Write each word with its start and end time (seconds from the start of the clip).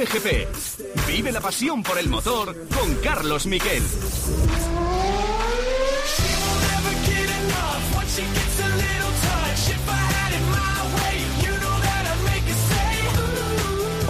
Cope 0.00 0.18
GP. 0.18 0.48
Vive 1.08 1.30
la 1.30 1.42
pasión 1.42 1.82
por 1.82 1.98
el 1.98 2.08
motor 2.08 2.56
con 2.74 2.94
Carlos 3.02 3.44
Miquel. 3.44 3.82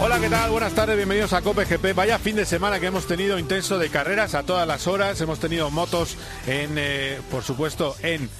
Hola, 0.00 0.20
¿qué 0.20 0.28
tal? 0.28 0.50
Buenas 0.52 0.72
tardes, 0.74 0.96
bienvenidos 0.96 1.32
a 1.32 1.42
Cope 1.42 1.64
GP. 1.64 1.92
Vaya 1.92 2.20
fin 2.20 2.36
de 2.36 2.44
semana 2.44 2.78
que 2.78 2.86
hemos 2.86 3.08
tenido 3.08 3.36
intenso 3.36 3.76
de 3.78 3.88
carreras 3.88 4.36
a 4.36 4.44
todas 4.44 4.68
las 4.68 4.86
horas. 4.86 5.20
Hemos 5.20 5.40
tenido 5.40 5.70
motos 5.70 6.16
en, 6.46 6.74
eh, 6.76 7.18
por 7.32 7.42
supuesto, 7.42 7.96
en 8.02 8.30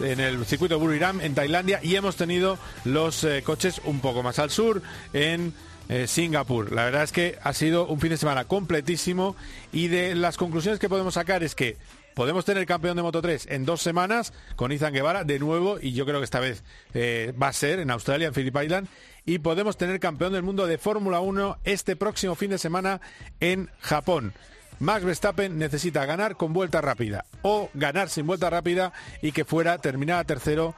en 0.00 0.20
el 0.20 0.46
circuito 0.46 0.78
Buriram 0.78 1.20
en 1.20 1.34
Tailandia 1.34 1.78
y 1.82 1.96
hemos 1.96 2.16
tenido 2.16 2.58
los 2.84 3.24
eh, 3.24 3.42
coches 3.44 3.82
un 3.84 4.00
poco 4.00 4.22
más 4.22 4.38
al 4.38 4.50
sur 4.50 4.80
en 5.12 5.52
eh, 5.88 6.06
Singapur. 6.06 6.72
La 6.72 6.84
verdad 6.84 7.02
es 7.02 7.12
que 7.12 7.38
ha 7.42 7.52
sido 7.52 7.86
un 7.86 8.00
fin 8.00 8.10
de 8.10 8.16
semana 8.16 8.44
completísimo 8.44 9.36
y 9.72 9.88
de 9.88 10.14
las 10.14 10.36
conclusiones 10.36 10.78
que 10.78 10.88
podemos 10.88 11.14
sacar 11.14 11.42
es 11.42 11.54
que 11.54 11.76
podemos 12.14 12.44
tener 12.44 12.66
campeón 12.66 12.96
de 12.96 13.02
Moto 13.02 13.22
3 13.22 13.46
en 13.50 13.64
dos 13.64 13.82
semanas 13.82 14.32
con 14.56 14.72
Izan 14.72 14.92
Guevara 14.92 15.24
de 15.24 15.38
nuevo 15.38 15.78
y 15.80 15.92
yo 15.92 16.04
creo 16.04 16.18
que 16.18 16.24
esta 16.24 16.40
vez 16.40 16.62
va 16.94 17.48
a 17.48 17.52
ser 17.52 17.78
en 17.80 17.90
Australia, 17.90 18.28
en 18.28 18.34
Phillip 18.34 18.56
Island 18.62 18.88
y 19.24 19.38
podemos 19.38 19.76
tener 19.76 20.00
campeón 20.00 20.32
del 20.32 20.42
mundo 20.42 20.66
de 20.66 20.78
Fórmula 20.78 21.20
1 21.20 21.58
este 21.64 21.96
próximo 21.96 22.34
fin 22.34 22.50
de 22.50 22.58
semana 22.58 23.00
en 23.40 23.70
Japón. 23.80 24.34
Max 24.82 25.04
Verstappen 25.04 25.58
necesita 25.58 26.04
ganar 26.06 26.36
con 26.36 26.52
vuelta 26.52 26.80
rápida 26.80 27.24
o 27.42 27.70
ganar 27.72 28.08
sin 28.08 28.26
vuelta 28.26 28.50
rápida 28.50 28.92
y 29.20 29.30
que 29.30 29.44
fuera 29.44 29.78
terminada 29.78 30.24
tercero 30.24 30.74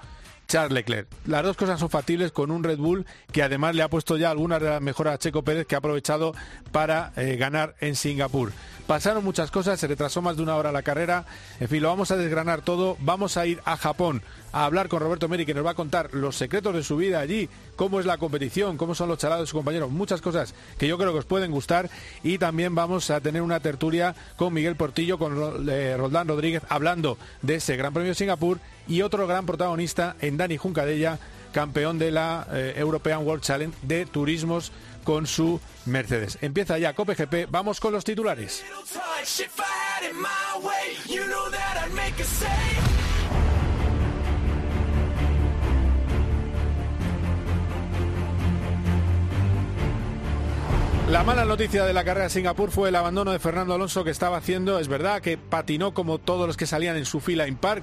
Charles 0.46 0.72
Leclerc. 0.72 1.08
Las 1.26 1.42
dos 1.42 1.56
cosas 1.56 1.80
son 1.80 1.90
factibles 1.90 2.32
con 2.32 2.50
un 2.50 2.64
Red 2.64 2.78
Bull 2.78 3.06
que 3.32 3.42
además 3.42 3.74
le 3.74 3.82
ha 3.82 3.88
puesto 3.88 4.16
ya 4.16 4.30
algunas 4.30 4.60
de 4.60 4.70
las 4.70 4.82
mejoras 4.82 5.14
a 5.14 5.18
Checo 5.18 5.42
Pérez 5.42 5.66
que 5.66 5.74
ha 5.74 5.78
aprovechado 5.78 6.32
para 6.72 7.12
eh, 7.16 7.36
ganar 7.36 7.74
en 7.80 7.96
Singapur. 7.96 8.52
Pasaron 8.86 9.24
muchas 9.24 9.50
cosas, 9.50 9.80
se 9.80 9.86
retrasó 9.86 10.20
más 10.20 10.36
de 10.36 10.42
una 10.42 10.56
hora 10.56 10.72
la 10.72 10.82
carrera. 10.82 11.24
En 11.60 11.68
fin, 11.68 11.82
lo 11.82 11.88
vamos 11.88 12.10
a 12.10 12.16
desgranar 12.16 12.62
todo. 12.62 12.96
Vamos 13.00 13.36
a 13.36 13.46
ir 13.46 13.60
a 13.64 13.76
Japón 13.76 14.22
a 14.55 14.66
hablar 14.66 14.88
con 14.88 15.00
Roberto 15.00 15.28
Meri, 15.28 15.44
que 15.44 15.52
nos 15.52 15.66
va 15.66 15.72
a 15.72 15.74
contar 15.74 16.14
los 16.14 16.36
secretos 16.36 16.72
de 16.74 16.84
su 16.84 16.97
vida 16.97 17.19
allí, 17.19 17.48
cómo 17.74 17.98
es 17.98 18.06
la 18.06 18.19
competición, 18.19 18.77
cómo 18.77 18.94
son 18.94 19.08
los 19.08 19.19
chalados 19.19 19.42
de 19.42 19.46
sus 19.48 19.58
compañeros, 19.58 19.91
muchas 19.91 20.20
cosas 20.20 20.55
que 20.78 20.86
yo 20.86 20.96
creo 20.96 21.12
que 21.12 21.19
os 21.19 21.24
pueden 21.24 21.50
gustar. 21.50 21.91
Y 22.22 22.38
también 22.38 22.72
vamos 22.72 23.11
a 23.11 23.20
tener 23.20 23.42
una 23.42 23.58
tertulia 23.58 24.14
con 24.36 24.55
Miguel 24.55 24.77
Portillo, 24.77 25.19
con 25.19 25.69
eh, 25.69 25.96
Roldán 25.98 26.28
Rodríguez, 26.28 26.62
hablando 26.69 27.19
de 27.42 27.56
ese 27.56 27.77
Gran 27.77 27.92
Premio 27.92 28.11
de 28.11 28.14
Singapur 28.14 28.61
y 28.86 29.02
otro 29.02 29.27
gran 29.27 29.44
protagonista 29.44 30.14
en 30.20 30.36
Dani 30.36 30.56
Juncadella, 30.56 31.18
campeón 31.52 31.98
de 31.98 32.12
la 32.12 32.46
eh, 32.52 32.74
European 32.77 33.27
World 33.27 33.42
Challenge 33.42 33.77
de 33.83 34.06
turismos 34.06 34.70
con 35.02 35.27
su 35.27 35.61
Mercedes. 35.84 36.39
Empieza 36.42 36.78
ya 36.78 36.94
Cope 36.94 37.14
GP, 37.14 37.50
vamos 37.50 37.80
con 37.80 37.92
los 37.92 38.05
titulares. 38.05 38.64
La 51.14 51.22
mala 51.22 51.44
noticia 51.44 51.84
de 51.84 51.92
la 51.92 52.02
carrera 52.02 52.24
de 52.24 52.30
Singapur 52.30 52.72
fue 52.72 52.88
el 52.88 52.96
abandono 52.96 53.30
de 53.30 53.38
Fernando 53.38 53.72
Alonso 53.72 54.02
que 54.02 54.10
estaba 54.10 54.36
haciendo. 54.36 54.80
Es 54.80 54.88
verdad 54.88 55.22
que 55.22 55.38
patinó 55.38 55.94
como 55.94 56.18
todos 56.18 56.48
los 56.48 56.56
que 56.56 56.66
salían 56.66 56.96
en 56.96 57.04
su 57.04 57.20
fila 57.20 57.46
impar. 57.46 57.82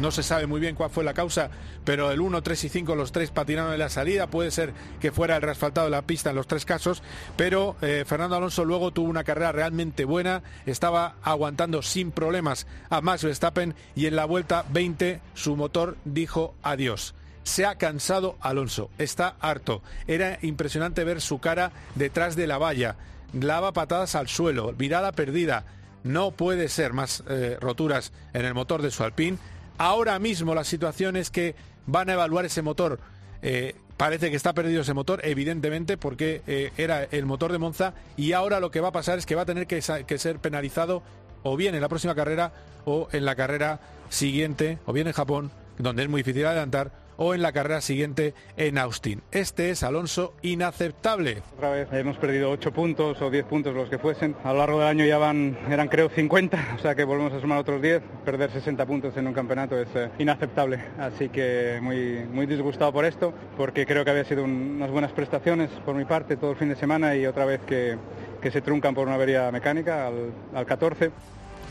No 0.00 0.10
se 0.10 0.24
sabe 0.24 0.48
muy 0.48 0.58
bien 0.58 0.74
cuál 0.74 0.90
fue 0.90 1.04
la 1.04 1.14
causa, 1.14 1.48
pero 1.84 2.10
el 2.10 2.20
1, 2.20 2.42
3 2.42 2.64
y 2.64 2.68
5, 2.68 2.96
los 2.96 3.12
tres 3.12 3.30
patinaron 3.30 3.72
en 3.72 3.78
la 3.78 3.88
salida. 3.88 4.26
Puede 4.26 4.50
ser 4.50 4.72
que 5.00 5.12
fuera 5.12 5.36
el 5.36 5.42
reasfaltado 5.42 5.86
de 5.86 5.92
la 5.92 6.02
pista 6.02 6.30
en 6.30 6.36
los 6.36 6.48
tres 6.48 6.64
casos, 6.64 7.04
pero 7.36 7.76
eh, 7.82 8.02
Fernando 8.04 8.34
Alonso 8.34 8.64
luego 8.64 8.90
tuvo 8.90 9.08
una 9.08 9.22
carrera 9.22 9.52
realmente 9.52 10.04
buena. 10.04 10.42
Estaba 10.66 11.14
aguantando 11.22 11.82
sin 11.82 12.10
problemas 12.10 12.66
a 12.90 13.00
Max 13.00 13.22
Verstappen 13.22 13.76
y 13.94 14.06
en 14.06 14.16
la 14.16 14.24
vuelta 14.24 14.64
20 14.70 15.20
su 15.34 15.54
motor 15.54 15.98
dijo 16.04 16.56
adiós. 16.64 17.14
Se 17.44 17.66
ha 17.66 17.76
cansado 17.76 18.36
Alonso, 18.40 18.90
está 18.98 19.36
harto. 19.40 19.82
Era 20.06 20.38
impresionante 20.42 21.04
ver 21.04 21.20
su 21.20 21.38
cara 21.38 21.72
detrás 21.94 22.36
de 22.36 22.46
la 22.46 22.58
valla. 22.58 22.96
Lava 23.32 23.72
patadas 23.72 24.14
al 24.14 24.28
suelo, 24.28 24.74
mirada 24.78 25.12
perdida. 25.12 25.64
No 26.04 26.32
puede 26.32 26.68
ser 26.68 26.92
más 26.92 27.22
eh, 27.28 27.56
roturas 27.60 28.12
en 28.32 28.44
el 28.44 28.54
motor 28.54 28.82
de 28.82 28.90
su 28.90 29.02
Alpine. 29.02 29.38
Ahora 29.78 30.18
mismo 30.18 30.54
la 30.54 30.64
situación 30.64 31.16
es 31.16 31.30
que 31.30 31.54
van 31.86 32.10
a 32.10 32.14
evaluar 32.14 32.44
ese 32.44 32.62
motor. 32.62 33.00
Eh, 33.42 33.74
parece 33.96 34.30
que 34.30 34.36
está 34.36 34.52
perdido 34.52 34.82
ese 34.82 34.94
motor, 34.94 35.20
evidentemente, 35.24 35.96
porque 35.96 36.42
eh, 36.46 36.72
era 36.76 37.04
el 37.04 37.26
motor 37.26 37.52
de 37.52 37.58
Monza. 37.58 37.94
Y 38.16 38.32
ahora 38.32 38.60
lo 38.60 38.70
que 38.70 38.80
va 38.80 38.88
a 38.88 38.92
pasar 38.92 39.18
es 39.18 39.26
que 39.26 39.34
va 39.34 39.42
a 39.42 39.46
tener 39.46 39.66
que, 39.66 39.80
que 40.06 40.18
ser 40.18 40.38
penalizado 40.38 41.02
o 41.42 41.56
bien 41.56 41.74
en 41.74 41.80
la 41.80 41.88
próxima 41.88 42.14
carrera 42.14 42.52
o 42.84 43.08
en 43.12 43.24
la 43.24 43.34
carrera 43.34 43.80
siguiente, 44.10 44.78
o 44.86 44.92
bien 44.92 45.06
en 45.06 45.12
Japón, 45.12 45.50
donde 45.78 46.02
es 46.02 46.08
muy 46.08 46.22
difícil 46.22 46.46
adelantar, 46.46 46.92
o 47.22 47.34
en 47.34 47.42
la 47.42 47.52
carrera 47.52 47.80
siguiente 47.80 48.34
en 48.56 48.78
Austin. 48.78 49.22
Este 49.30 49.70
es 49.70 49.84
Alonso 49.84 50.34
inaceptable. 50.42 51.42
Otra 51.56 51.70
vez 51.70 51.88
hemos 51.92 52.16
perdido 52.16 52.50
8 52.50 52.72
puntos 52.72 53.22
o 53.22 53.30
10 53.30 53.44
puntos 53.44 53.74
los 53.74 53.88
que 53.88 53.98
fuesen. 53.98 54.34
A 54.42 54.52
lo 54.52 54.58
largo 54.58 54.80
del 54.80 54.88
año 54.88 55.04
ya 55.04 55.18
van, 55.18 55.56
eran 55.70 55.86
creo 55.86 56.08
50, 56.08 56.74
o 56.78 56.82
sea 56.82 56.96
que 56.96 57.04
volvemos 57.04 57.32
a 57.32 57.40
sumar 57.40 57.58
otros 57.58 57.80
10. 57.80 58.02
Perder 58.24 58.50
60 58.50 58.84
puntos 58.86 59.16
en 59.16 59.28
un 59.28 59.34
campeonato 59.34 59.78
es 59.78 59.86
eh, 59.94 60.10
inaceptable. 60.18 60.80
Así 60.98 61.28
que 61.28 61.78
muy, 61.80 62.24
muy 62.24 62.46
disgustado 62.46 62.92
por 62.92 63.04
esto, 63.04 63.32
porque 63.56 63.86
creo 63.86 64.04
que 64.04 64.10
había 64.10 64.24
sido 64.24 64.42
unas 64.42 64.90
buenas 64.90 65.12
prestaciones 65.12 65.70
por 65.84 65.94
mi 65.94 66.04
parte 66.04 66.36
todo 66.36 66.50
el 66.50 66.56
fin 66.56 66.70
de 66.70 66.76
semana 66.76 67.14
y 67.14 67.26
otra 67.26 67.44
vez 67.44 67.60
que, 67.60 67.96
que 68.40 68.50
se 68.50 68.62
truncan 68.62 68.96
por 68.96 69.06
una 69.06 69.14
avería 69.14 69.52
mecánica 69.52 70.08
al, 70.08 70.32
al 70.52 70.66
14. 70.66 71.12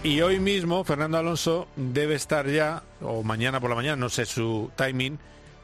Y 0.03 0.21
hoy 0.21 0.39
mismo 0.39 0.83
Fernando 0.83 1.17
Alonso 1.17 1.67
debe 1.75 2.15
estar 2.15 2.47
ya, 2.47 2.81
o 3.01 3.21
mañana 3.21 3.59
por 3.59 3.69
la 3.69 3.75
mañana, 3.75 3.97
no 3.97 4.09
sé 4.09 4.25
su 4.25 4.71
timing, 4.75 5.19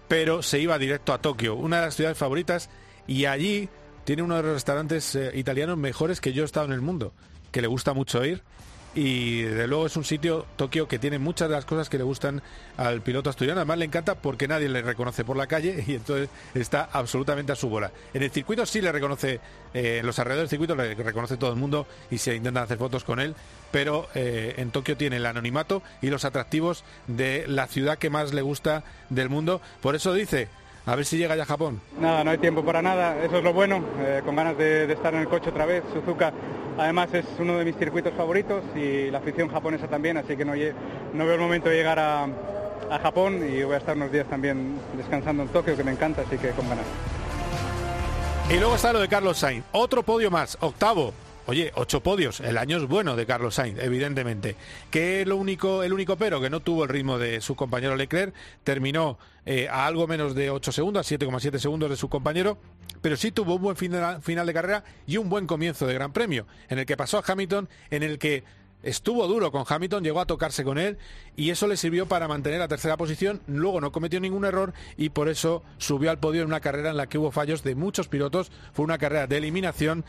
pero 0.08 0.42
se 0.42 0.60
iba 0.60 0.78
directo 0.78 1.14
a 1.14 1.20
Tokio, 1.20 1.56
una 1.56 1.78
de 1.78 1.86
las 1.86 1.96
ciudades 1.96 2.18
favoritas, 2.18 2.70
y 3.08 3.26
allí 3.26 3.70
tiene 4.06 4.24
uno 4.24 4.38
de 4.38 4.44
los 4.44 4.54
restaurantes 4.54 5.16
eh, 5.16 5.32
italianos 5.36 5.78
mejores 5.78 6.22
que 6.22 6.34
yo 6.34 6.44
he 6.44 6.46
estado 6.46 6.66
en 6.68 6.74
el 6.74 6.82
mundo, 6.82 7.14
que 7.52 7.62
le 7.62 7.68
gusta 7.68 7.94
mucho 7.94 8.24
ir 8.24 8.44
y 8.98 9.44
de 9.44 9.68
luego 9.68 9.86
es 9.86 9.96
un 9.96 10.04
sitio, 10.04 10.48
Tokio, 10.56 10.88
que 10.88 10.98
tiene 10.98 11.20
muchas 11.20 11.50
de 11.50 11.56
las 11.56 11.66
cosas 11.66 11.88
que 11.88 12.00
le 12.00 12.04
gustan 12.04 12.42
al 12.78 13.02
piloto 13.02 13.30
asturiano. 13.30 13.60
Además 13.60 13.78
le 13.78 13.86
encanta 13.86 14.16
porque 14.16 14.48
nadie 14.48 14.70
le 14.70 14.82
reconoce 14.82 15.24
por 15.24 15.38
la 15.38 15.46
calle 15.46 15.84
y 15.88 15.94
entonces 15.94 16.30
está 16.56 16.90
absolutamente 16.92 17.52
a 17.52 17.56
su 17.56 17.70
bola. 17.70 17.92
En 18.16 18.24
el 18.24 18.32
circuito 18.32 18.66
sí 18.66 18.82
le 18.82 18.92
reconoce, 18.92 19.40
eh, 19.76 20.00
en 20.00 20.06
los 20.08 20.18
alrededores 20.18 20.50
del 20.50 20.58
circuito 20.58 20.76
le 20.76 20.96
reconoce 20.96 21.38
todo 21.38 21.52
el 21.52 21.58
mundo 21.58 21.86
y 22.10 22.18
se 22.18 22.36
intentan 22.36 22.64
hacer 22.64 22.80
fotos 22.80 23.04
con 23.04 23.20
él, 23.20 23.36
pero 23.70 24.08
eh, 24.16 24.56
en 24.58 24.72
Tokio 24.72 24.98
tiene 24.98 25.18
el 25.18 25.28
anonimato 25.28 25.84
y 26.02 26.10
los 26.10 26.26
atractivos 26.26 26.84
de 27.06 27.46
la 27.48 27.68
ciudad 27.68 28.00
que 28.00 28.10
más 28.10 28.34
le 28.34 28.42
gusta 28.42 28.84
del 29.12 29.30
mundo. 29.30 29.62
Por 29.80 29.94
eso 29.94 30.12
dice, 30.16 30.48
a 30.88 30.96
ver 30.96 31.06
si 31.06 31.18
llega 31.18 31.36
ya 31.36 31.44
a 31.44 31.46
Japón. 31.46 31.82
Nada, 32.00 32.24
no 32.24 32.32
hay 32.32 32.38
tiempo 32.38 32.64
para 32.64 32.82
nada, 32.82 33.22
eso 33.22 33.38
es 33.38 33.44
lo 33.44 33.54
bueno, 33.54 33.84
eh, 34.00 34.22
con 34.24 34.36
ganas 34.38 34.58
de, 34.58 34.92
estar 34.92 35.14
en 35.14 35.20
el 35.20 35.28
coche 35.28 35.50
otra 35.50 35.66
vez. 35.66 35.84
Suzuka 35.94 36.32
además 36.78 37.14
es 37.14 37.26
uno 37.40 37.58
de 37.58 37.66
mis 37.66 37.76
circuitos 37.76 38.14
favoritos 38.14 38.64
y 38.74 39.12
la 39.12 39.18
afición 39.18 39.50
japonesa 39.50 39.88
también, 39.88 40.16
así 40.16 40.38
que 40.38 40.46
no, 40.46 40.54
no 40.54 41.26
veo 41.26 41.36
el 41.36 41.42
momento 41.42 41.68
de 41.70 41.76
llegar 41.76 42.00
a, 42.00 42.24
a 42.24 43.00
Japón 43.00 43.46
y 43.48 43.64
voy 43.64 43.76
a 43.76 43.78
estar 43.80 43.98
unos 43.98 44.12
días 44.14 44.28
también 44.28 44.80
descansando 44.96 45.44
en 45.44 45.50
Tokio, 45.50 45.76
que 45.76 45.84
me 45.84 45.92
encanta, 45.92 46.22
así 46.22 46.38
que 46.38 46.52
con 46.52 46.70
ganas. 46.70 46.86
Y 48.50 48.58
luego 48.58 48.76
está 48.76 48.94
lo 48.94 49.00
de 49.00 49.10
Carlos 49.10 49.38
Sainz, 49.38 49.66
otro 49.74 50.04
podio 50.04 50.32
más, 50.32 50.58
octavo, 50.62 51.14
Oye, 51.50 51.72
ocho 51.76 52.04
podios, 52.04 52.42
el 52.42 52.58
año 52.58 52.76
es 52.76 52.84
bueno 52.84 53.16
de 53.16 53.26
Carlos 53.26 53.56
Sainz, 53.56 53.80
evidentemente. 53.80 54.58
Que 54.92 55.26
lo 55.26 55.38
único, 55.38 55.82
el 55.82 55.94
único 55.94 56.18
pero 56.18 56.42
que 56.42 56.50
no 56.50 56.60
tuvo 56.60 56.84
el 56.84 56.90
ritmo 56.90 57.18
de 57.18 57.40
su 57.40 57.56
compañero 57.56 57.96
Leclerc, 57.96 58.36
terminó 58.66 59.18
eh, 59.46 59.70
a 59.70 59.86
algo 59.86 60.08
menos 60.08 60.36
de 60.36 60.50
8 60.50 60.74
segundos, 60.74 61.10
a 61.10 61.16
7,7 61.16 61.58
segundos 61.58 61.90
de 61.90 61.96
su 61.96 62.10
compañero, 62.10 62.58
pero 63.02 63.16
sí 63.16 63.32
tuvo 63.32 63.56
un 63.56 63.62
buen 63.62 63.78
final 63.78 64.46
de 64.46 64.54
carrera 64.54 64.84
y 65.08 65.16
un 65.16 65.30
buen 65.30 65.48
comienzo 65.48 65.88
de 65.88 65.94
Gran 65.94 66.12
Premio, 66.12 66.48
en 66.68 66.80
el 66.80 66.86
que 66.86 66.98
pasó 66.98 67.18
a 67.18 67.24
Hamilton, 67.26 67.70
en 67.92 68.04
el 68.04 68.20
que 68.20 68.44
estuvo 68.84 69.26
duro 69.26 69.50
con 69.50 69.64
Hamilton, 69.66 70.04
llegó 70.04 70.20
a 70.20 70.26
tocarse 70.26 70.66
con 70.66 70.78
él 70.78 70.98
y 71.38 71.52
eso 71.52 71.68
le 71.68 71.78
sirvió 71.78 72.08
para 72.08 72.28
mantener 72.28 72.60
la 72.60 72.68
tercera 72.68 72.98
posición, 72.98 73.42
luego 73.48 73.80
no 73.80 73.94
cometió 73.94 74.20
ningún 74.20 74.44
error 74.44 74.74
y 74.98 75.10
por 75.10 75.30
eso 75.30 75.64
subió 75.78 76.12
al 76.12 76.20
podio 76.20 76.42
en 76.42 76.48
una 76.48 76.60
carrera 76.60 76.90
en 76.90 76.98
la 76.98 77.08
que 77.08 77.18
hubo 77.18 77.32
fallos 77.32 77.64
de 77.64 77.74
muchos 77.74 78.10
pilotos, 78.10 78.52
fue 78.74 78.84
una 78.84 78.98
carrera 78.98 79.28
de 79.28 79.38
eliminación 79.38 80.04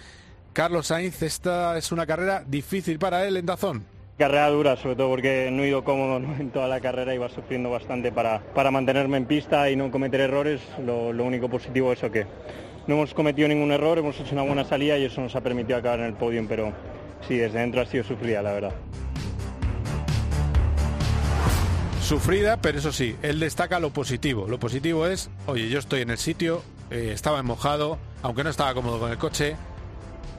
Carlos 0.52 0.88
Sainz, 0.88 1.22
esta 1.22 1.78
es 1.78 1.92
una 1.92 2.06
carrera 2.06 2.42
difícil 2.46 2.98
para 2.98 3.26
él 3.26 3.36
en 3.36 3.46
Dazón. 3.46 3.84
Carrera 4.18 4.48
dura, 4.50 4.76
sobre 4.76 4.96
todo 4.96 5.10
porque 5.10 5.48
no 5.52 5.62
he 5.62 5.68
ido 5.68 5.84
cómodo 5.84 6.16
en 6.16 6.50
toda 6.50 6.66
la 6.66 6.80
carrera, 6.80 7.14
iba 7.14 7.28
sufriendo 7.28 7.70
bastante 7.70 8.10
para, 8.10 8.40
para 8.54 8.72
mantenerme 8.72 9.16
en 9.16 9.26
pista 9.26 9.70
y 9.70 9.76
no 9.76 9.92
cometer 9.92 10.20
errores. 10.20 10.60
Lo, 10.84 11.10
único 11.22 11.48
positivo 11.48 11.92
es 11.92 12.00
que 12.00 12.26
no 12.88 12.96
hemos 12.96 13.14
cometido 13.14 13.46
ningún 13.46 13.70
error, 13.70 13.98
hemos 13.98 14.18
hecho 14.18 14.32
una 14.32 14.42
buena 14.42 14.64
salida 14.64 14.98
y 14.98 15.04
eso 15.04 15.20
nos 15.20 15.36
ha 15.36 15.40
permitido 15.40 15.78
acabar 15.78 16.00
en 16.00 16.06
el 16.06 16.14
podio, 16.14 16.44
pero 16.48 16.72
sí, 17.28 17.36
desde 17.36 17.60
dentro 17.60 17.80
ha 17.80 17.86
sido 17.86 18.02
sufrida, 18.02 18.42
la 18.42 18.52
verdad. 18.52 18.72
Sufrida, 22.02 22.56
pero 22.56 22.78
eso 22.78 22.90
sí, 22.90 23.14
él 23.22 23.38
destaca 23.38 23.78
lo 23.78 23.90
positivo. 23.90 24.48
Lo 24.48 24.58
positivo 24.58 25.06
es, 25.06 25.30
oye, 25.46 25.68
yo 25.68 25.78
estoy 25.78 26.00
en 26.00 26.10
el 26.10 26.18
sitio, 26.18 26.62
eh, 26.90 27.10
estaba 27.12 27.42
mojado, 27.42 27.98
aunque 28.22 28.42
no 28.42 28.50
estaba 28.50 28.72
cómodo 28.74 28.98
con 28.98 29.10
el 29.10 29.18
coche, 29.18 29.56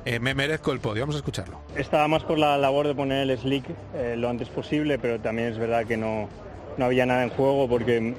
eh, 0.06 0.20
me 0.20 0.34
merezco 0.34 0.72
el 0.72 0.80
podio. 0.80 1.04
Vamos 1.04 1.16
a 1.16 1.20
escucharlo. 1.20 1.60
Estaba 1.76 2.08
más 2.08 2.24
por 2.24 2.38
la 2.38 2.58
labor 2.58 2.88
de 2.88 2.96
poner 2.96 3.30
el 3.30 3.38
slick 3.38 3.66
eh, 3.96 4.16
lo 4.18 4.30
antes 4.30 4.50
posible, 4.50 5.00
pero 5.00 5.20
también 5.20 5.50
es 5.50 5.58
verdad 5.58 5.86
que 5.86 5.98
no, 5.98 6.30
no 6.78 6.86
había 6.86 7.06
nada 7.06 7.24
en 7.24 7.30
juego 7.30 7.68
porque 7.68 8.16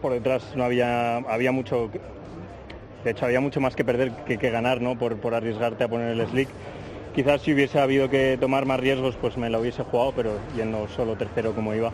por 0.00 0.12
detrás 0.12 0.42
no 0.56 0.64
había, 0.64 1.16
había 1.16 1.52
mucho, 1.52 1.90
de 3.04 3.10
hecho 3.10 3.24
había 3.24 3.40
mucho 3.40 3.60
más 3.60 3.74
que 3.76 3.84
perder 3.84 4.12
que, 4.26 4.36
ganar 4.50 4.80
¿no? 4.80 4.98
por, 4.98 5.16
por 5.16 5.34
arriesgarte 5.34 5.84
a 5.84 5.88
poner 5.88 6.08
el 6.18 6.26
slick. 6.28 6.48
Quizás 7.14 7.42
si 7.42 7.52
hubiese 7.52 7.78
habido 7.78 8.08
que 8.08 8.38
tomar 8.40 8.64
más 8.64 8.80
riesgos 8.80 9.16
pues 9.20 9.36
me 9.36 9.50
lo 9.50 9.60
hubiese 9.60 9.82
jugado, 9.82 10.12
pero 10.16 10.38
yendo 10.56 10.88
solo 10.88 11.16
tercero 11.16 11.54
como 11.54 11.74
iba 11.74 11.92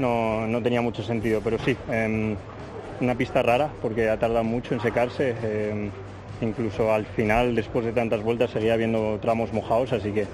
no, 0.00 0.46
no 0.46 0.62
tenía 0.62 0.80
mucho 0.80 1.02
sentido. 1.02 1.40
Pero 1.44 1.58
sí, 1.58 1.76
em, 1.90 2.36
una 3.00 3.14
pista 3.14 3.42
rara 3.42 3.70
porque 3.80 4.08
ha 4.08 4.18
tardado 4.18 4.44
mucho 4.44 4.74
en 4.74 4.80
secarse. 4.80 5.34
Incluso 6.42 6.92
al 6.92 7.06
final, 7.06 7.54
después 7.54 7.84
de 7.84 7.92
tantas 7.92 8.22
vueltas, 8.22 8.50
seguía 8.50 8.76
viendo 8.76 9.18
tramos 9.20 9.52
mojados, 9.52 9.92
así 9.92 10.12
que 10.12 10.26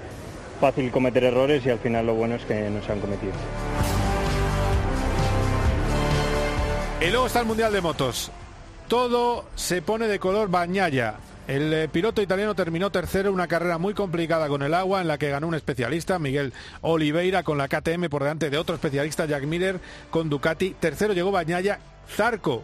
fácil 0.59 0.91
cometer 0.91 1.23
errores 1.23 1.65
y 1.65 1.69
al 1.69 1.79
final 1.79 2.05
lo 2.05 2.15
bueno 2.15 2.35
es 2.35 2.45
que 2.45 2.69
no 2.69 2.81
se 2.81 2.91
han 2.91 2.99
cometido. 2.99 3.33
Y 6.99 7.09
luego 7.09 7.27
está 7.27 7.41
el 7.41 7.45
Mundial 7.45 7.71
de 7.71 7.81
Motos. 7.81 8.31
Todo 8.87 9.45
se 9.55 9.81
pone 9.81 10.07
de 10.07 10.17
color 10.17 10.49
bañalla. 10.49 11.15
El 11.47 11.73
eh, 11.73 11.87
piloto 11.87 12.21
italiano 12.21 12.55
terminó 12.55 12.89
tercero, 12.89 13.31
una 13.31 13.47
carrera 13.47 13.77
muy 13.77 13.93
complicada 13.93 14.47
con 14.49 14.63
el 14.63 14.73
agua, 14.73 14.99
en 14.99 15.07
la 15.07 15.17
que 15.17 15.29
ganó 15.29 15.47
un 15.47 15.55
especialista, 15.55 16.19
Miguel 16.19 16.53
Oliveira, 16.81 17.43
con 17.43 17.57
la 17.57 17.67
KTM 17.67 18.09
por 18.09 18.23
delante 18.23 18.49
de 18.49 18.57
otro 18.57 18.75
especialista, 18.75 19.25
Jack 19.25 19.43
Miller, 19.43 19.79
con 20.09 20.29
Ducati. 20.29 20.75
Tercero 20.79 21.13
llegó 21.13 21.31
Bañaya. 21.31 21.79
Zarco 22.09 22.63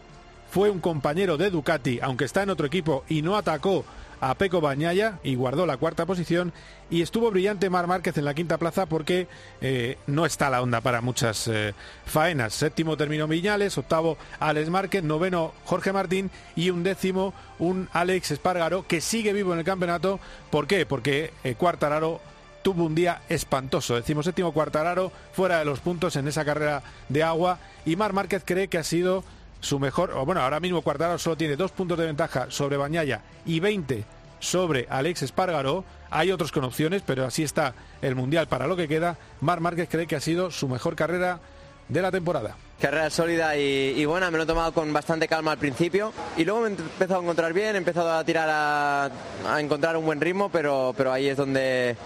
fue 0.54 0.70
un 0.70 0.78
compañero 0.78 1.36
de 1.36 1.50
Ducati, 1.50 1.98
aunque 2.00 2.26
está 2.26 2.44
en 2.44 2.50
otro 2.50 2.68
equipo 2.68 3.02
y 3.08 3.22
no 3.22 3.36
atacó 3.36 3.84
a 4.20 4.36
Peco 4.36 4.60
Bañaya 4.60 5.18
y 5.24 5.34
guardó 5.34 5.66
la 5.66 5.78
cuarta 5.78 6.06
posición. 6.06 6.52
Y 6.90 7.02
estuvo 7.02 7.28
brillante 7.32 7.68
Mar 7.70 7.88
Márquez 7.88 8.16
en 8.18 8.24
la 8.24 8.34
quinta 8.34 8.56
plaza 8.56 8.86
porque 8.86 9.26
eh, 9.60 9.98
no 10.06 10.24
está 10.24 10.50
la 10.50 10.62
onda 10.62 10.80
para 10.80 11.00
muchas 11.00 11.48
eh, 11.48 11.74
faenas. 12.06 12.54
Séptimo 12.54 12.96
terminó 12.96 13.26
Viñales, 13.26 13.76
octavo 13.78 14.16
Alex 14.38 14.70
Márquez, 14.70 15.02
noveno 15.02 15.52
Jorge 15.64 15.92
Martín 15.92 16.30
y 16.54 16.70
un 16.70 16.84
décimo 16.84 17.34
un 17.58 17.88
Alex 17.92 18.30
Espargaro 18.30 18.86
que 18.86 19.00
sigue 19.00 19.32
vivo 19.32 19.54
en 19.54 19.58
el 19.58 19.64
campeonato. 19.64 20.20
¿Por 20.50 20.68
qué? 20.68 20.86
Porque 20.86 21.32
eh, 21.42 21.56
Cuartararo 21.56 22.20
tuvo 22.62 22.84
un 22.84 22.94
día 22.94 23.22
espantoso. 23.28 23.96
Decimos 23.96 24.24
séptimo 24.24 24.52
Cuartararo 24.52 25.10
fuera 25.32 25.58
de 25.58 25.64
los 25.64 25.80
puntos 25.80 26.14
en 26.14 26.28
esa 26.28 26.44
carrera 26.44 26.84
de 27.08 27.24
agua 27.24 27.58
y 27.84 27.96
Mar 27.96 28.12
Márquez 28.12 28.44
cree 28.46 28.68
que 28.68 28.78
ha 28.78 28.84
sido 28.84 29.24
su 29.64 29.78
mejor, 29.78 30.12
o 30.12 30.24
bueno, 30.24 30.42
ahora 30.42 30.60
mismo 30.60 30.82
Cuartararo 30.82 31.18
solo 31.18 31.36
tiene 31.36 31.56
dos 31.56 31.72
puntos 31.72 31.98
de 31.98 32.06
ventaja 32.06 32.46
sobre 32.50 32.76
Bañaya 32.76 33.22
y 33.46 33.60
20 33.60 34.04
sobre 34.38 34.86
Alex 34.90 35.22
Espargaró. 35.22 35.84
Hay 36.10 36.30
otros 36.30 36.52
con 36.52 36.64
opciones, 36.64 37.02
pero 37.04 37.24
así 37.24 37.42
está 37.42 37.74
el 38.02 38.14
Mundial 38.14 38.46
para 38.46 38.66
lo 38.66 38.76
que 38.76 38.86
queda. 38.86 39.16
Mar 39.40 39.60
Márquez 39.60 39.88
cree 39.90 40.06
que 40.06 40.16
ha 40.16 40.20
sido 40.20 40.50
su 40.50 40.68
mejor 40.68 40.94
carrera 40.94 41.40
de 41.88 42.02
la 42.02 42.12
temporada. 42.12 42.56
Carrera 42.80 43.08
sólida 43.08 43.56
y, 43.56 44.04
buena, 44.04 44.30
me 44.30 44.36
lo 44.36 44.44
he 44.44 44.46
tomado 44.46 44.72
con 44.72 44.92
bastante 44.92 45.28
calma 45.28 45.52
al 45.52 45.58
principio 45.58 46.12
y 46.36 46.44
luego 46.44 46.60
me 46.60 46.68
he 46.68 46.70
empezado 46.72 47.20
a 47.20 47.22
encontrar 47.22 47.52
bien, 47.52 47.74
he 47.74 47.78
empezado 47.78 48.12
a 48.12 48.22
tirar 48.24 48.48
a, 48.50 49.10
a 49.48 49.60
encontrar 49.60 49.96
un 49.96 50.04
buen 50.04 50.20
ritmo, 50.20 50.50
pero, 50.50 50.92
pero 50.96 51.12
ahí 51.12 51.28
es 51.28 51.36
donde 51.36 51.96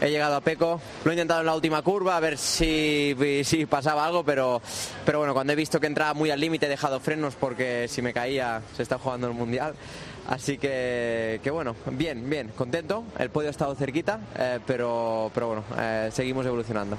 he 0.00 0.10
llegado 0.10 0.36
a 0.36 0.40
Peco. 0.40 0.80
Lo 1.04 1.10
he 1.10 1.14
intentado 1.14 1.40
en 1.40 1.46
la 1.46 1.54
última 1.54 1.82
curva 1.82 2.16
a 2.16 2.20
ver 2.20 2.38
si, 2.38 3.16
si 3.44 3.66
pasaba 3.66 4.06
algo, 4.06 4.24
pero, 4.24 4.60
pero 5.04 5.18
bueno, 5.18 5.34
cuando 5.34 5.52
he 5.52 5.56
visto 5.56 5.80
que 5.80 5.86
entraba 5.86 6.14
muy 6.14 6.30
al 6.30 6.40
límite 6.40 6.66
he 6.66 6.68
dejado 6.68 7.00
frenos 7.00 7.34
porque 7.34 7.86
si 7.88 8.02
me 8.02 8.12
caía 8.12 8.62
se 8.76 8.82
está 8.82 8.98
jugando 8.98 9.26
el 9.26 9.34
Mundial. 9.34 9.74
Así 10.28 10.58
que, 10.58 11.40
que 11.42 11.50
bueno, 11.50 11.74
bien, 11.92 12.28
bien, 12.28 12.48
contento. 12.54 13.04
El 13.18 13.30
podio 13.30 13.48
ha 13.48 13.50
estado 13.50 13.74
cerquita, 13.74 14.20
eh, 14.38 14.58
pero, 14.66 15.30
pero 15.32 15.46
bueno, 15.48 15.64
eh, 15.78 16.10
seguimos 16.12 16.44
evolucionando. 16.44 16.98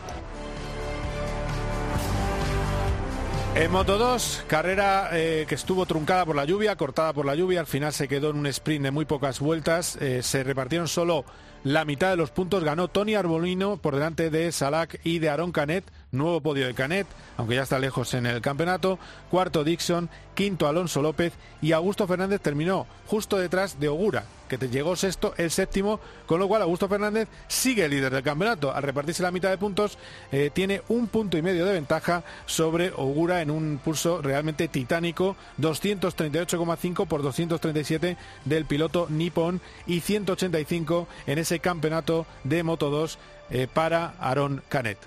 En 3.53 3.71
Moto 3.71 3.99
2, 3.99 4.45
carrera 4.47 5.09
eh, 5.11 5.45
que 5.47 5.55
estuvo 5.55 5.85
truncada 5.85 6.25
por 6.25 6.35
la 6.35 6.45
lluvia, 6.45 6.75
cortada 6.75 7.13
por 7.13 7.25
la 7.25 7.35
lluvia, 7.35 7.59
al 7.59 7.67
final 7.67 7.93
se 7.93 8.07
quedó 8.07 8.31
en 8.31 8.37
un 8.37 8.47
sprint 8.47 8.85
de 8.85 8.91
muy 8.91 9.05
pocas 9.05 9.39
vueltas, 9.39 9.97
se 10.21 10.43
repartieron 10.43 10.87
solo 10.87 11.25
la 11.63 11.85
mitad 11.85 12.09
de 12.09 12.15
los 12.15 12.31
puntos, 12.31 12.63
ganó 12.63 12.87
Tony 12.87 13.15
Arbolino 13.15 13.77
por 13.77 13.95
delante 13.95 14.29
de 14.29 14.51
Salak 14.51 14.99
y 15.03 15.19
de 15.19 15.29
Aaron 15.29 15.51
Canet, 15.51 15.83
nuevo 16.11 16.41
podio 16.41 16.65
de 16.65 16.73
Canet, 16.73 17.07
aunque 17.37 17.55
ya 17.55 17.63
está 17.63 17.79
lejos 17.79 18.13
en 18.13 18.25
el 18.25 18.41
campeonato, 18.41 18.99
cuarto 19.29 19.63
Dixon, 19.63 20.09
quinto 20.35 20.67
Alonso 20.67 21.01
López. 21.01 21.33
Y 21.61 21.73
Augusto 21.73 22.07
Fernández 22.07 22.39
terminó 22.39 22.87
justo 23.07 23.37
detrás 23.37 23.79
de 23.79 23.89
Ogura, 23.89 24.23
que 24.47 24.57
te 24.57 24.69
llegó 24.69 24.95
sexto, 24.95 25.33
el 25.37 25.51
séptimo, 25.51 25.99
con 26.25 26.39
lo 26.39 26.47
cual 26.47 26.61
Augusto 26.61 26.87
Fernández 26.87 27.27
sigue 27.47 27.89
líder 27.89 28.13
del 28.13 28.23
campeonato. 28.23 28.73
Al 28.73 28.83
repartirse 28.83 29.23
la 29.23 29.31
mitad 29.31 29.49
de 29.49 29.57
puntos, 29.57 29.97
eh, 30.31 30.49
tiene 30.53 30.81
un 30.87 31.07
punto 31.07 31.37
y 31.37 31.41
medio 31.41 31.65
de 31.65 31.73
ventaja 31.73 32.23
sobre 32.45 32.91
Ogura 32.95 33.41
en 33.41 33.51
un 33.51 33.81
pulso 33.83 34.21
realmente 34.21 34.69
titánico, 34.69 35.35
238,5 35.59 37.05
por 37.07 37.21
237 37.21 38.15
del 38.45 38.65
piloto 38.65 39.07
Nippon 39.09 39.59
y 39.87 39.99
185 39.99 41.07
en 41.27 41.37
ese 41.37 41.48
campeonato 41.57 42.27
de 42.43 42.61
Moto 42.61 42.91
2 42.91 43.17
eh, 43.49 43.67
para 43.73 44.13
Aaron 44.19 44.61
Canet. 44.69 44.99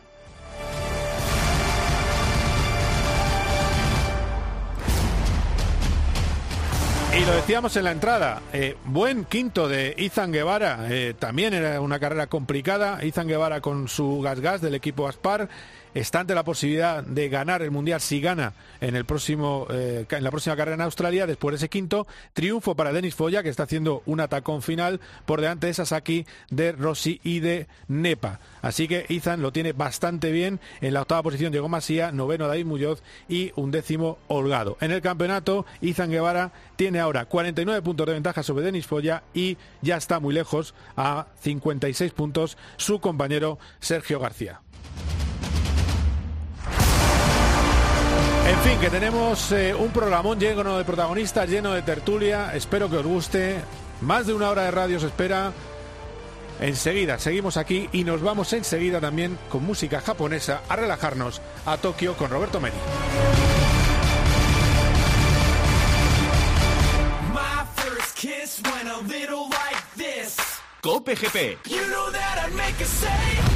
Y 7.14 7.26
lo 7.26 7.34
decíamos 7.34 7.76
en 7.76 7.84
la 7.84 7.90
entrada, 7.92 8.40
eh, 8.54 8.74
buen 8.86 9.26
quinto 9.26 9.68
de 9.68 9.94
Izan 9.98 10.32
Guevara, 10.32 10.86
eh, 10.88 11.12
también 11.16 11.52
era 11.52 11.78
una 11.82 11.98
carrera 11.98 12.26
complicada, 12.26 13.04
Izan 13.04 13.28
Guevara 13.28 13.60
con 13.60 13.86
su 13.88 14.22
gas 14.22 14.40
gas 14.40 14.62
del 14.62 14.74
equipo 14.74 15.06
Aspar, 15.06 15.50
está 15.94 16.20
ante 16.20 16.34
la 16.34 16.44
posibilidad 16.44 17.02
de 17.02 17.28
ganar 17.28 17.62
el 17.62 17.70
Mundial 17.70 18.00
si 18.00 18.20
gana 18.20 18.54
en, 18.80 18.96
el 18.96 19.04
próximo, 19.04 19.66
eh, 19.70 20.06
en 20.08 20.24
la 20.24 20.30
próxima 20.30 20.56
carrera 20.56 20.74
en 20.74 20.80
Australia, 20.82 21.26
después 21.26 21.52
de 21.52 21.56
ese 21.56 21.68
quinto, 21.68 22.06
triunfo 22.32 22.74
para 22.74 22.92
Denis 22.92 23.14
Foya, 23.14 23.42
que 23.42 23.48
está 23.48 23.64
haciendo 23.64 24.02
un 24.06 24.20
atacón 24.20 24.62
final 24.62 25.00
por 25.26 25.40
delante 25.40 25.66
de 25.66 25.74
Sasaki, 25.74 26.26
de 26.50 26.72
Rossi 26.72 27.20
y 27.22 27.40
de 27.40 27.66
Nepa. 27.88 28.40
Así 28.62 28.88
que 28.88 29.06
Izan 29.08 29.42
lo 29.42 29.52
tiene 29.52 29.72
bastante 29.72 30.32
bien, 30.32 30.60
en 30.80 30.94
la 30.94 31.02
octava 31.02 31.22
posición 31.22 31.52
llegó 31.52 31.68
Masía, 31.68 32.12
noveno 32.12 32.48
David 32.48 32.66
Muñoz 32.66 33.02
y 33.28 33.52
un 33.56 33.70
décimo 33.70 34.18
Holgado. 34.28 34.76
En 34.80 34.92
el 34.92 35.02
campeonato, 35.02 35.66
Izan 35.80 36.10
Guevara 36.10 36.52
tiene 36.76 37.00
ahora 37.00 37.26
49 37.26 37.82
puntos 37.82 38.06
de 38.06 38.14
ventaja 38.14 38.42
sobre 38.42 38.64
Denis 38.64 38.86
Foya 38.86 39.22
y 39.34 39.56
ya 39.82 39.96
está 39.96 40.20
muy 40.20 40.34
lejos 40.34 40.74
a 40.96 41.26
56 41.40 42.12
puntos 42.12 42.56
su 42.76 43.00
compañero 43.00 43.58
Sergio 43.80 44.18
García. 44.18 44.60
En 48.46 48.58
fin, 48.60 48.78
que 48.80 48.90
tenemos 48.90 49.52
eh, 49.52 49.74
un 49.74 49.90
programón 49.90 50.38
lleno 50.38 50.76
de 50.76 50.84
protagonistas, 50.84 51.48
lleno 51.48 51.72
de 51.72 51.82
tertulia. 51.82 52.54
Espero 52.54 52.90
que 52.90 52.96
os 52.96 53.06
guste. 53.06 53.60
Más 54.00 54.26
de 54.26 54.34
una 54.34 54.50
hora 54.50 54.62
de 54.62 54.70
radio 54.70 54.98
se 54.98 55.06
espera. 55.06 55.52
Enseguida 56.60 57.18
seguimos 57.18 57.56
aquí 57.56 57.88
y 57.92 58.04
nos 58.04 58.22
vamos 58.22 58.52
enseguida 58.52 59.00
también 59.00 59.38
con 59.48 59.64
música 59.64 60.00
japonesa 60.00 60.62
a 60.68 60.76
relajarnos 60.76 61.40
a 61.66 61.76
Tokio 61.76 62.16
con 62.16 62.30
Roberto 62.30 62.60
Meri. 62.60 62.76
Cope 70.82 71.14
GP. 71.14 71.58
You 71.68 71.86
know 71.86 72.10
that 72.10 72.44
I'd 72.44 72.56
make 72.56 72.80
a 72.80 72.84
save. 72.84 73.51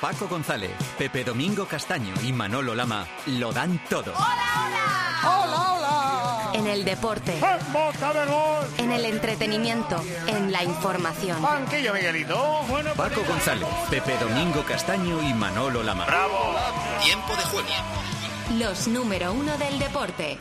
Paco 0.00 0.28
González, 0.28 0.70
Pepe 0.96 1.24
Domingo 1.24 1.66
Castaño 1.66 2.14
y 2.22 2.32
Manolo 2.32 2.74
Lama 2.74 3.06
lo 3.26 3.52
dan 3.52 3.80
todo. 3.88 4.14
En 6.54 6.66
el 6.68 6.84
deporte. 6.84 7.38
En 8.78 8.92
el 8.92 9.04
entretenimiento. 9.04 10.00
En 10.28 10.52
la 10.52 10.62
información. 10.62 11.42
Paco 12.96 13.24
González, 13.26 13.68
Pepe 13.90 14.16
Domingo 14.18 14.62
Castaño 14.64 15.20
y 15.22 15.34
Manolo 15.34 15.82
Lama. 15.82 16.06
Tiempo 17.02 17.34
de 17.34 17.42
juego. 17.42 17.68
Los 18.58 18.86
número 18.86 19.32
uno 19.32 19.58
del 19.58 19.78
deporte. 19.80 20.38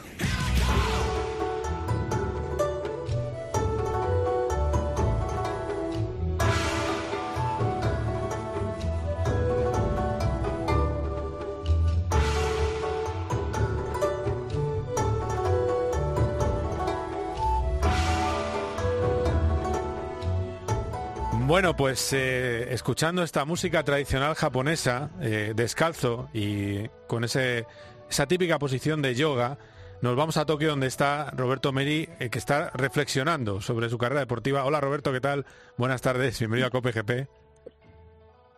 Bueno, 21.48 21.78
pues 21.78 22.12
eh, 22.12 22.74
escuchando 22.74 23.24
esta 23.24 23.46
música 23.46 23.82
tradicional 23.82 24.36
japonesa, 24.36 25.12
eh, 25.22 25.54
descalzo 25.56 26.28
y 26.34 26.90
con 27.08 27.24
ese, 27.24 27.66
esa 28.10 28.26
típica 28.26 28.60
posición 28.60 29.02
de 29.02 29.16
yoga, 29.16 29.58
nos 30.02 30.18
vamos 30.18 30.36
a 30.36 30.46
Tokio 30.46 30.72
donde 30.72 30.88
está 30.88 31.32
Roberto 31.32 31.72
Meri, 31.72 32.10
eh, 32.20 32.30
que 32.30 32.38
está 32.38 32.72
reflexionando 32.72 33.62
sobre 33.62 33.88
su 33.88 33.98
carrera 33.98 34.20
deportiva. 34.20 34.66
Hola 34.66 34.82
Roberto, 34.82 35.14
¿qué 35.14 35.22
tal? 35.22 35.46
Buenas 35.78 36.02
tardes, 36.02 36.38
bienvenido 36.38 36.68
a 36.68 36.70
COPE 36.70 36.92
GP. 36.92 37.30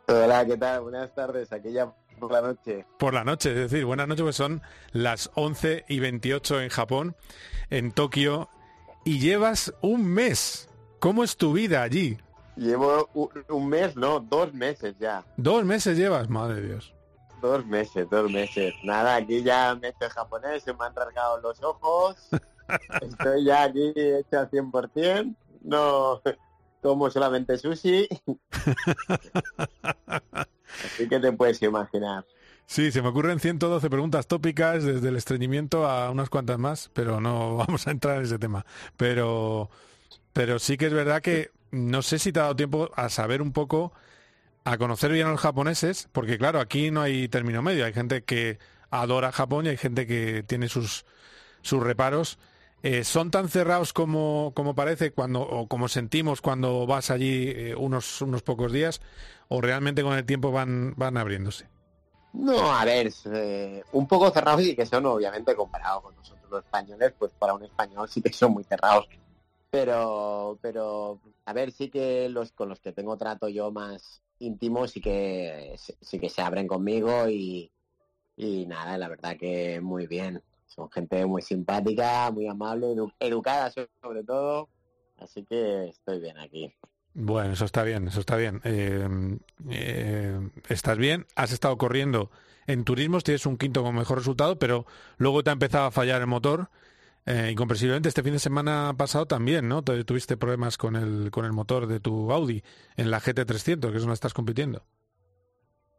Hola, 0.08 0.44
¿qué 0.48 0.58
tal? 0.58 0.82
Buenas 0.82 1.14
tardes, 1.14 1.54
aquí 1.54 1.72
ya 1.72 1.94
por 2.20 2.32
la 2.32 2.42
noche. 2.42 2.88
Por 2.98 3.14
la 3.14 3.24
noche, 3.24 3.52
es 3.52 3.70
decir, 3.70 3.86
buenas 3.86 4.08
noches, 4.08 4.24
pues 4.24 4.36
son 4.36 4.64
las 4.94 5.30
11 5.36 5.86
y 5.88 6.00
28 6.00 6.62
en 6.62 6.70
Japón, 6.70 7.16
en 7.70 7.92
Tokio, 7.92 8.50
y 9.06 9.20
llevas 9.20 9.76
un 9.82 10.08
mes. 10.08 10.70
¿Cómo 10.98 11.24
es 11.24 11.38
tu 11.38 11.54
vida 11.54 11.84
allí? 11.84 12.18
Llevo 12.60 13.10
un, 13.48 13.70
mes, 13.70 13.96
no, 13.96 14.20
dos 14.20 14.54
meses 14.54 14.94
ya. 15.00 15.24
¿Dos 15.38 15.64
meses 15.64 15.98
llevas? 15.98 16.30
Madre 16.30 16.56
de 16.56 16.68
Dios. 16.68 16.94
Dos 17.42 17.66
meses, 17.66 18.06
dos 18.10 18.30
meses. 18.30 18.74
Nada, 18.84 19.16
aquí 19.16 19.42
ya 19.42 19.76
me 19.76 19.88
he 19.88 20.10
japonés, 20.10 20.64
se 20.64 20.74
me 20.74 20.86
han 20.86 20.94
rasgado 20.94 21.40
los 21.40 21.64
ojos. 21.64 22.18
Estoy 23.02 23.46
ya 23.46 23.64
aquí 23.64 23.94
hecho 23.96 24.40
al 24.40 24.52
100%. 24.52 25.36
No 25.62 26.22
como 26.82 27.10
solamente 27.10 27.58
sushi. 27.58 28.10
Así 30.84 31.08
que 31.08 31.20
te 31.20 31.32
puedes 31.32 31.62
imaginar. 31.62 32.26
Sí, 32.66 32.92
se 32.92 33.02
me 33.02 33.08
ocurren 33.08 33.40
112 33.40 33.90
preguntas 33.90 34.28
tópicas 34.28 34.84
desde 34.84 35.08
el 35.08 35.16
estreñimiento 35.16 35.88
a 35.88 36.12
unas 36.12 36.30
cuantas 36.30 36.60
más, 36.60 36.92
pero 36.94 37.22
no 37.22 37.56
vamos 37.68 37.88
a 37.88 37.92
entrar 37.92 38.18
en 38.18 38.24
ese 38.24 38.38
tema. 38.38 38.66
Pero, 38.98 39.70
pero 40.34 40.60
sí 40.60 40.76
que 40.76 40.88
es 40.88 40.94
verdad 40.94 41.22
que 41.22 41.52
no 41.72 42.02
sé 42.02 42.20
si 42.20 42.32
te 42.32 42.40
ha 42.40 42.44
dado 42.44 42.56
tiempo 42.56 42.90
a 42.96 43.10
saber 43.10 43.42
un 43.42 43.52
poco, 43.52 43.94
a 44.64 44.78
conocer 44.78 45.12
bien 45.12 45.28
a 45.28 45.32
los 45.32 45.40
japoneses, 45.40 46.10
porque 46.12 46.38
claro, 46.38 46.60
aquí 46.60 46.92
no 46.92 47.02
hay 47.02 47.28
término 47.28 47.62
medio. 47.62 47.86
Hay 47.86 47.94
gente 47.94 48.24
que 48.24 48.60
adora 48.90 49.32
Japón 49.32 49.66
y 49.66 49.70
hay 49.70 49.78
gente 49.78 50.08
que 50.08 50.44
tiene 50.44 50.68
sus, 50.68 51.06
sus 51.62 51.82
reparos. 51.84 52.40
Eh, 52.82 53.04
¿Son 53.04 53.30
tan 53.30 53.50
cerrados 53.50 53.92
como, 53.92 54.54
como 54.56 54.74
parece 54.74 55.12
cuando, 55.12 55.42
o 55.42 55.68
como 55.68 55.90
sentimos 55.90 56.42
cuando 56.42 56.88
vas 56.88 57.12
allí 57.12 57.50
eh, 57.50 57.76
unos, 57.76 58.22
unos 58.22 58.42
pocos 58.42 58.72
días? 58.72 59.02
¿O 59.50 59.60
realmente 59.60 60.02
con 60.02 60.16
el 60.16 60.26
tiempo 60.26 60.52
van, 60.52 60.94
van 60.96 61.18
abriéndose? 61.18 61.68
No, 62.34 62.72
a 62.72 62.86
ver, 62.86 63.12
eh, 63.34 63.84
un 63.92 64.08
poco 64.08 64.30
cerrados 64.30 64.62
y 64.62 64.76
que 64.76 64.86
son 64.86 65.06
obviamente 65.08 65.56
comparados 65.56 66.04
con 66.04 66.16
nosotros 66.16 66.50
los 66.50 66.64
españoles, 66.64 67.14
pues 67.18 67.32
para 67.38 67.54
un 67.54 67.64
español 67.64 68.08
sí 68.08 68.22
que 68.22 68.32
son 68.32 68.54
muy 68.54 68.64
cerrados. 68.64 69.08
Pero, 69.72 70.58
pero, 70.62 71.20
a 71.46 71.54
ver, 71.54 71.72
sí 71.72 71.90
que 71.90 72.28
los 72.30 72.52
con 72.52 72.70
los 72.70 72.80
que 72.80 72.92
tengo 72.92 73.18
trato 73.18 73.50
yo 73.50 73.72
más 73.72 74.22
íntimo 74.40 74.88
sí 74.88 75.02
que 75.02 75.76
sí 75.78 76.20
que 76.20 76.30
se 76.30 76.42
abren 76.42 76.68
conmigo 76.68 77.30
y, 77.30 77.72
y 78.36 78.66
nada, 78.66 78.98
la 78.98 79.10
verdad 79.10 79.38
que 79.38 79.80
muy 79.82 80.08
bien. 80.08 80.42
Son 80.66 80.90
gente 80.92 81.26
muy 81.26 81.42
simpática, 81.42 82.32
muy 82.32 82.48
amable, 82.48 82.96
educada 83.20 83.72
sobre 84.02 84.24
todo. 84.24 84.70
Así 85.18 85.44
que 85.44 85.90
estoy 85.90 86.20
bien 86.20 86.38
aquí. 86.38 86.74
Bueno, 87.14 87.54
eso 87.54 87.66
está 87.66 87.84
bien, 87.84 88.08
eso 88.08 88.20
está 88.20 88.38
bien. 88.38 88.62
Eh, 88.64 89.40
eh, 89.70 90.50
estás 90.70 90.98
bien, 90.98 91.26
has 91.36 91.52
estado 91.52 91.78
corriendo 91.78 92.30
en 92.68 92.84
turismos, 92.84 93.24
tienes 93.24 93.46
un 93.46 93.58
quinto 93.58 93.84
con 93.84 93.96
mejor 93.96 94.20
resultado, 94.20 94.60
pero 94.60 94.86
luego 95.18 95.44
te 95.44 95.50
ha 95.50 95.54
empezado 95.54 95.86
a 95.88 95.92
fallar 95.92 96.22
el 96.22 96.28
motor. 96.28 96.70
Eh, 97.32 97.52
incomprensiblemente 97.52 98.10
este 98.10 98.24
fin 98.24 98.34
de 98.34 98.40
semana 98.40 98.96
pasado 98.98 99.28
también, 99.28 99.70
¿no? 99.70 99.84
Tuviste 99.84 100.36
problemas 100.36 100.80
con 100.80 100.96
el, 100.96 101.30
con 101.30 101.46
el 101.46 101.54
motor 101.54 101.86
de 101.86 102.00
tu 102.00 102.32
Audi 102.32 102.64
en 102.98 103.12
la 103.12 103.22
GT300, 103.22 103.92
que 103.92 103.98
es 103.98 104.02
donde 104.02 104.16
estás 104.16 104.34
compitiendo. 104.34 104.82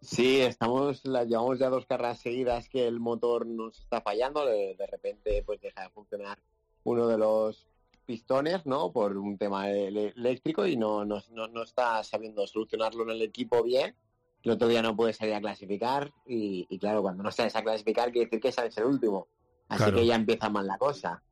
Sí, 0.00 0.40
estamos, 0.40 1.04
la, 1.04 1.22
llevamos 1.22 1.60
ya 1.60 1.68
dos 1.68 1.86
carreras 1.86 2.18
seguidas 2.18 2.68
que 2.68 2.84
el 2.84 2.98
motor 2.98 3.46
nos 3.46 3.78
está 3.78 4.00
fallando, 4.00 4.44
de, 4.44 4.74
repente 4.90 5.44
pues 5.46 5.60
deja 5.60 5.82
de 5.82 5.90
funcionar 5.90 6.40
uno 6.82 7.06
de 7.06 7.18
los 7.18 7.68
pistones, 8.06 8.66
¿no? 8.66 8.90
Por 8.90 9.16
un 9.16 9.38
tema 9.38 9.70
eléctrico 9.70 10.66
y 10.66 10.76
no, 10.76 11.04
no, 11.04 11.22
no, 11.30 11.62
está 11.62 12.02
sabiendo 12.02 12.44
solucionarlo 12.48 13.04
en 13.04 13.10
el 13.10 13.22
equipo 13.22 13.62
bien. 13.62 13.94
El 14.42 14.50
otro 14.50 14.66
día 14.66 14.82
no 14.82 14.96
puede 14.96 15.12
salir 15.12 15.34
a 15.34 15.40
clasificar 15.40 16.12
y, 16.26 16.66
claro, 16.80 17.02
cuando 17.02 17.22
no 17.22 17.30
sales 17.30 17.54
a 17.54 17.62
clasificar 17.62 18.10
quiere 18.10 18.26
decir 18.26 18.40
que 18.40 18.50
sabes 18.50 18.76
el 18.78 18.86
último. 18.86 19.28
Así 19.70 19.92
que 19.92 20.04
ya 20.04 20.16
empieza 20.16 20.50
mal 20.50 20.66
la 20.66 20.76
cosa. 20.76 21.22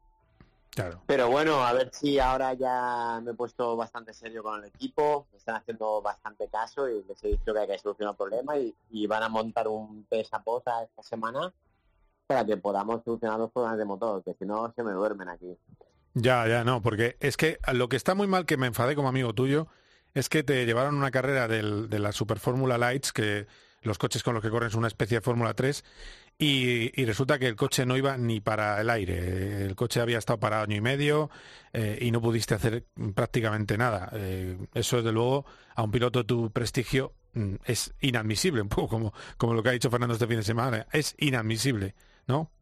Claro. 0.70 1.02
Pero 1.06 1.28
bueno, 1.28 1.66
a 1.66 1.72
ver 1.72 1.90
si 1.92 2.20
ahora 2.20 2.54
ya 2.54 3.20
me 3.22 3.32
he 3.32 3.34
puesto 3.34 3.76
bastante 3.76 4.14
serio 4.14 4.44
con 4.44 4.60
el 4.60 4.68
equipo, 4.68 5.26
me 5.32 5.38
están 5.38 5.56
haciendo 5.56 6.00
bastante 6.00 6.48
caso 6.48 6.88
y 6.88 7.02
les 7.02 7.22
he 7.24 7.28
dicho 7.28 7.52
que 7.52 7.58
hay 7.58 7.66
que 7.66 7.78
solucionar 7.78 8.12
el 8.12 8.16
problema 8.16 8.56
y, 8.56 9.06
van 9.08 9.24
a 9.24 9.28
montar 9.28 9.66
un 9.66 10.04
pesa 10.08 10.40
posa 10.40 10.84
esta 10.84 11.02
semana 11.02 11.52
para 12.28 12.44
que 12.44 12.56
podamos 12.58 13.02
solucionar 13.04 13.40
los 13.40 13.50
problemas 13.50 13.78
de 13.78 13.84
motor, 13.86 14.22
que 14.22 14.34
si 14.34 14.44
no 14.44 14.72
se 14.76 14.84
me 14.84 14.92
duermen 14.92 15.28
aquí. 15.28 15.56
Ya, 16.14 16.46
ya, 16.46 16.62
no, 16.62 16.80
porque 16.80 17.16
es 17.20 17.36
que 17.36 17.58
lo 17.72 17.88
que 17.88 17.96
está 17.96 18.14
muy 18.14 18.28
mal, 18.28 18.46
que 18.46 18.56
me 18.56 18.68
enfadé 18.68 18.94
como 18.94 19.08
amigo 19.08 19.34
tuyo, 19.34 19.66
es 20.14 20.28
que 20.28 20.44
te 20.44 20.64
llevaron 20.64 20.94
una 20.94 21.10
carrera 21.10 21.48
del, 21.48 21.88
de 21.88 21.98
la 21.98 22.12
Super 22.12 22.38
Fórmula 22.38 22.78
Lights, 22.78 23.12
que 23.12 23.46
los 23.82 23.98
coches 23.98 24.22
con 24.22 24.34
los 24.34 24.42
que 24.42 24.50
corren 24.50 24.70
son 24.70 24.80
una 24.80 24.88
especie 24.88 25.18
de 25.18 25.20
Fórmula 25.22 25.54
3, 25.54 25.84
y, 26.40 27.04
resulta 27.04 27.38
que 27.38 27.48
el 27.48 27.56
coche 27.56 27.84
no 27.84 27.96
iba 27.96 28.16
ni 28.16 28.40
para 28.40 28.80
el 28.80 28.90
aire. 28.90 29.64
El 29.64 29.74
coche 29.74 30.00
había 30.00 30.18
estado 30.18 30.38
parado 30.38 30.62
año 30.62 30.76
y 30.76 30.80
medio 30.80 31.30
eh, 31.72 31.98
y 32.00 32.12
no 32.12 32.20
pudiste 32.20 32.54
hacer 32.54 32.84
prácticamente 33.14 33.76
nada. 33.76 34.10
Eh, 34.12 34.56
eso, 34.72 34.98
desde 34.98 35.10
luego, 35.10 35.46
a 35.74 35.82
un 35.82 35.90
piloto 35.90 36.20
de 36.20 36.24
tu 36.26 36.50
prestigio 36.52 37.12
mm, 37.32 37.56
es 37.64 37.92
inadmisible, 38.00 38.62
un 38.62 38.68
poco 38.68 38.88
como, 38.88 39.12
como 39.36 39.54
lo 39.54 39.62
que 39.64 39.70
ha 39.70 39.72
dicho 39.72 39.90
Fernando 39.90 40.14
este 40.14 40.28
fin 40.28 40.36
de 40.36 40.44
semana. 40.44 40.86
Es 40.92 41.16
inadmisible, 41.18 41.96
¿no? 42.28 42.52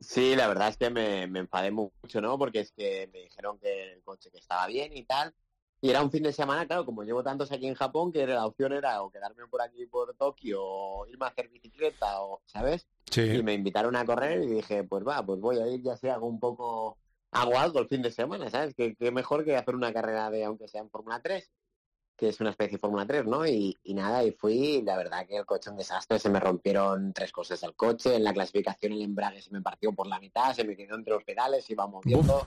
Sí, 0.00 0.34
la 0.34 0.48
verdad 0.48 0.68
es 0.68 0.76
que 0.78 0.90
me, 0.90 1.22
enfadé 1.24 1.70
mucho, 1.70 2.20
¿no? 2.20 2.38
Porque 2.38 2.60
es 2.60 2.72
que 2.72 3.08
me 3.12 3.20
dijeron 3.20 3.58
que 3.58 3.92
el 3.92 4.02
coche 4.02 4.30
que 4.30 4.38
estaba 4.38 4.66
bien 4.66 4.96
y 4.96 5.04
tal. 5.04 5.34
Y 5.82 5.90
era 5.90 6.00
un 6.00 6.12
fin 6.12 6.22
de 6.22 6.32
semana, 6.32 6.64
claro, 6.64 6.86
como 6.86 7.02
llevo 7.02 7.24
tantos 7.24 7.50
aquí 7.50 7.66
en 7.66 7.74
Japón, 7.74 8.12
que 8.12 8.24
la 8.24 8.46
opción 8.46 8.72
era 8.72 9.02
o 9.02 9.10
quedarme 9.10 9.48
por 9.48 9.60
aquí 9.60 9.84
por 9.86 10.14
Tokio 10.14 10.62
o 10.62 11.06
irme 11.08 11.26
a 11.26 11.28
hacer 11.28 11.48
bicicleta, 11.48 12.22
o, 12.22 12.40
¿sabes? 12.46 12.86
Sí. 13.10 13.22
Y 13.22 13.42
me 13.42 13.52
invitaron 13.52 13.96
a 13.96 14.06
correr 14.06 14.44
y 14.44 14.46
dije, 14.46 14.84
pues 14.84 15.04
va, 15.04 15.26
pues 15.26 15.40
voy 15.40 15.58
a 15.58 15.66
ir, 15.66 15.82
ya 15.82 15.96
sea 15.96 16.14
hago 16.14 16.28
un 16.28 16.38
poco, 16.38 16.98
hago 17.32 17.58
algo 17.58 17.80
el 17.80 17.88
fin 17.88 18.00
de 18.00 18.12
semana, 18.12 18.48
¿sabes? 18.48 18.74
Que, 18.74 18.94
que 18.94 19.10
mejor 19.10 19.44
que 19.44 19.56
hacer 19.56 19.74
una 19.74 19.92
carrera 19.92 20.30
de, 20.30 20.44
aunque 20.44 20.68
sea 20.68 20.82
en 20.82 20.88
Fórmula 20.88 21.20
3 21.20 21.50
que 22.16 22.28
es 22.28 22.40
una 22.40 22.50
especie 22.50 22.76
de 22.76 22.80
Fórmula 22.80 23.04
3, 23.04 23.26
¿no? 23.26 23.44
Y, 23.44 23.76
nada, 23.86 24.22
y 24.22 24.30
fui, 24.30 24.80
la 24.82 24.96
verdad 24.96 25.26
que 25.26 25.38
el 25.38 25.44
coche 25.44 25.70
un 25.70 25.76
desastre, 25.76 26.20
se 26.20 26.28
me 26.28 26.38
rompieron 26.38 27.12
tres 27.12 27.32
cosas 27.32 27.64
al 27.64 27.74
coche, 27.74 28.14
en 28.14 28.22
la 28.22 28.32
clasificación 28.32 28.92
el 28.92 29.02
embrague 29.02 29.42
se 29.42 29.50
me 29.50 29.60
partió 29.60 29.92
por 29.92 30.06
la 30.06 30.20
mitad, 30.20 30.54
se 30.54 30.62
me 30.62 30.76
quedó 30.76 30.94
entre 30.94 31.14
los 31.14 31.24
pedales, 31.24 31.68
iba 31.68 31.84
moviendo. 31.88 32.46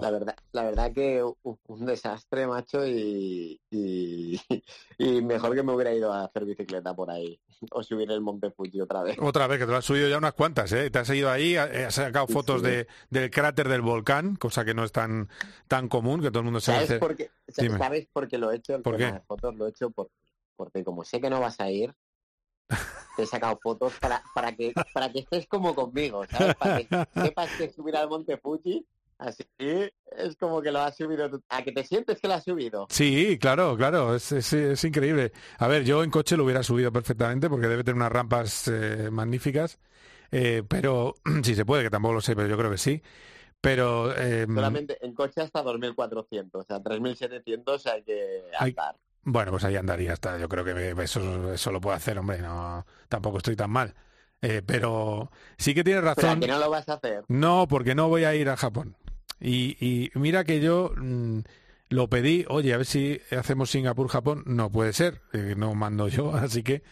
La 0.00 0.10
verdad, 0.10 0.36
la 0.52 0.64
verdad 0.64 0.92
que 0.92 1.22
un, 1.22 1.86
desastre, 1.86 2.46
macho, 2.46 2.86
y, 2.86 3.60
y, 3.70 5.22
mejor 5.22 5.54
que 5.54 5.62
me 5.62 5.72
hubiera 5.72 5.94
ido 5.94 6.12
a 6.12 6.24
hacer 6.24 6.44
bicicleta 6.44 6.94
por 6.94 7.10
ahí 7.10 7.38
o 7.70 7.82
subir 7.82 8.10
el 8.10 8.20
Monte 8.20 8.50
Fuji 8.50 8.80
otra 8.80 9.02
vez. 9.02 9.16
Otra 9.20 9.46
vez, 9.46 9.58
que 9.58 9.66
te 9.66 9.70
lo 9.70 9.78
has 9.78 9.84
subido 9.84 10.08
ya 10.08 10.18
unas 10.18 10.34
cuantas, 10.34 10.72
¿eh? 10.72 10.90
Te 10.90 10.98
has 10.98 11.10
ido 11.10 11.30
ahí, 11.30 11.56
has 11.56 11.94
sacado 11.94 12.26
fotos 12.26 12.62
De, 12.62 12.86
del 13.10 13.30
cráter 13.30 13.68
del 13.68 13.82
volcán, 13.82 14.36
cosa 14.36 14.64
que 14.64 14.74
no 14.74 14.84
es 14.84 14.92
tan 14.92 15.28
tan 15.68 15.88
común, 15.88 16.20
que 16.20 16.30
todo 16.30 16.40
el 16.40 16.44
mundo 16.44 16.60
se 16.60 16.72
¿Sabes 16.72 16.98
por 16.98 17.16
qué? 17.16 17.30
¿Sabes 17.48 18.06
por 18.12 18.28
qué 18.28 18.38
lo 18.38 18.52
he 18.52 18.56
hecho? 18.56 18.82
¿Por 18.82 18.96
qué? 18.96 19.20
fotos 19.26 19.54
lo 19.56 19.66
he 19.66 19.70
hecho 19.70 19.90
por, 19.90 20.10
porque 20.56 20.84
como 20.84 21.04
sé 21.04 21.20
que 21.20 21.30
no 21.30 21.40
vas 21.40 21.60
a 21.60 21.70
ir, 21.70 21.94
te 23.16 23.22
he 23.22 23.26
sacado 23.26 23.58
fotos 23.62 23.94
para, 24.00 24.22
para 24.34 24.54
que 24.54 24.72
para 24.92 25.10
que 25.10 25.20
estés 25.20 25.46
como 25.46 25.74
conmigo, 25.74 26.24
¿sabes? 26.26 26.54
Para 26.56 26.78
que 26.78 26.88
sepas 27.14 27.50
que 27.56 27.70
subir 27.70 27.96
al 27.96 28.08
Monte 28.08 28.36
Fuji 28.36 28.86
Así 29.18 29.44
es 29.58 30.36
como 30.36 30.60
que 30.60 30.70
lo 30.70 30.80
has 30.80 30.96
subido. 30.96 31.42
¿A 31.48 31.62
que 31.62 31.72
te 31.72 31.84
sientes 31.84 32.20
que 32.20 32.28
lo 32.28 32.34
has 32.34 32.44
subido? 32.44 32.86
Sí, 32.90 33.38
claro, 33.40 33.76
claro, 33.76 34.14
es, 34.14 34.32
es, 34.32 34.84
increíble. 34.84 35.32
A 35.58 35.66
ver, 35.68 35.84
yo 35.84 36.04
en 36.04 36.10
coche 36.10 36.36
lo 36.36 36.44
hubiera 36.44 36.62
subido 36.62 36.92
perfectamente 36.92 37.48
porque 37.48 37.68
debe 37.68 37.82
tener 37.82 37.96
unas 37.96 38.12
rampas 38.12 38.68
eh, 38.68 39.08
magníficas. 39.10 39.78
Eh, 40.30 40.62
pero 40.68 41.14
si 41.42 41.54
se 41.54 41.64
puede, 41.64 41.84
que 41.84 41.90
tampoco 41.90 42.14
lo 42.14 42.20
sé, 42.20 42.36
pero 42.36 42.48
yo 42.48 42.58
creo 42.58 42.70
que 42.70 42.78
sí. 42.78 43.02
Pero... 43.60 44.14
Em, 44.16 44.54
Solamente 44.54 44.98
en 45.04 45.14
coche 45.14 45.40
hasta 45.40 45.64
2.400, 45.64 46.50
o 46.52 46.62
sea, 46.62 46.80
3.700 46.80 47.86
hay 47.86 48.02
que 48.02 48.42
andar. 48.58 48.96
Bueno, 49.22 49.50
pues 49.50 49.64
ahí 49.64 49.74
andaría 49.74 50.12
hasta. 50.12 50.38
Yo 50.38 50.48
creo 50.48 50.64
que 50.64 50.94
eso, 51.02 51.52
eso 51.52 51.72
lo 51.72 51.80
puedo 51.80 51.96
hacer, 51.96 52.16
hombre. 52.16 52.38
No, 52.38 52.86
tampoco 53.08 53.38
estoy 53.38 53.56
tan 53.56 53.70
mal. 53.70 53.92
Eh, 54.40 54.62
pero 54.64 55.32
sí 55.58 55.74
que 55.74 55.82
tienes 55.82 56.04
razón. 56.04 56.38
que 56.38 56.46
no 56.46 56.58
lo 56.58 56.70
vas 56.70 56.88
a 56.88 56.94
hacer? 56.94 57.24
No, 57.26 57.66
porque 57.66 57.96
no 57.96 58.08
voy 58.08 58.22
a 58.22 58.36
ir 58.36 58.48
a 58.48 58.56
Japón. 58.56 58.96
Y, 59.40 60.10
mira 60.14 60.44
que 60.44 60.60
yo 60.60 60.92
mm, 60.96 61.40
lo 61.90 62.08
pedí, 62.08 62.44
oye, 62.48 62.72
a 62.72 62.78
ver 62.78 62.86
si 62.86 63.20
hacemos 63.36 63.70
Singapur-Japón. 63.70 64.42
No 64.46 64.70
puede 64.70 64.92
ser, 64.92 65.20
eh, 65.32 65.54
no 65.56 65.74
mando 65.74 66.08
yo, 66.08 66.34
así 66.34 66.62
que 66.62 66.82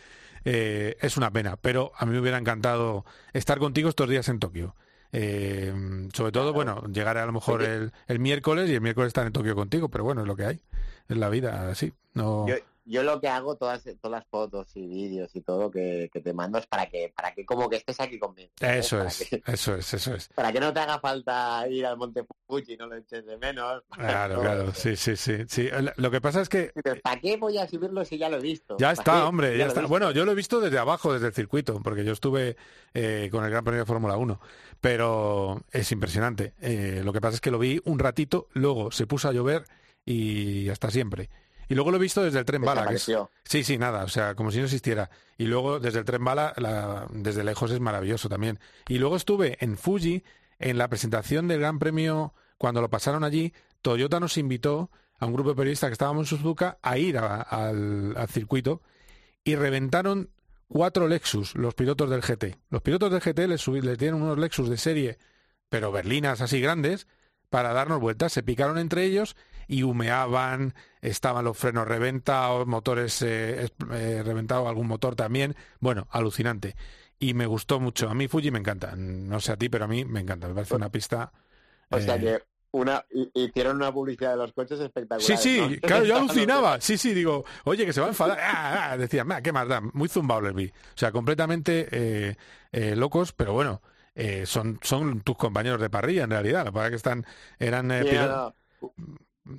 eh, 0.44 0.96
es 1.00 1.16
una 1.16 1.30
pena. 1.30 1.56
Pero 1.56 1.92
a 1.96 2.06
mí 2.06 2.12
me 2.12 2.20
hubiera 2.20 2.38
encantado 2.38 3.04
estar 3.32 3.58
contigo 3.58 3.88
estos 3.88 4.08
días 4.08 4.28
en 4.28 4.38
Tokio. 4.38 4.74
Eh, 5.12 5.72
sobre 6.12 6.32
todo, 6.32 6.52
bueno, 6.52 6.82
llegar 6.92 7.18
a 7.18 7.26
lo 7.26 7.32
mejor 7.32 7.62
el, 7.62 7.92
el, 8.08 8.18
miércoles 8.18 8.68
y 8.68 8.74
el 8.74 8.80
miércoles 8.80 9.08
estar 9.08 9.24
en 9.24 9.32
Tokio 9.32 9.54
contigo, 9.54 9.88
pero 9.88 10.02
bueno, 10.02 10.22
es 10.22 10.26
lo 10.26 10.34
que 10.34 10.44
hay, 10.44 10.60
es 11.08 11.16
la 11.16 11.28
vida 11.28 11.70
así. 11.70 11.92
No... 12.14 12.48
yo 12.48 12.56
lo 12.86 13.20
que 13.20 13.28
hago, 13.28 13.56
todas, 13.56 13.82
todas 14.00 14.20
las 14.20 14.26
fotos 14.26 14.68
y 14.74 14.86
vídeos 14.86 15.34
y 15.34 15.40
todo 15.40 15.70
que, 15.70 16.10
te 16.12 16.32
mando 16.32 16.58
es 16.58 16.66
para 16.66 16.86
que, 16.86 17.12
para 17.14 17.34
que 17.34 17.44
como 17.44 17.68
que 17.68 17.76
estés 17.76 18.00
aquí 18.00 18.18
conmigo. 18.18 18.50
Eso 18.60 19.02
es, 19.02 19.32
eso 19.46 19.74
es, 19.74 19.94
eso 19.94 20.14
es. 20.14 20.28
Para 20.34 20.52
que 20.52 20.60
no 20.60 20.72
te 20.72 20.80
haga 20.80 20.98
falta 21.00 21.66
ir 21.68 21.86
al 21.86 21.96
Monte 21.96 22.24
Fuji 22.46 22.74
y 22.74 22.76
no 22.76 22.86
lo 22.86 22.96
eches 22.96 23.24
de 23.24 23.36
menos. 23.36 23.82
Claro, 24.14 24.40
claro, 24.40 24.74
sí, 24.74 24.96
sí, 24.96 25.16
sí, 25.16 25.44
sí. 25.48 25.68
Lo 25.96 26.10
que 26.10 26.20
pasa 26.20 26.40
es 26.40 26.48
que... 26.48 26.72
¿Para 27.02 27.20
qué 27.20 27.36
voy 27.36 27.58
a 27.58 27.66
subirlo 27.66 28.04
si 28.04 28.18
ya 28.18 28.28
lo 28.28 28.36
he 28.36 28.40
visto? 28.40 28.76
Ya 28.78 28.92
está, 28.92 29.26
hombre, 29.26 29.56
ya, 29.56 29.66
está. 29.66 29.86
Bueno, 29.86 30.10
yo 30.10 30.24
lo 30.24 30.32
he 30.32 30.34
visto 30.34 30.60
desde 30.60 30.78
abajo, 30.78 31.12
desde 31.12 31.28
el 31.28 31.32
circuito, 31.32 31.80
porque 31.82 32.04
yo 32.04 32.12
estuve 32.12 32.56
eh, 32.92 33.28
con 33.30 33.44
el 33.44 33.50
Gran 33.50 33.64
Premio 33.64 33.80
de 33.80 33.86
Fórmula 33.86 34.16
1, 34.16 34.40
pero 34.80 35.62
es 35.72 35.90
impresionante. 35.90 36.54
Eh, 36.60 37.00
lo 37.04 37.12
que 37.12 37.20
pasa 37.20 37.36
es 37.36 37.40
que 37.40 37.50
lo 37.50 37.58
vi 37.58 37.80
un 37.84 37.98
ratito, 37.98 38.48
luego 38.52 38.90
se 38.90 39.06
puso 39.06 39.28
a 39.28 39.32
llover 39.32 39.64
y 40.04 40.68
hasta 40.68 40.90
siempre. 40.90 41.30
Y 41.68 41.74
luego 41.74 41.90
lo 41.90 41.96
he 41.96 42.00
visto 42.00 42.22
desde 42.22 42.38
el 42.38 42.44
tren 42.44 42.62
bala. 42.62 42.90
Sí, 43.44 43.64
sí, 43.64 43.78
nada, 43.78 44.04
o 44.04 44.08
sea, 44.08 44.34
como 44.34 44.50
si 44.50 44.58
no 44.58 44.64
existiera. 44.64 45.10
Y 45.38 45.46
luego 45.46 45.80
desde 45.80 46.00
el 46.00 46.04
tren 46.04 46.24
bala, 46.24 47.06
desde 47.10 47.44
lejos 47.44 47.70
es 47.70 47.80
maravilloso 47.80 48.28
también. 48.28 48.58
Y 48.88 48.98
luego 48.98 49.16
estuve 49.16 49.56
en 49.60 49.76
Fuji, 49.76 50.24
en 50.58 50.78
la 50.78 50.88
presentación 50.88 51.48
del 51.48 51.60
Gran 51.60 51.78
Premio, 51.78 52.34
cuando 52.58 52.80
lo 52.80 52.90
pasaron 52.90 53.24
allí, 53.24 53.52
Toyota 53.82 54.20
nos 54.20 54.38
invitó 54.38 54.90
a 55.18 55.26
un 55.26 55.32
grupo 55.32 55.50
de 55.50 55.56
periodistas 55.56 55.88
que 55.88 55.94
estábamos 55.94 56.32
en 56.32 56.38
Suzuka 56.38 56.78
a 56.82 56.98
ir 56.98 57.18
al, 57.18 58.14
circuito 58.28 58.82
y 59.44 59.56
reventaron 59.56 60.30
cuatro 60.68 61.08
Lexus, 61.08 61.54
los 61.54 61.74
pilotos 61.74 62.10
del 62.10 62.22
GT. 62.22 62.58
Los 62.70 62.82
pilotos 62.82 63.10
del 63.10 63.20
GT 63.20 63.48
les, 63.48 63.66
les 63.68 63.98
tienen 63.98 64.20
unos 64.20 64.38
Lexus 64.38 64.68
de 64.68 64.76
serie, 64.76 65.18
pero 65.68 65.92
berlinas 65.92 66.40
así 66.40 66.60
grandes, 66.60 67.06
para 67.50 67.72
darnos 67.72 68.00
vueltas. 68.00 68.32
Se 68.32 68.42
picaron 68.42 68.78
entre 68.78 69.04
ellos 69.04 69.36
y 69.68 69.82
humeaban, 69.82 70.74
estaban 71.00 71.44
los 71.44 71.56
frenos 71.56 71.86
reventados, 71.86 72.66
motores 72.66 73.20
eh, 73.22 73.68
eh, 73.92 74.22
reventados, 74.24 74.68
algún 74.68 74.86
motor 74.86 75.16
también. 75.16 75.54
Bueno, 75.80 76.06
alucinante. 76.10 76.76
Y 77.18 77.34
me 77.34 77.46
gustó 77.46 77.80
mucho. 77.80 78.08
A 78.08 78.14
mí 78.14 78.28
Fuji 78.28 78.50
me 78.50 78.58
encanta. 78.58 78.94
No 78.96 79.40
sé 79.40 79.52
a 79.52 79.56
ti, 79.56 79.68
pero 79.68 79.84
a 79.84 79.88
mí 79.88 80.04
me 80.04 80.20
encanta. 80.20 80.48
Me 80.48 80.54
parece 80.54 80.74
una 80.74 80.90
pista... 80.90 81.32
O 81.90 82.00
sea 82.00 82.16
eh, 82.16 82.20
que 82.20 82.42
una, 82.72 83.04
hicieron 83.34 83.76
una 83.76 83.92
publicidad 83.92 84.32
de 84.32 84.36
los 84.38 84.52
coches 84.52 84.80
espectacular. 84.80 85.22
Sí, 85.22 85.36
sí, 85.36 85.78
claro, 85.80 86.04
yo 86.04 86.16
alucinaba. 86.18 86.80
Sí, 86.80 86.98
sí, 86.98 87.14
digo, 87.14 87.44
oye, 87.64 87.86
que 87.86 87.92
se 87.92 88.00
va 88.00 88.08
a 88.08 88.10
enfadar. 88.10 88.38
Ah, 88.40 88.90
ah, 88.90 88.96
decía, 88.96 89.24
¿qué 89.42 89.52
más 89.52 89.68
da? 89.68 89.80
Muy 89.80 90.08
zumbado 90.08 90.48
O 90.50 90.68
sea, 90.96 91.12
completamente 91.12 92.36
locos, 92.72 93.32
pero 93.32 93.52
bueno, 93.52 93.80
son, 94.44 94.80
son 94.82 95.20
tus 95.20 95.36
compañeros 95.36 95.80
de 95.80 95.88
parrilla 95.88 96.24
en 96.24 96.30
realidad. 96.30 96.64
La 96.64 96.70
verdad 96.72 96.90
que 96.90 96.96
están, 96.96 97.24
eran 97.60 97.92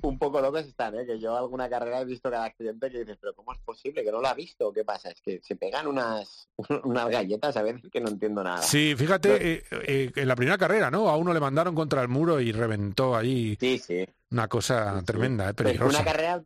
un 0.02 0.18
poco 0.18 0.40
locos 0.40 0.66
están, 0.66 0.96
¿eh? 0.96 1.06
que 1.06 1.18
yo 1.20 1.36
alguna 1.36 1.68
carrera 1.68 2.00
he 2.00 2.04
visto 2.04 2.30
cada 2.30 2.44
accidente 2.44 2.90
que 2.90 3.00
dices, 3.00 3.16
pero 3.20 3.34
¿cómo 3.34 3.52
es 3.52 3.60
posible 3.60 4.02
que 4.02 4.10
no 4.10 4.20
lo 4.20 4.26
ha 4.26 4.34
visto? 4.34 4.72
¿Qué 4.72 4.84
pasa? 4.84 5.10
Es 5.10 5.20
que 5.20 5.40
se 5.42 5.54
pegan 5.54 5.86
unas, 5.86 6.48
unas 6.84 7.08
galletas 7.08 7.56
a 7.56 7.62
veces 7.62 7.88
que 7.90 8.00
no 8.00 8.08
entiendo 8.08 8.42
nada. 8.42 8.62
Sí, 8.62 8.94
fíjate, 8.96 9.52
eh, 9.52 9.62
eh, 9.70 10.12
en 10.14 10.28
la 10.28 10.34
primera 10.34 10.58
carrera, 10.58 10.90
¿no? 10.90 11.08
A 11.08 11.16
uno 11.16 11.32
le 11.32 11.40
mandaron 11.40 11.74
contra 11.74 12.02
el 12.02 12.08
muro 12.08 12.40
y 12.40 12.50
reventó 12.50 13.14
ahí. 13.14 13.56
Sí, 13.60 13.78
sí. 13.78 14.06
Una 14.30 14.48
cosa 14.48 15.02
tremenda, 15.06 15.50
¿eh? 15.50 15.54
peligrosa. 15.54 16.00
Una 16.00 16.04
carrera 16.04 16.44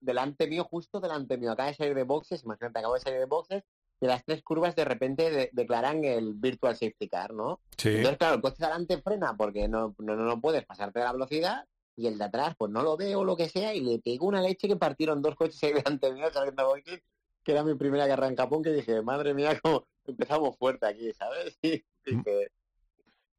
delante 0.00 0.46
mío, 0.46 0.64
justo 0.64 1.00
delante 1.00 1.36
mío, 1.36 1.52
acaba 1.52 1.68
de 1.68 1.74
salir 1.74 1.94
de 1.94 2.04
boxes, 2.04 2.44
imagínate, 2.44 2.78
acabo 2.78 2.94
de 2.94 3.00
salir 3.00 3.18
de 3.20 3.26
boxes, 3.26 3.64
y 4.00 4.06
las 4.06 4.24
tres 4.24 4.42
curvas 4.42 4.74
de 4.74 4.84
repente 4.84 5.50
declaran 5.52 6.04
el 6.04 6.34
virtual 6.34 6.74
safety 6.74 7.08
car, 7.08 7.32
¿no? 7.32 7.60
Sí. 7.76 7.90
Entonces, 7.90 8.18
claro, 8.18 8.34
el 8.36 8.42
coche 8.42 8.56
delante 8.58 8.98
frena 8.98 9.36
porque 9.36 9.68
no, 9.68 9.94
no, 9.98 10.16
no 10.16 10.40
puedes 10.40 10.64
pasarte 10.64 10.98
de 10.98 11.04
la 11.04 11.12
velocidad 11.12 11.64
y 11.96 12.06
el 12.06 12.18
de 12.18 12.24
atrás 12.24 12.54
pues 12.56 12.70
no 12.70 12.82
lo 12.82 12.96
veo 12.96 13.24
lo 13.24 13.36
que 13.36 13.48
sea 13.48 13.74
y 13.74 13.80
le 13.80 13.98
pegó 13.98 14.26
una 14.26 14.40
leche 14.40 14.68
que 14.68 14.76
partieron 14.76 15.22
dos 15.22 15.34
coches 15.36 15.62
ahí 15.62 15.72
delante 15.84 16.12
mío 16.12 16.28
saliendo 16.32 16.74
que 17.42 17.52
era 17.52 17.62
mi 17.62 17.74
primera 17.74 18.06
carrera 18.06 18.28
en 18.28 18.36
Japón 18.36 18.62
que 18.62 18.70
dije 18.70 19.02
madre 19.02 19.34
mía 19.34 19.58
como 19.60 19.86
empezamos 20.06 20.56
fuerte 20.56 20.86
aquí 20.86 21.12
sabes 21.12 21.58
y 21.62 21.84
mm. 22.06 22.18
dije, 22.18 22.50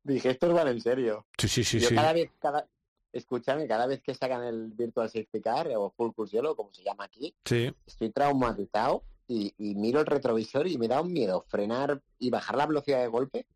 dije 0.04 0.30
estos 0.30 0.54
van 0.54 0.68
en 0.68 0.82
serio 0.82 1.26
sí 1.38 1.48
sí 1.48 1.64
sí 1.64 1.80
Yo 1.80 1.90
cada 1.90 2.14
vez 2.14 2.30
cada 2.40 2.68
escúchame 3.12 3.68
cada 3.68 3.88
vez 3.88 4.02
que 4.02 4.14
sacan 4.14 4.44
el 4.44 4.72
virtual 4.72 5.10
safety 5.10 5.42
car 5.42 5.70
o 5.76 5.90
full 5.92 6.12
yellow 6.30 6.56
como 6.56 6.74
se 6.74 6.84
llama 6.84 7.06
aquí 7.06 7.34
sí. 7.46 7.74
estoy 7.86 8.12
traumatizado 8.12 9.04
y, 9.28 9.54
y 9.58 9.74
miro 9.76 10.00
el 10.00 10.06
retrovisor 10.06 10.68
y 10.68 10.78
me 10.78 10.88
da 10.88 11.02
un 11.02 11.12
miedo 11.12 11.46
frenar 11.48 12.02
y 12.20 12.30
bajar 12.30 12.58
la 12.58 12.68
velocidad 12.68 13.02
de 13.02 13.08
golpe 13.08 13.48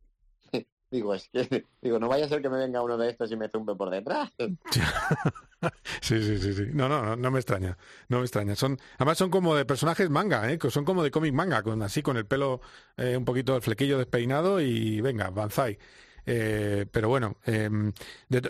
Digo, 0.92 1.14
es 1.14 1.30
que, 1.30 1.66
digo, 1.82 2.00
no 2.00 2.08
vaya 2.08 2.26
a 2.26 2.30
ser 2.30 2.42
que 2.42 2.50
me 2.50 2.58
venga 2.58 2.82
uno 2.82 2.98
de 2.98 3.10
estos 3.10 3.32
y 3.32 3.36
me 3.36 3.50
zumbe 3.50 3.76
por 3.76 3.90
detrás. 3.90 4.32
Sí, 6.02 6.24
sí, 6.24 6.38
sí, 6.38 6.54
sí. 6.54 6.64
No, 6.72 6.88
no, 6.88 7.18
no 7.18 7.32
me 7.32 7.40
extraña. 7.40 7.78
No 8.08 8.20
me 8.20 8.24
extraña. 8.24 8.56
Son, 8.56 8.80
además 8.96 9.18
son 9.18 9.30
como 9.30 9.54
de 9.56 9.66
personajes 9.66 10.10
manga, 10.10 10.50
¿eh? 10.50 10.58
Son 10.70 10.86
como 10.86 11.04
de 11.04 11.12
cómic 11.12 11.34
manga, 11.34 11.64
con 11.64 11.82
así 11.82 12.02
con 12.02 12.16
el 12.16 12.26
pelo 12.26 12.62
eh, 12.96 13.18
un 13.18 13.26
poquito 13.26 13.58
el 13.58 13.62
flequillo 13.62 13.98
despeinado 13.98 14.62
y 14.62 15.02
venga, 15.02 15.30
banzai. 15.32 15.78
Eh, 16.26 16.86
pero 16.90 17.10
bueno, 17.10 17.36
em, 17.44 17.92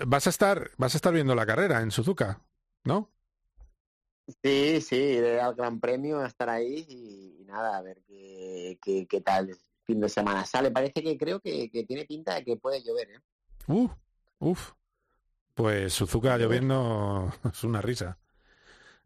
vas 0.05 0.27
a 0.27 0.29
estar, 0.29 0.69
vas 0.77 0.93
a 0.93 0.97
estar 0.97 1.11
viendo 1.11 1.33
la 1.33 1.47
carrera 1.47 1.81
en 1.81 1.89
Suzuka, 1.89 2.43
¿no? 2.83 3.11
Sí, 4.43 4.79
sí, 4.79 4.95
iré 4.95 5.41
al 5.41 5.55
Gran 5.55 5.79
Premio 5.79 6.19
a 6.19 6.27
estar 6.27 6.49
ahí 6.49 6.85
y, 6.87 7.43
nada, 7.45 7.75
a 7.75 7.81
ver 7.81 8.03
qué, 8.05 8.77
qué, 8.83 9.07
qué 9.07 9.21
tal 9.21 9.49
fin 9.89 9.99
de 9.99 10.09
semana 10.09 10.45
sale. 10.45 10.69
Parece 10.69 11.01
que 11.01 11.17
creo 11.17 11.39
que, 11.39 11.69
tiene 11.87 12.05
pinta 12.05 12.35
de 12.35 12.43
que 12.43 12.57
puede 12.57 12.83
llover, 12.83 13.09
¿eh? 13.09 13.19
Uf, 13.67 13.91
uf. 14.37 14.71
Pues 15.55 15.93
Suzuka 15.93 16.37
lloviendo 16.37 17.33
es 17.51 17.63
una 17.63 17.81
risa. 17.81 18.19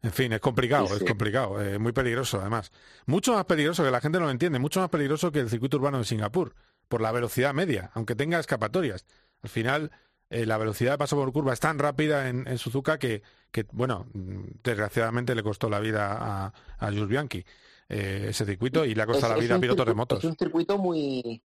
En 0.02 0.12
fin, 0.12 0.34
es 0.34 0.40
complicado, 0.40 0.94
es 0.94 1.02
complicado, 1.02 1.62
es 1.62 1.80
muy 1.80 1.92
peligroso 1.92 2.38
además. 2.38 2.70
Mucho 3.06 3.32
más 3.32 3.46
peligroso 3.46 3.82
que 3.82 3.90
la 3.90 4.02
gente 4.02 4.18
no 4.18 4.26
lo 4.26 4.30
entiende, 4.30 4.58
mucho 4.58 4.80
más 4.80 4.90
peligroso 4.90 5.32
que 5.32 5.40
el 5.40 5.48
circuito 5.48 5.78
urbano 5.78 5.96
de 5.98 6.04
Singapur, 6.04 6.54
por 6.88 7.00
la 7.00 7.10
velocidad 7.10 7.54
media, 7.54 7.90
aunque 7.94 8.14
tenga 8.14 8.38
escapatorias. 8.38 9.06
Al 9.40 9.48
final, 9.48 9.90
eh, 10.28 10.44
la 10.44 10.58
velocidad 10.58 10.92
de 10.92 10.98
paso 10.98 11.16
por 11.16 11.32
curva 11.32 11.54
es 11.54 11.60
tan 11.60 11.78
rápida 11.78 12.28
en, 12.28 12.58
Suzuka 12.58 12.98
que, 12.98 13.22
que, 13.50 13.64
bueno, 13.72 14.06
desgraciadamente 14.12 15.34
le 15.34 15.42
costó 15.42 15.70
la 15.70 15.80
vida 15.80 16.12
a, 16.12 16.52
a 16.78 16.86
Jules 16.90 17.08
Bianchi. 17.08 17.46
Eh, 17.88 18.26
ese 18.30 18.44
circuito 18.44 18.84
y 18.84 18.94
le 18.94 19.02
ha 19.02 19.06
costado 19.06 19.34
la 19.34 19.40
vida 19.40 19.56
a 19.56 19.60
pilotos 19.60 19.86
de 19.86 19.94
motos. 19.94 20.18
Es 20.18 20.24
un 20.24 20.36
circuito 20.36 20.78
muy... 20.78 21.42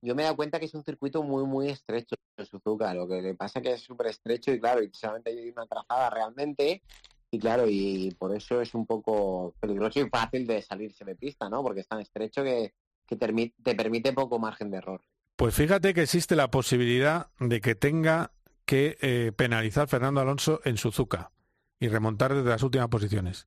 Yo 0.00 0.14
me 0.14 0.22
he 0.22 0.24
dado 0.24 0.36
cuenta 0.36 0.60
que 0.60 0.66
es 0.66 0.74
un 0.74 0.84
circuito 0.84 1.22
muy, 1.24 1.44
muy 1.44 1.70
estrecho 1.70 2.14
Suzuka. 2.44 2.94
Lo 2.94 3.08
que 3.08 3.20
le 3.20 3.34
pasa 3.34 3.60
que 3.60 3.72
es 3.72 3.80
súper 3.80 4.08
estrecho 4.08 4.52
y 4.52 4.60
claro, 4.60 4.82
y 4.82 4.90
solamente 4.92 5.30
hay 5.30 5.50
una 5.50 5.66
trazada 5.66 6.10
realmente 6.10 6.82
y 7.30 7.38
claro, 7.38 7.66
y 7.68 8.14
por 8.18 8.34
eso 8.34 8.60
es 8.60 8.74
un 8.74 8.86
poco 8.86 9.54
peligroso 9.60 10.00
y 10.00 10.08
fácil 10.08 10.46
de 10.46 10.62
salirse 10.62 11.04
de 11.04 11.14
pista, 11.14 11.48
¿no? 11.48 11.62
Porque 11.62 11.80
es 11.80 11.88
tan 11.88 12.00
estrecho 12.00 12.42
que, 12.42 12.72
que 13.06 13.16
te, 13.16 13.74
permite 13.74 14.12
poco 14.12 14.38
margen 14.38 14.70
de 14.70 14.78
error. 14.78 15.02
Pues 15.36 15.54
fíjate 15.54 15.92
que 15.92 16.02
existe 16.02 16.36
la 16.36 16.50
posibilidad 16.50 17.30
de 17.38 17.60
que 17.60 17.74
tenga 17.74 18.32
que 18.64 18.96
eh, 19.00 19.32
penalizar 19.36 19.88
Fernando 19.88 20.20
Alonso 20.20 20.60
en 20.64 20.78
Suzuka 20.78 21.30
y 21.78 21.88
remontar 21.88 22.34
desde 22.34 22.48
las 22.48 22.62
últimas 22.62 22.88
posiciones 22.88 23.46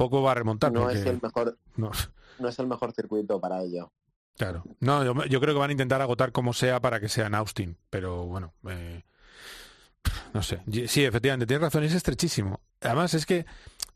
poco 0.00 0.22
va 0.22 0.32
a 0.32 0.34
remontar. 0.34 0.72
No 0.72 0.88
es 0.88 1.04
el 1.04 1.20
mejor, 1.20 1.58
no. 1.76 1.90
es 2.48 2.58
el 2.58 2.66
mejor 2.66 2.92
circuito 2.92 3.38
para 3.38 3.62
ello. 3.62 3.92
Claro. 4.38 4.64
No, 4.78 5.04
yo, 5.26 5.40
creo 5.40 5.54
que 5.54 5.60
van 5.60 5.68
a 5.68 5.72
intentar 5.72 6.00
agotar 6.00 6.32
como 6.32 6.54
sea 6.54 6.80
para 6.80 7.00
que 7.00 7.10
sea 7.10 7.26
en 7.26 7.34
Austin, 7.34 7.76
pero 7.90 8.24
bueno, 8.24 8.54
eh, 8.66 9.02
no 10.32 10.42
sé. 10.42 10.62
Sí, 10.88 11.04
efectivamente, 11.04 11.46
tienes 11.46 11.60
razón, 11.60 11.84
es 11.84 11.92
estrechísimo. 11.92 12.60
Además 12.80 13.12
es 13.12 13.26
que, 13.26 13.44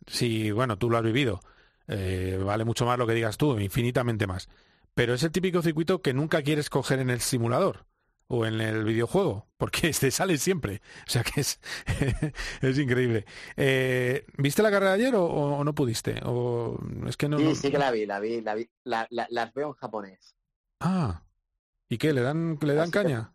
si, 0.07 0.51
bueno, 0.51 0.77
tú 0.77 0.91
lo 0.91 0.99
has 0.99 1.03
vivido, 1.03 1.41
eh, 1.89 2.39
vale 2.45 2.67
mucho 2.67 2.85
más 2.85 2.99
lo 2.99 3.07
que 3.07 3.15
digas 3.15 3.39
tú, 3.39 3.59
infinitamente 3.59 4.27
más. 4.27 4.51
Pero 4.95 5.15
es 5.15 5.23
el 5.23 5.33
típico 5.33 5.63
circuito 5.63 6.03
que 6.03 6.13
nunca 6.13 6.43
quieres 6.43 6.69
coger 6.69 6.99
en 6.99 7.09
el 7.09 7.21
simulador 7.23 7.87
o 8.29 8.47
en 8.47 8.61
el 8.61 8.85
videojuego, 8.85 9.47
porque 9.57 9.89
este 9.89 10.11
sale 10.11 10.39
siempre. 10.39 10.81
O 11.07 11.11
sea 11.11 11.23
que 11.23 11.41
es, 11.41 11.61
es 12.63 12.79
increíble. 12.79 13.25
Eh, 13.57 14.27
¿Viste 14.39 14.63
la 14.63 14.71
carrera 14.71 14.93
ayer 14.93 15.15
o, 15.17 15.63
no 15.65 15.75
pudiste? 15.75 16.21
O, 16.25 16.79
es 17.07 17.17
que 17.17 17.29
no, 17.29 17.39
sí, 17.39 17.55
sí 17.55 17.71
que 17.71 17.79
la 17.79 17.91
vi, 17.91 18.07
la 18.07 18.21
vi, 18.21 18.41
la 18.41 18.55
vi. 18.55 18.69
las 18.85 19.55
veo 19.55 19.69
en 19.69 19.75
japonés. 19.75 20.35
Ah, 20.81 21.23
¿y 21.89 21.99
qué? 21.99 22.13
¿Le 22.13 22.23
dan, 22.23 22.59
le 22.61 22.75
dan 22.75 22.91
caña? 22.91 23.35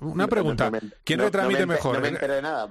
Una 0.00 0.26
pregunta. 0.26 0.70
¿Quién 1.04 1.20
retransmite 1.20 1.66
mejor? 1.66 1.96
No 1.96 2.00
me 2.00 2.08
enteré 2.08 2.34
de 2.34 2.42
nada. 2.42 2.66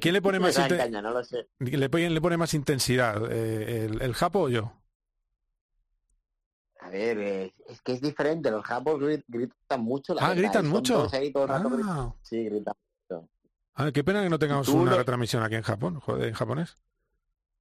¿Quién 0.00 0.14
le 0.14 0.22
pone 0.22 0.38
más, 0.38 0.56
caña, 0.56 1.02
no 1.02 1.10
lo 1.10 1.24
sé. 1.24 1.48
¿Le, 1.58 1.88
pone 1.88 2.36
más 2.36 2.54
intensidad? 2.54 3.30
Eh, 3.30 3.86
el, 3.86 4.00
¿El 4.00 4.14
Japo 4.14 4.42
o 4.42 4.48
yo? 4.48 4.72
A 6.84 6.90
ver, 6.90 7.18
eh, 7.18 7.54
es 7.66 7.80
que 7.80 7.92
es 7.92 8.02
diferente. 8.02 8.50
Los 8.50 8.62
japos 8.62 9.00
gritan 9.26 9.80
mucho. 9.80 10.14
ah, 10.20 10.34
gritan 10.34 10.68
mucho. 10.68 11.08
Ah. 11.48 12.14
Sí, 12.20 12.44
gritan 12.44 12.74
mucho. 13.08 13.28
Ah, 13.74 13.90
qué 13.90 14.04
pena 14.04 14.22
que 14.22 14.28
no 14.28 14.38
tengamos 14.38 14.68
una 14.68 14.94
retransmisión 14.94 15.42
aquí 15.42 15.54
en 15.54 15.62
Japón, 15.62 15.98
joder, 15.98 16.28
en 16.28 16.34
japonés. 16.34 16.76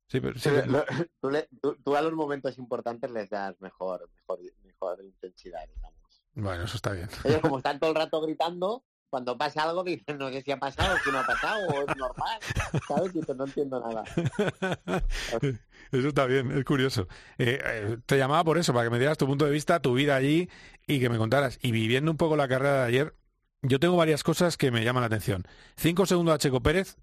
Sí, 0.07 0.19
pero, 0.19 0.37
sí, 0.37 0.49
tú, 1.83 1.95
a 1.95 2.01
los 2.01 2.13
momentos 2.13 2.57
importantes 2.57 3.09
les 3.11 3.29
das 3.29 3.59
mejor, 3.61 4.09
mejor, 4.13 4.39
mejor 4.61 5.01
intensidad, 5.01 5.65
digamos. 5.73 6.21
Bueno, 6.33 6.65
eso 6.65 6.75
está 6.75 6.91
bien. 6.91 7.07
Ellos 7.23 7.39
como 7.39 7.57
están 7.59 7.79
todo 7.79 7.91
el 7.91 7.95
rato 7.95 8.21
gritando, 8.21 8.83
cuando 9.13 9.37
pasa 9.37 9.61
algo 9.61 9.83
dicen, 9.83 10.17
no 10.17 10.31
sé 10.31 10.41
si 10.41 10.51
ha 10.51 10.57
pasado, 10.57 10.97
si 11.03 11.11
no 11.11 11.19
ha 11.19 11.23
pasado, 11.23 11.59
es 11.87 11.95
normal, 11.95 12.39
¿sabes? 12.87 13.11
Y 13.13 13.19
no 13.31 13.45
entiendo 13.45 13.79
nada. 13.79 14.03
Eso 15.91 16.07
está 16.07 16.25
bien, 16.25 16.51
es 16.57 16.65
curioso. 16.65 17.07
Eh, 17.37 17.61
eh, 17.63 17.97
te 18.07 18.17
llamaba 18.17 18.43
por 18.43 18.57
eso, 18.57 18.73
para 18.73 18.85
que 18.85 18.89
me 18.89 18.97
dieras 18.97 19.19
tu 19.19 19.27
punto 19.27 19.45
de 19.45 19.51
vista, 19.51 19.79
tu 19.83 19.93
vida 19.93 20.15
allí 20.15 20.49
y 20.87 20.99
que 20.99 21.09
me 21.09 21.19
contaras. 21.19 21.59
Y 21.61 21.71
viviendo 21.71 22.09
un 22.09 22.17
poco 22.17 22.35
la 22.35 22.47
carrera 22.47 22.79
de 22.79 22.87
ayer, 22.87 23.15
yo 23.61 23.79
tengo 23.79 23.97
varias 23.97 24.23
cosas 24.23 24.57
que 24.57 24.71
me 24.71 24.83
llaman 24.83 25.01
la 25.01 25.07
atención. 25.07 25.43
Cinco 25.77 26.07
segundos 26.07 26.33
a 26.33 26.39
Checo 26.39 26.63
Pérez, 26.63 26.97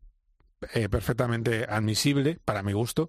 eh, 0.74 0.88
perfectamente 0.88 1.64
admisible 1.68 2.40
para 2.44 2.64
mi 2.64 2.72
gusto, 2.72 3.08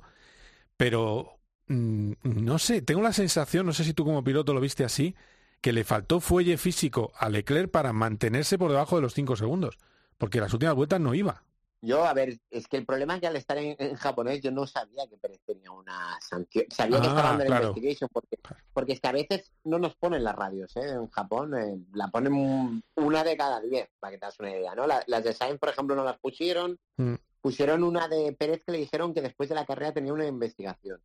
pero 0.78 1.40
mm, 1.70 2.12
no 2.22 2.60
sé, 2.60 2.84
tengo 2.84 3.02
la 3.02 3.14
sensación, 3.14 3.66
no 3.66 3.74
sé 3.74 3.84
si 3.84 3.96
tú 3.96 4.06
como 4.06 4.24
piloto 4.24 4.54
lo 4.54 4.60
viste 4.60 4.84
así, 4.84 5.16
que 5.62 5.74
le 5.74 5.84
faltó 5.84 6.19
fuelle 6.19 6.58
físico 6.58 7.12
a 7.15 7.30
Leclerc 7.30 7.69
para 7.69 7.93
mantenerse 7.93 8.58
por 8.58 8.71
debajo 8.71 8.95
de 8.95 9.04
los 9.04 9.13
cinco 9.13 9.36
segundos, 9.36 9.78
porque 10.17 10.41
las 10.41 10.54
últimas 10.54 10.76
vueltas 10.76 11.00
no 11.00 11.13
iba. 11.13 11.43
Yo, 11.84 12.06
a 12.06 12.13
ver, 12.13 12.39
es 12.52 12.67
que 12.67 12.78
el 12.78 12.86
problema 12.86 13.15
es 13.15 13.21
que 13.21 13.28
al 13.28 13.36
estar 13.36 13.58
en, 13.58 13.95
japonés 13.95 14.39
yo 14.41 14.52
no 14.52 14.67
sabía 14.67 15.08
que 15.08 15.17
Pérez 15.17 15.41
tenía 15.45 15.71
una 15.71 16.15
sanción. 16.21 16.65
Sabía 16.69 17.02
que 17.02 17.08
estaba 17.08 17.32
en 17.43 17.50
la 17.50 17.62
investigation 17.63 18.10
porque, 18.13 18.38
porque 18.71 18.93
es 18.93 19.00
que 19.02 19.08
a 19.08 19.13
veces 19.13 19.52
no 19.63 19.80
nos 19.80 19.95
ponen 19.95 20.24
las 20.24 20.36
radios, 20.36 20.76
¿eh? 20.76 20.89
En 20.89 21.08
Japón 21.08 21.56
eh, 21.58 21.80
la 21.93 22.10
ponen 22.10 22.84
una 22.95 23.24
de 23.24 23.36
cada 23.36 23.60
diez, 23.62 23.89
para 24.00 24.12
que 24.12 24.19
te 24.19 24.26
das 24.28 24.39
una 24.39 24.52
idea, 24.52 24.76
¿no? 24.76 24.86
las 24.86 25.24
de 25.24 25.34
Sainz, 25.34 25.60
por 25.60 25.69
ejemplo, 25.69 25.95
no 25.95 26.04
las 26.04 26.19
pusieron. 26.19 26.80
Mm. 26.97 27.15
Pusieron 27.41 27.84
una 27.84 28.08
de 28.08 28.32
Pérez 28.34 28.63
que 28.63 28.74
le 28.74 28.78
dijeron 28.78 29.15
que 29.15 29.21
después 29.24 29.50
de 29.50 29.56
la 29.56 29.65
carrera 29.65 29.91
tenía 29.91 30.13
una 30.13 30.28
investigación. 30.28 31.02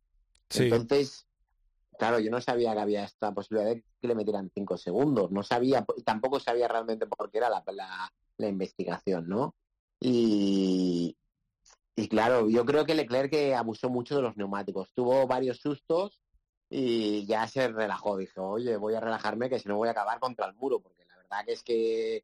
Entonces, 0.53 1.25
claro, 1.97 2.19
yo 2.19 2.31
no 2.31 2.41
sabía 2.41 2.73
que 2.73 2.79
había 2.79 3.03
esta 3.03 3.33
posibilidad 3.33 3.73
de 3.73 3.83
que 4.01 4.07
le 4.07 4.15
metieran 4.15 4.51
cinco 4.53 4.77
segundos. 4.77 5.31
No 5.31 5.43
sabía, 5.43 5.85
tampoco 6.05 6.39
sabía 6.39 6.67
realmente 6.67 7.07
por 7.07 7.29
qué 7.29 7.39
era 7.39 7.49
la, 7.49 7.63
la, 7.73 8.11
la 8.37 8.47
investigación, 8.47 9.27
¿no? 9.27 9.55
Y, 9.99 11.17
y 11.95 12.07
claro, 12.07 12.49
yo 12.49 12.63
creo 12.65 12.85
que 12.85 12.93
Leclerc 12.93 13.31
que 13.31 13.55
abusó 13.55 13.89
mucho 13.89 14.15
de 14.15 14.21
los 14.21 14.37
neumáticos. 14.37 14.91
Tuvo 14.93 15.25
varios 15.25 15.57
sustos 15.57 16.21
y 16.69 17.25
ya 17.25 17.47
se 17.47 17.67
relajó. 17.69 18.17
Dijo, 18.17 18.43
oye, 18.47 18.77
voy 18.77 18.93
a 18.93 18.99
relajarme 18.99 19.49
que 19.49 19.59
si 19.59 19.67
no 19.67 19.77
voy 19.77 19.87
a 19.87 19.91
acabar 19.91 20.19
contra 20.19 20.45
el 20.45 20.53
muro, 20.53 20.79
porque 20.79 21.05
la 21.05 21.17
verdad 21.17 21.45
que 21.45 21.53
es 21.53 21.63
que 21.63 22.23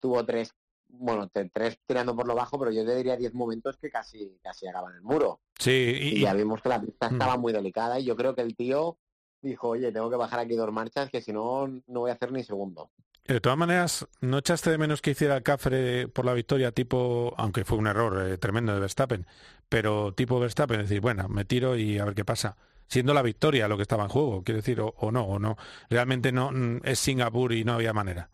tuvo 0.00 0.24
tres, 0.24 0.54
bueno, 0.88 1.28
tres 1.52 1.78
tirando 1.86 2.16
por 2.16 2.26
lo 2.26 2.34
bajo, 2.34 2.58
pero 2.58 2.70
yo 2.70 2.84
te 2.84 2.96
diría 2.96 3.16
diez 3.16 3.34
momentos 3.34 3.76
que 3.76 3.90
casi, 3.90 4.38
casi 4.42 4.66
acaban 4.66 4.94
el 4.94 5.02
muro. 5.02 5.40
Sí, 5.58 5.98
y, 6.00 6.20
ya 6.20 6.32
vimos 6.32 6.62
que 6.62 6.70
la 6.70 6.80
pista 6.80 7.08
estaba 7.08 7.36
muy 7.36 7.52
delicada 7.52 8.00
y 8.00 8.04
yo 8.04 8.16
creo 8.16 8.34
que 8.34 8.40
el 8.42 8.56
tío 8.56 8.96
dijo, 9.42 9.68
oye, 9.68 9.92
tengo 9.92 10.10
que 10.10 10.16
bajar 10.16 10.40
aquí 10.40 10.54
dos 10.54 10.72
marchas 10.72 11.10
que 11.10 11.20
si 11.20 11.32
no, 11.32 11.66
no 11.66 12.00
voy 12.00 12.10
a 12.10 12.14
hacer 12.14 12.32
ni 12.32 12.44
segundo. 12.44 12.90
De 13.26 13.40
todas 13.40 13.58
maneras, 13.58 14.08
¿no 14.20 14.38
echaste 14.38 14.70
de 14.70 14.78
menos 14.78 15.02
que 15.02 15.12
hiciera 15.12 15.40
Cafre 15.42 16.08
por 16.08 16.24
la 16.24 16.32
victoria 16.32 16.72
tipo, 16.72 17.32
aunque 17.36 17.64
fue 17.64 17.78
un 17.78 17.86
error 17.86 18.28
eh, 18.28 18.38
tremendo 18.38 18.74
de 18.74 18.80
Verstappen, 18.80 19.26
pero 19.68 20.12
tipo 20.14 20.40
Verstappen, 20.40 20.80
decir, 20.80 21.00
bueno, 21.00 21.28
me 21.28 21.44
tiro 21.44 21.76
y 21.76 21.98
a 21.98 22.04
ver 22.04 22.14
qué 22.14 22.24
pasa? 22.24 22.56
Siendo 22.88 23.14
la 23.14 23.22
victoria 23.22 23.68
lo 23.68 23.76
que 23.76 23.82
estaba 23.82 24.02
en 24.02 24.08
juego, 24.08 24.42
quiero 24.42 24.58
decir, 24.58 24.80
o, 24.80 25.12
no, 25.12 25.22
o 25.22 25.38
no. 25.38 25.56
Realmente 25.88 26.32
no 26.32 26.50
mm, 26.50 26.80
es 26.82 26.98
Singapur 26.98 27.52
y 27.52 27.62
no 27.62 27.74
había 27.74 27.92
manera. 27.92 28.30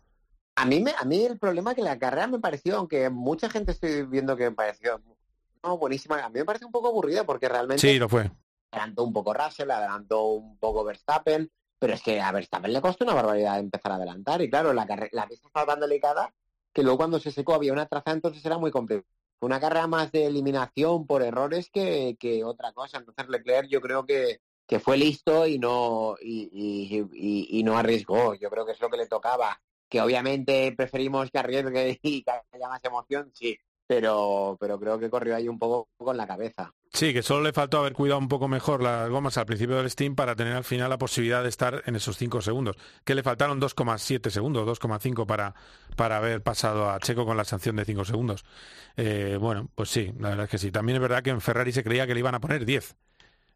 A 0.55 0.65
mí, 0.65 0.79
me, 0.79 0.95
a 0.97 1.05
mí 1.05 1.23
el 1.23 1.37
problema 1.37 1.71
es 1.71 1.75
que 1.75 1.83
la 1.83 1.99
carrera 1.99 2.25
me 2.25 2.39
pareció, 2.39 2.77
aunque 2.77 3.11
mucha 3.11 3.51
gente 3.51 3.73
estoy 3.73 4.03
viendo 4.03 4.35
que 4.35 4.49
me 4.49 4.55
pareció 4.55 4.99
no, 5.63 5.77
buenísima, 5.77 6.23
a 6.23 6.29
mí 6.29 6.39
me 6.39 6.45
parece 6.45 6.65
un 6.65 6.71
poco 6.71 6.87
aburrida 6.87 7.23
porque 7.23 7.49
realmente... 7.49 7.81
Sí, 7.81 7.99
lo 7.99 8.09
fue. 8.09 8.31
Adelantó 8.71 9.03
un 9.03 9.13
poco 9.13 9.33
Russell, 9.33 9.71
adelantó 9.71 10.23
un 10.25 10.57
poco 10.57 10.83
Verstappen, 10.83 11.49
pero 11.79 11.93
es 11.93 12.01
que 12.01 12.19
a 12.19 12.31
Verstappen 12.31 12.73
le 12.73 12.81
costó 12.81 13.05
una 13.05 13.13
barbaridad 13.13 13.59
empezar 13.59 13.91
a 13.91 13.95
adelantar. 13.95 14.41
Y 14.41 14.49
claro, 14.49 14.73
la, 14.73 14.85
la 15.11 15.27
pista 15.27 15.47
estaba 15.47 15.73
tan 15.73 15.79
delicada 15.79 16.33
que 16.73 16.83
luego 16.83 16.97
cuando 16.97 17.19
se 17.19 17.31
secó 17.31 17.53
había 17.55 17.73
una 17.73 17.85
traza, 17.85 18.11
entonces 18.11 18.45
era 18.45 18.57
muy 18.57 18.71
complicado. 18.71 19.07
Fue 19.39 19.47
una 19.47 19.59
carrera 19.59 19.87
más 19.87 20.11
de 20.11 20.25
eliminación 20.25 21.05
por 21.05 21.21
errores 21.21 21.69
que, 21.71 22.17
que 22.19 22.43
otra 22.43 22.73
cosa. 22.73 22.97
Entonces 22.97 23.29
Leclerc 23.29 23.67
yo 23.69 23.81
creo 23.81 24.05
que, 24.05 24.41
que 24.65 24.79
fue 24.79 24.97
listo 24.97 25.45
y 25.45 25.59
no, 25.59 26.15
y, 26.19 26.49
y, 26.51 27.59
y, 27.59 27.63
no 27.63 27.77
arriesgó. 27.77 28.33
Yo 28.33 28.49
creo 28.49 28.65
que 28.65 28.71
es 28.71 28.81
lo 28.81 28.89
que 28.89 28.97
le 28.97 29.07
tocaba. 29.07 29.61
Que 29.87 30.01
obviamente 30.01 30.73
preferimos 30.75 31.29
que 31.31 31.37
arriesgue 31.37 31.99
y 32.03 32.23
que 32.23 32.31
haya 32.31 32.67
más 32.67 32.83
emoción, 32.83 33.31
sí 33.33 33.57
pero, 33.87 34.57
pero 34.59 34.79
creo 34.79 34.99
que 34.99 35.09
corrió 35.09 35.35
ahí 35.35 35.47
un 35.47 35.57
poco 35.57 35.89
con 35.97 36.17
la 36.17 36.27
cabeza. 36.27 36.73
Sí, 36.93 37.13
que 37.13 37.21
solo 37.21 37.43
le 37.43 37.53
faltó 37.53 37.79
haber 37.79 37.93
cuidado 37.93 38.19
un 38.19 38.27
poco 38.27 38.47
mejor 38.47 38.81
las 38.81 39.09
gomas 39.09 39.37
al 39.37 39.45
principio 39.45 39.75
del 39.77 39.89
Steam 39.89 40.15
para 40.15 40.35
tener 40.35 40.53
al 40.53 40.63
final 40.63 40.89
la 40.89 40.97
posibilidad 40.97 41.43
de 41.43 41.49
estar 41.49 41.83
en 41.85 41.95
esos 41.95 42.17
5 42.17 42.41
segundos. 42.41 42.75
Que 43.03 43.13
le 43.13 43.23
faltaron 43.23 43.61
2,7 43.61 44.29
segundos, 44.29 44.67
2,5 44.67 45.25
para, 45.25 45.53
para 45.95 46.17
haber 46.17 46.41
pasado 46.41 46.89
a 46.89 46.99
Checo 46.99 47.25
con 47.25 47.37
la 47.37 47.45
sanción 47.45 47.75
de 47.75 47.85
5 47.85 48.05
segundos. 48.05 48.45
Eh, 48.95 49.37
bueno, 49.39 49.69
pues 49.75 49.89
sí, 49.89 50.11
la 50.19 50.29
verdad 50.29 50.45
es 50.45 50.49
que 50.49 50.57
sí. 50.57 50.71
También 50.71 50.95
es 50.95 51.01
verdad 51.01 51.21
que 51.21 51.29
en 51.29 51.41
Ferrari 51.41 51.71
se 51.71 51.83
creía 51.83 52.07
que 52.07 52.13
le 52.13 52.21
iban 52.21 52.35
a 52.35 52.39
poner 52.39 52.65
10. 52.65 52.95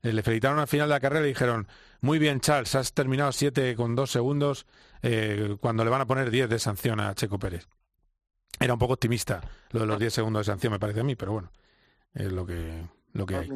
Eh, 0.04 0.14
le 0.14 0.24
felicitaron 0.24 0.60
al 0.60 0.68
final 0.68 0.88
de 0.88 0.96
la 0.96 1.00
carrera 1.00 1.26
y 1.26 1.30
dijeron, 1.30 1.68
muy 2.02 2.20
bien 2.20 2.42
Charles, 2.42 2.76
has 2.76 2.94
terminado 2.94 3.32
7 3.32 3.76
con 3.76 3.96
2 3.96 4.12
segundos 4.12 4.66
eh, 5.02 5.56
cuando 5.60 5.84
le 5.84 5.90
van 5.90 6.02
a 6.02 6.06
poner 6.08 6.30
10 6.30 6.50
de 6.50 6.60
sanción 6.60 7.00
a 7.00 7.16
Checo 7.16 7.40
Pérez. 7.40 7.68
Era 8.60 8.74
un 8.74 8.80
poco 8.80 8.94
optimista 8.94 9.42
lo 9.72 9.80
de 9.80 9.86
los 9.88 9.98
10 9.98 10.14
segundos 10.14 10.46
de 10.46 10.52
sanción, 10.52 10.74
me 10.74 10.80
parece 10.80 11.00
a 11.00 11.04
mí, 11.04 11.16
pero 11.16 11.32
bueno, 11.32 11.52
es 12.14 12.32
lo 12.32 12.46
que, 12.46 12.84
lo 13.14 13.26
que 13.26 13.36
hay. 13.36 13.50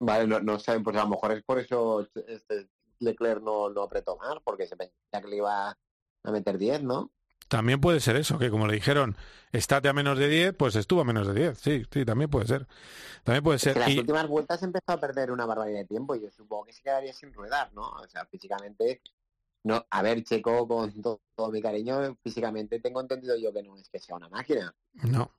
Vale, 0.00 0.26
no, 0.26 0.40
no 0.40 0.58
saben, 0.58 0.82
pues 0.82 0.96
a 0.96 1.04
lo 1.04 1.10
mejor 1.10 1.32
es 1.32 1.42
por 1.42 1.58
eso 1.58 2.06
este 2.26 2.68
Leclerc 2.98 3.42
no, 3.42 3.70
no 3.70 3.82
apretó 3.82 4.16
más, 4.16 4.36
porque 4.44 4.66
se 4.66 4.76
pensaba 4.76 5.22
que 5.22 5.28
le 5.28 5.36
iba 5.36 5.70
a 5.70 6.30
meter 6.30 6.58
10, 6.58 6.82
¿no? 6.82 7.10
También 7.48 7.80
puede 7.80 8.00
ser 8.00 8.16
eso, 8.16 8.38
que 8.38 8.50
como 8.50 8.66
le 8.66 8.74
dijeron, 8.74 9.16
estate 9.52 9.88
a 9.88 9.92
menos 9.92 10.18
de 10.18 10.28
10, 10.28 10.54
pues 10.54 10.76
estuvo 10.76 11.02
a 11.02 11.04
menos 11.04 11.26
de 11.26 11.34
10. 11.34 11.58
Sí, 11.58 11.84
sí, 11.90 12.04
también 12.04 12.30
puede 12.30 12.46
ser. 12.46 12.66
También 13.22 13.44
puede 13.44 13.58
ser. 13.58 13.76
las 13.76 13.96
últimas 13.96 14.26
vueltas 14.26 14.62
empezó 14.62 14.92
a 14.92 15.00
perder 15.00 15.30
una 15.30 15.46
barbaridad 15.46 15.80
de 15.80 15.84
tiempo 15.84 16.14
y 16.14 16.22
yo 16.22 16.30
supongo 16.30 16.64
que 16.64 16.72
se 16.72 16.82
quedaría 16.82 17.12
sin 17.12 17.32
ruedar, 17.32 17.72
¿no? 17.74 17.88
O 17.90 18.08
sea, 18.08 18.24
físicamente 18.26 19.02
no, 19.64 19.86
a 19.88 20.02
ver, 20.02 20.22
Checo, 20.22 20.68
con 20.68 20.92
todo, 21.00 21.20
mi 21.50 21.62
cariño, 21.62 22.16
físicamente 22.22 22.80
tengo 22.80 23.00
entendido 23.00 23.34
yo 23.36 23.50
que 23.50 23.62
no 23.62 23.76
es 23.78 23.88
que 23.88 23.98
sea 23.98 24.16
una 24.16 24.28
máquina. 24.28 24.74
No. 25.04 25.30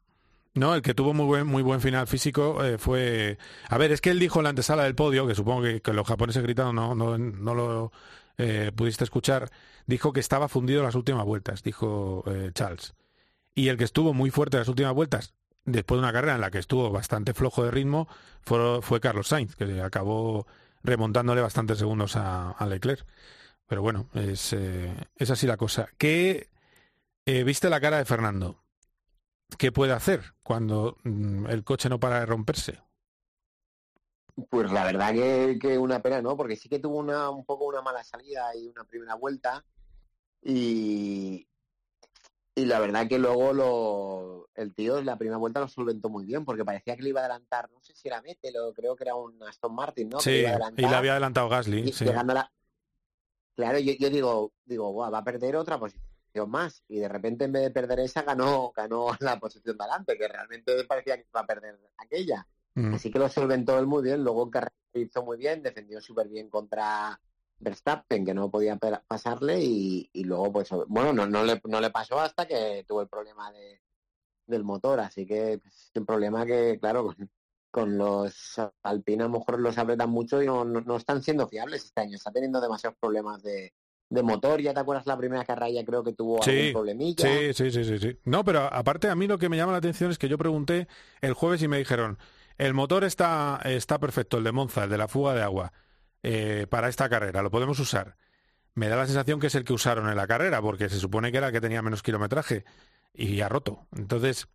No, 0.55 0.73
el 0.73 0.81
que 0.81 0.93
tuvo 0.93 1.13
muy 1.13 1.25
buen, 1.25 1.45
muy 1.47 1.61
buen 1.63 1.81
final 1.81 2.07
físico 2.07 2.63
eh, 2.63 2.77
fue... 2.77 3.37
A 3.67 3.77
ver, 3.77 3.91
es 3.91 3.99
que 3.99 4.09
él 4.09 4.19
dijo 4.19 4.39
en 4.39 4.45
la 4.45 4.51
antesala 4.51 4.83
del 4.83 4.95
podio, 4.95 5.27
que 5.27 5.35
supongo 5.35 5.63
que, 5.63 5.93
los 5.93 6.07
japoneses 6.07 6.41
gritaron, 6.43 6.75
no, 6.75 6.95
no, 6.95 7.17
no 7.17 7.53
lo 7.53 7.91
eh, 8.37 8.71
pudiste 8.73 9.03
escuchar, 9.03 9.51
dijo 9.85 10.13
que 10.13 10.21
estaba 10.21 10.47
fundido 10.47 10.79
en 10.79 10.85
las 10.85 10.95
últimas 10.95 11.25
vueltas, 11.25 11.61
dijo 11.61 12.23
eh, 12.27 12.51
Charles. 12.53 12.95
Y 13.53 13.67
el 13.67 13.77
que 13.77 13.83
estuvo 13.83 14.13
muy 14.13 14.31
fuerte 14.31 14.55
en 14.55 14.61
las 14.61 14.69
últimas 14.69 14.93
vueltas, 14.93 15.33
después 15.65 15.97
de 15.97 16.03
una 16.03 16.13
carrera 16.13 16.35
en 16.35 16.41
la 16.41 16.51
que 16.51 16.59
estuvo 16.59 16.89
bastante 16.89 17.33
flojo 17.33 17.65
de 17.65 17.71
ritmo, 17.71 18.07
fue, 18.41 18.81
fue 18.81 19.01
Carlos 19.01 19.27
Sainz, 19.27 19.57
que 19.57 19.81
acabó 19.81 20.47
remontándole 20.83 21.41
bastantes 21.41 21.79
segundos 21.79 22.15
a, 22.15 22.55
Leclerc. 22.65 23.05
Pero 23.67 23.81
bueno, 23.81 24.07
es, 24.13 24.53
es 24.53 25.31
así 25.31 25.47
la 25.47 25.57
cosa. 25.57 25.89
¿Qué 25.97 26.49
viste 27.25 27.69
la 27.69 27.81
cara 27.81 27.97
de 27.97 28.05
Fernando? 28.05 28.64
¿Qué 29.57 29.71
puede 29.71 29.93
hacer 29.93 30.33
cuando 30.43 30.97
mm, 31.03 31.47
el 31.47 31.63
coche 31.63 31.89
no 31.89 31.99
para 31.99 32.19
de 32.19 32.25
romperse? 32.25 32.79
Pues 34.49 34.71
la 34.71 34.83
verdad 34.83 35.13
que, 35.13 35.57
que, 35.61 35.77
una 35.77 36.01
pena, 36.01 36.21
¿no? 36.21 36.35
Porque 36.35 36.57
sí 36.57 36.67
que 36.67 36.79
tuvo 36.79 36.97
una, 36.97 37.29
un 37.29 37.45
poco 37.45 37.65
una 37.65 37.81
mala 37.81 38.03
salida 38.03 38.53
y 38.55 38.67
una 38.67 38.83
primera 38.83 39.15
vuelta. 39.15 39.63
Y, 40.41 41.47
y 42.53 42.65
la 42.65 42.79
verdad 42.79 43.07
que 43.07 43.17
luego 43.17 43.53
lo, 43.53 44.49
el 44.55 44.75
tío 44.75 44.97
en 44.97 45.05
la 45.05 45.17
primera 45.17 45.37
vuelta 45.37 45.61
lo 45.61 45.69
solventó 45.69 46.09
muy 46.09 46.25
bien, 46.25 46.43
porque 46.43 46.65
parecía 46.65 46.97
que 46.97 47.03
le 47.03 47.09
iba 47.09 47.21
a 47.21 47.25
adelantar, 47.25 47.71
no 47.71 47.81
sé 47.81 47.95
si 47.95 48.09
era 48.09 48.19
Vettel 48.19 48.57
o 48.57 48.73
creo 48.73 48.95
que 48.95 49.05
era 49.05 49.15
un 49.15 49.41
Aston 49.43 49.73
Martin, 49.73 50.09
¿no? 50.09 50.19
Sí, 50.19 50.43
y 50.75 50.81
le 50.81 50.95
había 50.95 51.13
adelantado 51.13 51.47
Gasly. 51.47 51.93
sí. 51.93 52.05
Claro, 53.55 53.79
yo, 53.79 53.93
yo 53.93 54.09
digo, 54.09 54.51
digo, 54.65 54.93
va 54.93 55.17
a 55.17 55.23
perder 55.23 55.55
otra 55.55 55.79
posición 55.79 56.14
más. 56.47 56.83
Y 56.87 56.99
de 56.99 57.07
repente 57.07 57.45
en 57.45 57.53
vez 57.53 57.63
de 57.63 57.71
perder 57.71 57.99
esa, 58.01 58.23
ganó, 58.23 58.71
ganó 58.75 59.07
la 59.19 59.39
posición 59.39 59.77
de 59.77 59.83
adelante, 59.83 60.17
que 60.17 60.27
realmente 60.27 60.83
parecía 60.83 61.17
que 61.17 61.27
iba 61.29 61.41
a 61.41 61.47
perder 61.47 61.79
aquella. 61.97 62.47
Mm. 62.75 62.95
Así 62.95 63.11
que 63.11 63.19
lo 63.19 63.29
solventó 63.29 63.79
él 63.79 63.87
muy 63.87 64.03
bien, 64.03 64.23
luego 64.23 64.51
que 64.51 64.59
hizo 64.93 65.23
muy 65.23 65.37
bien, 65.37 65.63
defendió 65.63 66.01
súper 66.01 66.27
bien 66.27 66.49
contra 66.49 67.19
Verstappen, 67.59 68.25
que 68.25 68.33
no 68.33 68.51
podía 68.51 68.77
pasarle, 69.07 69.63
y, 69.63 70.09
y 70.11 70.23
luego, 70.25 70.51
pues, 70.51 70.69
bueno, 70.87 71.13
no, 71.13 71.25
no, 71.25 71.43
le, 71.43 71.61
no 71.65 71.79
le 71.79 71.89
pasó 71.89 72.19
hasta 72.19 72.45
que 72.45 72.83
tuvo 72.85 73.01
el 73.01 73.07
problema 73.07 73.51
de, 73.53 73.81
del 74.45 74.63
motor, 74.63 74.99
así 74.99 75.25
que 75.25 75.59
pues, 75.61 75.73
es 75.73 75.91
un 75.95 76.05
problema 76.05 76.45
que, 76.45 76.77
claro, 76.79 77.15
con 77.75 77.97
los 77.97 78.55
Alpine 78.83 79.23
a 79.23 79.27
lo 79.27 79.39
mejor 79.39 79.59
los 79.59 79.77
apretan 79.77 80.09
mucho 80.09 80.41
y 80.41 80.45
no, 80.45 80.63
no, 80.63 80.95
están 80.95 81.21
siendo 81.21 81.45
fiables 81.49 81.83
este 81.83 81.99
año. 81.99 82.15
Está 82.15 82.31
teniendo 82.31 82.61
demasiados 82.61 82.97
problemas 82.97 83.43
de, 83.43 83.73
de 84.09 84.23
motor. 84.23 84.61
Ya 84.61 84.73
te 84.73 84.79
acuerdas 84.79 85.05
la 85.05 85.17
primera 85.17 85.43
carrera, 85.45 85.83
creo 85.85 86.03
que 86.03 86.13
tuvo 86.13 86.43
algún 86.43 86.73
problemilla. 86.73 87.23
Sí, 87.23 87.53
sí, 87.53 87.71
sí, 87.71 87.83
sí, 87.83 87.99
sí. 87.99 88.17
No, 88.25 88.43
pero 88.43 88.61
aparte 88.61 89.09
a 89.09 89.15
mí 89.15 89.27
lo 89.27 89.37
que 89.37 89.49
me 89.49 89.57
llama 89.57 89.71
la 89.71 89.79
atención 89.79 90.11
es 90.11 90.17
que 90.17 90.27
yo 90.29 90.37
pregunté 90.37 90.87
el 91.21 91.33
jueves 91.33 91.61
y 91.61 91.67
me 91.67 91.77
dijeron, 91.77 92.17
el 92.57 92.73
motor 92.73 93.03
está, 93.03 93.59
está 93.65 93.99
perfecto, 93.99 94.37
el 94.37 94.43
de 94.43 94.51
Monza, 94.51 94.85
el 94.85 94.89
de 94.89 94.97
la 94.97 95.07
fuga 95.07 95.33
de 95.33 95.41
agua, 95.41 95.73
eh, 96.23 96.67
para 96.69 96.87
esta 96.87 97.09
carrera, 97.09 97.41
lo 97.41 97.51
podemos 97.51 97.79
usar. 97.79 98.17
me 98.73 98.89
da 98.89 98.97
la 98.97 99.05
sensación 99.05 99.39
que 99.39 99.47
es 99.47 99.55
el 99.55 99.63
que 99.63 99.73
usaron 99.73 100.09
en 100.09 100.15
la 100.17 100.27
carrera, 100.27 100.61
porque 100.61 100.89
se 100.89 100.99
supone 100.99 101.31
que 101.31 101.37
era 101.37 101.47
el 101.47 101.53
que 101.53 101.61
tenía 101.61 101.81
menos 101.81 102.03
kilometraje 102.03 102.65
y 103.13 103.39
ha 103.41 103.49
roto. 103.49 103.87
Entonces, 103.95 104.47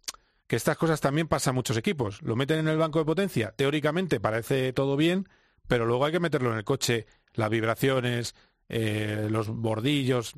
que 0.46 0.56
estas 0.56 0.76
cosas 0.76 1.00
también 1.00 1.28
pasan 1.28 1.52
a 1.52 1.54
muchos 1.54 1.76
equipos. 1.76 2.20
Lo 2.22 2.36
meten 2.36 2.58
en 2.58 2.68
el 2.68 2.76
banco 2.76 2.98
de 2.98 3.04
potencia, 3.04 3.52
teóricamente 3.56 4.20
parece 4.20 4.72
todo 4.72 4.96
bien, 4.96 5.28
pero 5.68 5.86
luego 5.86 6.04
hay 6.04 6.12
que 6.12 6.20
meterlo 6.20 6.50
en 6.52 6.58
el 6.58 6.64
coche, 6.64 7.06
las 7.34 7.50
vibraciones, 7.50 8.34
eh, 8.72 9.26
los 9.28 9.48
bordillos, 9.48 10.35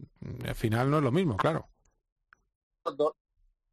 al 0.46 0.54
final 0.54 0.90
no 0.90 0.98
es 0.98 1.04
lo 1.04 1.12
mismo, 1.12 1.36
claro. 1.36 1.68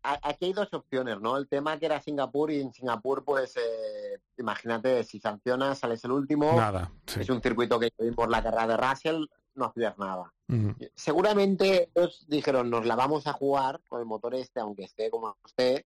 Aquí 0.04 0.46
hay 0.46 0.54
dos 0.54 0.74
opciones, 0.74 1.20
¿no? 1.22 1.38
El 1.38 1.48
tema 1.48 1.80
que 1.80 1.86
era 1.86 2.02
Singapur 2.02 2.52
y 2.52 2.60
en 2.60 2.74
Singapur, 2.74 3.24
pues, 3.24 3.56
eh, 3.56 4.20
imagínate, 4.38 5.06
si 5.06 5.20
sancionas, 5.20 5.80
sales 5.80 6.04
el 6.04 6.12
último. 6.12 6.54
Nada. 6.58 6.92
Es 7.18 7.30
un 7.30 7.42
circuito 7.42 7.80
que 7.80 7.90
vimos 8.00 8.28
la 8.28 8.44
carrera 8.44 8.68
de 8.68 8.78
Russell, 8.78 9.26
no 9.56 9.66
hacías 9.66 9.98
nada. 9.98 10.34
Seguramente 10.94 11.90
ellos 11.96 12.26
dijeron, 12.28 12.70
nos 12.70 12.86
la 12.86 12.96
vamos 12.96 13.28
a 13.28 13.34
jugar 13.34 13.80
con 13.88 14.02
el 14.02 14.06
motor 14.06 14.36
este, 14.36 14.60
aunque 14.60 14.84
esté 14.84 15.10
como 15.10 15.38
esté, 15.46 15.86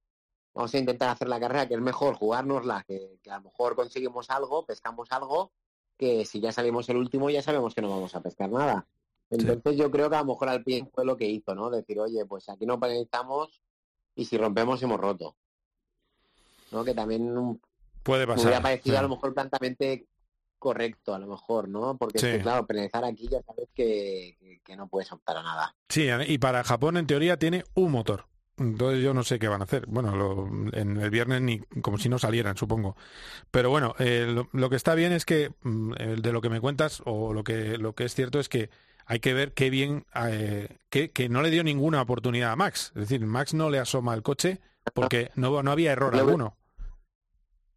vamos 0.53 0.73
a 0.73 0.77
intentar 0.79 1.09
hacer 1.09 1.27
la 1.27 1.39
carrera, 1.39 1.67
que 1.67 1.75
es 1.75 1.81
mejor 1.81 2.15
jugárnosla, 2.15 2.83
que, 2.87 3.19
que 3.21 3.29
a 3.29 3.37
lo 3.37 3.43
mejor 3.43 3.75
conseguimos 3.75 4.29
algo, 4.29 4.65
pescamos 4.65 5.11
algo, 5.11 5.51
que 5.97 6.25
si 6.25 6.39
ya 6.39 6.51
salimos 6.51 6.89
el 6.89 6.97
último 6.97 7.29
ya 7.29 7.41
sabemos 7.41 7.73
que 7.73 7.81
no 7.81 7.89
vamos 7.89 8.15
a 8.15 8.21
pescar 8.21 8.49
nada. 8.49 8.87
Entonces 9.29 9.77
yo 9.77 9.89
creo 9.89 10.09
que 10.09 10.15
a 10.15 10.19
lo 10.19 10.25
mejor 10.25 10.49
al 10.49 10.63
pie 10.63 10.87
fue 10.93 11.05
lo 11.05 11.17
que 11.17 11.27
hizo, 11.27 11.55
¿no? 11.55 11.69
Decir, 11.69 11.99
oye, 11.99 12.25
pues 12.25 12.49
aquí 12.49 12.65
no 12.65 12.79
penalizamos 12.79 13.63
y 14.15 14.25
si 14.25 14.37
rompemos 14.37 14.81
hemos 14.83 14.99
roto. 14.99 15.35
¿No? 16.71 16.83
Que 16.83 16.93
también 16.93 17.59
puede 18.03 18.27
pasar. 18.27 18.37
Me 18.37 18.49
hubiera 18.49 18.61
parecido 18.61 18.99
a 18.99 19.01
lo 19.01 19.09
mejor 19.09 19.33
plantamente 19.33 20.07
correcto, 20.59 21.13
a 21.13 21.19
lo 21.19 21.27
mejor, 21.27 21.67
¿no? 21.67 21.97
Porque 21.97 22.39
claro, 22.41 22.65
penalizar 22.65 23.03
aquí 23.03 23.27
ya 23.27 23.41
sabes 23.43 23.67
que, 23.75 24.61
no 24.77 24.87
puedes 24.87 25.11
optar 25.11 25.37
a 25.37 25.43
nada. 25.43 25.75
Sí, 25.89 26.07
y 26.27 26.37
para 26.37 26.63
Japón 26.63 26.97
en 26.97 27.05
teoría 27.05 27.37
tiene 27.37 27.63
un 27.75 27.91
motor. 27.91 28.25
Entonces 28.57 29.03
yo 29.03 29.13
no 29.13 29.23
sé 29.23 29.39
qué 29.39 29.47
van 29.47 29.61
a 29.61 29.65
hacer. 29.65 29.85
Bueno, 29.87 30.47
en 30.73 30.97
el 30.97 31.09
viernes 31.09 31.41
ni 31.41 31.59
como 31.81 31.97
si 31.97 32.09
no 32.09 32.19
salieran, 32.19 32.55
supongo. 32.57 32.95
Pero 33.51 33.69
bueno, 33.69 33.95
eh, 33.99 34.45
lo, 34.51 34.69
que 34.69 34.75
está 34.75 34.95
bien 34.95 35.11
es 35.11 35.25
que 35.25 35.51
mm, 35.63 35.93
de 36.21 36.31
lo 36.31 36.41
que 36.41 36.49
me 36.49 36.61
cuentas 36.61 37.01
o 37.05 37.33
lo 37.33 37.43
que 37.43 37.77
lo 37.77 37.93
que 37.93 38.05
es 38.05 38.13
cierto 38.13 38.39
es 38.39 38.49
que 38.49 38.69
hay 39.05 39.19
que 39.19 39.33
ver 39.33 39.53
qué 39.53 39.69
bien 39.69 40.05
eh, 40.15 40.77
que, 40.89 41.11
que, 41.11 41.29
no 41.29 41.41
le 41.41 41.49
dio 41.49 41.63
ninguna 41.63 42.01
oportunidad 42.01 42.51
a 42.51 42.55
Max. 42.55 42.91
Es 42.95 43.09
decir, 43.09 43.25
Max 43.25 43.53
no 43.53 43.69
le 43.69 43.79
asoma 43.79 44.13
el 44.13 44.21
coche 44.21 44.59
porque 44.93 45.31
no, 45.35 45.63
no 45.63 45.71
había 45.71 45.91
error 45.91 46.15
alguno 46.15 46.55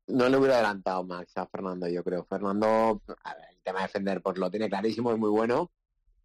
no 0.06 0.28
le 0.28 0.36
hubiera 0.36 0.54
adelantado 0.56 1.04
Max 1.04 1.36
a 1.36 1.46
Fernando, 1.46 1.88
yo 1.88 2.04
creo. 2.04 2.24
Fernando, 2.24 3.00
el 3.08 3.62
tema 3.62 3.80
de 3.80 3.86
defender, 3.86 4.22
pues 4.22 4.38
lo 4.38 4.50
tiene 4.50 4.68
clarísimo, 4.68 5.12
es 5.12 5.18
muy 5.18 5.30
bueno. 5.30 5.70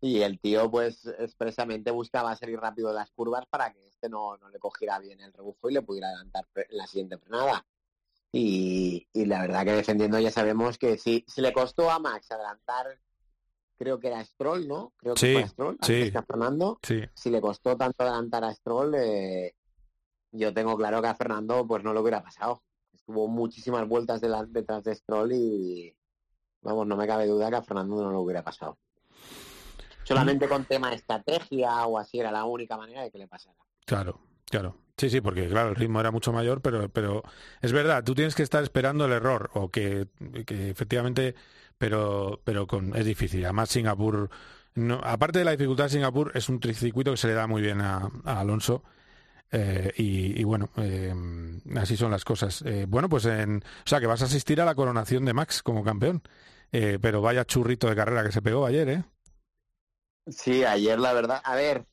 Y 0.02 0.22
el 0.22 0.40
tío, 0.40 0.70
pues, 0.70 1.06
expresamente 1.20 1.92
buscaba 1.92 2.36
salir 2.36 2.60
rápido 2.60 2.90
de 2.90 2.96
las 2.96 3.12
curvas 3.12 3.46
para 3.48 3.72
que 3.72 3.88
este 3.88 4.10
no, 4.10 4.36
no 4.38 4.50
le 4.50 4.60
cogiera 4.60 5.00
bien 5.00 5.22
el 5.22 5.32
rebufo 5.32 5.70
y 5.70 5.74
le 5.74 5.84
pudiera 5.84 6.08
adelantar 6.08 6.48
en 6.56 6.78
la 6.78 6.88
siguiente 6.88 7.18
frenada. 7.20 7.66
Y, 8.32 9.08
la 9.14 9.42
verdad 9.42 9.66
que 9.66 9.74
defendiendo 9.74 10.20
ya 10.20 10.32
sabemos 10.32 10.78
que 10.78 10.98
si, 10.98 11.24
si 11.28 11.42
le 11.42 11.54
costó 11.54 11.92
a 11.92 12.00
Max 12.00 12.32
adelantar, 12.32 13.00
creo 13.78 14.00
que 14.00 14.08
era 14.08 14.24
Stroll, 14.26 14.68
¿no? 14.68 14.94
Creo 14.98 15.14
que 15.14 15.34
fue 15.34 15.48
Stroll, 15.48 15.78
sí, 15.82 16.12
a 16.16 16.24
Fernando. 16.24 16.80
Sí. 16.82 17.02
Si 17.14 17.30
le 17.30 17.42
costó 17.42 17.78
tanto 17.78 18.04
adelantar 18.04 18.44
a 18.44 18.54
Stroll, 18.54 18.96
eh, 18.96 19.56
yo 20.32 20.54
tengo 20.54 20.76
claro 20.78 21.02
que 21.02 21.08
a 21.10 21.16
Fernando 21.16 21.68
pues 21.68 21.84
no 21.84 21.94
lo 21.94 22.02
hubiera 22.02 22.24
pasado 22.24 22.64
tuvo 23.06 23.28
muchísimas 23.28 23.88
vueltas 23.88 24.22
detrás 24.22 24.84
de 24.84 24.96
Stroll 24.96 25.32
y 25.34 25.96
vamos, 26.62 26.88
no 26.88 26.96
me 26.96 27.08
cabe 27.08 27.28
duda 27.28 27.50
que 27.50 27.58
a 27.58 27.62
Fernando 27.62 28.02
no 28.02 28.12
lo 28.12 28.22
hubiera 28.22 28.44
pasado. 28.44 28.78
Solamente 30.04 30.48
con 30.48 30.66
tema 30.66 30.90
de 30.90 30.96
estrategia 30.96 31.86
o 31.86 31.98
así 31.98 32.20
era 32.20 32.32
la 32.32 32.44
única 32.46 32.78
manera 32.78 33.04
de 33.04 33.12
que 33.12 33.18
le 33.18 33.28
pasara. 33.28 33.56
Claro, 33.86 34.20
claro. 34.50 34.78
Sí, 34.98 35.10
sí, 35.10 35.22
porque 35.22 35.48
claro, 35.48 35.70
el 35.70 35.76
ritmo 35.76 36.00
era 36.00 36.12
mucho 36.12 36.32
mayor, 36.32 36.62
pero, 36.62 36.90
pero 36.90 37.24
es 37.62 37.72
verdad, 37.72 38.04
tú 38.04 38.14
tienes 38.14 38.36
que 38.36 38.44
estar 38.44 38.62
esperando 38.62 39.06
el 39.06 39.12
error 39.12 39.50
o 39.54 39.70
que, 39.70 40.08
efectivamente, 40.48 41.34
pero, 41.78 42.42
pero 42.44 42.68
con, 42.68 42.96
es 42.96 43.06
difícil. 43.06 43.44
Además, 43.46 43.70
Singapur, 43.70 44.30
no, 44.76 45.02
aparte 45.04 45.40
de 45.40 45.46
la 45.46 45.52
dificultad 45.52 45.86
de 45.86 45.92
Singapur, 45.92 46.32
es 46.36 46.50
un 46.50 46.62
circuito 46.62 47.12
que 47.12 47.18
se 47.18 47.28
le 47.28 47.34
da 47.34 47.48
muy 47.48 47.62
bien 47.62 47.82
a 47.82 48.12
Alonso 48.26 48.84
eh, 49.52 49.92
y, 49.98 50.44
bueno, 50.44 50.70
eh, 50.78 51.14
así 51.76 51.98
son 51.98 52.12
las 52.12 52.24
cosas. 52.24 52.64
Eh, 52.66 52.86
bueno, 52.88 53.10
pues 53.10 53.26
en, 53.26 53.58
o 53.58 53.90
sea 53.90 54.00
que 54.00 54.08
vas 54.08 54.22
a 54.22 54.26
asistir 54.26 54.62
a 54.62 54.66
la 54.66 54.76
coronación 54.76 55.26
de 55.26 55.34
Max 55.34 55.62
como 55.62 55.84
campeón. 55.84 56.22
pero 56.72 57.22
vaya 57.22 57.46
churrito 57.46 57.90
de 57.90 57.96
carrera 57.96 58.24
que 58.24 58.32
se 58.32 58.42
pegó 58.42 58.66
ayer, 58.66 58.90
¿eh? 58.90 59.04
Sí, 60.28 60.64
ayer 60.64 61.00
la 61.00 61.14
verdad. 61.14 61.42
A 61.44 61.56
ver, 61.56 61.86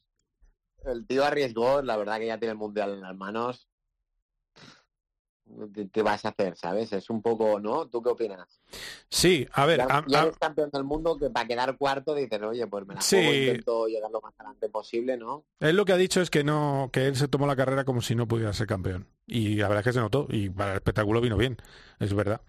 el 0.85 1.07
tío 1.07 1.25
arriesgó, 1.25 1.83
la 1.83 1.97
verdad 1.97 2.19
que 2.19 2.27
ya 2.27 2.39
tiene 2.39 2.53
el 2.53 2.59
mundial 2.59 2.95
en 2.95 3.03
las 3.03 3.17
manos. 3.17 3.69
¿qué 5.93 6.03
vas 6.03 6.25
a 6.25 6.29
hacer? 6.29 6.57
¿Sabes? 6.57 6.93
Es 6.93 7.11
un 7.11 7.23
poco, 7.23 7.59
¿no? 7.61 7.89
¿Tú 7.89 8.03
qué 8.03 8.11
opinas? 8.11 8.61
Sí, 9.09 9.47
a 9.53 9.67
ver... 9.67 9.81
Ya, 10.07 10.23
eres 10.23 10.37
campeón 10.39 10.71
del 10.71 10.85
mundo 10.85 11.17
que 11.19 11.31
para 11.31 11.47
quedar 11.47 11.77
cuarto 11.77 12.15
dices, 12.15 12.41
oye, 12.43 12.67
pues 12.67 12.87
me 12.87 12.95
la 12.95 13.01
sí. 13.01 13.17
intento 13.17 13.87
llegar 13.87 14.11
lo 14.11 14.21
más 14.21 14.35
adelante 14.39 14.69
posible, 14.69 15.17
¿no? 15.17 15.45
Él 15.61 15.77
lo 15.77 15.85
que 15.85 15.93
ha 15.93 15.97
dicho 15.97 16.21
es 16.21 16.31
que 16.31 16.45
no 16.45 16.91
que 16.93 17.07
él 17.07 17.17
se 17.17 17.29
tomó 17.29 17.47
la 17.47 17.57
carrera 17.57 17.85
como 17.85 18.03
si 18.03 18.15
no 18.15 18.29
pudiera 18.29 18.53
ser 18.53 18.67
campeón. 18.67 19.09
Y 19.27 19.57
la 19.57 19.69
verdad 19.69 19.81
es 19.81 19.85
que 19.85 19.93
se 19.95 20.01
notó. 20.01 20.27
Y 20.29 20.51
para 20.51 20.73
el 20.73 20.77
espectáculo 20.77 21.21
vino 21.21 21.37
bien, 21.37 21.57
es 21.99 22.15
verdad. 22.15 22.41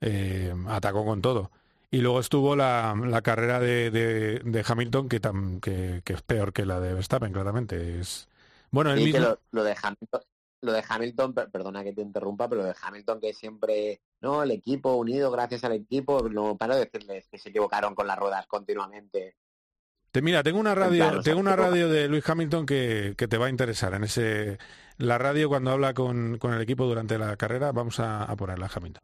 Eh, 0.00 0.52
atacó 0.68 1.04
con 1.04 1.22
todo. 1.22 1.50
Y 1.92 2.00
luego 2.00 2.18
estuvo 2.18 2.56
la, 2.56 3.20
carrera 3.22 3.60
de, 3.60 3.90
de, 3.90 4.64
Hamilton, 4.66 5.08
que, 5.08 5.20
tam, 5.20 5.60
que, 5.60 6.02
que, 6.04 6.14
es 6.14 6.22
peor 6.22 6.52
que 6.52 6.66
la 6.66 6.80
de 6.80 6.94
Verstappen, 6.94 7.32
claramente. 7.32 8.00
Es... 8.00 8.28
Bueno, 8.72 8.92
el 8.92 9.04
mismo... 9.04 9.38
lo 9.52 9.62
de 9.62 9.76
Hamilton 9.80 10.22
lo 10.62 10.72
de 10.72 10.84
Hamilton, 10.88 11.34
perdona 11.34 11.84
que 11.84 11.92
te 11.92 12.02
interrumpa, 12.02 12.48
pero 12.48 12.62
lo 12.62 12.68
de 12.68 12.74
Hamilton 12.80 13.20
que 13.20 13.34
siempre, 13.34 14.00
no, 14.20 14.42
el 14.42 14.52
equipo 14.52 14.94
unido 14.94 15.30
gracias 15.30 15.64
al 15.64 15.72
equipo, 15.72 16.28
no 16.28 16.56
para 16.56 16.76
decirles 16.76 17.26
que 17.28 17.38
se 17.38 17.50
equivocaron 17.50 17.94
con 17.94 18.06
las 18.06 18.18
ruedas 18.18 18.46
continuamente. 18.46 19.36
Te, 20.12 20.22
mira, 20.22 20.42
tengo 20.42 20.60
una 20.60 20.74
radio, 20.74 21.20
tengo 21.22 21.40
una 21.40 21.56
radio 21.56 21.88
de 21.88 22.06
Luis 22.06 22.28
Hamilton 22.28 22.64
que, 22.66 23.14
que, 23.16 23.28
te 23.28 23.38
va 23.38 23.46
a 23.46 23.50
interesar. 23.50 23.94
En 23.94 24.04
ese 24.04 24.58
la 24.98 25.18
radio 25.18 25.48
cuando 25.48 25.70
habla 25.72 25.94
con, 25.94 26.38
con 26.38 26.52
el 26.52 26.60
equipo 26.60 26.84
durante 26.84 27.18
la 27.18 27.36
carrera, 27.36 27.72
vamos 27.72 27.98
a, 27.98 28.24
a 28.24 28.36
ponerla 28.36 28.70
Hamilton. 28.72 29.02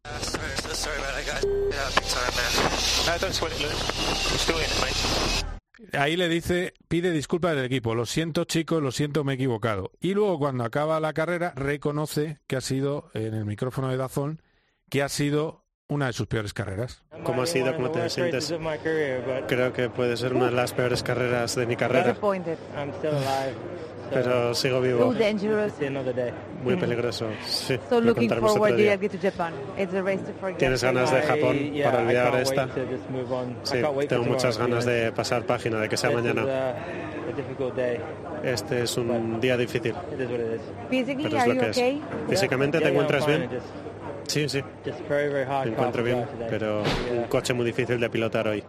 Ahí 5.92 6.16
le 6.16 6.28
dice, 6.28 6.74
pide 6.88 7.10
disculpas 7.12 7.54
del 7.54 7.64
equipo, 7.64 7.94
lo 7.94 8.04
siento 8.04 8.44
chicos, 8.44 8.82
lo 8.82 8.92
siento, 8.92 9.24
me 9.24 9.32
he 9.32 9.34
equivocado. 9.36 9.92
Y 10.00 10.14
luego 10.14 10.38
cuando 10.38 10.64
acaba 10.64 11.00
la 11.00 11.12
carrera 11.12 11.52
reconoce 11.56 12.40
que 12.46 12.56
ha 12.56 12.60
sido, 12.60 13.10
en 13.14 13.34
el 13.34 13.44
micrófono 13.44 13.88
de 13.88 13.96
Dazón, 13.96 14.42
que 14.90 15.02
ha 15.02 15.08
sido 15.08 15.64
una 15.88 16.06
de 16.06 16.12
sus 16.12 16.26
peores 16.26 16.52
carreras. 16.52 17.02
¿Cómo 17.22 17.42
ha 17.42 17.46
sido? 17.46 17.74
¿Cómo 17.74 17.90
te 17.90 18.10
sientes? 18.10 18.52
Creo 19.46 19.72
que 19.72 19.88
puede 19.88 20.16
ser 20.16 20.34
una 20.34 20.46
de 20.46 20.52
las 20.52 20.72
peores 20.72 21.02
carreras 21.02 21.54
de 21.54 21.66
mi 21.66 21.76
carrera 21.76 22.16
pero 24.12 24.54
sigo 24.54 24.80
vivo. 24.80 25.06
Muy 26.62 26.76
peligroso. 26.76 27.26
Sí, 27.46 27.78
¿Tienes 30.58 30.82
ganas 30.82 31.12
de 31.12 31.22
Japón 31.22 31.56
para 31.84 31.98
olvidar 32.02 32.32
esta? 32.42 32.68
Sí, 33.62 33.78
tengo 34.08 34.24
muchas 34.24 34.58
ganas 34.58 34.84
de 34.84 35.12
pasar 35.12 35.44
página, 35.44 35.80
de 35.80 35.88
que 35.88 35.96
sea 35.96 36.10
mañana. 36.10 36.42
Este 38.42 38.82
es 38.82 38.96
un 38.96 39.40
día 39.40 39.56
difícil. 39.56 39.94
Pero 41.30 41.36
es 41.38 41.46
lo 41.48 41.54
que 41.60 41.70
es. 41.70 41.76
¿Físicamente 42.28 42.78
te 42.80 42.88
encuentras 42.88 43.26
bien? 43.26 43.48
Sí, 44.26 44.48
sí. 44.48 44.62
Me 45.64 45.70
encuentro 45.72 46.02
bien, 46.04 46.26
pero 46.50 46.82
un 47.16 47.24
coche 47.24 47.54
muy 47.54 47.64
difícil 47.66 47.98
de 48.00 48.10
pilotar 48.10 48.48
hoy. 48.48 48.62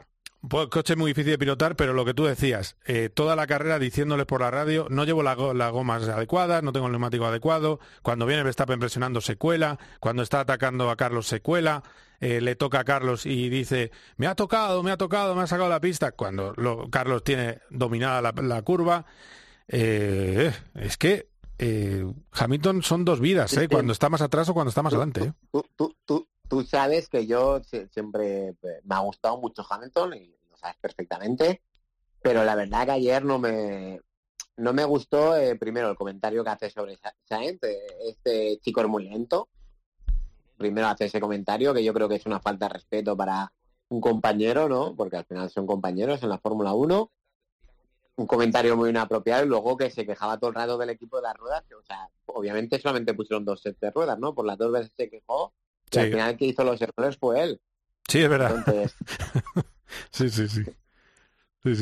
Pues 0.48 0.68
coche 0.68 0.96
muy 0.96 1.12
difícil 1.12 1.32
de 1.32 1.38
pilotar, 1.38 1.76
pero 1.76 1.92
lo 1.92 2.06
que 2.06 2.14
tú 2.14 2.24
decías, 2.24 2.78
eh, 2.86 3.10
toda 3.10 3.36
la 3.36 3.46
carrera 3.46 3.78
diciéndoles 3.78 4.26
por 4.26 4.40
la 4.40 4.50
radio, 4.50 4.88
no 4.90 5.04
llevo 5.04 5.22
las 5.22 5.36
gomas 5.36 6.08
adecuadas, 6.08 6.64
no 6.64 6.72
tengo 6.72 6.86
el 6.86 6.94
neumático 6.94 7.26
adecuado, 7.26 7.82
cuando 8.04 8.26
viene 8.26 8.44
Verstappen 8.44 8.80
presionando 8.80 9.20
se 9.20 9.36
cuela, 9.36 9.78
cuando 10.00 10.24
está 10.24 10.40
atacando 10.40 10.90
a 10.90 10.96
Carlos 10.96 11.28
se 11.28 11.42
cuela, 11.42 11.84
eh, 12.22 12.40
le 12.40 12.56
toca 12.56 12.80
a 12.80 12.84
Carlos 12.86 13.26
y 13.26 13.50
dice, 13.50 13.92
me 14.16 14.28
ha 14.28 14.36
tocado, 14.36 14.82
me 14.82 14.92
ha 14.92 14.98
tocado, 14.98 15.36
me 15.36 15.42
ha 15.42 15.48
sacado 15.48 15.68
la 15.68 15.82
pista, 15.82 16.14
cuando 16.14 16.56
Carlos 16.90 17.22
tiene 17.26 17.60
dominada 17.70 18.22
la, 18.22 18.62
curva. 18.62 19.06
Eh, 19.68 20.54
es 20.76 20.96
que 20.96 21.28
Hamilton 22.32 22.82
son 22.82 23.04
dos 23.04 23.20
vidas, 23.20 23.54
cuando 23.70 23.92
está 23.92 24.08
más 24.08 24.22
atrás 24.22 24.48
o 24.48 24.54
cuando 24.54 24.70
está 24.70 24.84
más 24.84 24.94
adelante. 24.94 25.34
Tú 26.06 26.28
sabes 26.66 27.10
que 27.10 27.28
yo 27.28 27.62
siempre 27.92 28.50
eh, 28.50 28.82
me 28.84 28.96
ha 28.96 29.00
gustado 29.00 29.38
mucho 29.38 29.66
Hamilton 29.68 30.14
y 30.16 30.36
lo 30.50 30.58
sabes 30.58 30.78
perfectamente, 30.82 31.62
pero 32.22 32.44
la 32.44 32.56
verdad 32.56 32.86
que 32.86 32.92
ayer 32.92 33.24
no 33.24 33.40
me 33.40 34.02
no 34.60 34.74
me 34.74 34.84
gustó 34.84 35.38
eh, 35.38 35.56
primero 35.56 35.90
el 35.90 35.96
comentario 35.96 36.44
que 36.44 36.50
hace 36.50 36.70
sobre 36.70 37.00
Sainz, 37.24 37.64
eh, 37.64 37.80
este 38.08 38.60
chico 38.60 38.82
es 38.82 38.88
muy 38.88 39.06
lento. 39.06 39.48
Primero 40.58 40.88
hace 40.88 41.06
ese 41.06 41.22
comentario 41.22 41.74
que 41.74 41.84
yo 41.84 41.94
creo 41.94 42.10
que 42.10 42.16
es 42.16 42.26
una 42.26 42.42
falta 42.42 42.68
de 42.68 42.74
respeto 42.74 43.16
para 43.16 43.54
un 43.88 44.02
compañero, 44.02 44.68
¿no? 44.68 44.96
Porque 44.96 45.16
al 45.18 45.26
final 45.26 45.50
son 45.50 45.66
compañeros 45.66 46.22
en 46.24 46.30
la 46.30 46.40
Fórmula 46.40 46.74
1. 46.74 47.12
un 48.18 48.28
comentario 48.28 48.76
muy 48.76 48.90
inapropiado 48.90 49.46
y 49.46 49.48
luego 49.48 49.78
que 49.78 49.90
se 49.90 50.06
quejaba 50.06 50.38
todo 50.38 50.50
el 50.50 50.56
rato 50.56 50.78
del 50.78 50.90
equipo 50.90 51.18
de 51.18 51.24
las 51.24 51.38
ruedas, 51.38 51.64
o 51.72 51.84
sea, 51.84 52.10
obviamente 52.26 52.80
solamente 52.80 53.14
pusieron 53.14 53.46
dos 53.46 53.62
sets 53.62 53.80
de 53.80 53.92
ruedas, 53.92 54.20
¿no? 54.20 54.36
Por 54.36 54.46
las 54.46 54.58
dos 54.58 54.74
veces 54.74 54.92
se 54.98 55.10
quejó 55.10 55.54
y 55.92 56.00
al 56.00 56.10
final 56.10 56.38
que 56.38 56.46
hizo 56.46 56.64
los 56.64 56.82
errores 56.82 57.18
fue 57.18 57.44
él. 57.44 57.62
Sí, 58.08 58.22
es 58.22 58.30
verdad. 58.30 58.64
sí, 60.12 60.30
sí, 60.30 60.48
sí. 60.48 60.64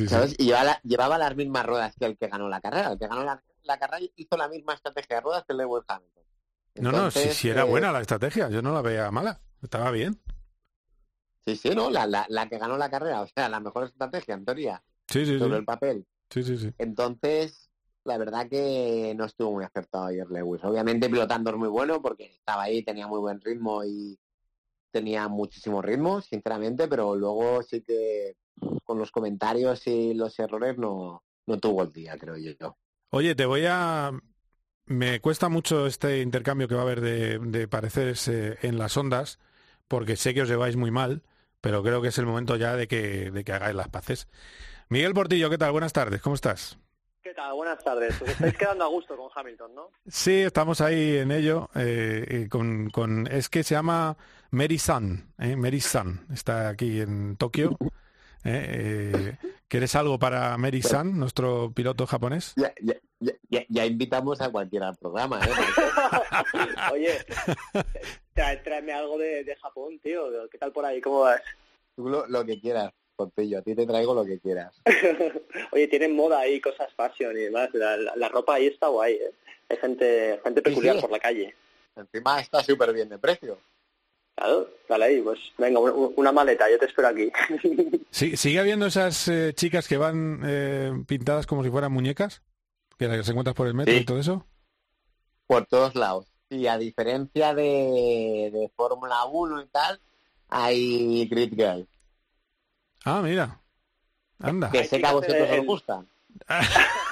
¿Sabes? 0.07 0.35
Y 0.39 0.51
llevaba, 0.83 1.17
las 1.17 1.35
mismas 1.35 1.65
ruedas 1.65 1.95
que 1.97 2.05
el 2.05 2.17
que 2.17 2.27
ganó 2.27 2.49
la 2.49 2.61
carrera. 2.61 2.91
El 2.91 2.99
que 2.99 3.07
ganó 3.07 3.23
la, 3.23 3.79
carrera 3.79 3.99
hizo 4.15 4.37
la 4.37 4.47
misma 4.47 4.73
estrategia 4.73 5.17
de 5.17 5.21
ruedas 5.21 5.43
que 5.45 5.53
el 5.53 5.59
Lewis 5.59 5.83
Hamilton. 5.87 6.23
no, 6.75 6.91
no, 6.91 7.11
si, 7.11 7.33
si 7.33 7.49
era 7.49 7.63
buena 7.63 7.91
la 7.91 8.01
estrategia, 8.01 8.49
yo 8.49 8.61
no 8.61 8.73
la 8.73 8.81
veía 8.81 9.11
mala, 9.11 9.39
estaba 9.61 9.91
bien. 9.91 10.19
Sí, 11.45 11.55
sí, 11.55 11.69
¿no? 11.69 11.89
La, 11.89 12.05
la, 12.07 12.25
la 12.27 12.49
que 12.49 12.57
ganó 12.57 12.77
la 12.77 12.89
carrera, 12.89 13.21
o 13.21 13.27
sea, 13.27 13.47
la 13.47 13.59
mejor 13.59 13.85
estrategia 13.85 14.33
en 14.33 14.45
teoría. 14.45 14.83
Sí, 15.07 15.25
sí, 15.25 15.39
sobre 15.39 15.59
el 15.59 15.65
papel. 15.65 16.05
Sí, 16.29 16.43
sí, 16.43 16.57
sí. 16.57 16.73
Entonces, 16.77 17.66
la 18.07 18.17
verdad 18.17 18.49
que 18.49 19.13
no 19.15 19.25
estuvo 19.25 19.51
muy 19.51 19.65
acertado 19.65 20.05
ayer 20.05 20.27
Lewis. 20.31 20.63
Obviamente 20.63 21.09
pilotando 21.09 21.51
es 21.51 21.57
muy 21.57 21.67
bueno 21.67 22.01
porque 22.01 22.25
estaba 22.25 22.63
ahí, 22.63 22.83
tenía 22.83 23.05
muy 23.05 23.19
buen 23.19 23.41
ritmo 23.41 23.83
y 23.83 24.17
tenía 24.91 25.27
muchísimo 25.27 25.81
ritmo, 25.81 26.21
sinceramente, 26.21 26.87
pero 26.87 27.15
luego 27.15 27.61
sí 27.61 27.81
que 27.81 28.37
con 28.83 28.97
los 28.97 29.11
comentarios 29.11 29.85
y 29.85 30.13
los 30.13 30.39
errores 30.39 30.77
no, 30.77 31.23
no 31.45 31.59
tuvo 31.59 31.83
el 31.83 31.91
día, 31.91 32.17
creo 32.17 32.37
yo. 32.37 32.77
Oye, 33.11 33.35
te 33.35 33.45
voy 33.45 33.65
a... 33.67 34.11
Me 34.85 35.19
cuesta 35.19 35.49
mucho 35.49 35.85
este 35.85 36.21
intercambio 36.21 36.69
que 36.69 36.75
va 36.75 36.81
a 36.81 36.85
haber 36.85 37.01
de, 37.01 37.39
de 37.39 37.67
pareceres 37.67 38.25
eh, 38.29 38.57
en 38.61 38.77
las 38.77 38.95
ondas, 38.95 39.37
porque 39.89 40.15
sé 40.15 40.33
que 40.33 40.43
os 40.43 40.49
lleváis 40.49 40.77
muy 40.77 40.91
mal, 40.91 41.23
pero 41.59 41.83
creo 41.83 42.01
que 42.01 42.07
es 42.07 42.17
el 42.17 42.25
momento 42.25 42.55
ya 42.55 42.77
de 42.77 42.87
que, 42.87 43.29
de 43.31 43.43
que 43.43 43.51
hagáis 43.51 43.75
las 43.75 43.89
paces. 43.89 44.29
Miguel 44.87 45.13
Portillo, 45.13 45.49
¿qué 45.49 45.57
tal? 45.57 45.73
Buenas 45.73 45.91
tardes, 45.91 46.21
¿cómo 46.21 46.35
estás? 46.35 46.79
¿Qué 47.27 47.33
tal? 47.33 47.55
Buenas 47.55 47.83
tardes. 47.83 48.21
Os 48.21 48.29
estáis 48.29 48.53
quedando 48.57 48.85
a 48.85 48.87
gusto 48.87 49.17
con 49.17 49.29
Hamilton, 49.35 49.75
¿no? 49.75 49.91
Sí, 50.07 50.43
estamos 50.43 50.79
ahí 50.79 51.17
en 51.17 51.31
ello. 51.31 51.69
Eh, 51.75 52.47
con, 52.49 52.89
con, 52.89 53.27
es 53.27 53.49
que 53.49 53.63
se 53.63 53.75
llama 53.75 54.15
Mary 54.51 54.77
Sun, 54.77 55.33
¿eh? 55.37 55.57
Mary 55.57 55.81
Sun. 55.81 56.25
Está 56.33 56.69
aquí 56.69 57.01
en 57.01 57.35
Tokio. 57.35 57.71
¿eh? 58.45 59.35
eh 59.43 59.49
¿Quieres 59.67 59.93
algo 59.95 60.17
para 60.17 60.57
Mary 60.57 60.81
Sun, 60.81 61.19
nuestro 61.19 61.69
piloto 61.73 62.07
japonés? 62.07 62.53
Ya, 62.55 62.73
ya, 62.79 63.65
ya, 63.67 63.85
invitamos 63.85 64.39
a 64.39 64.49
cualquiera 64.49 64.87
al 64.87 64.95
programa. 64.95 65.41
¿eh? 65.45 65.49
Oye, 66.93 67.25
tráeme 68.63 68.93
algo 68.93 69.17
de, 69.17 69.43
de, 69.43 69.53
Japón, 69.57 69.99
tío. 69.99 70.29
¿Qué 70.49 70.57
tal 70.57 70.71
por 70.71 70.85
ahí? 70.85 71.01
¿Cómo 71.01 71.19
vas? 71.19 71.41
Tú 71.93 72.07
lo 72.07 72.45
que 72.45 72.61
quieras. 72.61 72.93
Portillo, 73.17 73.59
a 73.59 73.61
ti 73.63 73.75
te 73.75 73.85
traigo 73.85 74.13
lo 74.13 74.23
que 74.23 74.39
quieras. 74.39 74.79
Oye, 75.71 75.87
tienen 75.87 76.15
moda 76.15 76.39
ahí, 76.39 76.61
cosas 76.61 76.93
fashion 76.93 77.35
y 77.35 77.41
demás. 77.41 77.69
La, 77.73 78.29
ropa 78.29 78.53
ahí 78.55 78.67
está 78.67 78.87
guay, 78.87 79.15
¿eh? 79.15 79.31
Hay 79.69 79.77
gente, 79.77 80.39
gente 80.43 80.61
peculiar 80.61 81.01
por 81.01 81.11
la 81.11 81.19
calle. 81.19 81.53
Encima 81.95 82.39
está 82.39 82.63
súper 82.63 82.93
bien 82.93 83.09
de 83.09 83.17
precio. 83.17 83.57
Claro, 84.35 84.69
dale 84.87 85.05
ahí, 85.05 85.21
pues 85.21 85.39
venga, 85.57 85.79
una 85.79 86.31
maleta, 86.31 86.69
yo 86.69 86.77
te 86.77 86.85
espero 86.85 87.07
aquí. 87.07 87.31
Sí, 88.11 88.37
¿Sigue 88.37 88.59
habiendo 88.59 88.85
esas 88.85 89.27
eh, 89.27 89.53
chicas 89.53 89.87
que 89.87 89.97
van 89.97 90.41
eh, 90.45 90.91
pintadas 91.05 91.45
como 91.45 91.63
si 91.63 91.69
fueran 91.69 91.91
muñecas? 91.91 92.41
Que 92.97 93.07
las 93.07 93.25
se 93.25 93.31
encuentras 93.31 93.55
por 93.55 93.67
el 93.67 93.73
metro 93.73 93.93
y 93.93 94.05
todo 94.05 94.19
eso. 94.19 94.47
Por 95.45 95.65
todos 95.65 95.93
lados. 95.95 96.31
Y 96.49 96.67
a 96.67 96.77
diferencia 96.77 97.53
de, 97.53 98.49
de 98.51 98.71
Fórmula 98.75 99.25
1 99.25 99.61
y 99.61 99.67
tal, 99.67 99.99
hay 100.49 101.27
Grid 101.27 101.53
Girl. 101.55 101.87
Ah, 103.09 103.21
mira. 103.21 103.61
Anda. 104.39 104.69
Que 104.69 104.83
sé 104.83 104.99
que 104.99 105.07
a 105.07 105.13
vosotros 105.13 105.49
os 105.49 105.65
gusta. 105.65 106.05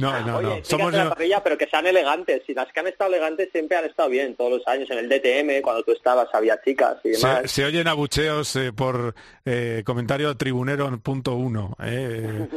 No, 0.00 0.20
no, 0.20 0.42
no. 0.42 0.64
Somos 0.64 0.92
la 0.92 1.10
parrilla, 1.10 1.42
pero 1.42 1.58
que 1.58 1.66
sean 1.66 1.86
elegantes. 1.86 2.42
Y 2.48 2.54
las 2.54 2.72
que 2.72 2.80
han 2.80 2.86
estado 2.86 3.10
elegantes 3.10 3.50
siempre 3.52 3.76
han 3.76 3.84
estado 3.84 4.08
bien 4.08 4.34
todos 4.34 4.52
los 4.52 4.68
años. 4.68 4.90
En 4.90 4.98
el 4.98 5.08
DTM, 5.08 5.62
cuando 5.62 5.82
tú 5.82 5.92
estabas, 5.92 6.28
había 6.32 6.60
chicas 6.62 6.96
y 7.04 7.10
demás. 7.10 7.50
Se, 7.50 7.64
oyen 7.64 7.88
abucheos 7.88 8.56
eh, 8.56 8.72
por 8.72 9.14
eh, 9.44 9.82
comentario 9.84 10.36
tribunero.1. 10.36 11.76
Eh. 11.82 12.48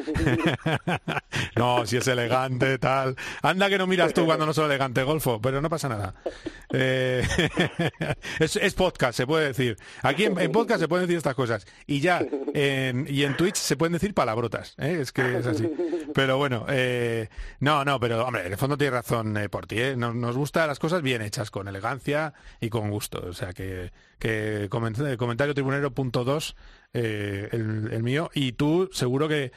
no, 1.56 1.86
si 1.86 1.98
es 1.98 2.08
elegante, 2.08 2.78
tal. 2.78 3.16
Anda 3.42 3.70
que 3.70 3.78
no 3.78 3.88
miras 3.88 4.14
tú 4.14 4.26
cuando 4.26 4.46
no 4.46 4.54
soy 4.54 4.66
elegante, 4.66 5.04
Golfo, 5.04 5.42
pero 5.42 5.62
no 5.62 5.70
pasa 5.70 5.90
nada. 5.90 6.16
Eh, 6.72 7.24
es, 8.40 8.74
podcast, 8.74 9.18
se 9.18 9.28
puede 9.28 9.48
decir. 9.48 9.78
Aquí 10.02 10.26
en, 10.26 10.52
podcast 10.52 10.82
se 10.82 10.88
pueden 10.88 11.06
decir 11.06 11.18
estas 11.18 11.36
cosas. 11.36 11.66
Y 11.88 12.00
ya, 12.00 12.26
y 12.54 13.24
en 13.24 13.38
Twitch 13.38 13.56
se 13.56 13.76
pueden 13.76 13.94
decir 13.94 14.14
palabrotas. 14.14 14.76
Es 14.78 15.12
que 15.12 15.38
es 15.38 15.46
así. 15.46 15.70
Pero 16.14 16.38
bueno, 16.38 16.66
eh, 16.70 17.28
no, 17.60 17.86
no, 17.86 18.00
pero 18.00 18.26
hombre, 18.26 18.46
en 18.46 18.52
el 18.52 18.58
fondo 18.58 18.78
tiene 18.78 18.92
razón 18.92 19.36
eh, 19.38 19.50
por 19.50 19.68
ti. 19.68 19.80
¿eh? 19.80 19.96
Nos, 19.96 20.36
gustan 20.36 20.68
las 20.68 20.80
cosas 20.80 21.02
bien 21.02 21.22
hechas, 21.22 21.52
con 21.52 21.68
elegancia 21.68 22.34
y 22.60 22.70
con 22.70 22.90
gusto. 22.90 23.24
O 23.28 23.34
sea 23.34 23.54
que, 23.54 23.92
que 24.20 24.68
comentario 24.70 25.54
tribunero 25.54 25.92
punto 25.94 26.24
dos, 26.24 26.56
eh, 26.94 27.50
el, 27.52 28.04
mío. 28.04 28.30
Y 28.34 28.54
tú 28.54 28.90
seguro 28.92 29.28
que 29.28 29.52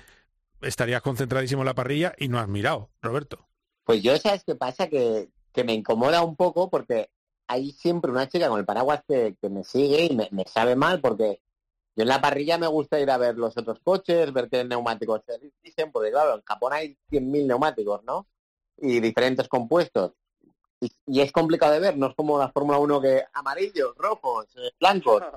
estarías 0.61 1.03
concentradísimo 1.03 1.63
en 1.63 1.67
la 1.67 1.75
parrilla 1.75 2.15
y 2.19 2.29
no 2.29 2.39
has 2.39 2.49
mirado, 2.49 2.91
Roberto. 3.03 3.47
Pues 3.85 4.03
yo, 4.03 4.17
¿sabes 4.19 4.45
qué 4.45 4.55
pasa? 4.55 4.89
Que, 4.89 5.29
que 5.53 5.65
me 5.65 5.75
incomoda 5.75 6.23
un 6.23 6.37
poco 6.37 6.71
porque 6.71 7.11
hay 7.47 7.73
siempre 7.73 8.11
una 8.11 8.29
chica 8.29 8.49
con 8.49 8.59
el 8.59 8.65
paraguas 8.65 9.03
que, 9.07 9.37
me 9.49 9.65
sigue 9.65 10.07
y 10.11 10.17
me, 10.17 10.29
me 10.33 10.45
sabe 10.45 10.77
mal 10.77 11.01
porque 11.01 11.41
yo 11.97 12.03
en 12.03 12.09
la 12.09 12.21
parrilla 12.21 12.59
me 12.59 12.67
gusta 12.67 13.01
ir 13.01 13.11
a 13.11 13.17
ver 13.17 13.37
los 13.37 13.57
otros 13.57 13.81
coches, 13.83 14.33
ver 14.33 14.49
qué 14.51 14.63
neumáticos 14.65 15.23
se 15.27 15.41
dicen, 15.63 15.91
porque 15.91 16.11
claro, 16.11 16.35
en 16.35 16.43
Japón 16.43 16.75
hay 16.75 16.97
100.000 17.11 17.47
neumáticos, 17.47 18.05
¿no? 18.05 18.27
Y 18.77 19.01
diferentes 19.01 19.49
compuestos. 19.49 20.13
Y, 20.79 21.21
es 21.21 21.33
complicado 21.33 21.73
de 21.73 21.81
ver, 21.81 21.97
no 21.97 22.09
es 22.09 22.15
como 22.15 22.39
la 22.39 22.51
Fórmula 22.53 22.79
1 22.79 23.01
que 23.01 23.25
amarillos, 23.33 23.95
rojos, 23.97 24.47
eh, 24.57 24.71
blancos. 24.79 25.23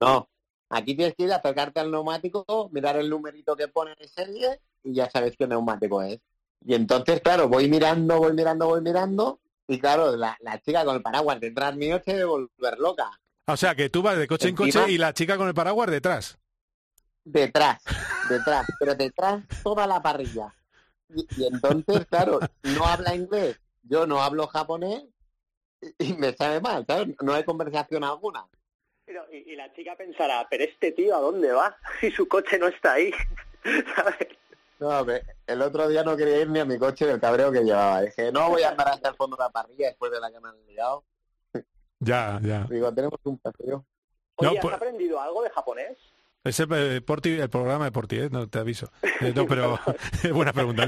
No, 0.00 0.28
aquí 0.70 0.94
tienes 0.94 1.16
que 1.16 1.24
ir 1.24 1.32
a 1.32 1.38
acercarte 1.38 1.80
al 1.80 1.90
neumático, 1.90 2.68
mirar 2.70 2.96
el 2.98 3.10
numerito 3.10 3.56
que 3.56 3.66
pone 3.66 3.96
en 3.98 4.08
serie 4.08 4.60
y 4.84 4.94
ya 4.94 5.10
sabes 5.10 5.34
qué 5.36 5.48
neumático 5.48 6.02
es. 6.02 6.20
Y 6.64 6.74
entonces, 6.74 7.20
claro, 7.20 7.48
voy 7.48 7.68
mirando, 7.68 8.18
voy 8.18 8.32
mirando, 8.32 8.68
voy 8.68 8.80
mirando 8.80 9.40
y 9.70 9.78
claro, 9.78 10.16
la, 10.16 10.36
chica 10.64 10.82
con 10.84 10.96
el 10.96 11.02
paraguas 11.02 11.38
detrás 11.40 11.76
mío 11.76 12.00
se 12.02 12.12
debe 12.12 12.24
volver 12.24 12.78
loca. 12.78 13.10
O 13.48 13.56
sea, 13.56 13.74
que 13.74 13.88
tú 13.88 14.02
vas 14.02 14.18
de 14.18 14.28
coche 14.28 14.48
en 14.48 14.54
coche 14.54 14.90
y 14.90 14.98
la 14.98 15.14
chica 15.14 15.38
con 15.38 15.48
el 15.48 15.54
paraguas 15.54 15.90
detrás. 15.90 16.38
Detrás, 17.24 17.82
detrás, 18.28 18.66
pero 18.78 18.94
detrás 18.94 19.42
toda 19.62 19.86
la 19.86 20.02
parrilla. 20.02 20.54
Y, 21.08 21.46
entonces, 21.46 22.06
claro, 22.10 22.40
no 22.62 22.84
habla 22.84 23.14
inglés, 23.14 23.58
yo 23.82 24.06
no 24.06 24.22
hablo 24.22 24.46
japonés 24.48 25.02
y, 25.98 26.12
me 26.12 26.34
sabe 26.34 26.60
mal, 26.60 26.84
¿sabes? 26.86 27.16
No 27.22 27.32
hay 27.32 27.44
conversación 27.44 28.04
alguna. 28.04 28.46
Pero, 29.06 29.24
y, 29.32 29.56
la 29.56 29.72
chica 29.72 29.96
pensará, 29.96 30.46
pero 30.50 30.64
este 30.64 30.92
tío, 30.92 31.16
¿a 31.16 31.20
dónde 31.20 31.50
va? 31.50 31.74
Si 32.00 32.10
su 32.10 32.28
coche 32.28 32.58
no 32.58 32.68
está 32.68 32.92
ahí, 32.94 33.12
¿sabes? 33.96 34.28
No, 34.78 35.06
el 35.46 35.62
otro 35.62 35.88
día 35.88 36.04
no 36.04 36.18
quería 36.18 36.42
ir 36.42 36.50
ni 36.50 36.60
a 36.60 36.66
mi 36.66 36.78
coche 36.78 37.06
del 37.06 37.18
cabreo 37.18 37.50
que 37.50 37.64
llevaba. 37.64 38.02
Dije, 38.02 38.30
no 38.30 38.50
voy 38.50 38.62
a 38.62 38.68
andar 38.68 38.88
hasta 38.88 39.08
el 39.08 39.16
fondo 39.16 39.36
de 39.36 39.44
la 39.44 39.50
parrilla 39.50 39.88
después 39.88 40.12
de 40.12 40.20
la 40.20 40.30
que 40.30 40.38
me 40.38 40.50
han 40.50 40.66
liado. 40.66 41.04
Ya, 42.00 42.40
ya. 42.42 42.66
Digo, 42.70 42.92
tenemos 42.92 43.18
un 43.24 43.38
paseo. 43.38 43.84
Oye, 44.36 44.58
¿has 44.58 44.62
pues- 44.62 44.74
aprendido 44.74 45.20
algo 45.20 45.42
de 45.42 45.50
japonés? 45.50 45.96
Ese 46.44 46.66
eh, 46.70 47.02
el 47.04 47.50
programa 47.50 47.84
de 47.84 47.92
Porti, 47.92 48.16
¿eh? 48.16 48.28
no 48.30 48.48
te 48.48 48.58
aviso. 48.60 48.90
Eh, 49.20 49.32
no, 49.34 49.46
pero 49.46 49.78
buena 50.32 50.52
pregunta. 50.52 50.86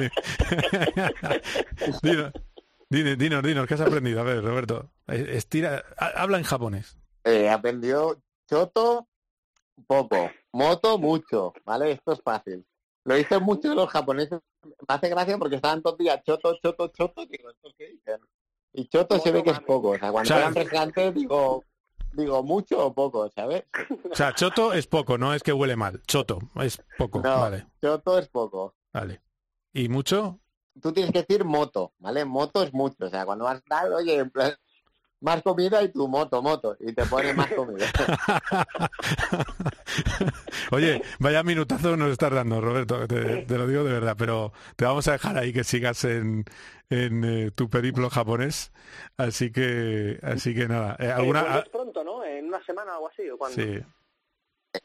dinos, 2.02 2.32
dinos, 3.18 3.42
dinos, 3.42 3.66
¿qué 3.66 3.74
has 3.74 3.80
aprendido? 3.80 4.20
A 4.20 4.24
ver, 4.24 4.42
Roberto, 4.42 4.90
estira, 5.08 5.84
habla 5.98 6.38
en 6.38 6.44
japonés. 6.44 6.96
Eh, 7.24 7.50
aprendió 7.50 8.22
choto 8.48 9.08
poco, 9.86 10.30
moto 10.52 10.98
mucho, 10.98 11.52
¿vale? 11.64 11.92
Esto 11.92 12.12
es 12.12 12.22
fácil. 12.22 12.64
Lo 13.04 13.14
dicen 13.14 13.42
mucho 13.42 13.74
los 13.74 13.88
japoneses. 13.90 14.40
Me 14.62 14.94
hace 14.94 15.08
gracia 15.08 15.38
porque 15.38 15.56
estaban 15.56 15.82
todos 15.82 15.98
días 15.98 16.22
choto, 16.24 16.56
choto, 16.62 16.88
choto. 16.88 17.26
Digo, 17.26 17.50
¿esto 17.50 17.70
qué 17.76 17.88
dicen? 17.88 18.20
Y 18.72 18.88
choto 18.88 19.18
se 19.18 19.32
ve 19.32 19.42
que 19.42 19.50
es 19.50 19.60
poco. 19.60 19.90
O 19.90 19.98
sea, 19.98 20.12
cuando 20.12 20.34
eran 20.34 20.54
refrescantes 20.54 21.14
digo, 21.14 21.64
digo 22.12 22.42
mucho 22.42 22.86
o 22.86 22.94
poco, 22.94 23.28
¿sabes? 23.30 23.64
O 24.10 24.14
sea, 24.14 24.34
choto 24.34 24.72
es 24.72 24.86
poco, 24.86 25.18
no 25.18 25.34
es 25.34 25.42
que 25.42 25.52
huele 25.52 25.76
mal. 25.76 26.02
Choto 26.06 26.38
es 26.62 26.80
poco, 26.96 27.20
vale. 27.20 27.66
Choto 27.80 28.18
es 28.18 28.28
poco. 28.28 28.74
Vale. 28.92 29.20
¿Y 29.72 29.88
mucho? 29.88 30.40
Tú 30.80 30.92
tienes 30.92 31.12
que 31.12 31.20
decir 31.22 31.44
moto, 31.44 31.92
¿vale? 31.98 32.24
Moto 32.24 32.62
es 32.62 32.72
mucho. 32.72 33.06
O 33.06 33.10
sea, 33.10 33.24
cuando 33.24 33.44
vas 33.44 33.56
a 33.56 33.58
estar, 33.58 33.92
oye, 33.92 34.18
en 34.18 34.30
plan, 34.30 34.54
más 35.20 35.42
comida 35.42 35.82
y 35.82 35.90
tu 35.90 36.08
moto, 36.08 36.42
moto, 36.42 36.76
y 36.80 36.92
te 36.92 37.04
pone 37.06 37.32
más 37.34 37.52
comida. 37.52 37.86
Oye, 40.72 41.02
vaya 41.18 41.42
minutazo 41.42 41.96
nos 41.96 42.12
estás 42.12 42.32
dando, 42.32 42.60
Roberto, 42.60 43.06
te, 43.06 43.46
lo 43.46 43.66
digo 43.66 43.84
de 43.84 43.92
verdad, 43.92 44.16
pero 44.18 44.52
te 44.76 44.84
vamos 44.84 45.06
a 45.08 45.12
dejar 45.12 45.36
ahí 45.36 45.52
que 45.52 45.64
sigas 45.64 46.04
en, 46.04 46.44
en 46.88 47.24
eh, 47.24 47.50
tu 47.50 47.68
periplo 47.68 48.08
japonés, 48.08 48.72
así 49.16 49.52
que 49.52 50.18
así 50.22 50.54
que 50.54 50.68
nada. 50.68 50.96
Eh, 50.98 51.10
alguna... 51.10 51.64
pronto, 51.70 52.02
¿no? 52.02 52.24
En 52.24 52.46
una 52.46 52.64
semana 52.64 52.92
o 52.92 52.94
algo 52.94 53.08
así, 53.08 53.28
¿o 53.28 53.36
cuándo? 53.36 53.62
Sí. 53.62 53.80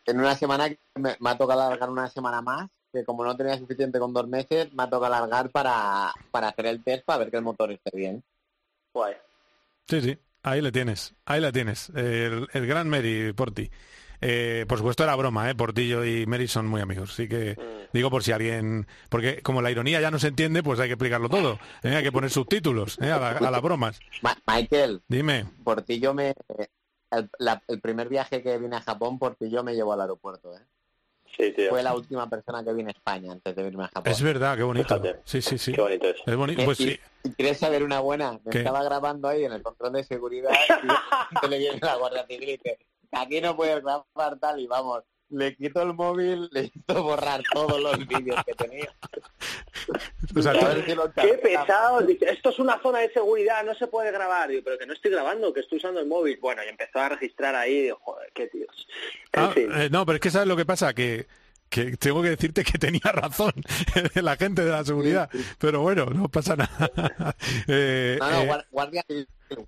En 0.05 0.19
una 0.19 0.35
semana 0.35 0.67
me, 0.95 1.15
me 1.19 1.29
ha 1.29 1.37
tocado 1.37 1.61
alargar 1.61 1.89
una 1.89 2.09
semana 2.09 2.41
más, 2.41 2.69
que 2.91 3.05
como 3.05 3.23
no 3.23 3.37
tenía 3.37 3.57
suficiente 3.57 3.99
con 3.99 4.13
dos 4.13 4.27
meses, 4.27 4.73
me 4.73 4.83
ha 4.83 4.89
tocado 4.89 5.13
alargar 5.13 5.49
para, 5.51 6.11
para 6.31 6.49
hacer 6.49 6.65
el 6.65 6.83
test 6.83 7.05
para 7.05 7.19
ver 7.19 7.31
que 7.31 7.37
el 7.37 7.43
motor 7.43 7.71
esté 7.71 7.95
bien. 7.95 8.23
Guay. 8.93 9.15
Sí, 9.87 10.01
sí, 10.01 10.17
ahí 10.45 10.61
le 10.61 10.71
tienes, 10.71 11.15
ahí 11.25 11.41
la 11.41 11.51
tienes, 11.51 11.89
el, 11.89 12.47
el 12.53 12.67
gran 12.67 12.87
Mary 12.87 13.33
Porti. 13.33 13.69
Eh, 14.21 14.65
por 14.67 14.77
supuesto 14.77 15.03
era 15.03 15.15
broma, 15.15 15.49
¿eh? 15.49 15.55
Portillo 15.55 16.05
y 16.05 16.25
Mary 16.25 16.47
son 16.47 16.67
muy 16.67 16.81
amigos, 16.81 17.11
así 17.11 17.27
que 17.27 17.55
mm. 17.57 17.89
digo 17.91 18.09
por 18.09 18.23
si 18.23 18.31
alguien, 18.31 18.87
porque 19.09 19.41
como 19.41 19.61
la 19.61 19.71
ironía 19.71 19.99
ya 19.99 20.11
no 20.11 20.19
se 20.19 20.29
entiende, 20.29 20.63
pues 20.63 20.79
hay 20.79 20.87
que 20.87 20.93
explicarlo 20.93 21.29
todo, 21.29 21.59
¿eh? 21.83 21.95
hay 21.95 22.03
que 22.03 22.11
poner 22.11 22.29
subtítulos 22.29 22.97
¿eh? 23.01 23.11
a, 23.11 23.39
las 23.39 23.61
bromas. 23.61 23.99
Michael, 24.47 25.01
dime. 25.07 25.45
Portillo 25.63 26.13
me, 26.13 26.33
el, 27.11 27.29
el, 27.67 27.81
primer 27.81 28.07
viaje 28.07 28.41
que 28.41 28.57
vine 28.57 28.77
a 28.77 28.81
Japón, 28.81 29.19
Portillo 29.19 29.63
me 29.63 29.75
llevó 29.75 29.93
al 29.93 30.01
aeropuerto, 30.01 30.55
¿eh? 30.55 30.61
Sí, 31.37 31.51
tío. 31.51 31.69
Fue 31.69 31.83
la 31.83 31.93
última 31.93 32.29
persona 32.29 32.63
que 32.63 32.73
vine 32.73 32.89
a 32.89 32.91
España 32.91 33.31
antes 33.31 33.55
de 33.55 33.67
irme 33.67 33.83
a 33.83 33.87
Japón. 33.87 34.11
Es 34.11 34.21
verdad, 34.21 34.55
qué 34.55 34.63
bonito. 34.63 35.01
Sí, 35.25 35.41
sí, 35.41 35.57
sí. 35.57 35.73
Qué 35.73 35.81
bonito 35.81 36.07
es. 36.07 36.17
Es 36.25 36.35
bonito, 36.35 36.63
pues 36.63 36.77
sí. 36.77 36.99
¿Quieres 37.35 37.57
saber 37.57 37.83
una 37.83 37.99
buena? 37.99 38.39
Me 38.43 38.57
estaba 38.59 38.83
grabando 38.83 39.27
ahí 39.27 39.43
en 39.43 39.53
el 39.53 39.61
control 39.61 39.93
de 39.93 40.03
seguridad 40.03 40.51
y 41.43 41.47
le 41.49 41.57
viene 41.57 41.79
la 41.81 41.95
Guardia 41.95 42.25
Civil 42.27 42.49
y 42.49 42.51
dice, 42.53 42.79
aquí 43.11 43.41
no 43.41 43.55
puedes 43.55 43.81
grabar 43.81 44.39
tal 44.39 44.59
y 44.59 44.67
vamos, 44.67 45.03
le 45.29 45.55
quito 45.55 45.81
el 45.81 45.93
móvil, 45.93 46.49
le 46.51 46.71
hizo 46.73 47.03
borrar 47.03 47.41
todos 47.53 47.81
los 47.81 48.07
vídeos 48.07 48.43
que 48.45 48.53
tenía. 48.53 48.93
Qué 51.15 51.39
pesado, 51.41 52.01
dice, 52.01 52.29
esto 52.29 52.49
es 52.49 52.59
una 52.59 52.81
zona 52.81 52.99
de 52.99 53.11
seguridad, 53.11 53.63
no 53.63 53.75
se 53.75 53.87
puede 53.87 54.11
grabar. 54.11 54.49
Digo, 54.49 54.61
pero 54.63 54.77
que 54.77 54.85
no 54.85 54.93
estoy 54.93 55.11
grabando, 55.11 55.53
que 55.53 55.61
estoy 55.61 55.77
usando 55.77 55.99
el 55.99 56.07
móvil. 56.07 56.37
Bueno, 56.41 56.63
y 56.63 56.69
empezó 56.69 56.99
a 56.99 57.09
registrar 57.09 57.55
ahí, 57.55 57.83
digo, 57.83 57.99
joder, 58.01 58.31
qué 58.33 58.47
tíos. 58.47 58.87
Ah, 59.33 59.53
eh, 59.55 59.89
no, 59.91 60.05
pero 60.05 60.15
es 60.15 60.21
que 60.21 60.31
sabes 60.31 60.47
lo 60.47 60.55
que 60.55 60.65
pasa, 60.65 60.93
que 60.93 61.27
que 61.75 61.97
tengo 61.97 62.21
que 62.21 62.29
decirte 62.29 62.63
que 62.63 62.77
tenía 62.77 63.11
razón 63.11 63.51
la 64.15 64.37
gente 64.37 64.63
de 64.63 64.71
la 64.71 64.85
seguridad, 64.85 65.29
pero 65.59 65.81
bueno, 65.81 66.05
no 66.05 66.29
pasa 66.29 66.55
nada. 66.55 66.89
eh, 67.67 68.17
no, 68.17 68.29
no, 68.29 68.55
eh, 68.55 68.65
guardia 68.71 69.03
civil. 69.05 69.27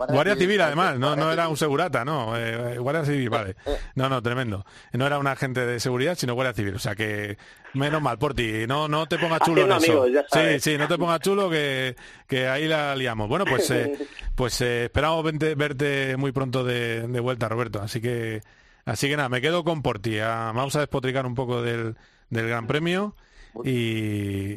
Guardia, 0.09 0.35
Civil, 0.35 0.59
además, 0.61 0.97
no, 0.97 1.15
no 1.15 1.31
era 1.31 1.47
un 1.47 1.55
segurata, 1.55 2.03
no, 2.03 2.35
eh, 2.35 2.79
Guardia 2.79 3.05
Civil, 3.05 3.29
vale. 3.29 3.55
No, 3.95 4.09
no, 4.09 4.21
tremendo. 4.21 4.65
No 4.93 5.05
era 5.05 5.19
un 5.19 5.27
agente 5.27 5.65
de 5.65 5.79
seguridad, 5.79 6.15
sino 6.17 6.33
Guardia 6.33 6.53
Civil, 6.53 6.75
o 6.75 6.79
sea 6.79 6.95
que 6.95 7.37
menos 7.73 8.01
mal 8.01 8.17
por 8.17 8.33
ti, 8.33 8.65
no 8.67 8.87
no 8.87 9.05
te 9.05 9.19
pongas 9.19 9.41
chulo 9.41 9.65
en 9.65 9.71
eso. 9.71 10.05
sí, 10.31 10.59
sí, 10.59 10.77
no 10.77 10.87
te 10.87 10.97
pongas 10.97 11.19
chulo 11.19 11.49
que, 11.49 11.95
que 12.27 12.47
ahí 12.47 12.67
la 12.67 12.95
liamos. 12.95 13.29
Bueno, 13.29 13.45
pues 13.45 13.69
eh, 13.69 13.93
pues 14.35 14.59
eh, 14.61 14.85
esperamos 14.85 15.23
verte, 15.23 15.55
verte 15.55 16.17
muy 16.17 16.31
pronto 16.31 16.63
de, 16.63 17.07
de 17.07 17.19
vuelta, 17.19 17.47
Roberto, 17.47 17.81
así 17.81 18.01
que 18.01 18.41
Así 18.87 19.09
que 19.09 19.17
nada, 19.17 19.27
me 19.27 19.41
quedo 19.41 19.65
con 19.65 19.81
Porti. 19.81 20.17
Ah, 20.19 20.53
vamos 20.55 20.75
a 20.77 20.79
despotricar 20.79 21.25
un 21.25 21.35
poco 21.35 21.61
del, 21.61 21.97
del 22.29 22.47
Gran 22.47 22.67
Premio 22.67 23.15
y, 23.65 24.53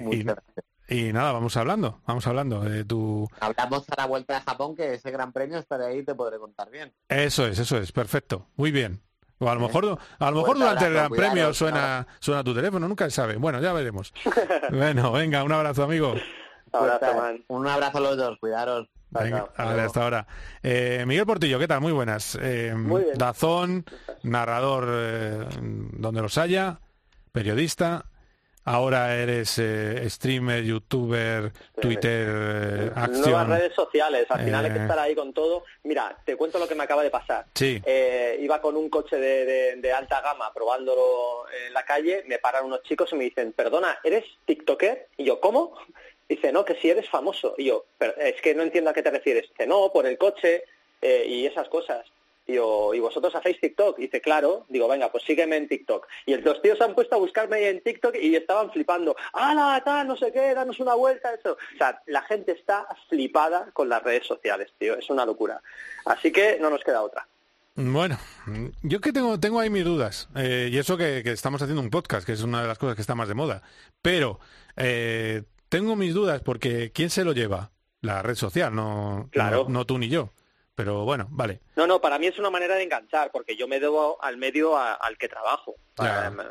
y, 0.89 1.13
nada, 1.13 1.33
vamos 1.33 1.57
hablando, 1.57 2.01
vamos 2.07 2.25
hablando 2.29 2.61
de 2.61 2.85
tu... 2.85 3.29
Hablamos 3.41 3.91
a 3.91 4.01
la 4.01 4.07
vuelta 4.07 4.35
de 4.35 4.41
Japón, 4.43 4.77
que 4.77 4.95
ese 4.95 5.11
Gran 5.11 5.33
Premio 5.33 5.59
estaré 5.59 5.87
ahí 5.87 5.99
y 5.99 6.05
te 6.05 6.15
podré 6.15 6.39
contar 6.39 6.71
bien. 6.71 6.93
Eso 7.09 7.45
es, 7.45 7.59
eso 7.59 7.77
es, 7.77 7.91
perfecto, 7.91 8.47
muy 8.55 8.71
bien. 8.71 9.03
O 9.39 9.51
a 9.51 9.55
lo 9.55 9.63
mejor, 9.63 9.99
a 10.21 10.31
lo 10.31 10.37
mejor 10.37 10.59
durante 10.59 10.87
el 10.87 10.93
Gran 10.93 11.11
Premio 11.11 11.53
suena, 11.53 12.07
suena 12.21 12.45
tu 12.45 12.55
teléfono, 12.55 12.87
nunca 12.87 13.07
se 13.07 13.11
sabe. 13.11 13.35
Bueno, 13.35 13.61
ya 13.61 13.73
veremos. 13.73 14.13
bueno, 14.71 15.11
venga, 15.11 15.43
un 15.43 15.51
abrazo, 15.51 15.83
amigo. 15.83 16.15
Un 17.49 17.67
abrazo 17.67 17.99
a 17.99 18.01
los 18.01 18.17
dos, 18.17 18.39
cuidaros 18.39 18.89
hasta 19.15 20.03
ahora. 20.03 20.27
Eh, 20.63 21.05
Miguel 21.07 21.27
Portillo, 21.27 21.59
¿qué 21.59 21.69
tal? 21.69 21.81
Muy 21.81 21.93
buenas. 21.93 22.39
Eh, 22.41 22.75
Dazón, 23.15 23.85
narrador 24.23 24.89
eh, 24.91 25.47
donde 25.93 26.23
los 26.23 26.39
haya, 26.39 26.81
periodista. 27.33 28.07
Ahora 28.63 29.17
eres 29.17 29.59
eh, 29.59 30.09
streamer, 30.11 30.63
youtuber, 30.63 31.51
Twitter, 31.81 32.93
acción. 32.95 33.23
Nuevas 33.23 33.49
redes 33.49 33.75
sociales, 33.75 34.27
al 34.29 34.45
final 34.45 34.65
hay 34.67 34.73
que 34.73 34.79
estar 34.79 34.99
ahí 34.99 35.15
con 35.15 35.33
todo. 35.33 35.65
Mira, 35.85 36.15
te 36.25 36.37
cuento 36.37 36.59
lo 36.59 36.69
que 36.69 36.75
me 36.75 36.85
acaba 36.85 37.03
de 37.03 37.11
pasar. 37.11 37.47
Sí. 37.55 37.83
iba 38.39 38.61
con 38.61 38.77
un 38.77 38.91
coche 38.91 39.17
de, 39.17 39.77
de, 39.77 39.93
alta 39.93 40.21
gama 40.21 40.53
probándolo 40.53 41.47
en 41.67 41.73
la 41.73 41.85
calle, 41.85 42.23
me 42.29 42.39
paran 42.39 42.67
unos 42.67 42.83
chicos 42.83 43.11
y 43.13 43.17
me 43.17 43.25
dicen, 43.25 43.53
perdona, 43.53 43.99
¿eres 44.05 44.25
TikToker? 44.45 45.09
Y 45.17 45.25
yo, 45.25 45.41
¿cómo? 45.41 45.75
Dice, 46.31 46.53
no, 46.53 46.65
que 46.65 46.77
si 46.77 46.89
eres 46.89 47.09
famoso. 47.09 47.57
Y 47.59 47.65
yo, 47.65 47.87
pero 47.99 48.17
es 48.17 48.41
que 48.41 48.55
no 48.55 48.63
entiendo 48.63 48.91
a 48.91 48.95
qué 48.95 49.03
te 49.03 49.11
refieres. 49.11 49.49
Dice, 49.51 49.67
no, 49.67 49.91
por 49.93 50.07
el 50.07 50.17
coche 50.17 50.63
eh, 51.03 51.25
y 51.27 51.45
esas 51.45 51.69
cosas. 51.69 52.07
Y 52.47 52.53
¿y 52.53 53.01
vosotros 53.01 53.35
hacéis 53.35 53.61
TikTok? 53.61 53.99
dice, 53.99 54.21
claro. 54.21 54.65
Digo, 54.69 54.87
venga, 54.87 55.11
pues 55.11 55.25
sígueme 55.25 55.57
en 55.57 55.67
TikTok. 55.67 56.07
Y 56.27 56.37
los 56.37 56.63
tíos 56.63 56.81
han 56.81 56.95
puesto 56.95 57.17
a 57.17 57.19
buscarme 57.19 57.69
en 57.69 57.81
TikTok 57.83 58.15
y 58.15 58.37
estaban 58.37 58.71
flipando. 58.71 59.17
¡Hala, 59.33 59.83
tal, 59.85 60.07
no 60.07 60.17
sé 60.17 60.31
qué, 60.31 60.55
danos 60.55 60.79
una 60.79 60.95
vuelta! 60.95 61.35
Eso. 61.35 61.55
O 61.75 61.77
sea, 61.77 62.01
la 62.07 62.23
gente 62.23 62.53
está 62.53 62.87
flipada 63.09 63.69
con 63.73 63.89
las 63.89 64.01
redes 64.01 64.25
sociales, 64.25 64.73
tío. 64.79 64.97
Es 64.97 65.11
una 65.11 65.27
locura. 65.27 65.61
Así 66.05 66.31
que 66.31 66.59
no 66.61 66.71
nos 66.71 66.85
queda 66.85 67.03
otra. 67.03 67.27
Bueno, 67.75 68.19
yo 68.83 69.01
que 69.01 69.13
tengo, 69.13 69.41
tengo 69.41 69.59
ahí 69.59 69.69
mis 69.69 69.85
dudas. 69.85 70.29
Eh, 70.37 70.69
y 70.71 70.79
eso 70.79 70.97
que, 70.97 71.23
estamos 71.25 71.61
haciendo 71.61 71.83
un 71.83 71.91
podcast, 71.91 72.25
que 72.25 72.35
es 72.35 72.43
una 72.43 72.63
de 72.63 72.69
las 72.69 72.79
cosas 72.79 72.95
que 72.95 73.01
está 73.01 73.17
más 73.17 73.27
de 73.27 73.35
moda. 73.35 73.63
Pero 74.01 74.39
eh, 74.77 75.43
tengo 75.71 75.97
mis 75.97 76.13
dudas 76.13 76.43
porque 76.43 76.93
¿quién 76.93 77.09
se 77.09 77.25
lo 77.25 77.33
lleva? 77.33 77.71
La 78.03 78.23
red 78.23 78.35
social, 78.35 78.75
no, 78.75 79.29
claro. 79.31 79.67
no, 79.69 79.87
tú 79.87 79.99
ni 79.99 80.09
yo. 80.09 80.31
Pero 80.75 81.05
bueno, 81.05 81.29
vale. 81.31 81.61
No, 81.77 81.87
no, 81.87 82.01
para 82.01 82.19
mí 82.19 82.27
es 82.27 82.39
una 82.39 82.49
manera 82.49 82.75
de 82.75 82.85
enganchar, 82.85 83.31
porque 83.31 83.55
yo 83.55 83.69
me 83.69 83.81
debo 83.81 84.17
al 84.23 84.39
medio 84.39 84.79
al 84.79 85.19
que 85.19 85.29
trabajo. 85.29 85.75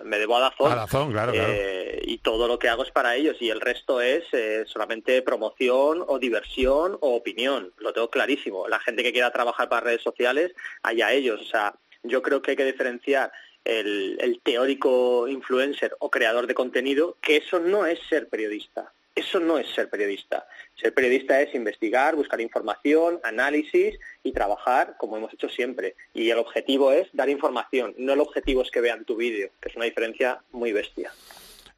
Me 0.03 0.19
debo 0.19 0.37
a 0.37 0.41
Dazón. 0.41 0.71
A 0.71 0.75
Dazón, 0.75 1.11
claro, 1.11 1.31
claro. 1.31 1.51
Eh, 1.51 2.01
y 2.03 2.19
todo 2.19 2.47
lo 2.47 2.59
que 2.59 2.69
hago 2.69 2.83
es 2.83 2.91
para 2.91 3.15
ellos, 3.15 3.37
y 3.39 3.49
el 3.49 3.59
resto 3.59 4.01
es 4.01 4.23
eh, 4.33 4.65
solamente 4.67 5.23
promoción 5.23 6.03
o 6.07 6.19
diversión 6.19 6.95
o 7.01 7.15
opinión. 7.15 7.73
Lo 7.77 7.91
tengo 7.91 8.11
clarísimo. 8.11 8.67
La 8.67 8.79
gente 8.79 9.01
que 9.01 9.11
quiera 9.11 9.31
trabajar 9.31 9.67
para 9.67 9.81
redes 9.81 10.03
sociales, 10.03 10.51
allá 10.83 11.11
ellos. 11.11 11.41
O 11.41 11.45
sea, 11.45 11.73
yo 12.03 12.21
creo 12.21 12.43
que 12.43 12.51
hay 12.51 12.57
que 12.57 12.65
diferenciar 12.65 13.31
el, 13.65 14.17
el 14.21 14.41
teórico 14.41 15.27
influencer 15.27 15.95
o 15.99 16.11
creador 16.11 16.45
de 16.45 16.53
contenido, 16.53 17.17
que 17.19 17.37
eso 17.37 17.57
no 17.57 17.87
es 17.87 17.99
ser 18.07 18.29
periodista. 18.29 18.93
Eso 19.19 19.41
no 19.41 19.57
es 19.57 19.67
ser 19.75 19.89
periodista. 19.89 20.47
Ser 20.75 20.93
periodista 20.93 21.41
es 21.41 21.53
investigar, 21.53 22.15
buscar 22.15 22.39
información, 22.39 23.19
análisis 23.21 23.99
y 24.23 24.31
trabajar 24.31 24.95
como 24.97 25.17
hemos 25.17 25.33
hecho 25.33 25.49
siempre. 25.49 25.97
Y 26.13 26.29
el 26.29 26.37
objetivo 26.37 26.93
es 26.93 27.09
dar 27.11 27.27
información, 27.27 27.93
no 27.97 28.13
el 28.13 28.21
objetivo 28.21 28.61
es 28.61 28.71
que 28.71 28.79
vean 28.79 29.03
tu 29.03 29.17
vídeo, 29.17 29.49
que 29.59 29.67
es 29.67 29.75
una 29.75 29.83
diferencia 29.83 30.41
muy 30.53 30.71
bestia. 30.71 31.11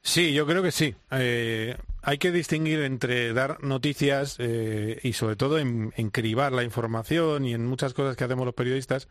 Sí, 0.04 0.34
yo 0.34 0.46
creo 0.46 0.62
que 0.62 0.72
sí. 0.72 0.94
Eh, 1.10 1.76
hay 2.04 2.20
que 2.20 2.32
distinguir 2.32 2.82
entre 2.82 3.34
dar 3.34 3.64
noticias 3.64 4.36
eh, 4.38 5.00
y 5.02 5.14
sobre 5.14 5.36
todo 5.36 5.58
en, 5.58 5.90
cribar 6.12 6.52
la 6.52 6.64
información 6.64 7.46
y 7.46 7.56
en 7.56 7.66
muchas 7.66 7.96
cosas 7.96 8.16
que 8.16 8.24
hacemos 8.24 8.46
los 8.46 8.54
periodistas. 8.54 9.08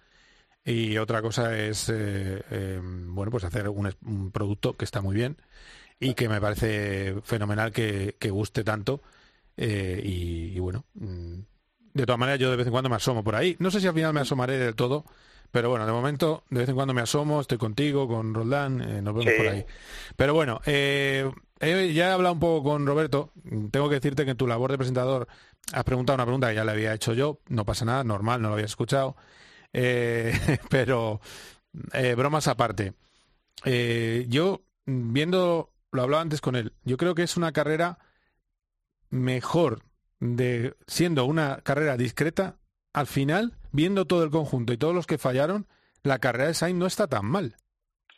Y 0.65 0.99
otra 0.99 1.21
cosa 1.21 1.59
es, 1.59 1.91
eh, 1.93 2.81
bueno, 2.81 3.33
pues 3.33 3.43
hacer 3.43 3.69
un 3.69 4.31
producto 4.31 4.77
que 4.77 4.85
está 4.85 5.01
muy 5.01 5.17
bien 5.17 5.37
y 6.01 6.15
que 6.15 6.29
me 6.29 6.41
parece 6.41 7.17
fenomenal 7.23 7.71
que, 7.71 8.17
guste 8.31 8.65
tanto. 8.65 9.03
Eh, 9.57 10.01
y, 10.03 10.59
bueno, 10.59 10.87
mm, 10.95 11.39
de 11.93 12.07
todas 12.07 12.19
maneras 12.19 12.41
yo 12.41 12.51
de 12.51 12.57
vez 12.57 12.67
en 12.67 12.73
cuando 12.73 12.89
me 12.89 12.97
asomo 12.97 13.23
por 13.23 13.37
ahí. 13.37 13.55
No 13.59 13.71
sé 13.71 13.81
si 13.81 13.87
al 13.87 13.95
final 13.95 14.15
me 14.15 14.21
asomaré 14.21 14.57
del 14.57 14.75
todo, 14.75 15.05
pero 15.51 15.69
bueno, 15.69 15.85
de 15.85 15.93
momento 15.93 16.45
de 16.49 16.61
vez 16.61 16.69
en 16.71 16.75
cuando 16.75 16.95
me 16.95 17.03
asomo, 17.03 17.43
estoy 17.43 17.59
contigo, 17.59 18.09
con 18.09 18.33
Roldán, 18.33 18.81
eh, 18.81 19.03
nos 19.03 19.15
vemos 19.15 19.35
por 19.37 19.47
ahí. 19.47 19.67
Pero 20.17 20.33
bueno, 20.33 20.63
eh, 20.65 21.31
ya 21.61 22.09
he 22.09 22.13
hablado 22.13 22.33
un 22.33 22.41
poco 22.41 22.71
con 22.71 22.87
Roberto. 22.87 23.33
Tengo 23.71 23.91
que 23.91 23.97
decirte 23.97 24.25
que 24.25 24.31
en 24.31 24.39
tu 24.39 24.47
labor 24.47 24.71
de 24.71 24.79
presentador 24.79 25.29
has 25.75 25.85
preguntado 25.85 26.15
una 26.15 26.25
pregunta 26.25 26.49
que 26.49 26.55
ya 26.55 26.65
le 26.65 26.73
había 26.73 26.95
hecho 26.95 27.13
yo. 27.13 27.41
No 27.49 27.67
pasa 27.67 27.85
nada, 27.85 28.05
normal, 28.05 28.41
no 28.41 28.49
lo 28.49 28.55
había 28.55 28.67
escuchado. 28.67 29.17
pero 30.71 31.21
bromas 32.17 32.49
aparte. 32.49 32.95
yo, 33.65 34.63
viendo 34.87 35.71
lo 35.93 36.03
hablaba 36.03 36.23
antes 36.23 36.41
con 36.41 36.57
él, 36.57 36.73
yo 36.85 36.97
creo 36.97 37.15
que 37.15 37.23
es 37.23 37.37
una 37.37 37.53
carrera 37.53 37.99
mejor 39.11 39.83
de 40.21 40.75
siendo 40.87 41.25
una 41.25 41.61
carrera 41.63 41.97
discreta, 41.97 42.57
al 42.93 43.07
final, 43.07 43.55
viendo 43.73 44.05
todo 44.05 44.25
el 44.25 44.31
conjunto 44.31 44.73
y 44.73 44.79
todos 44.79 44.95
los 44.95 45.07
que 45.07 45.19
fallaron, 45.19 45.67
la 46.03 46.19
carrera 46.19 46.49
de 46.49 46.55
Sainz 46.55 46.79
no 46.79 46.87
está 46.87 47.07
tan 47.07 47.27
mal. 47.27 47.57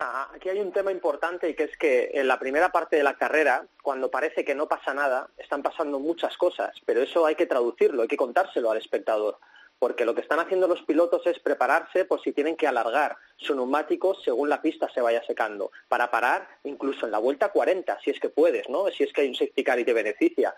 Ah, 0.01 0.29
aquí 0.35 0.49
hay 0.49 0.59
un 0.59 0.73
tema 0.73 0.91
importante 0.91 1.49
y 1.49 1.55
que 1.55 1.65
es 1.65 1.77
que 1.77 2.11
en 2.15 2.27
la 2.27 2.39
primera 2.39 2.73
parte 2.73 2.97
de 2.97 3.05
la 3.05 3.17
carrera, 3.17 3.67
cuando 3.83 4.11
parece 4.11 4.45
que 4.45 4.55
no 4.55 4.67
pasa 4.67 4.93
nada, 4.93 5.29
están 5.37 5.63
pasando 5.63 6.01
muchas 6.01 6.37
cosas, 6.37 6.75
pero 6.85 7.03
eso 7.03 7.25
hay 7.25 7.37
que 7.37 7.47
traducirlo, 7.47 8.03
hay 8.03 8.09
que 8.09 8.17
contárselo 8.17 8.71
al 8.71 8.79
espectador 8.79 9.39
porque 9.83 10.05
lo 10.05 10.15
que 10.15 10.21
están 10.21 10.39
haciendo 10.39 10.69
los 10.69 10.81
pilotos 10.83 11.27
es 11.27 11.41
prepararse 11.41 12.05
por 12.05 12.23
si 12.23 12.31
tienen 12.31 12.55
que 12.55 12.69
alargar 12.69 13.17
su 13.37 13.53
neumático 13.53 14.15
según 14.15 14.49
la 14.49 14.63
pista 14.63 14.89
se 14.95 15.01
vaya 15.01 15.21
secando, 15.27 15.73
para 15.89 16.09
parar 16.09 16.47
incluso 16.63 17.05
en 17.05 17.11
la 17.11 17.19
vuelta 17.19 17.49
40, 17.49 17.99
si 17.99 18.11
es 18.11 18.21
que 18.21 18.29
puedes, 18.29 18.69
¿no? 18.69 18.87
Si 18.93 19.03
es 19.03 19.13
que 19.13 19.23
hay 19.23 19.29
un 19.31 19.35
safety 19.35 19.65
car 19.65 19.81
y 19.81 19.85
te 19.85 19.93
beneficia. 19.93 20.55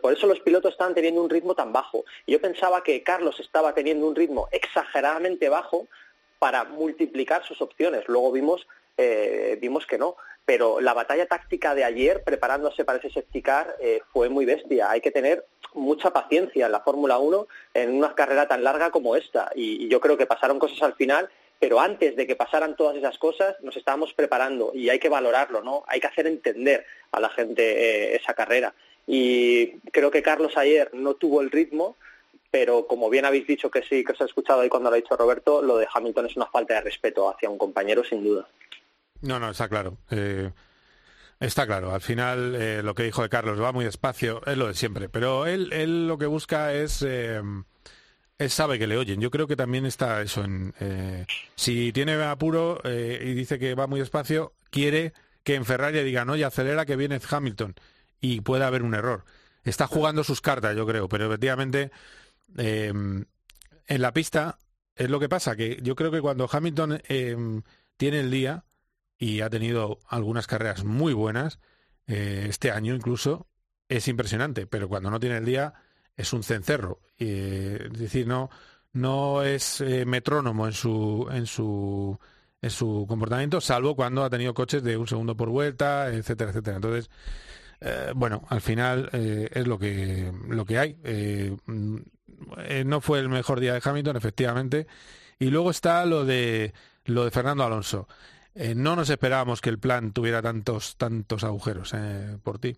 por 0.00 0.12
eso 0.12 0.28
los 0.28 0.38
pilotos 0.38 0.74
están 0.74 0.94
teniendo 0.94 1.20
un 1.20 1.28
ritmo 1.28 1.56
tan 1.56 1.72
bajo. 1.72 2.04
yo 2.28 2.40
pensaba 2.40 2.84
que 2.84 3.02
Carlos 3.02 3.40
estaba 3.40 3.74
teniendo 3.74 4.06
un 4.06 4.14
ritmo 4.14 4.46
exageradamente 4.52 5.48
bajo 5.48 5.88
para 6.38 6.62
multiplicar 6.62 7.44
sus 7.44 7.60
opciones. 7.60 8.04
Luego 8.06 8.30
vimos 8.30 8.68
eh, 8.96 9.58
vimos 9.60 9.84
que 9.84 9.98
no. 9.98 10.14
Pero 10.50 10.80
la 10.80 10.94
batalla 10.94 11.26
táctica 11.26 11.76
de 11.76 11.84
ayer, 11.84 12.24
preparándose 12.24 12.84
para 12.84 12.98
ese 12.98 13.08
safety 13.08 13.40
car, 13.40 13.76
eh, 13.78 14.00
fue 14.12 14.28
muy 14.28 14.44
bestia. 14.44 14.90
Hay 14.90 15.00
que 15.00 15.12
tener 15.12 15.44
mucha 15.74 16.12
paciencia 16.12 16.66
en 16.66 16.72
la 16.72 16.80
Fórmula 16.80 17.18
1 17.18 17.46
en 17.74 17.94
una 17.94 18.16
carrera 18.16 18.48
tan 18.48 18.64
larga 18.64 18.90
como 18.90 19.14
esta. 19.14 19.52
Y, 19.54 19.86
yo 19.86 20.00
creo 20.00 20.16
que 20.16 20.26
pasaron 20.26 20.58
cosas 20.58 20.82
al 20.82 20.96
final, 20.96 21.30
pero 21.60 21.78
antes 21.78 22.16
de 22.16 22.26
que 22.26 22.34
pasaran 22.34 22.74
todas 22.74 22.96
esas 22.96 23.16
cosas 23.16 23.54
nos 23.62 23.76
estábamos 23.76 24.12
preparando 24.12 24.72
y 24.74 24.88
hay 24.88 24.98
que 24.98 25.08
valorarlo, 25.08 25.62
¿no? 25.62 25.84
Hay 25.86 26.00
que 26.00 26.08
hacer 26.08 26.26
entender 26.26 26.84
a 27.12 27.20
la 27.20 27.28
gente 27.28 27.62
eh, 27.62 28.16
esa 28.16 28.34
carrera. 28.34 28.74
Y 29.06 29.78
creo 29.92 30.10
que 30.10 30.20
Carlos 30.20 30.56
ayer 30.56 30.90
no 30.94 31.14
tuvo 31.14 31.42
el 31.42 31.52
ritmo, 31.52 31.94
pero 32.50 32.88
como 32.88 33.08
bien 33.08 33.24
habéis 33.24 33.46
dicho 33.46 33.70
que 33.70 33.84
sí, 33.84 34.02
que 34.02 34.14
os 34.14 34.20
he 34.20 34.24
escuchado 34.24 34.62
ahí 34.62 34.68
cuando 34.68 34.90
lo 34.90 34.94
ha 34.94 35.00
dicho 35.00 35.16
Roberto, 35.16 35.62
lo 35.62 35.76
de 35.76 35.86
Hamilton 35.94 36.26
es 36.26 36.36
una 36.36 36.46
falta 36.46 36.74
de 36.74 36.80
respeto 36.80 37.30
hacia 37.30 37.48
un 37.48 37.56
compañero, 37.56 38.02
sin 38.02 38.24
duda. 38.24 38.48
No, 39.22 39.38
no, 39.38 39.50
está 39.50 39.68
claro. 39.68 39.98
Eh, 40.10 40.50
está 41.38 41.66
claro. 41.66 41.94
Al 41.94 42.00
final, 42.00 42.54
eh, 42.54 42.82
lo 42.82 42.94
que 42.94 43.02
dijo 43.02 43.22
de 43.22 43.28
Carlos 43.28 43.60
va 43.60 43.72
muy 43.72 43.84
despacio, 43.84 44.44
es 44.46 44.56
lo 44.56 44.68
de 44.68 44.74
siempre. 44.74 45.08
Pero 45.08 45.46
él, 45.46 45.72
él 45.72 46.08
lo 46.08 46.18
que 46.18 46.26
busca 46.26 46.72
es... 46.72 47.02
Eh, 47.02 47.42
él 48.38 48.50
sabe 48.50 48.78
que 48.78 48.86
le 48.86 48.96
oyen. 48.96 49.20
Yo 49.20 49.30
creo 49.30 49.46
que 49.46 49.56
también 49.56 49.84
está 49.84 50.22
eso 50.22 50.42
en... 50.42 50.72
si 51.56 51.92
tiene 51.92 52.14
apuro 52.22 52.80
y 52.84 53.34
dice 53.34 53.58
que 53.58 53.74
va 53.74 53.86
muy 53.86 54.00
despacio, 54.00 54.54
quiere 54.70 55.12
que 55.42 55.56
en 55.56 55.66
Ferrari 55.66 56.02
diga, 56.02 56.24
no, 56.24 56.36
y 56.36 56.42
acelera 56.42 56.86
que 56.86 56.96
viene 56.96 57.20
Hamilton. 57.20 57.74
Y 58.18 58.40
puede 58.40 58.64
haber 58.64 58.82
un 58.82 58.94
error. 58.94 59.26
Está 59.62 59.86
jugando 59.86 60.24
sus 60.24 60.40
cartas, 60.40 60.74
yo 60.74 60.86
creo. 60.86 61.06
Pero 61.06 61.26
efectivamente, 61.26 61.90
en 62.56 63.26
la 63.86 64.12
pista 64.14 64.58
es 64.96 65.10
lo 65.10 65.20
que 65.20 65.28
pasa, 65.28 65.54
que 65.54 65.78
yo 65.82 65.94
creo 65.94 66.10
que 66.10 66.22
cuando 66.22 66.48
Hamilton 66.50 67.02
tiene 67.98 68.20
el 68.20 68.30
día 68.30 68.64
y 69.20 69.42
ha 69.42 69.50
tenido 69.50 69.98
algunas 70.08 70.46
carreras 70.46 70.82
muy 70.82 71.12
buenas. 71.12 71.60
Eh, 72.06 72.46
este 72.48 72.72
año 72.72 72.94
incluso 72.94 73.46
es 73.86 74.08
impresionante, 74.08 74.66
pero 74.66 74.88
cuando 74.88 75.10
no 75.10 75.20
tiene 75.20 75.36
el 75.36 75.44
día 75.44 75.74
es 76.16 76.32
un 76.32 76.42
cencerro. 76.42 77.00
Eh, 77.18 77.90
es 77.92 77.98
decir, 77.98 78.26
no, 78.26 78.48
no 78.94 79.42
es 79.42 79.82
eh, 79.82 80.06
metrónomo 80.06 80.66
en 80.66 80.72
su, 80.72 81.28
en 81.30 81.46
su 81.46 82.18
en 82.62 82.70
su 82.70 83.06
comportamiento, 83.08 83.60
salvo 83.60 83.96
cuando 83.96 84.22
ha 84.22 84.28
tenido 84.28 84.52
coches 84.52 84.82
de 84.82 84.96
un 84.98 85.06
segundo 85.06 85.34
por 85.34 85.48
vuelta, 85.48 86.08
etcétera, 86.12 86.50
etcétera. 86.50 86.76
Entonces, 86.76 87.10
bueno, 88.14 88.44
al 88.50 88.60
final 88.60 89.08
es 89.12 89.66
lo 89.66 89.78
que 89.78 90.30
lo 90.46 90.66
que 90.66 90.78
hay. 90.78 90.98
no 92.84 93.00
fue 93.00 93.20
el 93.20 93.30
mejor 93.30 93.60
día 93.60 93.72
de 93.72 93.80
Hamilton, 93.82 94.16
efectivamente. 94.16 94.86
Y 95.38 95.46
luego 95.46 95.70
está 95.70 96.04
lo 96.04 96.26
de 96.26 96.74
lo 97.06 97.24
de 97.24 97.30
Fernando 97.30 97.64
Alonso. 97.64 98.06
Eh, 98.54 98.74
no 98.74 98.96
nos 98.96 99.10
esperábamos 99.10 99.60
que 99.60 99.70
el 99.70 99.78
plan 99.78 100.12
tuviera 100.12 100.42
tantos, 100.42 100.96
tantos 100.96 101.44
agujeros 101.44 101.92
eh, 101.94 102.38
por 102.42 102.58
ti. 102.58 102.76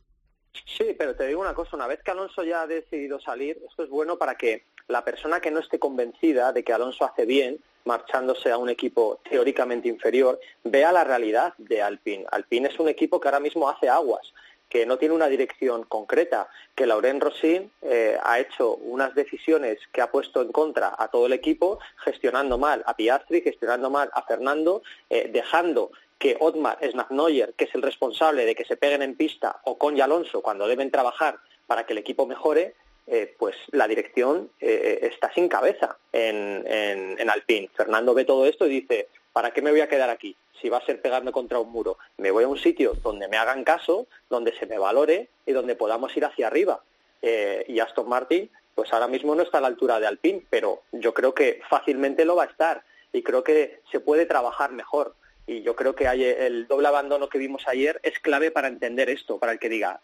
Sí, 0.66 0.94
pero 0.98 1.16
te 1.16 1.26
digo 1.26 1.40
una 1.40 1.54
cosa, 1.54 1.76
una 1.76 1.86
vez 1.86 2.02
que 2.02 2.10
Alonso 2.10 2.44
ya 2.44 2.62
ha 2.62 2.66
decidido 2.66 3.18
salir, 3.20 3.58
esto 3.68 3.84
es 3.84 3.88
bueno 3.88 4.18
para 4.18 4.34
que 4.36 4.64
la 4.88 5.02
persona 5.02 5.40
que 5.40 5.50
no 5.50 5.60
esté 5.60 5.78
convencida 5.78 6.52
de 6.52 6.62
que 6.62 6.72
Alonso 6.72 7.04
hace 7.04 7.24
bien, 7.24 7.58
marchándose 7.84 8.50
a 8.50 8.58
un 8.58 8.68
equipo 8.68 9.20
teóricamente 9.28 9.88
inferior, 9.88 10.38
vea 10.62 10.92
la 10.92 11.04
realidad 11.04 11.54
de 11.56 11.82
Alpine. 11.82 12.26
Alpine 12.30 12.68
es 12.68 12.78
un 12.78 12.88
equipo 12.88 13.18
que 13.18 13.28
ahora 13.28 13.40
mismo 13.40 13.68
hace 13.68 13.88
aguas 13.88 14.32
que 14.72 14.86
no 14.86 14.96
tiene 14.96 15.14
una 15.14 15.28
dirección 15.28 15.84
concreta, 15.84 16.48
que 16.74 16.86
Lauren 16.86 17.20
Rosin 17.20 17.70
eh, 17.82 18.16
ha 18.22 18.40
hecho 18.40 18.74
unas 18.76 19.14
decisiones 19.14 19.78
que 19.92 20.00
ha 20.00 20.10
puesto 20.10 20.40
en 20.40 20.50
contra 20.50 20.94
a 20.96 21.08
todo 21.08 21.26
el 21.26 21.34
equipo, 21.34 21.78
gestionando 22.02 22.56
mal 22.56 22.82
a 22.86 22.96
Piastri, 22.96 23.42
gestionando 23.42 23.90
mal 23.90 24.08
a 24.14 24.22
Fernando, 24.22 24.82
eh, 25.10 25.28
dejando 25.30 25.90
que 26.18 26.38
Otmar 26.40 26.78
Snapnoyer, 26.90 27.52
que 27.52 27.64
es 27.64 27.74
el 27.74 27.82
responsable 27.82 28.46
de 28.46 28.54
que 28.54 28.64
se 28.64 28.78
peguen 28.78 29.02
en 29.02 29.14
pista, 29.14 29.60
o 29.64 29.76
con 29.76 30.00
Alonso 30.00 30.40
cuando 30.40 30.66
deben 30.66 30.90
trabajar 30.90 31.36
para 31.66 31.84
que 31.84 31.92
el 31.92 31.98
equipo 31.98 32.26
mejore, 32.26 32.74
eh, 33.06 33.34
pues 33.38 33.54
la 33.72 33.86
dirección 33.86 34.48
está 34.58 35.30
sin 35.34 35.48
cabeza 35.48 35.98
en, 36.14 36.64
en, 36.66 37.20
en 37.20 37.28
Alpine. 37.28 37.68
Fernando 37.74 38.14
ve 38.14 38.24
todo 38.24 38.46
esto 38.46 38.66
y 38.66 38.80
dice, 38.80 39.08
¿para 39.34 39.50
qué 39.50 39.60
me 39.60 39.70
voy 39.70 39.82
a 39.82 39.88
quedar 39.88 40.08
aquí? 40.08 40.34
Si 40.62 40.68
va 40.68 40.78
a 40.78 40.86
ser 40.86 41.02
pegarme 41.02 41.32
contra 41.32 41.58
un 41.58 41.70
muro. 41.70 41.98
Me 42.16 42.30
voy 42.30 42.44
a 42.44 42.48
un 42.48 42.56
sitio 42.56 42.94
donde 43.02 43.26
me 43.26 43.36
hagan 43.36 43.64
caso, 43.64 44.06
donde 44.30 44.56
se 44.56 44.66
me 44.66 44.78
valore 44.78 45.28
y 45.44 45.52
donde 45.52 45.74
podamos 45.74 46.16
ir 46.16 46.24
hacia 46.24 46.46
arriba. 46.46 46.82
Eh, 47.20 47.64
y 47.66 47.80
Aston 47.80 48.08
Martin, 48.08 48.48
pues 48.74 48.92
ahora 48.92 49.08
mismo 49.08 49.34
no 49.34 49.42
está 49.42 49.58
a 49.58 49.60
la 49.60 49.66
altura 49.66 49.98
de 49.98 50.06
Alpine, 50.06 50.44
pero 50.48 50.82
yo 50.92 51.12
creo 51.12 51.34
que 51.34 51.60
fácilmente 51.68 52.24
lo 52.24 52.36
va 52.36 52.44
a 52.44 52.46
estar 52.46 52.84
y 53.12 53.22
creo 53.22 53.42
que 53.42 53.80
se 53.90 53.98
puede 53.98 54.24
trabajar 54.24 54.70
mejor. 54.70 55.14
Y 55.46 55.62
yo 55.62 55.74
creo 55.74 55.96
que 55.96 56.06
hay 56.06 56.24
el 56.24 56.68
doble 56.68 56.86
abandono 56.86 57.28
que 57.28 57.38
vimos 57.38 57.66
ayer 57.66 57.98
es 58.04 58.20
clave 58.20 58.52
para 58.52 58.68
entender 58.68 59.10
esto, 59.10 59.38
para 59.38 59.52
el 59.52 59.58
que 59.58 59.68
diga, 59.68 60.00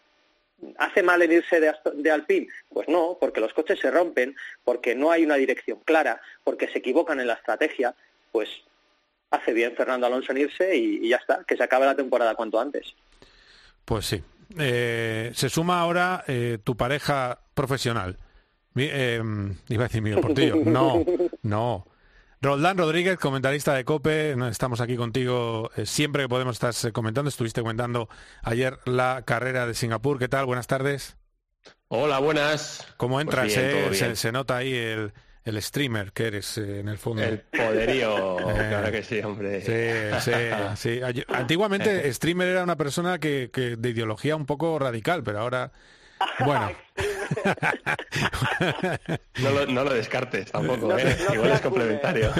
¿Hace 0.77 1.03
mal 1.03 1.21
en 1.21 1.31
irse 1.31 1.61
de, 1.61 1.73
de, 1.93 2.11
Alpine? 2.11 2.49
Pues 2.67 2.89
no, 2.89 3.17
porque 3.17 3.39
los 3.39 3.53
coches 3.53 3.79
se 3.79 3.89
rompen, 3.91 4.35
porque 4.65 4.93
no 4.93 5.09
hay 5.09 5.23
una 5.23 5.35
dirección 5.35 5.79
clara, 5.85 6.19
porque 6.43 6.67
se 6.67 6.79
equivocan 6.79 7.21
en 7.21 7.27
la 7.27 7.35
estrategia. 7.35 7.95
Pues 8.33 8.49
hace 9.31 9.53
bien 9.53 9.73
Fernando 9.75 10.07
Alonso 10.07 10.31
en 10.31 10.39
irse 10.39 10.75
y, 10.75 11.09
ya 11.09 11.17
está, 11.17 11.43
que 11.45 11.55
se 11.55 11.63
acabe 11.63 11.85
la 11.85 11.95
temporada 11.95 12.35
cuanto 12.35 12.59
antes. 12.59 12.95
Pues 13.85 14.05
sí. 14.05 14.23
Eh, 14.57 15.31
se 15.35 15.49
suma 15.49 15.79
ahora 15.79 16.23
eh, 16.27 16.57
tu 16.63 16.75
pareja 16.75 17.39
profesional. 17.53 18.17
Eh, 18.75 19.21
iba 19.67 19.83
a 19.83 19.87
decir 19.87 20.01
Miguel 20.01 20.21
Portillo. 20.21 20.55
No, 20.65 21.03
no. 21.43 21.85
Roldán 22.41 22.77
Rodríguez, 22.77 23.17
comentarista 23.17 23.73
de 23.73 23.83
COPE, 23.83 24.37
estamos 24.49 24.79
aquí 24.79 24.95
contigo 24.95 25.71
siempre 25.83 26.23
que 26.23 26.29
podemos 26.29 26.55
estar 26.61 26.93
comentando. 26.93 27.27
Estuviste 27.27 27.59
comentando 27.59 28.07
ayer 28.43 28.79
la 28.85 29.23
carrera 29.25 29.67
de 29.67 29.73
Singapur. 29.73 30.19
¿Qué 30.19 30.29
tal? 30.29 30.45
Buenas 30.45 30.67
tardes. 30.67 31.17
Hola, 31.89 32.19
buenas. 32.19 32.87
¿Cómo 32.95 33.15
pues 33.15 33.55
entras? 33.57 34.19
se, 34.19 34.31
nota 34.31 34.57
ahí 34.57 34.73
el, 34.73 35.11
el 35.45 35.61
streamer 35.61 36.11
que 36.11 36.27
eres 36.27 36.57
eh, 36.57 36.79
en 36.79 36.89
el 36.89 36.97
fondo. 36.97 37.23
El 37.23 37.39
poderío, 37.39 38.35
claro 38.43 38.91
que 38.91 39.03
sí, 39.03 39.21
hombre. 39.21 39.61
Sí, 39.61 39.73
sí, 40.19 40.31
sí. 40.75 40.99
Antiguamente 41.27 42.11
streamer 42.13 42.49
era 42.49 42.63
una 42.63 42.77
persona 42.77 43.19
que, 43.19 43.49
que 43.51 43.75
de 43.75 43.89
ideología 43.89 44.35
un 44.35 44.45
poco 44.45 44.77
radical, 44.79 45.23
pero 45.23 45.39
ahora, 45.39 45.71
bueno. 46.45 46.71
no, 49.41 49.51
lo, 49.51 49.65
no, 49.67 49.83
lo, 49.83 49.93
descartes 49.93 50.51
tampoco, 50.51 50.97
¿eh? 50.97 51.15
igual 51.33 51.51
es 51.51 51.61
complementario. 51.61 52.33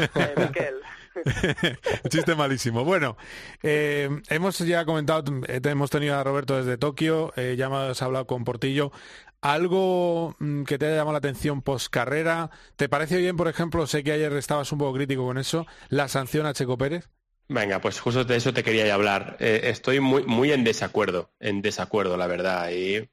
Chiste 2.09 2.35
malísimo. 2.35 2.83
Bueno, 2.83 3.15
eh, 3.63 4.09
hemos 4.29 4.59
ya 4.59 4.85
comentado, 4.85 5.41
hemos 5.47 5.89
tenido 5.89 6.17
a 6.17 6.23
Roberto 6.23 6.57
desde 6.57 6.77
Tokio, 6.77 7.33
ya 7.35 7.65
hemos 7.65 8.01
hablado 8.01 8.27
con 8.27 8.43
Portillo. 8.43 8.91
¿Algo 9.41 10.35
mm, 10.39 10.63
que 10.63 10.77
te 10.77 10.87
haya 10.87 10.95
llamado 10.97 11.13
la 11.13 11.19
atención 11.19 11.61
post 11.61 11.89
carrera? 11.89 12.49
¿Te 12.75 12.89
parece 12.89 13.17
bien, 13.17 13.37
por 13.37 13.47
ejemplo, 13.47 13.87
sé 13.87 14.03
que 14.03 14.11
ayer 14.11 14.33
estabas 14.33 14.71
un 14.71 14.79
poco 14.79 14.93
crítico 14.93 15.25
con 15.25 15.37
eso, 15.37 15.65
la 15.89 16.07
sanción 16.07 16.45
a 16.45 16.53
Checo 16.53 16.77
Pérez? 16.77 17.09
Venga, 17.47 17.81
pues 17.81 17.99
justo 17.99 18.23
de 18.25 18.35
eso 18.35 18.53
te 18.53 18.63
quería 18.63 18.93
hablar. 18.93 19.37
Eh, 19.39 19.61
estoy 19.65 19.99
muy, 19.99 20.23
muy 20.23 20.51
en 20.51 20.63
desacuerdo, 20.63 21.33
en 21.39 21.61
desacuerdo, 21.61 22.15
la 22.17 22.27
verdad. 22.27 22.69
Y 22.71 23.09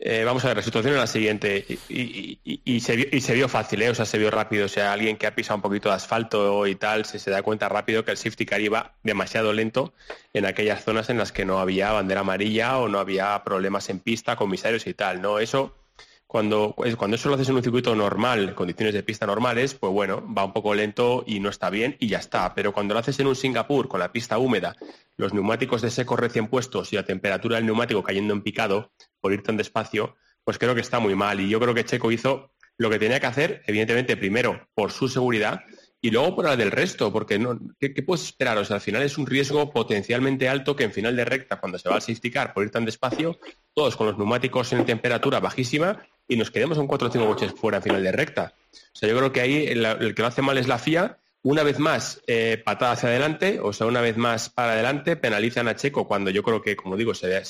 eh, 0.00 0.22
vamos 0.24 0.44
a 0.44 0.48
ver, 0.48 0.58
la 0.58 0.62
situación 0.62 0.94
es 0.94 1.00
la 1.00 1.06
siguiente, 1.08 1.66
y, 1.88 2.80
se, 2.80 3.34
vio, 3.34 3.48
fácil, 3.48 3.82
¿eh? 3.82 3.90
o 3.90 3.94
sea, 3.94 4.04
se 4.04 4.16
vio 4.16 4.30
rápido, 4.30 4.66
o 4.66 4.68
sea, 4.68 4.92
alguien 4.92 5.16
que 5.16 5.26
ha 5.26 5.34
pisado 5.34 5.56
un 5.56 5.62
poquito 5.62 5.88
de 5.88 5.96
asfalto 5.96 6.66
y 6.68 6.76
tal, 6.76 7.04
se, 7.04 7.18
se 7.18 7.32
da 7.32 7.42
cuenta 7.42 7.68
rápido 7.68 8.04
que 8.04 8.12
el 8.12 8.16
safety 8.16 8.46
car 8.46 8.60
iba 8.60 8.94
demasiado 9.02 9.52
lento 9.52 9.92
en 10.32 10.46
aquellas 10.46 10.84
zonas 10.84 11.10
en 11.10 11.18
las 11.18 11.32
que 11.32 11.44
no 11.44 11.58
había 11.58 11.90
bandera 11.90 12.20
amarilla 12.20 12.78
o 12.78 12.88
no 12.88 13.00
había 13.00 13.42
problemas 13.42 13.88
en 13.90 13.98
pista, 13.98 14.36
comisarios 14.36 14.86
y 14.86 14.94
tal, 14.94 15.20
¿no? 15.20 15.40
Eso 15.40 15.74
cuando, 16.28 16.76
cuando 16.98 17.16
eso 17.16 17.30
lo 17.30 17.36
haces 17.36 17.48
en 17.48 17.56
un 17.56 17.62
circuito 17.62 17.94
normal, 17.94 18.54
condiciones 18.54 18.92
de 18.92 19.02
pista 19.02 19.26
normales, 19.26 19.72
pues 19.72 19.90
bueno, 19.94 20.22
va 20.32 20.44
un 20.44 20.52
poco 20.52 20.74
lento 20.74 21.24
y 21.26 21.40
no 21.40 21.48
está 21.48 21.70
bien 21.70 21.96
y 22.00 22.08
ya 22.08 22.18
está. 22.18 22.54
Pero 22.54 22.74
cuando 22.74 22.92
lo 22.92 23.00
haces 23.00 23.18
en 23.18 23.28
un 23.28 23.34
Singapur 23.34 23.88
con 23.88 23.98
la 23.98 24.12
pista 24.12 24.36
húmeda, 24.36 24.76
los 25.18 25.34
neumáticos 25.34 25.82
de 25.82 25.90
seco 25.90 26.16
recién 26.16 26.48
puestos 26.48 26.92
y 26.92 26.96
la 26.96 27.04
temperatura 27.04 27.56
del 27.56 27.66
neumático 27.66 28.02
cayendo 28.02 28.32
en 28.32 28.42
picado 28.42 28.92
por 29.20 29.32
ir 29.32 29.42
tan 29.42 29.58
despacio, 29.58 30.16
pues 30.44 30.56
creo 30.58 30.74
que 30.74 30.80
está 30.80 30.98
muy 30.98 31.14
mal. 31.14 31.40
Y 31.40 31.48
yo 31.50 31.60
creo 31.60 31.74
que 31.74 31.84
Checo 31.84 32.10
hizo 32.10 32.52
lo 32.78 32.88
que 32.88 32.98
tenía 32.98 33.20
que 33.20 33.26
hacer, 33.26 33.62
evidentemente, 33.66 34.16
primero 34.16 34.68
por 34.74 34.92
su 34.92 35.08
seguridad 35.08 35.64
y 36.00 36.10
luego 36.10 36.36
por 36.36 36.44
la 36.44 36.56
del 36.56 36.70
resto, 36.70 37.12
porque 37.12 37.38
no, 37.38 37.58
¿qué, 37.80 37.90
puedes 38.02 38.24
esperar? 38.24 38.56
O 38.58 38.64
sea, 38.64 38.76
al 38.76 38.80
final 38.80 39.02
es 39.02 39.18
un 39.18 39.26
riesgo 39.26 39.72
potencialmente 39.72 40.48
alto 40.48 40.76
que 40.76 40.84
en 40.84 40.92
final 40.92 41.16
de 41.16 41.24
recta, 41.24 41.58
cuando 41.58 41.78
se 41.78 41.88
va 41.88 41.96
a 41.96 42.00
safety 42.00 42.32
por 42.54 42.62
ir 42.62 42.70
tan 42.70 42.84
despacio, 42.84 43.38
todos 43.74 43.96
con 43.96 44.06
los 44.06 44.16
neumáticos 44.16 44.72
en 44.72 44.86
temperatura 44.86 45.40
bajísima 45.40 46.06
y 46.28 46.36
nos 46.36 46.52
quedemos 46.52 46.78
con 46.78 46.86
cuatro 46.86 47.08
o 47.08 47.10
cinco 47.10 47.26
coches 47.26 47.52
fuera 47.52 47.78
a 47.78 47.80
final 47.80 48.04
de 48.04 48.12
recta. 48.12 48.54
O 48.72 48.96
sea, 48.96 49.08
yo 49.08 49.16
creo 49.16 49.32
que 49.32 49.40
ahí 49.40 49.66
el, 49.66 50.14
que 50.14 50.22
lo 50.22 50.28
hace 50.28 50.42
mal 50.42 50.56
es 50.56 50.68
la 50.68 50.78
FIA. 50.78 51.18
Una 51.42 51.62
vez 51.62 51.78
más, 51.78 52.20
eh, 52.26 52.60
patada 52.64 52.92
hacia 52.92 53.08
adelante, 53.08 53.60
o 53.60 53.72
sea, 53.72 53.86
una 53.86 54.00
vez 54.00 54.16
más 54.16 54.50
para 54.50 54.72
adelante, 54.72 55.16
penalizan 55.16 55.68
a 55.68 55.76
Checo 55.76 56.08
cuando 56.08 56.30
yo 56.30 56.42
creo 56.42 56.60
que, 56.62 56.74
como 56.74 56.96
digo, 56.96 57.14
se, 57.14 57.42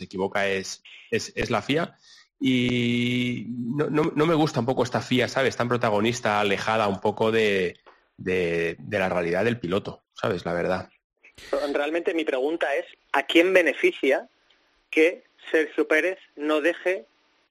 equivoca 0.00 0.48
es, 0.48 0.82
es, 1.10 1.50
la 1.50 1.60
FIA. 1.60 1.96
Y 2.40 3.46
no, 3.48 3.88
no, 3.88 4.26
me 4.26 4.34
gusta 4.34 4.60
un 4.60 4.66
poco 4.66 4.84
esta 4.84 5.00
FIA, 5.00 5.28
¿sabes? 5.28 5.56
Tan 5.56 5.68
protagonista, 5.68 6.40
alejada 6.40 6.86
un 6.86 7.00
poco 7.00 7.32
de, 7.32 7.78
de 8.16 8.76
la 8.88 9.08
realidad 9.08 9.44
del 9.44 9.58
piloto, 9.58 10.04
¿sabes? 10.14 10.44
La 10.44 10.52
verdad. 10.52 10.88
Realmente 11.72 12.14
mi 12.14 12.24
pregunta 12.24 12.74
es, 12.74 12.86
¿a 13.12 13.24
quién 13.24 13.52
beneficia 13.52 14.28
que 14.90 15.24
Sergio 15.50 15.88
Pérez 15.88 16.18
no 16.36 16.60
deje 16.60 17.06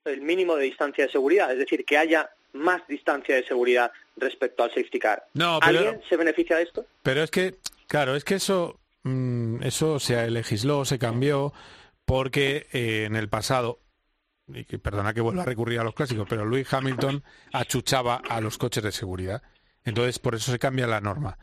el 0.06 0.22
mínimo 0.22 0.56
de 0.56 0.66
distancia 0.66 1.06
de 1.06 1.12
seguridad? 1.12 1.52
Es 1.52 1.58
decir, 1.58 1.84
que 1.86 1.98
haya 1.98 2.30
más 2.54 2.86
distancia 2.88 3.36
de 3.36 3.46
seguridad 3.46 3.92
respecto 4.18 4.64
al 4.64 4.70
safety 4.70 5.00
car. 5.00 5.26
No, 5.34 5.60
¿Alguien 5.62 6.02
se 6.08 6.18
beneficia 6.18 6.58
de 6.58 6.64
esto? 6.64 6.86
Pero 7.04 7.24
es 7.24 7.32
que, 7.32 7.56
claro, 7.88 8.16
es 8.16 8.24
que 8.24 8.36
eso, 8.36 8.80
mm, 9.04 9.64
eso 9.64 10.00
se 10.00 10.30
legisló, 10.30 10.86
se 10.86 11.00
cambió, 11.00 11.54
porque 12.06 12.68
eh, 12.74 13.06
en 13.06 13.16
el 13.16 13.30
pasado, 13.30 13.80
y 14.48 14.66
que, 14.66 14.80
perdona 14.80 15.14
que 15.14 15.22
vuelva 15.22 15.44
a 15.44 15.46
recurrir 15.46 15.80
a 15.80 15.84
los 15.84 15.94
clásicos, 15.94 16.28
pero 16.30 16.46
Louis 16.46 16.72
Hamilton 16.72 17.24
achuchaba 17.54 18.22
a 18.28 18.42
los 18.42 18.58
coches 18.58 18.84
de 18.84 18.92
seguridad. 18.92 19.42
Entonces, 19.84 20.20
por 20.20 20.36
eso 20.36 20.52
se 20.52 20.60
cambia 20.60 20.88
la 20.88 21.02
norma. 21.02 21.38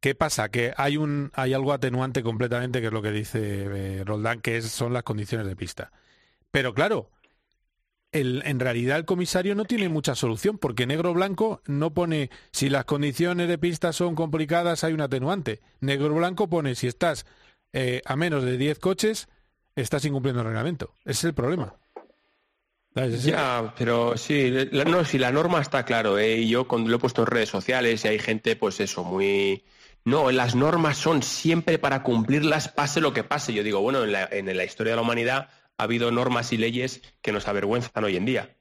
¿Qué 0.00 0.14
pasa? 0.14 0.50
Que 0.50 0.74
hay 0.76 0.96
un 0.96 1.30
hay 1.34 1.54
algo 1.54 1.72
atenuante 1.72 2.22
completamente, 2.22 2.80
que 2.80 2.88
es 2.88 2.92
lo 2.92 3.02
que 3.02 3.10
dice 3.10 3.40
eh, 3.40 4.04
Roldán, 4.04 4.40
que 4.40 4.60
son 4.62 4.92
las 4.92 5.02
condiciones 5.02 5.46
de 5.46 5.56
pista. 5.56 5.92
Pero 6.50 6.74
claro, 6.74 7.10
el, 8.14 8.42
en 8.46 8.60
realidad 8.60 8.96
el 8.96 9.04
comisario 9.04 9.54
no 9.54 9.64
tiene 9.64 9.88
mucha 9.88 10.14
solución, 10.14 10.56
porque 10.56 10.86
negro-blanco 10.86 11.60
no 11.66 11.92
pone 11.92 12.30
si 12.52 12.70
las 12.70 12.86
condiciones 12.86 13.48
de 13.48 13.58
pista 13.58 13.92
son 13.92 14.14
complicadas, 14.14 14.84
hay 14.84 14.94
un 14.94 15.02
atenuante. 15.02 15.60
Negro-blanco 15.80 16.48
pone 16.48 16.74
si 16.74 16.86
estás 16.86 17.26
eh, 17.72 18.00
a 18.06 18.16
menos 18.16 18.44
de 18.44 18.56
10 18.56 18.78
coches, 18.78 19.28
estás 19.76 20.04
incumpliendo 20.04 20.40
el 20.40 20.46
reglamento. 20.46 20.94
Ese 21.00 21.10
es 21.10 21.24
el 21.24 21.34
problema. 21.34 21.74
Ya, 22.94 23.74
pero 23.76 24.16
sí, 24.16 24.52
no, 24.70 25.04
si 25.04 25.18
la 25.18 25.32
norma 25.32 25.60
está 25.60 25.84
claro, 25.84 26.16
¿eh? 26.16 26.36
y 26.36 26.48
yo 26.48 26.68
cuando 26.68 26.90
lo 26.90 26.96
he 26.96 27.00
puesto 27.00 27.22
en 27.22 27.26
redes 27.26 27.48
sociales 27.48 28.04
y 28.04 28.08
hay 28.08 28.20
gente, 28.20 28.54
pues 28.54 28.78
eso, 28.78 29.02
muy 29.02 29.64
no, 30.04 30.30
las 30.30 30.54
normas 30.54 30.98
son 30.98 31.22
siempre 31.22 31.78
para 31.78 32.02
cumplirlas, 32.02 32.68
pase 32.68 33.00
lo 33.00 33.14
que 33.14 33.24
pase. 33.24 33.54
Yo 33.54 33.62
digo, 33.62 33.80
bueno, 33.80 34.04
en 34.04 34.12
la, 34.12 34.64
historia 34.64 34.92
de 34.92 34.96
la 34.96 35.02
humanidad 35.02 35.48
ha 35.78 35.84
habido 35.84 36.10
normas 36.10 36.52
y 36.52 36.56
leyes 36.56 37.02
que 37.22 37.32
nos 37.32 37.48
avergüenzan 37.48 38.04
hoy 38.04 38.16
en 38.16 38.24
día. 38.24 38.56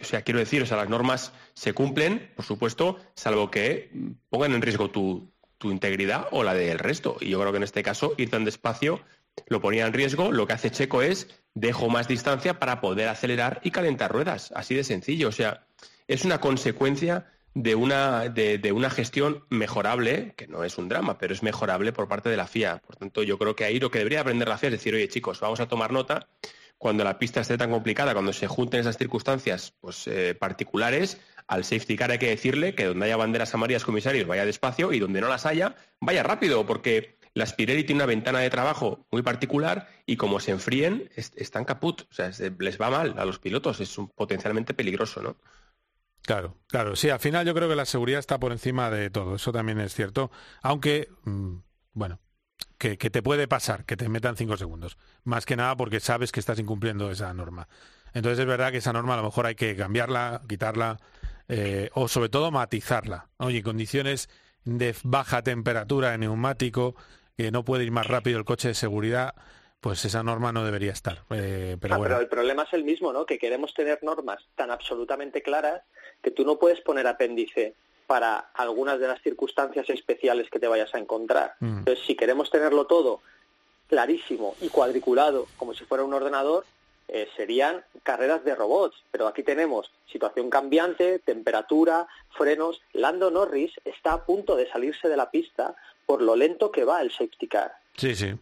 O 0.00 0.04
sea, 0.04 0.22
quiero 0.22 0.40
decir, 0.40 0.62
o 0.62 0.76
las 0.76 0.88
normas 0.88 1.32
se 1.54 1.72
cumplen, 1.74 2.32
por 2.34 2.44
supuesto, 2.44 2.98
salvo 3.14 3.50
que 3.50 3.90
pongan 4.30 4.54
en 4.54 4.62
riesgo 4.62 4.90
tu, 4.90 5.30
tu 5.58 5.70
integridad 5.70 6.26
o 6.30 6.42
la 6.42 6.54
del 6.54 6.78
resto. 6.78 7.16
Y 7.20 7.28
yo 7.28 7.38
creo 7.38 7.52
que 7.52 7.58
en 7.58 7.64
este 7.64 7.82
caso, 7.82 8.14
ir 8.16 8.30
tan 8.30 8.44
despacio 8.44 9.00
lo 9.46 9.60
ponía 9.60 9.86
en 9.86 9.92
riesgo. 9.92 10.32
Lo 10.32 10.46
que 10.46 10.54
hace 10.54 10.70
Checo 10.70 11.02
es 11.02 11.28
dejo 11.54 11.88
más 11.88 12.08
distancia 12.08 12.58
para 12.58 12.80
poder 12.80 13.08
acelerar 13.08 13.60
y 13.62 13.70
calentar 13.70 14.10
ruedas. 14.10 14.52
Así 14.54 14.74
de 14.74 14.84
sencillo. 14.84 15.28
O 15.28 15.32
sea, 15.32 15.66
es 16.08 16.24
una 16.24 16.40
consecuencia 16.40 17.30
de 17.54 17.74
una, 17.74 18.28
de, 18.28 18.72
una 18.72 18.90
gestión 18.90 19.44
mejorable, 19.50 20.34
que 20.36 20.46
no 20.46 20.64
es 20.64 20.78
un 20.78 20.88
drama, 20.88 21.18
pero 21.18 21.34
es 21.34 21.42
mejorable 21.42 21.92
por 21.92 22.08
parte 22.08 22.28
de 22.28 22.36
la 22.36 22.46
FIA. 22.46 22.78
Por 22.78 22.96
tanto, 22.96 23.22
yo 23.22 23.38
creo 23.38 23.56
que 23.56 23.64
ahí 23.64 23.80
lo 23.80 23.90
que 23.90 23.98
debería 23.98 24.20
aprender 24.20 24.48
la 24.48 24.58
FIA 24.58 24.68
es 24.68 24.72
decir, 24.74 24.94
oye 24.94 25.08
chicos, 25.08 25.40
vamos 25.40 25.60
a 25.60 25.68
tomar 25.68 25.92
nota 25.92 26.28
cuando 26.78 27.04
la 27.04 27.18
pista 27.18 27.40
esté 27.40 27.58
tan 27.58 27.70
complicada, 27.70 28.14
cuando 28.14 28.32
se 28.32 28.46
junten 28.46 28.80
esas 28.80 28.96
circunstancias 28.96 29.74
pues, 29.82 30.06
eh, 30.06 30.34
particulares, 30.34 31.20
al 31.46 31.64
safety 31.64 31.96
car 31.96 32.10
hay 32.10 32.18
que 32.18 32.30
decirle 32.30 32.74
que 32.74 32.86
donde 32.86 33.04
haya 33.04 33.18
banderas 33.18 33.52
amarillas 33.52 33.84
comisarios 33.84 34.26
vaya 34.26 34.46
despacio 34.46 34.92
y 34.92 34.98
donde 34.98 35.20
no 35.20 35.28
las 35.28 35.44
haya, 35.44 35.74
vaya 36.00 36.22
rápido, 36.22 36.64
porque 36.64 37.18
la 37.34 37.46
Spirelli 37.46 37.84
tiene 37.84 37.98
una 37.98 38.06
ventana 38.06 38.40
de 38.40 38.50
trabajo 38.50 39.06
muy 39.10 39.22
particular 39.22 39.88
y 40.06 40.16
como 40.16 40.40
se 40.40 40.52
enfríen, 40.52 41.10
están 41.16 41.64
caput. 41.64 42.02
O 42.10 42.14
sea, 42.14 42.30
les 42.58 42.80
va 42.80 42.90
mal 42.90 43.14
a 43.18 43.24
los 43.24 43.38
pilotos, 43.38 43.80
es 43.80 43.98
un, 43.98 44.08
potencialmente 44.08 44.74
peligroso, 44.74 45.22
¿no? 45.22 45.36
Claro, 46.22 46.56
claro. 46.66 46.96
Sí, 46.96 47.10
al 47.10 47.20
final 47.20 47.46
yo 47.46 47.54
creo 47.54 47.68
que 47.68 47.76
la 47.76 47.86
seguridad 47.86 48.18
está 48.18 48.38
por 48.38 48.52
encima 48.52 48.90
de 48.90 49.10
todo. 49.10 49.36
Eso 49.36 49.52
también 49.52 49.80
es 49.80 49.94
cierto. 49.94 50.30
Aunque, 50.62 51.08
mm, 51.24 51.56
bueno, 51.92 52.20
que, 52.78 52.96
te 52.96 53.22
puede 53.22 53.46
pasar, 53.46 53.84
que 53.84 53.96
te 53.96 54.08
metan 54.08 54.36
cinco 54.36 54.56
segundos. 54.56 54.96
Más 55.24 55.44
que 55.44 55.56
nada 55.56 55.76
porque 55.76 56.00
sabes 56.00 56.32
que 56.32 56.40
estás 56.40 56.58
incumpliendo 56.58 57.10
esa 57.10 57.32
norma. 57.34 57.68
Entonces 58.14 58.40
es 58.40 58.46
verdad 58.46 58.72
que 58.72 58.78
esa 58.78 58.92
norma 58.92 59.14
a 59.14 59.16
lo 59.18 59.24
mejor 59.24 59.46
hay 59.46 59.54
que 59.54 59.76
cambiarla, 59.76 60.42
quitarla, 60.48 60.96
eh, 61.48 61.90
o 61.94 62.08
sobre 62.08 62.28
todo 62.30 62.50
matizarla. 62.50 63.28
Oye, 63.36 63.62
condiciones 63.62 64.28
de 64.64 64.94
baja 65.04 65.42
temperatura 65.42 66.14
en 66.14 66.20
neumático, 66.20 66.94
que 67.36 67.50
no 67.50 67.64
puede 67.64 67.84
ir 67.84 67.92
más 67.92 68.06
rápido 68.06 68.38
el 68.38 68.44
coche 68.44 68.68
de 68.68 68.74
seguridad, 68.74 69.34
pues 69.80 70.04
esa 70.04 70.22
norma 70.22 70.52
no 70.52 70.64
debería 70.64 70.92
estar. 70.92 71.24
Eh, 71.30 71.76
pero, 71.80 71.94
ah, 71.94 71.98
bueno. 71.98 72.14
pero 72.14 72.22
el 72.22 72.28
problema 72.28 72.62
es 72.64 72.72
el 72.72 72.84
mismo, 72.84 73.12
¿no? 73.12 73.26
Que 73.26 73.38
queremos 73.38 73.74
tener 73.74 74.02
normas 74.02 74.42
tan 74.54 74.70
absolutamente 74.70 75.42
claras 75.42 75.82
que 76.22 76.30
tú 76.30 76.44
no 76.44 76.58
puedes 76.58 76.80
poner 76.80 77.06
apéndice 77.06 77.74
para 78.06 78.50
algunas 78.54 78.98
de 78.98 79.06
las 79.06 79.22
circunstancias 79.22 79.88
especiales 79.88 80.50
que 80.50 80.58
te 80.58 80.66
vayas 80.66 80.94
a 80.94 80.98
encontrar. 80.98 81.54
Mm. 81.60 81.78
Entonces, 81.78 82.04
si 82.06 82.16
queremos 82.16 82.50
tenerlo 82.50 82.86
todo 82.86 83.20
clarísimo 83.88 84.56
y 84.60 84.68
cuadriculado, 84.68 85.46
como 85.56 85.74
si 85.74 85.84
fuera 85.84 86.04
un 86.04 86.14
ordenador, 86.14 86.64
eh, 87.08 87.28
serían 87.36 87.84
carreras 88.02 88.44
de 88.44 88.54
robots. 88.54 88.96
Pero 89.10 89.26
aquí 89.26 89.42
tenemos 89.42 89.90
situación 90.10 90.48
cambiante, 90.48 91.18
temperatura, 91.18 92.06
frenos. 92.36 92.80
Lando 92.92 93.30
Norris 93.30 93.72
está 93.84 94.12
a 94.12 94.24
punto 94.24 94.56
de 94.56 94.70
salirse 94.70 95.08
de 95.08 95.16
la 95.16 95.30
pista 95.30 95.74
por 96.06 96.22
lo 96.22 96.36
lento 96.36 96.70
que 96.70 96.84
va 96.84 97.02
el 97.02 97.10
safety 97.10 97.48
car. 97.48 97.72
Sí, 97.96 98.14
sí. 98.14 98.34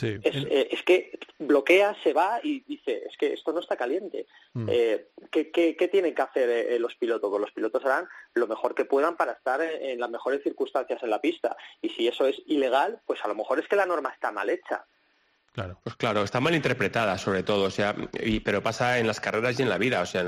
Eh, 0.00 0.68
es, 0.70 0.82
que 0.82 1.18
bloquea, 1.38 1.96
se 2.02 2.12
va 2.12 2.40
y 2.42 2.60
dice, 2.60 3.04
es 3.08 3.16
que 3.16 3.32
esto 3.32 3.52
no 3.52 3.60
está 3.60 3.76
caliente. 3.76 4.26
Mm. 4.54 4.68
Eh, 4.70 5.08
¿qué, 5.30 5.88
tienen 5.90 6.14
que 6.14 6.22
hacer 6.22 6.48
eh, 6.48 6.78
los 6.78 6.94
pilotos? 6.94 7.30
Pues 7.30 7.40
los 7.40 7.52
pilotos 7.52 7.84
harán 7.84 8.08
lo 8.34 8.46
mejor 8.46 8.74
que 8.74 8.84
puedan 8.84 9.16
para 9.16 9.32
estar 9.32 9.60
en, 9.60 10.00
las 10.00 10.10
mejores 10.10 10.42
circunstancias 10.42 11.02
en 11.02 11.10
la 11.10 11.20
pista. 11.20 11.56
Y 11.80 11.90
si 11.90 12.08
eso 12.08 12.26
es 12.26 12.40
ilegal, 12.46 13.00
pues 13.06 13.22
a 13.24 13.28
lo 13.28 13.34
mejor 13.34 13.58
es 13.58 13.68
que 13.68 13.76
la 13.76 13.86
norma 13.86 14.10
está 14.10 14.32
mal 14.32 14.50
hecha. 14.50 14.84
Claro. 15.52 15.78
Pues 15.82 15.96
claro, 15.96 16.22
está 16.22 16.40
mal 16.40 16.54
interpretada 16.54 17.18
sobre 17.18 17.42
todo, 17.42 17.64
o 17.64 17.70
sea, 17.70 17.94
pero 18.42 18.62
pasa 18.62 18.98
en 18.98 19.06
las 19.06 19.20
carreras 19.20 19.58
y 19.58 19.62
en 19.62 19.68
la 19.68 19.76
vida, 19.76 20.00
o 20.00 20.06
sea, 20.06 20.24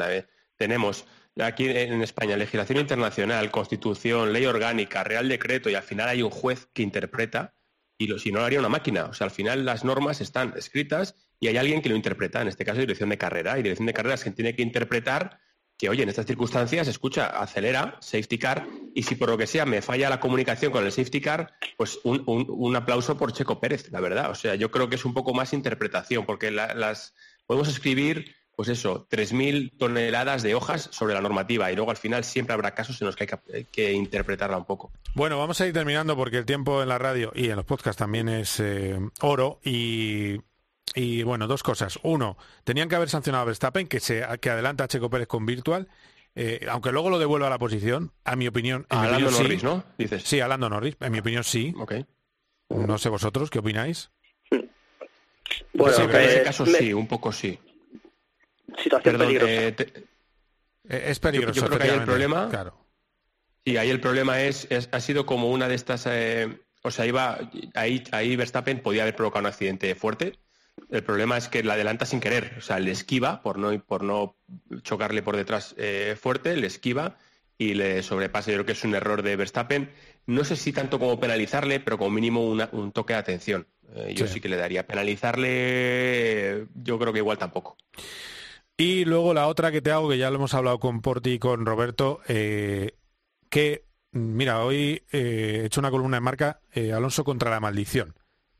tenemos 0.56 1.06
aquí 1.40 1.66
en 1.66 2.02
España 2.02 2.36
legislación 2.36 2.78
internacional, 2.78 3.50
constitución, 3.50 4.34
ley 4.34 4.44
orgánica, 4.44 5.02
real 5.02 5.26
decreto 5.26 5.70
y 5.70 5.74
al 5.74 5.82
final 5.82 6.10
hay 6.10 6.20
un 6.20 6.30
juez 6.30 6.68
que 6.74 6.82
interpreta 6.82 7.54
y 7.98 8.18
si 8.18 8.32
no 8.32 8.40
lo 8.40 8.46
haría 8.46 8.58
una 8.58 8.68
máquina. 8.68 9.06
O 9.06 9.14
sea, 9.14 9.26
al 9.26 9.30
final 9.30 9.64
las 9.64 9.84
normas 9.84 10.20
están 10.20 10.54
escritas 10.56 11.16
y 11.40 11.48
hay 11.48 11.56
alguien 11.56 11.82
que 11.82 11.88
lo 11.88 11.96
interpreta, 11.96 12.42
en 12.42 12.48
este 12.48 12.64
caso 12.64 12.80
dirección 12.80 13.08
de 13.08 13.18
carrera, 13.18 13.58
y 13.58 13.62
dirección 13.62 13.86
de 13.86 13.94
carrera 13.94 14.14
es 14.14 14.22
quien 14.22 14.34
tiene 14.34 14.54
que 14.54 14.62
interpretar 14.62 15.40
que, 15.76 15.88
oye, 15.88 16.04
en 16.04 16.08
estas 16.08 16.26
circunstancias, 16.26 16.86
escucha, 16.86 17.26
acelera, 17.26 17.96
safety 18.00 18.38
car, 18.38 18.66
y 18.94 19.02
si 19.02 19.16
por 19.16 19.28
lo 19.28 19.36
que 19.36 19.46
sea 19.46 19.66
me 19.66 19.82
falla 19.82 20.08
la 20.08 20.20
comunicación 20.20 20.70
con 20.70 20.84
el 20.84 20.92
safety 20.92 21.20
car, 21.20 21.52
pues 21.76 21.98
un, 22.04 22.22
un, 22.26 22.76
aplauso 22.76 23.16
por 23.16 23.32
Checo 23.32 23.60
Pérez, 23.60 23.90
la 23.90 24.00
verdad. 24.00 24.30
O 24.30 24.36
sea, 24.36 24.54
yo 24.54 24.70
creo 24.70 24.88
que 24.88 24.94
es 24.94 25.04
un 25.04 25.14
poco 25.14 25.34
más 25.34 25.52
interpretación, 25.52 26.26
porque 26.26 26.52
las 26.52 27.14
podemos 27.46 27.68
escribir 27.68 28.36
pues 28.56 28.68
eso, 28.68 29.06
3.000 29.10 29.72
toneladas 29.78 30.42
de 30.42 30.54
hojas 30.54 30.88
sobre 30.92 31.14
la 31.14 31.20
normativa 31.20 31.70
y 31.70 31.76
luego 31.76 31.90
al 31.90 31.96
final 31.96 32.24
siempre 32.24 32.54
habrá 32.54 32.74
casos 32.74 33.00
en 33.00 33.06
los 33.06 33.16
que 33.16 33.28
hay 33.52 33.64
que, 33.64 33.92
interpretarla 33.92 34.56
un 34.56 34.64
poco. 34.64 34.92
Bueno, 35.14 35.38
vamos 35.38 35.60
a 35.60 35.66
ir 35.66 35.72
terminando 35.72 36.16
porque 36.16 36.38
el 36.38 36.46
tiempo 36.46 36.82
en 36.82 36.88
la 36.88 36.98
radio 36.98 37.32
y 37.34 37.50
en 37.50 37.56
los 37.56 37.64
podcasts 37.64 37.98
también 37.98 38.28
es 38.28 38.60
eh, 38.60 38.98
oro 39.20 39.60
y, 39.64 40.40
y, 40.94 41.22
bueno, 41.22 41.46
dos 41.46 41.62
cosas. 41.62 41.98
Uno, 42.02 42.36
tenían 42.64 42.88
que 42.88 42.96
haber 42.96 43.08
sancionado 43.08 43.42
a 43.42 43.46
Verstappen 43.46 43.88
que, 43.88 44.00
se, 44.00 44.24
que 44.40 44.50
adelanta 44.50 44.84
a 44.84 44.88
Checo 44.88 45.10
Pérez 45.10 45.28
con 45.28 45.46
Virtual. 45.46 45.88
Eh, 46.36 46.66
aunque 46.68 46.90
luego 46.90 47.10
lo 47.10 47.20
devuelva 47.20 47.46
a 47.46 47.50
la 47.50 47.58
posición, 47.58 48.12
a 48.24 48.34
mi 48.34 48.48
opinión... 48.48 48.86
A 48.88 49.06
Lando 49.06 49.30
Norris, 49.30 49.62
¿no? 49.62 49.84
Dices. 49.96 50.24
Sí, 50.24 50.40
a 50.40 50.48
Lando 50.48 50.68
Norris, 50.68 50.96
en 50.98 51.12
mi 51.12 51.20
opinión 51.20 51.44
sí. 51.44 51.72
Okay. 51.78 52.06
No 52.70 52.98
sé 52.98 53.08
vosotros, 53.08 53.50
¿qué 53.50 53.60
opináis? 53.60 54.10
Bueno, 55.72 55.96
en 55.96 56.16
ese 56.16 56.42
caso 56.42 56.66
sí, 56.66 56.92
un 56.92 57.06
poco 57.06 57.30
sí 57.30 57.60
situación 58.82 59.18
peligrosa. 59.18 59.52
Eh, 59.52 59.74
eh, 60.88 61.04
es 61.06 61.18
peligroso. 61.20 61.60
Yo, 61.60 61.66
creo 61.66 61.78
que 61.78 61.90
ahí 61.90 61.98
el 61.98 62.04
problema. 62.04 62.48
Claro. 62.50 62.74
Sí, 63.64 63.76
ahí 63.76 63.90
el 63.90 64.00
problema 64.00 64.42
es, 64.42 64.68
ha 64.90 65.00
sido 65.00 65.26
como 65.26 65.50
una 65.50 65.68
de 65.68 65.74
estas. 65.74 66.06
Eh, 66.06 66.58
o 66.82 66.90
sea, 66.90 67.06
iba 67.06 67.38
ahí, 67.74 68.04
ahí 68.12 68.36
Verstappen 68.36 68.80
podía 68.80 69.02
haber 69.02 69.16
provocado 69.16 69.40
un 69.40 69.46
accidente 69.46 69.94
fuerte. 69.94 70.38
El 70.90 71.02
problema 71.02 71.36
es 71.38 71.48
que 71.48 71.62
la 71.62 71.74
adelanta 71.74 72.04
sin 72.04 72.20
querer, 72.20 72.56
o 72.58 72.60
sea, 72.60 72.78
le 72.80 72.90
esquiva 72.90 73.42
por 73.42 73.58
no, 73.58 73.78
por 73.84 74.02
no 74.02 74.36
chocarle 74.82 75.22
por 75.22 75.36
detrás 75.36 75.74
fuerte, 76.20 76.56
le 76.56 76.66
esquiva 76.66 77.16
y 77.56 77.74
le 77.74 78.02
sobrepasa. 78.02 78.50
Yo 78.50 78.56
creo 78.56 78.66
que 78.66 78.72
es 78.72 78.84
un 78.84 78.94
error 78.94 79.22
de 79.22 79.36
Verstappen. 79.36 79.90
No 80.26 80.44
sé 80.44 80.56
si 80.56 80.72
tanto 80.72 80.98
como 80.98 81.20
penalizarle, 81.20 81.80
pero 81.80 81.96
como 81.96 82.10
mínimo 82.10 82.44
un 82.44 82.92
toque 82.92 83.14
de 83.14 83.20
atención. 83.20 83.66
yo 84.14 84.26
sí. 84.26 84.34
sí 84.34 84.40
que 84.40 84.48
le 84.48 84.56
daría. 84.56 84.86
Penalizarle, 84.86 86.66
yo 86.74 86.98
creo 86.98 87.12
que 87.12 87.20
igual 87.20 87.38
tampoco. 87.38 87.78
Y 88.76 89.04
luego 89.04 89.34
la 89.34 89.46
otra 89.46 89.70
que 89.70 89.82
te 89.82 89.92
hago, 89.92 90.08
que 90.08 90.18
ya 90.18 90.30
lo 90.30 90.36
hemos 90.36 90.54
hablado 90.54 90.80
con 90.80 91.00
Porti 91.00 91.32
y 91.32 91.38
con 91.38 91.64
Roberto, 91.64 92.20
eh, 92.26 92.96
que, 93.48 93.86
mira, 94.10 94.64
hoy 94.64 95.04
eh, 95.12 95.60
he 95.62 95.66
hecho 95.66 95.80
una 95.80 95.92
columna 95.92 96.16
de 96.16 96.22
marca 96.22 96.60
eh, 96.72 96.92
Alonso 96.92 97.22
contra 97.22 97.50
la 97.50 97.60
maldición. 97.60 98.14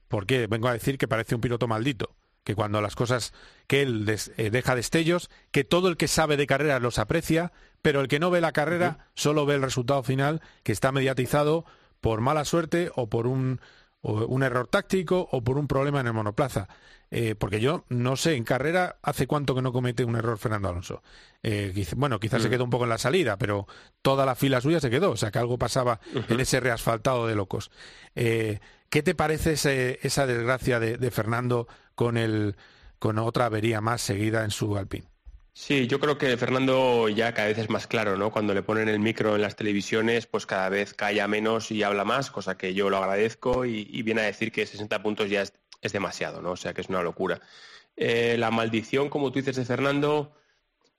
Porque 0.07 0.47
vengo 0.47 0.69
a 0.69 0.73
decir 0.73 0.99
que 0.99 1.09
parece 1.09 1.35
un 1.35 1.41
piloto 1.41 1.67
maldito, 1.67 2.15
que 2.45 2.55
cuando 2.55 2.81
las 2.81 2.95
cosas, 2.95 3.33
que 3.67 3.83
él 3.83 4.07
deja 4.07 4.77
destellos, 4.77 5.31
que 5.51 5.65
todo 5.65 5.89
el 5.89 5.97
que 5.97 6.07
sabe 6.07 6.37
de 6.37 6.47
carrera 6.47 6.79
los 6.79 7.01
aprecia, 7.01 7.53
pero 7.83 8.01
el 8.01 8.07
que 8.07 8.21
no 8.21 8.31
ve 8.31 8.41
la 8.41 8.53
carrera 8.53 9.09
solo 9.15 9.47
ve 9.47 9.57
el 9.57 9.63
resultado 9.63 10.05
final, 10.05 10.43
que 10.63 10.71
está 10.71 10.93
mediatizado 10.93 11.65
por 12.01 12.21
mala 12.21 12.45
suerte 12.45 12.93
o 12.95 13.09
por 13.09 13.27
un 13.27 13.61
o 14.05 14.27
un 14.27 14.43
error 14.43 14.69
táctico 14.69 15.29
o 15.33 15.43
por 15.43 15.59
un 15.59 15.67
problema 15.67 16.01
en 16.01 16.07
el 16.07 16.13
monoplaza. 16.13 16.69
Eh, 17.11 17.35
porque 17.37 17.61
yo 17.61 17.85
no 17.89 18.17
sé, 18.17 18.35
en 18.35 18.45
carrera, 18.45 18.99
¿hace 19.03 19.27
cuánto 19.27 19.55
que 19.55 19.63
no 19.63 19.73
comete 19.73 20.05
un 20.05 20.17
error 20.17 20.37
Fernando 20.37 20.69
Alonso? 20.69 21.03
Eh, 21.43 21.73
bueno, 21.97 22.21
quizás 22.21 22.43
se 22.43 22.49
mm. 22.49 22.51
quedó 22.51 22.65
un 22.65 22.71
poco 22.71 22.85
en 22.85 22.91
la 22.91 22.99
salida, 22.99 23.39
pero 23.39 23.67
toda 24.03 24.27
la 24.27 24.35
fila 24.35 24.61
suya 24.61 24.81
se 24.81 24.91
quedó, 24.91 25.13
o 25.13 25.17
sea 25.17 25.31
que 25.31 25.39
algo 25.39 25.59
pasaba 25.59 26.01
en 26.29 26.41
ese 26.41 26.61
reasfaltado 26.61 27.27
de 27.27 27.35
locos. 27.35 27.71
Eh, 28.15 28.61
¿Qué 28.91 29.03
te 29.03 29.15
parece 29.15 29.53
esa 30.03 30.27
desgracia 30.27 30.81
de, 30.81 31.11
Fernando 31.11 31.67
con, 31.95 32.17
el, 32.17 32.57
con 32.99 33.19
otra 33.19 33.47
avería 33.47 33.81
más 33.81 34.03
seguida 34.03 34.45
en 34.45 34.51
su 34.51 34.77
Alpine? 34.77 35.07
Sí, 35.57 35.87
yo 35.87 36.01
creo 36.01 36.19
que 36.19 36.37
Fernando 36.37 37.09
ya 37.09 37.33
cada 37.33 37.47
vez 37.47 37.59
es 37.59 37.71
más 37.71 37.87
claro, 37.87 38.17
¿no? 38.17 38.33
Cuando 38.33 38.55
le 38.55 38.65
ponen 38.65 38.89
el 38.89 38.99
micro 38.99 39.37
en 39.37 39.43
las 39.43 39.55
televisiones, 39.55 40.27
pues 40.27 40.47
cada 40.47 40.69
vez 40.69 40.95
calla 40.95 41.29
menos 41.29 41.71
y 41.71 41.85
habla 41.85 42.05
más, 42.05 42.33
cosa 42.33 42.57
que 42.59 42.75
yo 42.75 42.91
lo 42.91 42.97
agradezco 42.97 43.65
y, 43.65 44.03
viene 44.03 44.23
a 44.23 44.25
decir 44.25 44.51
que 44.51 44.67
60 44.67 45.01
puntos 45.01 45.31
ya 45.31 45.43
es, 45.43 45.53
demasiado, 45.93 46.43
¿no? 46.43 46.53
O 46.53 46.57
sea 46.57 46.75
que 46.75 46.81
es 46.81 46.89
una 46.89 47.03
locura. 47.03 47.41
Eh, 47.97 48.37
la 48.37 48.51
maldición, 48.51 49.09
como 49.09 49.31
tú 49.31 49.39
dices, 49.39 49.55
de 49.55 49.65
Fernando, 49.65 50.35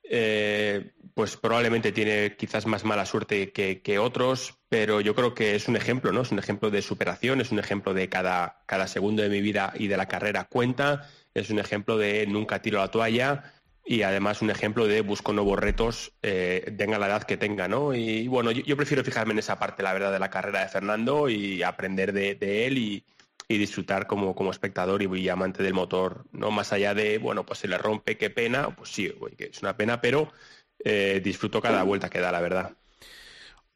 eh, 0.02 0.92
pues 1.12 1.36
probablemente 1.36 1.92
tiene 1.92 2.36
quizás 2.36 2.66
más 2.66 2.84
mala 2.84 3.04
suerte 3.04 3.52
que, 3.52 3.82
que, 3.82 3.98
otros, 3.98 4.54
pero 4.70 5.02
yo 5.02 5.14
creo 5.14 5.34
que 5.34 5.54
es 5.54 5.68
un 5.68 5.76
ejemplo, 5.76 6.12
¿no? 6.12 6.22
Es 6.22 6.32
un 6.32 6.38
ejemplo 6.38 6.70
de 6.70 6.80
superación, 6.80 7.42
es 7.42 7.52
un 7.52 7.58
ejemplo 7.58 7.92
de 7.92 8.08
cada, 8.08 8.62
cada 8.66 8.86
segundo 8.86 9.22
de 9.22 9.28
mi 9.28 9.42
vida 9.42 9.74
y 9.76 9.88
de 9.88 9.98
la 9.98 10.08
carrera 10.08 10.44
cuenta, 10.44 11.10
es 11.34 11.50
un 11.50 11.58
ejemplo 11.58 11.98
de 11.98 12.26
nunca 12.26 12.62
tiro 12.62 12.78
la 12.78 12.90
toalla 12.90 13.52
y 13.88 14.02
además 14.02 14.42
un 14.42 14.50
ejemplo 14.50 14.88
de 14.88 15.00
busco 15.00 15.32
nuevos 15.32 15.60
retos, 15.60 16.12
eh, 16.20 16.74
tenga 16.76 16.98
la 16.98 17.06
edad 17.06 17.22
que 17.22 17.36
tenga, 17.36 17.68
¿no? 17.68 17.94
Y 17.94 18.26
bueno, 18.26 18.50
yo, 18.50 18.76
prefiero 18.76 19.04
fijarme 19.04 19.32
en 19.32 19.38
esa 19.38 19.60
parte, 19.60 19.84
la 19.84 19.92
verdad, 19.92 20.12
de 20.12 20.18
la 20.18 20.28
carrera 20.28 20.60
de 20.62 20.68
Fernando 20.68 21.28
y 21.28 21.62
aprender 21.62 22.12
de, 22.12 22.66
él 22.66 22.78
y, 22.78 23.04
disfrutar 23.48 24.08
como, 24.08 24.34
como 24.34 24.50
espectador 24.50 25.02
y, 25.02 25.28
amante 25.28 25.62
del 25.62 25.72
motor, 25.72 26.24
¿no? 26.32 26.50
Más 26.50 26.72
allá 26.72 26.94
de, 26.94 27.18
bueno, 27.18 27.46
pues 27.46 27.60
se 27.60 27.68
le 27.68 27.78
rompe, 27.78 28.18
qué 28.18 28.28
pena, 28.28 28.74
pues 28.74 28.90
sí, 28.90 29.14
es 29.38 29.62
una 29.62 29.76
pena, 29.76 30.00
pero 30.00 30.32
eh, 30.80 31.20
disfruto 31.22 31.62
cada 31.62 31.84
vuelta 31.84 32.10
que 32.10 32.18
da, 32.18 32.32
la 32.32 32.40
verdad. 32.40 32.72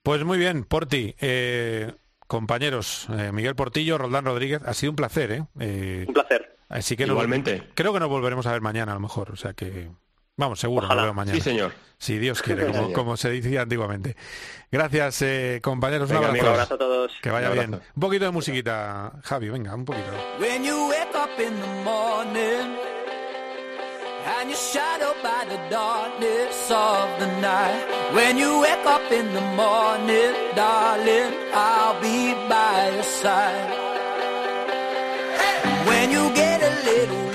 Pues 0.02 0.24
muy 0.24 0.38
bien, 0.38 0.64
Porti. 0.64 1.14
Eh, 1.20 1.92
compañeros, 2.26 3.06
Miguel 3.32 3.54
Portillo, 3.54 3.96
Roldán 3.96 4.24
Rodríguez, 4.24 4.60
ha 4.66 4.74
sido 4.74 4.90
un 4.90 4.96
placer, 4.96 5.30
¿eh? 5.30 6.04
un 6.08 6.14
placer. 6.14 6.59
Así 6.70 6.96
que 6.96 7.04
Igualmente. 7.04 7.68
creo 7.74 7.92
que 7.92 8.00
nos 8.00 8.08
volveremos 8.08 8.46
a 8.46 8.52
ver 8.52 8.62
mañana 8.62 8.92
a 8.92 8.94
lo 8.94 9.00
mejor. 9.00 9.32
O 9.32 9.36
sea 9.36 9.52
que. 9.52 9.90
Vamos, 10.36 10.58
seguro, 10.58 10.88
nos 10.88 10.96
vemos 10.96 11.14
mañana. 11.14 11.36
Sí, 11.36 11.42
señor. 11.42 11.72
Si 11.98 12.16
Dios 12.16 12.40
quiere, 12.42 12.72
como, 12.94 13.18
se 13.18 13.28
decía 13.28 13.62
antiguamente. 13.62 14.16
Gracias, 14.72 15.20
eh, 15.22 15.60
compañeros. 15.62 16.10
un 16.10 16.16
abrazo. 16.16 16.74
a 16.74 16.78
todos. 16.78 17.12
Que 17.20 17.30
vaya 17.30 17.50
bien. 17.50 17.74
Un 17.74 18.00
poquito 18.00 18.24
de 18.24 18.30
musiquita, 18.30 19.12
Javi, 19.22 19.50
venga, 19.50 19.74
un 19.74 19.84
poquito. 19.84 20.10
and 24.26 24.50
you're 24.50 24.58
shadowed 24.58 25.16
by 25.22 25.44
the 25.48 25.56
darkness 25.70 26.70
of 26.70 27.08
the 27.20 27.26
night. 27.40 27.84
When 28.14 28.36
you 28.36 28.60
wake 28.60 28.86
up 28.86 29.10
in 29.10 29.32
the 29.32 29.40
morning, 29.56 30.32
darling, 30.54 31.32
I'll 31.52 32.00
be 32.00 32.34
by 32.48 32.92
your 32.94 33.02
side. 33.02 33.89
Little 36.92 37.29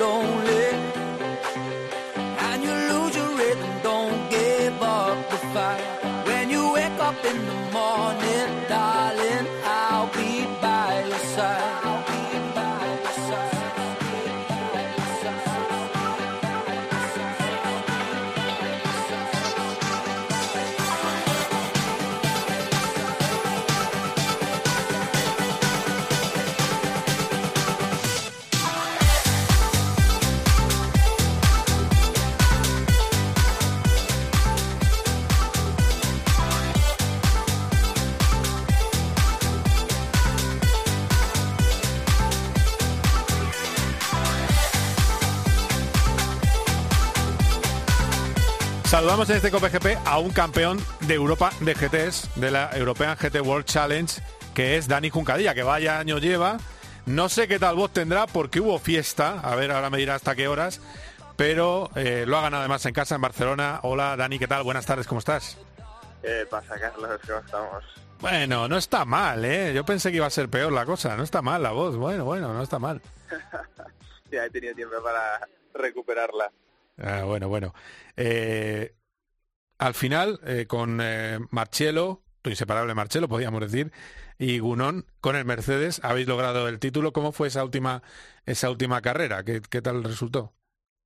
Saludamos 49.06 49.30
en 49.30 49.36
este 49.36 49.52
GP 49.52 50.00
a 50.04 50.18
un 50.18 50.32
campeón 50.32 50.80
de 51.02 51.14
Europa 51.14 51.52
de 51.60 51.76
GTs, 51.76 52.40
de 52.40 52.50
la 52.50 52.76
European 52.76 53.16
GT 53.16 53.40
World 53.40 53.66
Challenge, 53.66 54.20
que 54.56 54.78
es 54.78 54.88
Dani 54.88 55.12
Juncadilla, 55.12 55.54
que 55.54 55.62
vaya 55.62 56.00
año 56.00 56.18
lleva. 56.18 56.58
No 57.06 57.30
sé 57.30 57.48
qué 57.48 57.60
tal 57.60 57.76
voz 57.76 57.94
tendrá 57.94 58.26
porque 58.26 58.62
hubo 58.62 58.80
fiesta, 58.80 59.40
a 59.42 59.56
ver, 59.56 59.72
ahora 59.72 59.92
me 59.92 60.00
dirá 60.00 60.16
hasta 60.16 60.34
qué 60.34 60.48
horas, 60.48 60.82
pero 61.36 61.92
eh, 61.96 62.26
lo 62.26 62.36
ha 62.36 62.42
ganado 62.42 62.62
además 62.62 62.84
en 62.88 62.96
casa, 62.96 63.14
en 63.14 63.22
Barcelona. 63.22 63.80
Hola 63.84 64.18
Dani, 64.18 64.40
¿qué 64.40 64.48
tal? 64.48 64.64
Buenas 64.64 64.88
tardes, 64.88 65.06
¿cómo 65.06 65.20
estás? 65.20 65.56
¿Qué 66.24 66.48
pasa, 66.50 66.80
Carlos? 66.80 67.22
¿Cómo 67.28 67.40
estamos? 67.42 67.84
Bueno, 68.22 68.68
no 68.68 68.76
está 68.76 69.06
mal, 69.06 69.46
¿eh? 69.46 69.72
Yo 69.76 69.86
pensé 69.86 70.10
que 70.10 70.18
iba 70.18 70.26
a 70.26 70.32
ser 70.32 70.50
peor 70.50 70.74
la 70.74 70.84
cosa, 70.84 71.16
no 71.16 71.22
está 71.22 71.44
mal 71.44 71.62
la 71.62 71.74
voz, 71.74 71.96
bueno, 71.96 72.26
bueno, 72.26 72.52
no 72.56 72.64
está 72.64 72.80
mal. 72.80 73.00
ya 74.32 74.46
he 74.46 74.50
tenido 74.50 74.74
tiempo 74.74 74.96
para 75.04 75.48
recuperarla. 75.76 76.52
Ah, 76.98 77.24
bueno, 77.26 77.50
bueno. 77.50 77.74
Eh, 78.16 78.96
al 79.78 79.94
final, 79.94 80.40
eh, 80.46 80.66
con 80.68 81.00
eh, 81.02 81.40
Marcelo, 81.52 82.24
tu 82.42 82.50
inseparable 82.50 82.94
Marcelo, 82.94 83.28
podríamos 83.28 83.60
decir, 83.62 83.92
y 84.38 84.60
Gunón, 84.60 85.06
con 85.20 85.36
el 85.36 85.46
Mercedes, 85.46 86.00
habéis 86.04 86.28
logrado 86.28 86.68
el 86.68 86.80
título. 86.80 87.12
¿Cómo 87.12 87.32
fue 87.32 87.48
esa 87.48 87.64
última, 87.64 88.04
esa 88.46 88.70
última 88.70 89.02
carrera? 89.02 89.44
¿Qué, 89.44 89.62
qué 89.70 89.82
tal 89.82 90.04
resultó? 90.04 90.54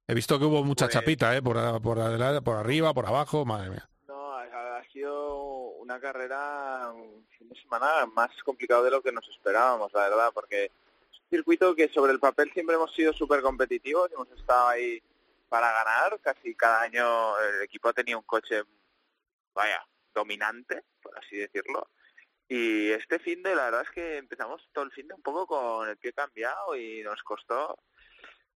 He 0.07 0.13
visto 0.15 0.39
que 0.39 0.45
hubo 0.45 0.63
mucha 0.63 0.85
pues 0.85 0.93
chapita, 0.93 1.35
¿eh? 1.37 1.41
Por, 1.41 1.81
por, 1.81 1.99
adelante, 1.99 2.41
por 2.41 2.57
arriba, 2.57 2.93
por 2.93 3.05
abajo, 3.05 3.45
madre 3.45 3.69
mía. 3.69 3.89
No, 4.07 4.33
ha, 4.33 4.83
sido 4.91 5.35
una 5.73 5.99
carrera, 5.99 6.91
un 6.93 7.25
fin 7.37 7.47
de 7.47 7.55
semana 7.61 8.07
más 8.15 8.31
complicado 8.43 8.83
de 8.83 8.91
lo 8.91 9.01
que 9.03 9.11
nos 9.11 9.27
esperábamos, 9.29 9.93
la 9.93 10.09
verdad, 10.09 10.31
porque 10.33 10.65
es 10.65 11.19
un 11.19 11.29
circuito 11.29 11.75
que 11.75 11.89
sobre 11.89 12.11
el 12.11 12.19
papel 12.19 12.51
siempre 12.53 12.75
hemos 12.75 12.91
sido 12.95 13.13
súper 13.13 13.41
competitivos, 13.41 14.11
hemos 14.11 14.27
estado 14.31 14.69
ahí 14.69 14.99
para 15.49 15.71
ganar. 15.71 16.19
Casi 16.21 16.55
cada 16.55 16.81
año 16.81 17.39
el 17.39 17.63
equipo 17.63 17.93
tenía 17.93 18.17
un 18.17 18.23
coche, 18.23 18.63
vaya, 19.53 19.85
dominante, 20.13 20.83
por 21.01 21.17
así 21.17 21.37
decirlo. 21.37 21.89
Y 22.47 22.89
este 22.91 23.19
fin 23.19 23.43
de, 23.43 23.55
la 23.55 23.65
verdad 23.65 23.81
es 23.83 23.91
que 23.91 24.17
empezamos 24.17 24.67
todo 24.73 24.85
el 24.85 24.91
fin 24.91 25.07
de 25.07 25.13
un 25.13 25.21
poco 25.21 25.45
con 25.45 25.87
el 25.89 25.97
pie 25.97 26.13
cambiado 26.13 26.75
y 26.75 27.03
nos 27.03 27.21
costó 27.23 27.77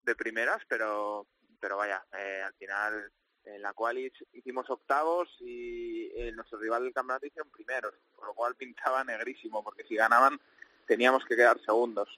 de 0.02 0.14
primeras, 0.14 0.62
pero 0.68 1.26
pero 1.62 1.76
vaya, 1.76 2.04
eh, 2.18 2.42
al 2.44 2.52
final 2.54 3.12
en 3.44 3.62
la 3.62 3.72
cual 3.72 3.98
hicimos 4.32 4.68
octavos 4.68 5.28
y 5.40 6.10
eh, 6.14 6.32
nuestro 6.32 6.58
rival 6.58 6.82
del 6.82 6.92
campeonato 6.92 7.26
hicieron 7.26 7.50
primeros, 7.50 7.94
por 8.14 8.26
lo 8.26 8.34
cual 8.34 8.56
pintaba 8.56 9.04
negrísimo, 9.04 9.62
porque 9.62 9.84
si 9.84 9.94
ganaban 9.94 10.40
teníamos 10.86 11.24
que 11.24 11.36
quedar 11.36 11.60
segundos. 11.64 12.08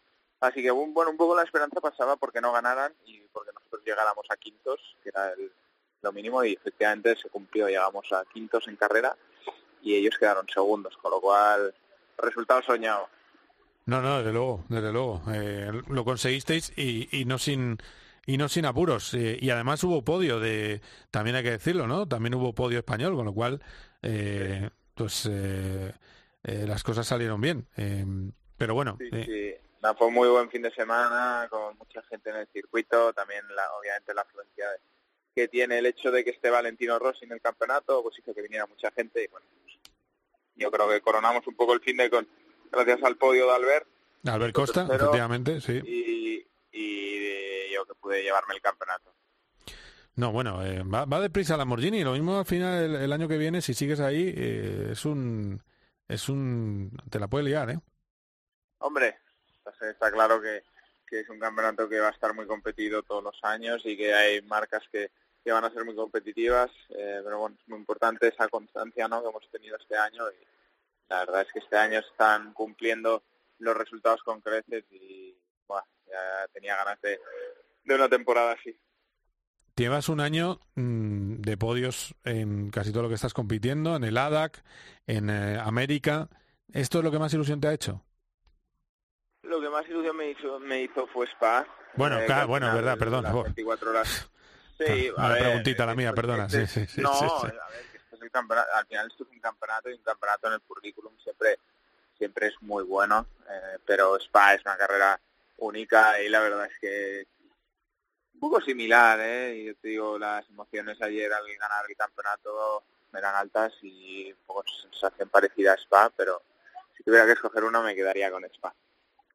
Así 0.45 0.63
que 0.63 0.71
bueno, 0.71 1.11
un 1.11 1.17
poco 1.17 1.35
la 1.35 1.43
esperanza 1.43 1.81
pasaba 1.81 2.17
porque 2.17 2.41
no 2.41 2.53
ganaran 2.53 2.93
y 3.07 3.21
porque 3.33 3.51
nosotros 3.53 3.83
llegáramos 3.85 4.27
a 4.29 4.37
quintos, 4.37 4.79
que 5.03 5.09
era 5.09 5.33
el, 5.33 5.51
lo 6.03 6.13
mínimo, 6.13 6.45
y 6.45 6.53
efectivamente 6.53 7.17
se 7.17 7.31
cumplió, 7.31 7.67
llegamos 7.67 8.13
a 8.13 8.25
quintos 8.27 8.69
en 8.69 8.77
carrera 8.77 9.17
y 9.83 9.95
ellos 9.95 10.17
quedaron 10.19 10.47
segundos, 10.49 10.97
con 10.99 11.11
lo 11.13 11.21
cual 11.21 11.75
resultado 12.19 12.63
soñado. 12.63 13.09
No, 13.87 14.03
no, 14.03 14.19
desde 14.19 14.33
luego, 14.33 14.65
desde 14.69 14.93
luego. 14.93 15.23
Eh, 15.33 15.71
lo 15.89 16.05
conseguisteis 16.05 16.73
y, 16.77 17.09
y 17.11 17.25
no 17.25 17.39
sin 17.39 17.79
y 18.27 18.37
no 18.37 18.49
sin 18.49 18.67
apuros. 18.67 19.15
Eh, 19.15 19.39
y 19.41 19.51
además 19.51 19.83
hubo 19.85 20.05
podio 20.05 20.41
de, 20.41 20.83
también 21.11 21.37
hay 21.37 21.43
que 21.43 21.51
decirlo, 21.53 21.87
¿no? 21.87 22.07
También 22.07 22.35
hubo 22.35 22.55
podio 22.55 22.79
español, 22.79 23.15
con 23.15 23.25
lo 23.25 23.35
cual, 23.35 23.63
eh, 24.03 24.71
pues 24.95 25.31
las 26.43 26.83
cosas 26.83 27.07
salieron 27.07 27.41
bien. 27.41 27.67
pero 28.59 28.75
bueno. 28.75 28.99
Sí, 28.99 29.55
fue 29.93 30.11
muy 30.11 30.29
buen 30.29 30.49
fin 30.49 30.63
de 30.63 30.71
semana 30.71 31.47
con 31.51 31.77
mucha 31.77 32.01
gente 32.05 32.31
en 32.31 32.37
el 32.37 32.49
circuito, 32.49 33.13
también 33.13 33.43
la, 33.55 33.71
obviamente 33.75 34.15
la 34.15 34.23
afluencia 34.23 34.67
que 35.35 35.49
tiene 35.49 35.79
el 35.79 35.87
hecho 35.87 36.11
de 36.11 36.25
que 36.25 36.31
esté 36.31 36.49
Valentino 36.49 36.99
Rossi 36.99 37.27
en 37.27 37.33
el 37.33 37.41
campeonato, 37.41 38.03
pues 38.03 38.19
hizo 38.19 38.33
que 38.33 38.41
viniera 38.41 38.67
mucha 38.67 38.91
gente 38.93 39.25
y 39.25 39.27
bueno, 39.27 39.47
pues, 39.63 39.75
yo 40.55 40.71
creo 40.71 40.89
que 40.89 41.01
coronamos 41.01 41.47
un 41.47 41.57
poco 41.57 41.75
el 41.75 41.81
fin 41.81 41.97
de 41.99 42.09
con 42.09 42.27
gracias 42.71 43.03
al 43.03 43.17
podio 43.17 43.47
de 43.47 43.53
Albert. 43.53 43.87
Albert 44.25 44.55
Costa, 44.55 44.87
efectivamente, 44.91 45.61
sí. 45.61 45.83
Y, 45.85 46.47
yo 47.73 47.85
que 47.85 47.95
pude 47.97 48.23
llevarme 48.23 48.55
el 48.55 48.61
campeonato. 48.61 49.13
No, 50.15 50.31
bueno, 50.31 50.65
eh, 50.65 50.83
va, 50.85 51.05
va 51.07 51.21
deprisa 51.21 51.57
Lamborghini. 51.57 52.05
Lo 52.05 52.13
mismo 52.13 52.39
al 52.39 52.47
final 52.47 52.95
el, 52.95 53.13
año 53.13 53.27
que 53.27 53.37
viene, 53.37 53.61
si 53.61 53.75
sigues 53.75 53.99
ahí, 53.99 54.33
eh, 54.37 54.91
es 54.93 55.05
un, 55.05 55.61
es 56.07 56.29
un, 56.29 56.97
te 57.11 57.19
la 57.19 57.27
puede 57.27 57.47
liar, 57.47 57.71
¿eh? 57.71 57.81
Hombre, 58.79 59.19
está 59.81 60.11
claro 60.11 60.41
que, 60.41 60.63
es 61.11 61.29
un 61.29 61.39
campeonato 61.39 61.89
que 61.89 62.01
va 62.01 62.09
a 62.09 62.11
estar 62.11 62.35
muy 62.35 62.45
competido 62.45 63.05
todos 63.05 63.23
los 63.23 63.39
años 63.45 63.81
y 63.85 63.97
que 63.97 64.13
hay 64.13 64.43
marcas 64.43 64.83
que, 64.91 65.13
que 65.45 65.53
van 65.53 65.63
a 65.63 65.71
ser 65.71 65.85
muy 65.85 65.95
competitivas, 65.95 66.73
eh, 66.89 67.21
pero 67.23 67.39
bueno, 67.39 67.57
es 67.61 67.69
muy 67.69 67.79
importante 67.79 68.27
esa 68.27 68.49
constancia 68.49 69.07
¿no? 69.07 69.23
que 69.23 69.29
hemos 69.29 69.49
tenido 69.49 69.77
este 69.77 69.97
año 69.97 70.25
y 70.33 70.45
la 71.09 71.21
verdad 71.21 71.43
es 71.43 71.53
que 71.53 71.61
este 71.61 71.77
año 71.77 72.01
están 72.01 72.53
cumpliendo 72.53 73.23
los 73.59 73.77
resultados 73.77 74.25
con 74.25 74.41
creces 74.41 74.85
y 74.91 75.37
bueno, 75.69 75.87
ya 76.05 76.49
tenía 76.53 76.75
ganas 76.75 77.01
de, 77.01 77.21
de 77.85 77.95
una 77.95 78.09
temporada 78.09 78.53
así. 78.53 78.77
Llevas 79.77 80.09
un 80.09 80.21
año 80.21 80.61
mm, 80.77 81.41
de 81.41 81.57
podios 81.57 82.15
en 82.25 82.71
casi 82.71 82.93
todo 82.93 83.05
lo 83.05 83.09
que 83.09 83.17
estás 83.17 83.35
compitiendo, 83.35 83.97
en 83.97 84.05
el 84.05 84.17
ADAC, 84.17 84.63
en 85.07 85.31
eh, 85.31 85.59
América. 85.61 86.29
¿Esto 86.73 86.99
es 86.99 87.05
lo 87.05 87.11
que 87.11 87.19
más 87.19 87.35
ilusión 87.35 87.61
te 87.61 87.69
ha 87.69 87.73
hecho? 87.73 88.05
Más 89.75 89.89
ilusión 89.89 90.17
me 90.17 90.31
hizo, 90.31 90.61
me 90.61 90.83
hizo 90.83 91.05
fue 91.09 91.27
Spa. 91.27 91.67
Bueno, 91.97 92.21
eh, 92.21 92.27
claro, 92.27 92.47
bueno, 92.47 92.73
verdad, 92.73 92.97
perdona. 92.97 93.33
24 93.33 93.91
horas. 93.91 94.31
Sí, 94.79 95.11
a 95.17 95.29
ver, 95.31 95.43
preguntita 95.43 95.85
la 95.85 95.97
mía, 95.97 96.13
perdona. 96.13 96.49
Sí, 96.49 96.65
sí, 96.69 96.87
sí, 96.87 97.01
no, 97.01 97.11
a 97.11 97.43
ver, 97.43 97.55
esto 97.93 98.17
es 98.17 98.23
el 98.23 98.31
campeonato, 98.31 98.69
al 98.73 98.87
final 98.87 99.09
esto 99.09 99.25
es 99.25 99.31
un 99.31 99.41
campeonato 99.41 99.91
y 99.91 99.95
un 99.95 100.03
campeonato 100.03 100.47
en 100.47 100.53
el 100.53 100.61
currículum 100.61 101.13
siempre 101.19 101.59
siempre 102.17 102.47
es 102.47 102.55
muy 102.61 102.85
bueno, 102.85 103.27
eh, 103.51 103.79
pero 103.85 104.17
Spa 104.21 104.55
es 104.55 104.63
una 104.65 104.77
carrera 104.77 105.21
única 105.59 106.23
y 106.23 106.29
la 106.29 106.39
verdad 106.39 106.67
es 106.67 106.79
que 106.81 107.27
un 108.35 108.41
poco 108.41 108.61
similar, 108.61 109.19
¿eh? 109.21 109.57
Y 109.57 109.65
yo 109.67 109.75
te 109.75 109.89
digo, 109.89 110.19
las 110.21 110.49
emociones 110.51 111.03
ayer 111.03 111.33
al 111.33 111.47
ganar 111.59 111.85
el 111.89 111.97
campeonato 111.97 112.85
eran 113.13 113.35
altas 113.35 113.73
y 113.83 114.31
un 114.31 114.39
poco 114.47 114.65
sensación 114.83 115.29
parecida 115.31 115.73
a 115.73 115.79
Spa, 115.79 116.13
pero 116.17 116.43
si 116.97 117.03
tuviera 117.03 117.27
que 117.27 117.33
escoger 117.33 117.65
una 117.65 117.83
me 117.83 117.97
quedaría 117.97 118.31
con 118.31 118.45
Spa. 118.45 118.73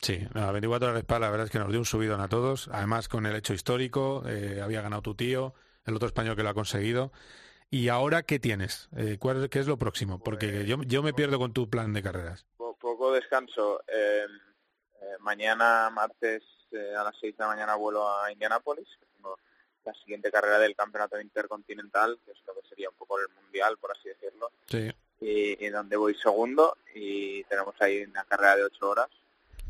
Sí, 0.02 0.20
no, 0.34 0.52
24 0.54 0.88
horas 0.88 0.95
de 0.95 1.02
Spa 1.02 1.20
la 1.20 1.30
verdad 1.30 1.45
es 1.45 1.52
que 1.52 1.60
nos 1.60 1.70
dio 1.70 1.80
un 1.80 1.86
subidón 1.86 2.22
a 2.22 2.30
todos, 2.30 2.70
además 2.72 3.10
con 3.10 3.26
el 3.26 3.36
hecho 3.36 3.54
histórico, 3.54 4.24
eh, 4.28 4.62
había 4.64 4.82
ganado 4.82 5.02
tu 5.02 5.14
tío, 5.16 5.54
el 5.86 5.95
otro 5.95 6.08
español 6.08 6.36
que 6.36 6.43
lo 6.43 6.50
ha 6.50 6.54
conseguido. 6.54 7.12
¿Y 7.70 7.89
ahora 7.89 8.24
qué 8.24 8.39
tienes? 8.39 8.89
Eh, 8.95 9.18
¿cuál, 9.20 9.50
¿Qué 9.50 9.60
es 9.60 9.68
lo 9.68 9.78
próximo? 9.78 10.18
Porque 10.24 10.50
Pues, 10.52 10.66
yo, 10.68 10.78
yo 10.84 11.04
me 11.04 11.14
pierdo 11.14 11.38
con 11.38 11.54
tu 11.54 11.70
plan 11.70 11.93
de 11.93 12.02
carreras. 12.02 12.45
Po- 12.58 12.76
poco 12.78 13.12
descanso. 13.12 13.82
Eh, 13.88 14.26
eh, 15.02 15.06
mañana, 15.20 15.89
martes, 15.91 16.43
eh, 16.72 16.93
a 16.97 17.04
las 17.04 17.16
6 17.20 17.38
de 17.38 17.43
la 17.43 17.50
mañana 17.50 17.76
vuelo 17.76 18.10
a 18.10 18.32
Indianápolis. 18.32 18.88
la 19.86 19.93
siguiente 19.93 20.30
carrera 20.32 20.60
del 20.60 20.76
campeonato 20.76 21.20
intercontinental, 21.20 22.20
que 22.26 22.32
es 22.32 22.38
lo 22.45 22.54
que 22.54 22.68
sería 22.68 22.89
un 22.89 22.95
poco 22.95 23.18
el 23.20 23.28
mundial, 23.41 23.78
por 23.78 23.91
así 23.91 24.10
decirlo. 24.10 24.52
Sí. 24.68 24.91
Y, 25.22 25.66
y 25.66 25.70
donde 25.70 25.95
voy 25.97 26.16
segundo 26.16 26.78
y 26.93 27.43
tenemos 27.45 27.74
ahí 27.82 28.04
una 28.04 28.24
carrera 28.26 28.56
de 28.58 28.64
8 28.66 28.89
horas. 28.89 29.08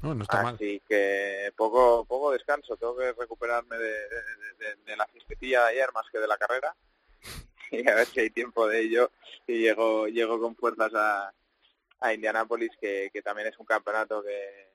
No, 0.02 0.16
no 0.16 0.24
está 0.24 0.42
mal. 0.44 0.56
Así 0.56 0.82
que 0.88 1.52
poco 1.56 2.06
poco 2.06 2.32
descanso. 2.32 2.78
Tengo 2.78 2.96
que 2.98 3.12
recuperarme 3.14 3.78
de, 3.78 3.90
de, 3.90 4.16
de- 4.60 4.76
de 4.86 4.98
la 4.98 5.06
fiestecilla 5.08 5.64
de 5.66 5.70
ayer 5.72 5.90
más 5.94 6.06
que 6.12 6.20
de 6.20 6.28
la 6.28 6.38
carrera. 6.38 6.76
Y 7.72 7.88
a 7.88 7.94
ver 7.96 8.08
si 8.08 8.20
hay 8.22 8.30
tiempo 8.32 8.68
de 8.68 8.82
ello. 8.82 9.12
Y 9.46 9.60
llego, 9.60 10.08
llego 10.08 10.40
con 10.40 10.56
fuerzas 10.56 10.92
a, 10.96 11.32
a 12.00 12.14
Indianápolis, 12.14 12.72
que, 12.82 13.10
que 13.14 13.22
también 13.22 13.48
es 13.50 13.60
un 13.60 13.66
campeonato 13.68 14.24
que 14.24 14.70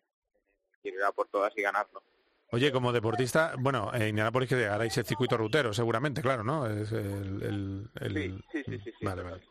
quiero 0.80 0.98
ir 0.98 1.04
a 1.04 1.10
por 1.12 1.26
todas 1.28 1.52
y 1.56 1.62
ganarlo. 1.62 2.02
Oye, 2.50 2.70
como 2.70 2.92
deportista, 2.92 3.54
bueno, 3.58 3.90
en 3.94 4.08
Indianapolis 4.10 4.48
que 4.48 4.66
haréis 4.66 4.96
el 4.98 5.04
circuito 5.06 5.36
rutero, 5.36 5.72
seguramente, 5.74 6.22
claro, 6.22 6.44
¿no? 6.44 6.68
Es 6.68 6.92
el, 6.92 7.42
el- 7.42 7.90
el- 8.00 8.44
Sí, 8.52 8.62
sí, 8.64 8.78
sí, 8.84 8.92
sí. 8.98 9.04
Vale, 9.04 9.22
vale. 9.22 9.42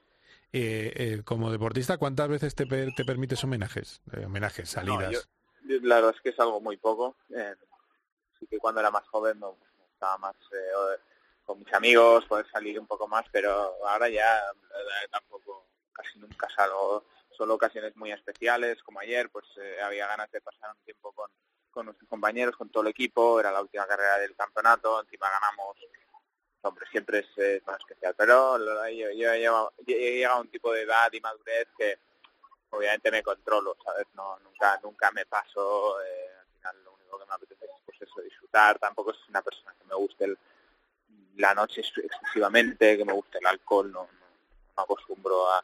Eh, 0.54 0.94
eh, 0.96 1.22
como 1.26 1.52
deportista, 1.52 1.98
¿cuántas 1.98 2.30
veces 2.30 2.56
te, 2.56 2.66
per- 2.66 2.94
te 2.96 3.04
permites 3.04 3.44
homenajes? 3.44 4.02
Eh, 4.14 4.24
homenajes, 4.26 4.70
salidas. 4.70 5.12
yo 5.12 5.20
la 5.66 5.96
verdad 5.96 6.14
es 6.16 6.22
que 6.22 6.30
es 6.30 6.40
algo 6.40 6.60
muy 6.62 6.78
poco. 6.78 7.16
Eh, 7.30 7.56
sí 8.40 8.48
que 8.48 8.60
cuando 8.60 8.82
era 8.82 8.92
más 8.92 9.08
joven 9.08 9.40
no, 9.40 9.58
estaba 9.94 10.18
más 10.18 10.36
eh, 10.52 11.00
con 11.46 11.60
mis 11.60 11.74
amigos, 11.74 12.26
poder 12.26 12.50
salir 12.50 12.80
un 12.80 12.88
poco 12.88 13.08
más, 13.08 13.26
pero 13.32 13.52
ahora 13.88 14.10
ya 14.10 14.42
tampoco 15.12 15.68
casi 15.92 16.20
nunca 16.20 16.48
salgo. 16.56 17.06
Solo 17.32 17.56
ocasiones 17.56 17.96
muy 17.96 18.12
especiales, 18.12 18.82
como 18.84 19.00
ayer, 19.00 19.30
pues 19.30 19.46
eh, 19.58 19.82
había 19.82 20.08
ganas 20.08 20.30
de 20.32 20.42
pasar 20.42 20.72
un 20.72 20.84
tiempo 20.84 21.12
con, 21.14 21.30
con 21.72 21.86
nuestros 21.88 22.08
compañeros, 22.08 22.56
con 22.56 22.70
todo 22.70 22.84
el 22.84 22.90
equipo, 22.90 23.40
era 23.40 23.52
la 23.52 23.62
última 23.62 23.88
carrera 23.88 24.20
del 24.20 24.36
campeonato, 24.36 25.02
encima 25.02 25.30
ganamos, 25.30 25.78
hombre, 26.62 26.86
siempre 26.92 27.20
es 27.20 27.28
eh, 27.38 27.62
más 27.66 27.80
especial, 27.80 28.14
pero 28.16 28.60
verdad, 28.60 28.90
yo, 28.90 29.12
yo 29.12 29.34
he 29.34 29.40
llegado 29.40 30.38
a 30.38 30.42
un 30.42 30.50
tipo 30.50 30.72
de 30.72 30.84
edad 30.84 31.12
y 31.12 31.20
madurez 31.20 31.68
que 31.78 31.98
obviamente 32.74 33.12
me 33.12 33.24
controlo, 33.24 33.76
¿sabes? 33.84 34.08
No, 34.16 34.38
nunca, 34.40 34.80
nunca 34.84 35.12
me 35.12 35.26
paso, 35.26 36.02
eh, 36.02 36.30
al 36.40 36.46
final 36.58 36.84
lo 36.84 36.94
único 36.94 37.20
que 37.20 37.26
me 37.26 37.34
apetece 37.34 37.66
es 37.66 37.72
pues 37.86 38.02
eso, 38.02 38.22
disfrutar, 38.22 38.80
tampoco 38.80 39.12
es 39.12 39.18
una 39.30 39.42
persona 39.42 39.74
que 39.78 39.86
me 39.86 39.96
guste 39.96 40.26
el- 40.26 40.38
la 41.38 41.54
noche 41.54 41.82
ex- 41.82 41.98
excesivamente, 41.98 42.98
que 42.98 43.06
me 43.06 43.14
guste 43.14 43.38
el 43.40 43.48
alcohol, 43.48 43.92
no, 43.92 44.02
no, 44.04 44.26
no 44.78 44.84
acostumbro 44.84 45.50
a, 45.52 45.64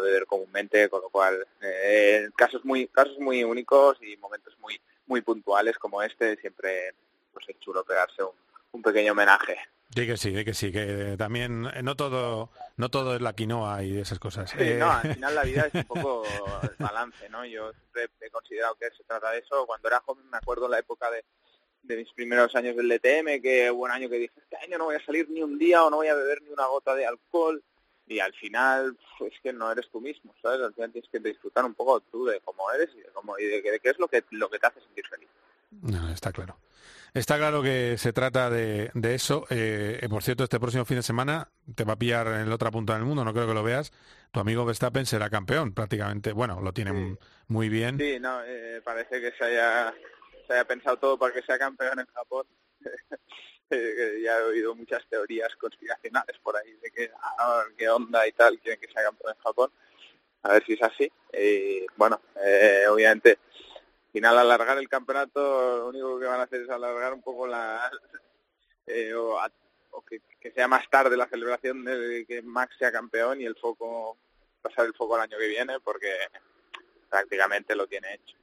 beber 0.00 0.26
comúnmente, 0.26 0.88
con 0.88 1.02
lo 1.02 1.08
cual 1.08 1.46
eh, 1.60 2.28
casos 2.36 2.64
muy 2.64 2.88
casos 2.88 3.16
muy 3.20 3.44
únicos 3.44 3.96
y 4.02 4.16
momentos 4.16 4.58
muy 4.58 4.80
muy 5.06 5.20
puntuales 5.20 5.78
como 5.78 6.02
este 6.02 6.36
siempre 6.38 6.96
pues 7.32 7.48
es 7.48 7.60
chulo 7.60 7.84
pegarse 7.84 8.24
un 8.72 8.82
pequeño 8.82 9.12
homenaje. 9.12 9.56
Sí 9.94 10.06
que 10.06 10.16
sí, 10.16 10.34
sí 10.34 10.44
que 10.44 10.54
sí, 10.54 10.72
que 10.72 11.14
también 11.16 11.66
eh, 11.74 11.82
no 11.82 11.94
todo 11.96 12.50
no 12.76 12.88
todo 12.88 13.14
es 13.14 13.20
la 13.22 13.34
quinoa 13.34 13.84
y 13.84 13.98
esas 13.98 14.18
cosas. 14.18 14.50
Sí, 14.50 14.56
Eh, 14.58 14.76
no, 14.78 14.90
al 14.90 15.06
final 15.08 15.34
la 15.34 15.44
vida 15.44 15.66
es 15.66 15.74
un 15.76 15.84
poco 15.86 16.60
el 16.68 16.76
balance, 16.76 17.28
¿no? 17.28 17.44
Yo 17.44 17.72
siempre 17.72 18.08
he 18.20 18.30
considerado 18.30 18.74
que 18.74 18.90
se 18.96 19.04
trata 19.04 19.30
de 19.30 19.38
eso. 19.38 19.66
Cuando 19.66 19.86
era 19.88 20.00
joven 20.00 20.28
me 20.30 20.36
acuerdo 20.38 20.68
la 20.68 20.80
época 20.80 21.10
de, 21.10 21.24
de 21.84 21.96
mis 21.96 22.12
primeros 22.12 22.54
años 22.56 22.74
del 22.76 22.88
DTM, 22.88 23.40
que 23.40 23.70
hubo 23.70 23.84
un 23.84 23.92
año 23.92 24.08
que 24.08 24.18
dije, 24.18 24.32
este 24.36 24.56
año 24.56 24.78
no 24.78 24.86
voy 24.86 24.96
a 24.96 25.04
salir 25.04 25.28
ni 25.30 25.42
un 25.42 25.58
día 25.58 25.84
o 25.84 25.90
no 25.90 25.96
voy 25.96 26.08
a 26.08 26.14
beber 26.14 26.42
ni 26.42 26.50
una 26.50 26.66
gota 26.66 26.94
de 26.94 27.06
alcohol. 27.06 27.62
Y 28.06 28.18
al 28.18 28.34
final, 28.34 28.98
pues 29.18 29.32
que 29.42 29.52
no 29.52 29.70
eres 29.72 29.88
tú 29.90 30.00
mismo, 30.00 30.34
¿sabes? 30.42 30.60
Al 30.60 30.74
final 30.74 30.90
tienes 30.92 31.08
que 31.10 31.20
disfrutar 31.20 31.64
un 31.64 31.74
poco 31.74 32.00
tú 32.00 32.26
de 32.26 32.40
cómo 32.40 32.70
eres 32.72 32.90
y 32.94 32.98
de, 32.98 33.08
cómo, 33.14 33.38
y 33.38 33.44
de, 33.44 33.62
qué- 33.62 33.70
de 33.70 33.80
qué 33.80 33.90
es 33.90 33.98
lo 33.98 34.08
que, 34.08 34.24
lo 34.30 34.50
que 34.50 34.58
te 34.58 34.66
hace 34.66 34.80
sentir 34.80 35.06
feliz. 35.06 35.28
No, 35.70 36.10
está 36.10 36.32
claro. 36.32 36.56
Está 37.14 37.36
claro 37.38 37.62
que 37.62 37.96
se 37.96 38.12
trata 38.12 38.50
de, 38.50 38.90
de 38.94 39.14
eso. 39.14 39.46
Eh, 39.48 40.00
eh, 40.02 40.08
por 40.08 40.24
cierto, 40.24 40.42
este 40.42 40.58
próximo 40.58 40.84
fin 40.84 40.96
de 40.96 41.02
semana 41.04 41.48
te 41.76 41.84
va 41.84 41.92
a 41.92 41.96
pillar 41.98 42.26
en 42.26 42.48
la 42.48 42.56
otra 42.56 42.72
punta 42.72 42.94
del 42.94 43.04
mundo, 43.04 43.24
no 43.24 43.32
creo 43.32 43.46
que 43.46 43.54
lo 43.54 43.62
veas. 43.62 43.92
Tu 44.32 44.40
amigo 44.40 44.64
Verstappen 44.64 45.06
será 45.06 45.30
campeón 45.30 45.72
prácticamente. 45.74 46.32
Bueno, 46.32 46.60
lo 46.60 46.72
tiene 46.72 46.90
m- 46.90 47.16
muy 47.46 47.68
bien. 47.68 47.98
Sí, 47.98 48.18
no, 48.18 48.42
eh, 48.44 48.80
parece 48.84 49.20
que 49.20 49.30
se 49.38 49.44
haya, 49.44 49.94
se 50.48 50.52
haya 50.54 50.64
pensado 50.64 50.96
todo 50.96 51.16
para 51.16 51.32
que 51.32 51.42
sea 51.42 51.56
campeón 51.58 52.00
en 52.00 52.06
Japón. 52.06 52.46
Eh, 53.70 54.20
ya 54.22 54.38
he 54.38 54.42
oído 54.42 54.74
muchas 54.74 55.02
teorías 55.08 55.48
conspiracionales 55.56 56.36
por 56.42 56.54
ahí 56.54 56.70
de 56.82 56.90
que, 56.90 57.10
ah, 57.38 57.64
qué 57.76 57.88
onda 57.88 58.24
y 58.28 58.32
tal, 58.32 58.60
quieren 58.60 58.78
que 58.78 58.92
sea 58.92 59.02
campeón 59.04 59.32
en 59.34 59.42
Japón. 59.42 59.70
A 60.42 60.52
ver 60.52 60.64
si 60.66 60.74
es 60.74 60.82
así. 60.82 61.10
Y 61.32 61.86
bueno, 61.96 62.20
eh, 62.44 62.84
obviamente, 62.88 63.38
final 64.14 64.38
alargar 64.38 64.78
el 64.78 64.88
campeonato, 64.88 65.78
lo 65.78 65.88
único 65.88 66.18
que 66.18 66.26
van 66.26 66.40
a 66.40 66.44
hacer 66.44 66.62
es 66.62 66.70
alargar 66.70 67.12
un 67.12 67.20
poco 67.22 67.46
la... 67.46 67.90
eh, 68.86 69.12
o, 69.14 69.38
a- 69.38 69.52
o 69.90 70.02
que, 70.04 70.20
que 70.40 70.50
sea 70.52 70.66
más 70.68 70.88
tarde 70.90 71.16
la 71.16 71.28
celebración 71.28 71.84
de 71.84 72.24
que 72.26 72.42
Max 72.42 72.74
sea 72.78 72.90
campeón 72.90 73.40
y 73.40 73.44
el 73.44 73.54
foco, 73.56 74.16
pasar 74.62 74.86
el 74.86 74.94
foco 74.94 75.16
el 75.16 75.22
año 75.22 75.36
que 75.38 75.46
viene, 75.48 75.78
porque 75.80 76.12
prácticamente 77.08 77.74
lo 77.76 77.86
tiene 77.86 78.14
hecho. 78.14 78.36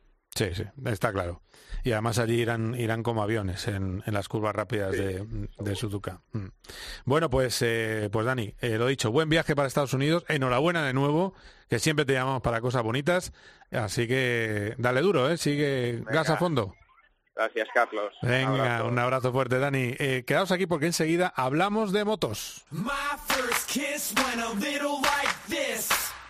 Sí, 0.45 0.55
sí, 0.55 0.63
está 0.85 1.11
claro. 1.11 1.41
Y 1.83 1.93
además 1.93 2.19
allí 2.19 2.39
irán, 2.41 2.75
irán 2.75 3.01
como 3.01 3.23
aviones 3.23 3.67
en, 3.67 4.03
en 4.05 4.13
las 4.13 4.27
curvas 4.27 4.55
rápidas 4.55 4.91
de, 4.91 5.25
de 5.57 5.75
Suzuka. 5.75 6.21
Mm. 6.33 6.47
Bueno, 7.05 7.29
pues, 7.29 7.59
eh, 7.61 8.09
pues 8.11 8.25
Dani, 8.25 8.53
eh, 8.61 8.77
lo 8.77 8.87
dicho, 8.87 9.11
buen 9.11 9.29
viaje 9.29 9.55
para 9.55 9.67
Estados 9.67 9.93
Unidos. 9.93 10.23
Enhorabuena 10.27 10.85
de 10.85 10.93
nuevo, 10.93 11.33
que 11.69 11.79
siempre 11.79 12.05
te 12.05 12.13
llamamos 12.13 12.41
para 12.41 12.61
cosas 12.61 12.83
bonitas. 12.83 13.33
Así 13.71 14.07
que 14.07 14.75
dale 14.77 15.01
duro, 15.01 15.29
¿eh? 15.29 15.37
Sigue 15.37 16.03
gas 16.05 16.29
a 16.29 16.37
fondo. 16.37 16.75
Gracias, 17.33 17.69
Carlos. 17.73 18.13
Un 18.21 18.29
Venga, 18.29 18.75
abrazo. 18.75 18.87
un 18.87 18.99
abrazo 18.99 19.31
fuerte, 19.31 19.57
Dani. 19.57 19.95
Eh, 19.97 20.23
quedaos 20.27 20.51
aquí 20.51 20.67
porque 20.67 20.87
enseguida 20.87 21.33
hablamos 21.35 21.91
de 21.93 22.03
motos. 22.03 22.65
My 22.69 22.91
first 23.27 23.67
kiss 23.69 24.13
went 24.17 24.41
a 24.41 24.49
little 24.59 24.99
like 25.01 25.30
this. 25.30 25.30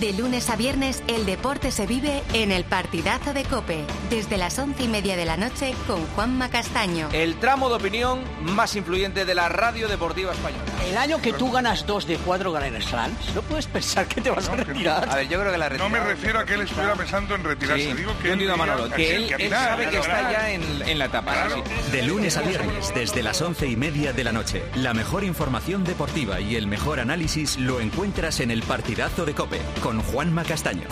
De 0.00 0.12
lunes 0.14 0.48
a 0.48 0.56
viernes, 0.56 1.02
el 1.06 1.26
deporte 1.26 1.70
se 1.70 1.86
vive 1.86 2.22
en 2.32 2.50
el 2.50 2.64
partidazo 2.64 3.34
de 3.34 3.44
Cope, 3.44 3.84
desde 4.10 4.36
las 4.38 4.58
once 4.58 4.84
y 4.84 4.88
media 4.88 5.16
de 5.16 5.24
la 5.26 5.36
noche 5.36 5.74
con 5.86 6.04
Juanma 6.08 6.48
Castaño. 6.48 7.08
El 7.12 7.36
tramo 7.36 7.68
de 7.68 7.74
opinión 7.76 8.20
más 8.40 8.74
influyente 8.74 9.24
de 9.24 9.34
la 9.34 9.48
radio 9.48 9.88
deportiva 9.88 10.32
española. 10.32 10.64
El 10.88 10.96
año 10.96 11.20
que 11.20 11.32
tú 11.34 11.50
ganas 11.52 11.86
dos 11.86 12.06
de 12.06 12.16
cuatro 12.16 12.52
Grand 12.52 12.80
Slams, 12.80 13.34
no 13.34 13.42
puedes 13.42 13.66
pensar 13.66 14.06
que 14.06 14.20
te 14.20 14.30
vas 14.30 14.48
a 14.48 14.56
retirar. 14.56 15.08
A 15.10 15.14
ver, 15.16 15.28
yo 15.28 15.38
creo 15.38 15.52
que 15.52 15.58
la 15.58 15.68
No 15.70 15.88
me 15.90 16.00
refiero 16.00 16.40
a 16.40 16.44
que 16.46 16.54
él 16.54 16.62
estuviera 16.62 16.94
pensando 16.94 17.34
en 17.34 17.44
retirarse. 17.44 17.94
Digo 17.94 18.12
que 18.18 18.28
yo 18.28 18.34
él 18.34 18.40
entiendo 18.40 18.54
a 18.54 18.56
Manolo, 18.56 18.88
quería- 18.90 18.96
que 18.96 19.16
él, 19.16 19.26
que 19.28 19.34
él 19.34 19.42
final, 19.42 19.68
sabe 19.68 19.84
que 19.84 19.90
que 19.90 19.98
está 19.98 20.32
ya 20.32 20.50
en, 20.50 20.62
en 20.88 20.98
la 20.98 21.04
etapa. 21.04 21.48
sí. 21.54 21.62
De 21.92 22.02
lunes 22.02 22.36
a 22.36 22.42
viernes, 22.42 22.92
desde 22.94 23.22
las 23.22 23.40
once 23.42 23.66
y 23.68 23.76
media 23.76 24.12
de 24.12 24.24
la 24.24 24.32
noche, 24.32 24.62
la 24.74 24.94
mejor 24.94 25.22
información 25.22 25.84
deportiva 25.84 26.40
y 26.40 26.56
el 26.56 26.66
mejor 26.66 26.98
análisis 26.98 27.58
lo 27.58 27.80
encuentras 27.80 28.40
en 28.40 28.50
el 28.50 28.62
partidazo 28.62 29.24
de 29.26 29.34
Cope 29.34 29.60
con 29.82 30.00
Juanma 30.00 30.44
Castaño, 30.44 30.86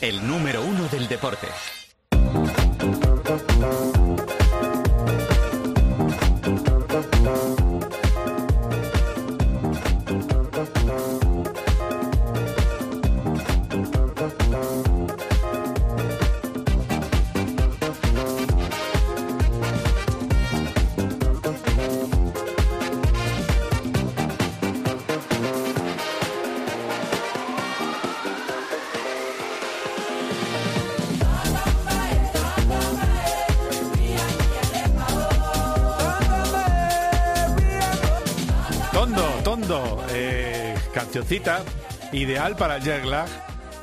el 0.00 0.26
número 0.26 0.62
uno 0.62 0.88
del 0.88 1.06
deporte. 1.06 1.46
Cancioncita 41.28 41.64
ideal 42.12 42.54
para 42.56 42.76
el 42.76 42.82
jet 42.82 43.04
lag. 43.04 43.26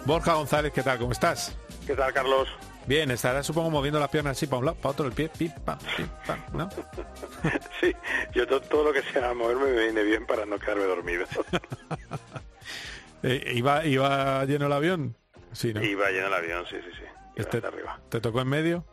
Borja 0.05 0.33
González, 0.35 0.71
¿qué 0.73 0.83
tal? 0.83 0.99
¿Cómo 0.99 1.11
estás? 1.11 1.55
¿Qué 1.87 1.95
tal, 1.95 2.13
Carlos? 2.13 2.47
Bien, 2.85 3.09
estarás 3.11 3.45
supongo 3.45 3.69
moviendo 3.71 3.99
las 3.99 4.09
piernas 4.09 4.37
así 4.37 4.47
para 4.47 4.59
un 4.59 4.65
lado, 4.65 4.77
para 4.77 4.91
otro 4.91 5.05
el 5.07 5.13
pie, 5.13 5.29
pim, 5.29 5.51
pam, 5.65 5.77
pim, 5.97 6.07
pam, 6.25 6.39
¿no? 6.53 6.69
Sí, 7.79 7.93
yo 8.33 8.45
to- 8.47 8.61
todo 8.61 8.85
lo 8.85 8.93
que 8.93 9.01
sea 9.03 9.33
moverme 9.33 9.65
me 9.71 9.79
viene 9.83 10.03
bien 10.03 10.25
para 10.25 10.45
no 10.45 10.57
quedarme 10.59 10.83
dormido. 10.85 11.25
Eh, 13.23 13.51
¿iba, 13.53 13.85
¿Iba 13.85 14.43
lleno 14.45 14.65
el 14.65 14.73
avión? 14.73 15.15
Sí, 15.51 15.71
¿no? 15.75 15.83
Iba 15.83 16.09
lleno 16.09 16.25
el 16.25 16.33
avión, 16.33 16.65
sí, 16.67 16.77
sí, 16.77 16.89
sí. 16.97 17.03
Iba 17.03 17.13
Este- 17.35 17.57
hasta 17.57 17.67
arriba. 17.67 17.99
¿Te 18.09 18.19
tocó 18.19 18.41
en 18.41 18.47
medio? 18.47 18.83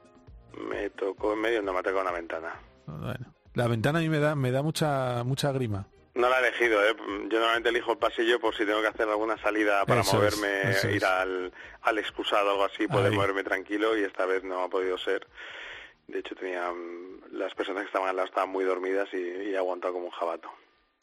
Me 0.70 0.90
tocó 0.90 1.32
en 1.32 1.40
medio, 1.40 1.62
no 1.62 1.72
me 1.72 1.78
ha 1.78 1.82
tocado 1.82 2.02
una 2.02 2.12
ventana. 2.12 2.52
Bueno, 2.84 3.34
la 3.54 3.66
ventana 3.68 4.00
a 4.00 4.02
mí 4.02 4.10
me 4.10 4.18
da, 4.18 4.34
me 4.34 4.50
da 4.50 4.60
mucha, 4.62 5.24
mucha 5.24 5.50
grima. 5.52 5.86
No 6.18 6.28
la 6.28 6.36
he 6.40 6.48
elegido, 6.48 6.84
¿eh? 6.84 6.94
Yo 6.96 7.38
normalmente 7.38 7.68
elijo 7.70 7.92
el 7.92 7.98
pasillo 7.98 8.40
por 8.40 8.54
si 8.54 8.66
tengo 8.66 8.80
que 8.80 8.88
hacer 8.88 9.08
alguna 9.08 9.38
salida 9.40 9.86
para 9.86 10.00
Eso 10.00 10.16
moverme, 10.16 10.70
es. 10.70 10.84
ir 10.84 11.04
al, 11.04 11.52
al 11.82 11.98
excusado 11.98 12.48
o 12.48 12.50
algo 12.50 12.64
así, 12.64 12.86
poder 12.88 13.12
Ahí. 13.12 13.16
moverme 13.16 13.44
tranquilo 13.44 13.96
y 13.96 14.02
esta 14.02 14.26
vez 14.26 14.42
no 14.44 14.62
ha 14.64 14.68
podido 14.68 14.98
ser. 14.98 15.26
De 16.08 16.18
hecho, 16.18 16.34
tenía 16.34 16.70
mm, 16.72 17.32
las 17.36 17.54
personas 17.54 17.82
que 17.82 17.86
estaban 17.86 18.08
al 18.08 18.16
lado 18.16 18.26
estaban 18.28 18.50
muy 18.50 18.64
dormidas 18.64 19.08
y, 19.12 19.16
y 19.16 19.54
he 19.54 19.56
aguantado 19.58 19.94
como 19.94 20.06
un 20.06 20.10
jabato. 20.10 20.50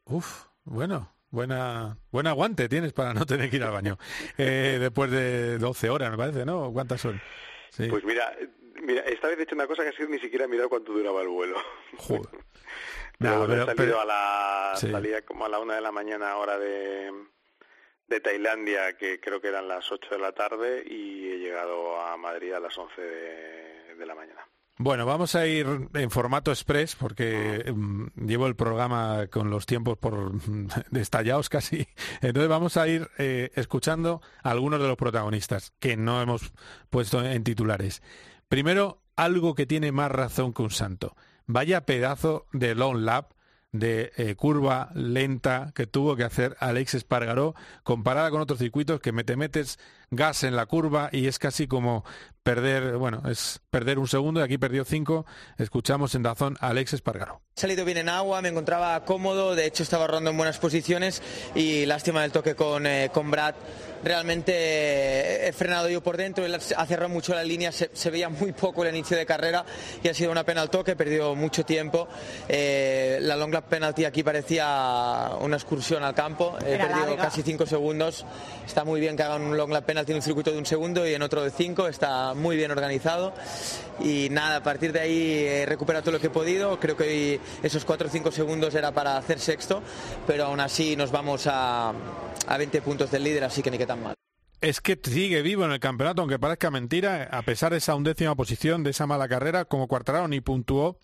Uf, 0.05 0.43
bueno, 0.65 1.13
buena, 1.29 1.97
buen 2.11 2.27
aguante 2.27 2.67
tienes 2.67 2.91
para 2.91 3.13
no 3.13 3.25
tener 3.25 3.49
que 3.49 3.55
ir 3.55 3.63
al 3.63 3.71
baño. 3.71 3.97
Eh, 4.37 4.77
después 4.81 5.09
de 5.11 5.57
12 5.59 5.89
horas, 5.89 6.11
me 6.11 6.17
parece, 6.17 6.45
¿no? 6.45 6.71
¿Cuántas 6.73 6.99
son? 6.99 7.21
Sí. 7.69 7.87
Pues 7.87 8.03
mira, 8.03 8.35
mira, 8.81 9.01
esta 9.03 9.29
vez 9.29 9.39
he 9.39 9.43
hecho 9.43 9.55
una 9.55 9.67
cosa 9.67 9.83
que 9.83 9.89
ha 9.89 9.93
sido 9.93 10.09
ni 10.09 10.19
siquiera 10.19 10.43
he 10.43 10.47
mirado 10.49 10.67
cuánto 10.67 10.91
duraba 10.91 11.21
el 11.21 11.29
vuelo. 11.29 11.55
Joder. 11.97 12.27
Pero 13.19 13.47
No, 13.47 13.47
salido 13.47 13.75
pero- 13.75 14.01
a 14.01 14.05
la 14.05 14.71
Sí. 14.75 14.91
salía 14.91 15.21
como 15.23 15.45
a 15.45 15.49
la 15.49 15.59
una 15.59 15.75
de 15.75 15.81
la 15.81 15.91
mañana 15.91 16.35
hora 16.37 16.57
de, 16.59 17.11
de 18.07 18.19
Tailandia, 18.19 18.97
que 18.97 19.19
creo 19.19 19.39
que 19.41 19.47
eran 19.47 19.67
las 19.67 19.89
8 19.91 20.09
de 20.11 20.19
la 20.19 20.31
tarde, 20.33 20.83
y 20.85 21.29
he 21.31 21.37
llegado 21.39 21.99
a 22.01 22.17
Madrid 22.17 22.51
a 22.53 22.59
las 22.59 22.77
11 22.77 23.01
de, 23.01 23.95
de 23.95 24.05
la 24.05 24.15
mañana. 24.15 24.41
Bueno, 24.77 25.05
vamos 25.05 25.35
a 25.35 25.47
ir 25.47 25.65
en 25.93 26.11
formato 26.11 26.51
express 26.51 26.97
porque 26.97 27.63
mm, 27.73 28.25
llevo 28.27 28.45
el 28.47 28.57
programa 28.57 29.27
con 29.27 29.49
los 29.49 29.65
tiempos 29.65 29.97
por 29.97 30.33
destallados 30.91 31.47
casi. 31.47 31.87
Entonces 32.21 32.49
vamos 32.49 32.75
a 32.75 32.85
ir 32.89 33.09
eh, 33.17 33.51
escuchando 33.55 34.21
a 34.43 34.51
algunos 34.51 34.81
de 34.81 34.87
los 34.89 34.97
protagonistas 34.97 35.71
que 35.79 35.95
no 35.95 36.21
hemos 36.21 36.51
puesto 36.89 37.23
en 37.23 37.45
titulares. 37.45 38.03
Primero, 38.49 39.01
algo 39.15 39.55
que 39.55 39.65
tiene 39.65 39.93
más 39.93 40.11
razón 40.11 40.53
que 40.53 40.61
un 40.63 40.71
santo. 40.71 41.15
Vaya 41.47 41.85
pedazo 41.85 42.47
de 42.53 42.75
long 42.75 42.97
lap 42.97 43.31
de 43.71 44.13
eh, 44.15 44.35
curva 44.35 44.89
lenta 44.95 45.71
que 45.75 45.85
tuvo 45.85 46.15
que 46.15 46.23
hacer 46.23 46.55
Alex 46.59 46.93
Espargaró 46.93 47.55
comparada 47.83 48.31
con 48.31 48.41
otros 48.41 48.59
circuitos 48.59 49.01
que 49.01 49.11
me 49.11 49.23
te 49.23 49.35
metes 49.35 49.79
gas 50.11 50.43
en 50.43 50.55
la 50.55 50.65
curva 50.65 51.09
y 51.11 51.27
es 51.27 51.39
casi 51.39 51.67
como 51.67 52.03
perder, 52.43 52.97
bueno, 52.97 53.23
es 53.29 53.59
perder 53.71 53.97
un 53.97 54.07
segundo 54.07 54.39
y 54.39 54.43
aquí 54.43 54.57
perdió 54.59 54.85
cinco. 54.85 55.25
Escuchamos 55.57 56.13
en 56.13 56.21
Dazón 56.23 56.57
a 56.59 56.67
Alex 56.69 56.93
Espargaró. 56.93 57.41
He 57.57 57.61
salido 57.61 57.85
bien 57.85 57.97
en 57.97 58.09
agua, 58.09 58.41
me 58.41 58.49
encontraba 58.49 59.03
cómodo, 59.03 59.55
de 59.55 59.65
hecho 59.65 59.81
estaba 59.81 60.05
rodando 60.05 60.29
en 60.29 60.37
buenas 60.37 60.59
posiciones 60.59 61.23
y 61.55 61.85
lástima 61.87 62.21
del 62.21 62.31
toque 62.31 62.53
con, 62.55 62.85
eh, 62.85 63.09
con 63.13 63.31
Brad. 63.31 63.55
Realmente 64.03 65.47
he 65.47 65.53
frenado 65.53 65.89
yo 65.89 66.01
por 66.03 66.17
dentro, 66.17 66.45
él 66.45 66.53
ha 66.53 66.85
cerrado 66.85 67.09
mucho 67.09 67.33
la 67.33 67.43
línea, 67.43 67.71
se, 67.71 67.89
se 67.93 68.11
veía 68.11 68.29
muy 68.29 68.51
poco 68.51 68.83
el 68.85 68.95
inicio 68.95 69.17
de 69.17 69.25
carrera 69.25 69.65
y 70.03 70.07
ha 70.09 70.13
sido 70.13 70.31
una 70.31 70.43
pena 70.43 70.61
el 70.61 70.69
toque, 70.69 70.91
he 70.91 70.95
perdido 70.95 71.33
mucho 71.35 71.65
tiempo. 71.65 72.07
Eh, 72.47 73.17
la 73.21 73.35
long 73.35 73.51
lap 73.51 73.65
penalty 73.67 74.05
aquí 74.05 74.21
parecía 74.21 75.31
una 75.41 75.55
excursión 75.55 76.03
al 76.03 76.13
campo, 76.13 76.57
he 76.65 76.73
Era 76.75 76.87
perdido 76.87 77.07
larga. 77.07 77.23
casi 77.23 77.41
cinco 77.41 77.65
segundos. 77.65 78.25
Está 78.65 78.83
muy 78.83 78.99
bien 78.99 79.15
que 79.17 79.23
hagan 79.23 79.41
un 79.41 79.57
long 79.57 79.71
lap 79.71 79.85
penalty 79.85 79.94
en 79.97 80.15
un 80.15 80.21
circuito 80.21 80.51
de 80.51 80.57
un 80.57 80.65
segundo 80.65 81.07
y 81.07 81.13
en 81.13 81.21
otro 81.21 81.43
de 81.43 81.51
cinco, 81.51 81.87
está 81.87 82.33
muy 82.33 82.55
bien 82.55 82.71
organizado. 82.71 83.33
Y 83.99 84.29
nada, 84.29 84.57
a 84.57 84.63
partir 84.63 84.91
de 84.91 84.99
ahí 84.99 85.45
he 85.45 85.65
recuperado 85.65 86.03
todo 86.03 86.13
lo 86.13 86.19
que 86.19 86.27
he 86.27 86.31
podido. 86.31 86.79
Creo 86.79 86.97
que 86.97 87.39
esos 87.63 87.85
4 87.85 88.07
o 88.07 88.11
5 88.11 88.31
segundos 88.31 88.75
era 88.75 88.91
para 88.91 89.17
hacer 89.17 89.39
sexto, 89.39 89.81
pero 90.27 90.45
aún 90.45 90.59
así 90.59 90.95
nos 90.95 91.11
vamos 91.11 91.47
a, 91.47 91.93
a 92.47 92.57
20 92.57 92.81
puntos 92.81 93.11
del 93.11 93.23
líder, 93.23 93.43
así 93.43 93.61
que 93.61 93.71
ni 93.71 93.77
que 93.77 93.85
tan 93.85 94.03
mal. 94.03 94.15
Es 94.61 94.81
que 94.81 94.99
sigue 95.01 95.41
vivo 95.41 95.65
en 95.65 95.71
el 95.71 95.79
campeonato, 95.79 96.21
aunque 96.21 96.39
parezca 96.39 96.71
mentira, 96.71 97.29
a 97.31 97.41
pesar 97.43 97.71
de 97.71 97.77
esa 97.77 97.95
undécima 97.95 98.35
posición, 98.35 98.83
de 98.83 98.91
esa 98.91 99.05
mala 99.05 99.27
carrera, 99.27 99.65
como 99.65 99.87
Cuartararo 99.87 100.27
ni 100.27 100.41
puntuó, 100.41 100.97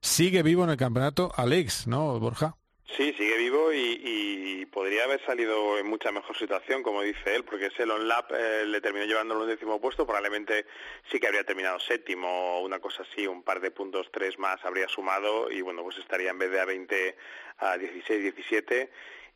sigue 0.00 0.42
vivo 0.42 0.64
en 0.64 0.70
el 0.70 0.76
campeonato 0.76 1.32
Alex, 1.36 1.86
¿no, 1.86 2.18
Borja? 2.18 2.56
Sí, 2.94 3.12
sigue 3.14 3.36
vivo 3.36 3.72
y, 3.72 4.00
y 4.04 4.66
podría 4.66 5.04
haber 5.04 5.20
salido 5.26 5.76
en 5.76 5.86
mucha 5.86 6.12
mejor 6.12 6.38
situación, 6.38 6.84
como 6.84 7.02
dice 7.02 7.34
él, 7.34 7.44
porque 7.44 7.66
ese 7.66 7.84
long 7.84 8.04
lap 8.04 8.30
eh, 8.32 8.64
le 8.64 8.80
terminó 8.80 9.04
llevando 9.04 9.42
en 9.42 9.48
décimo 9.48 9.80
puesto, 9.80 10.06
probablemente 10.06 10.66
sí 11.10 11.18
que 11.18 11.26
habría 11.26 11.42
terminado 11.44 11.80
séptimo 11.80 12.28
o 12.28 12.64
una 12.64 12.78
cosa 12.78 13.02
así, 13.02 13.26
un 13.26 13.42
par 13.42 13.60
de 13.60 13.72
puntos, 13.72 14.08
tres 14.12 14.38
más 14.38 14.64
habría 14.64 14.86
sumado 14.88 15.50
y 15.50 15.62
bueno, 15.62 15.82
pues 15.82 15.98
estaría 15.98 16.30
en 16.30 16.38
vez 16.38 16.50
de 16.52 16.60
a 16.60 16.64
20 16.64 17.16
a 17.58 17.76
16, 17.76 18.22
17 18.22 18.90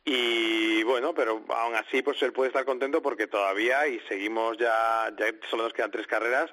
y 0.05 0.83
bueno, 0.83 1.13
pero 1.13 1.43
aún 1.49 1.75
así 1.75 2.01
pues 2.01 2.21
él 2.23 2.31
puede 2.31 2.47
estar 2.47 2.63
contento 2.63 3.01
porque 3.01 3.27
todavía 3.27 3.85
y 3.85 3.99
seguimos 4.07 4.57
ya, 4.57 5.13
ya 5.17 5.25
solo 5.49 5.63
nos 5.63 5.73
quedan 5.73 5.91
tres 5.91 6.07
carreras 6.07 6.49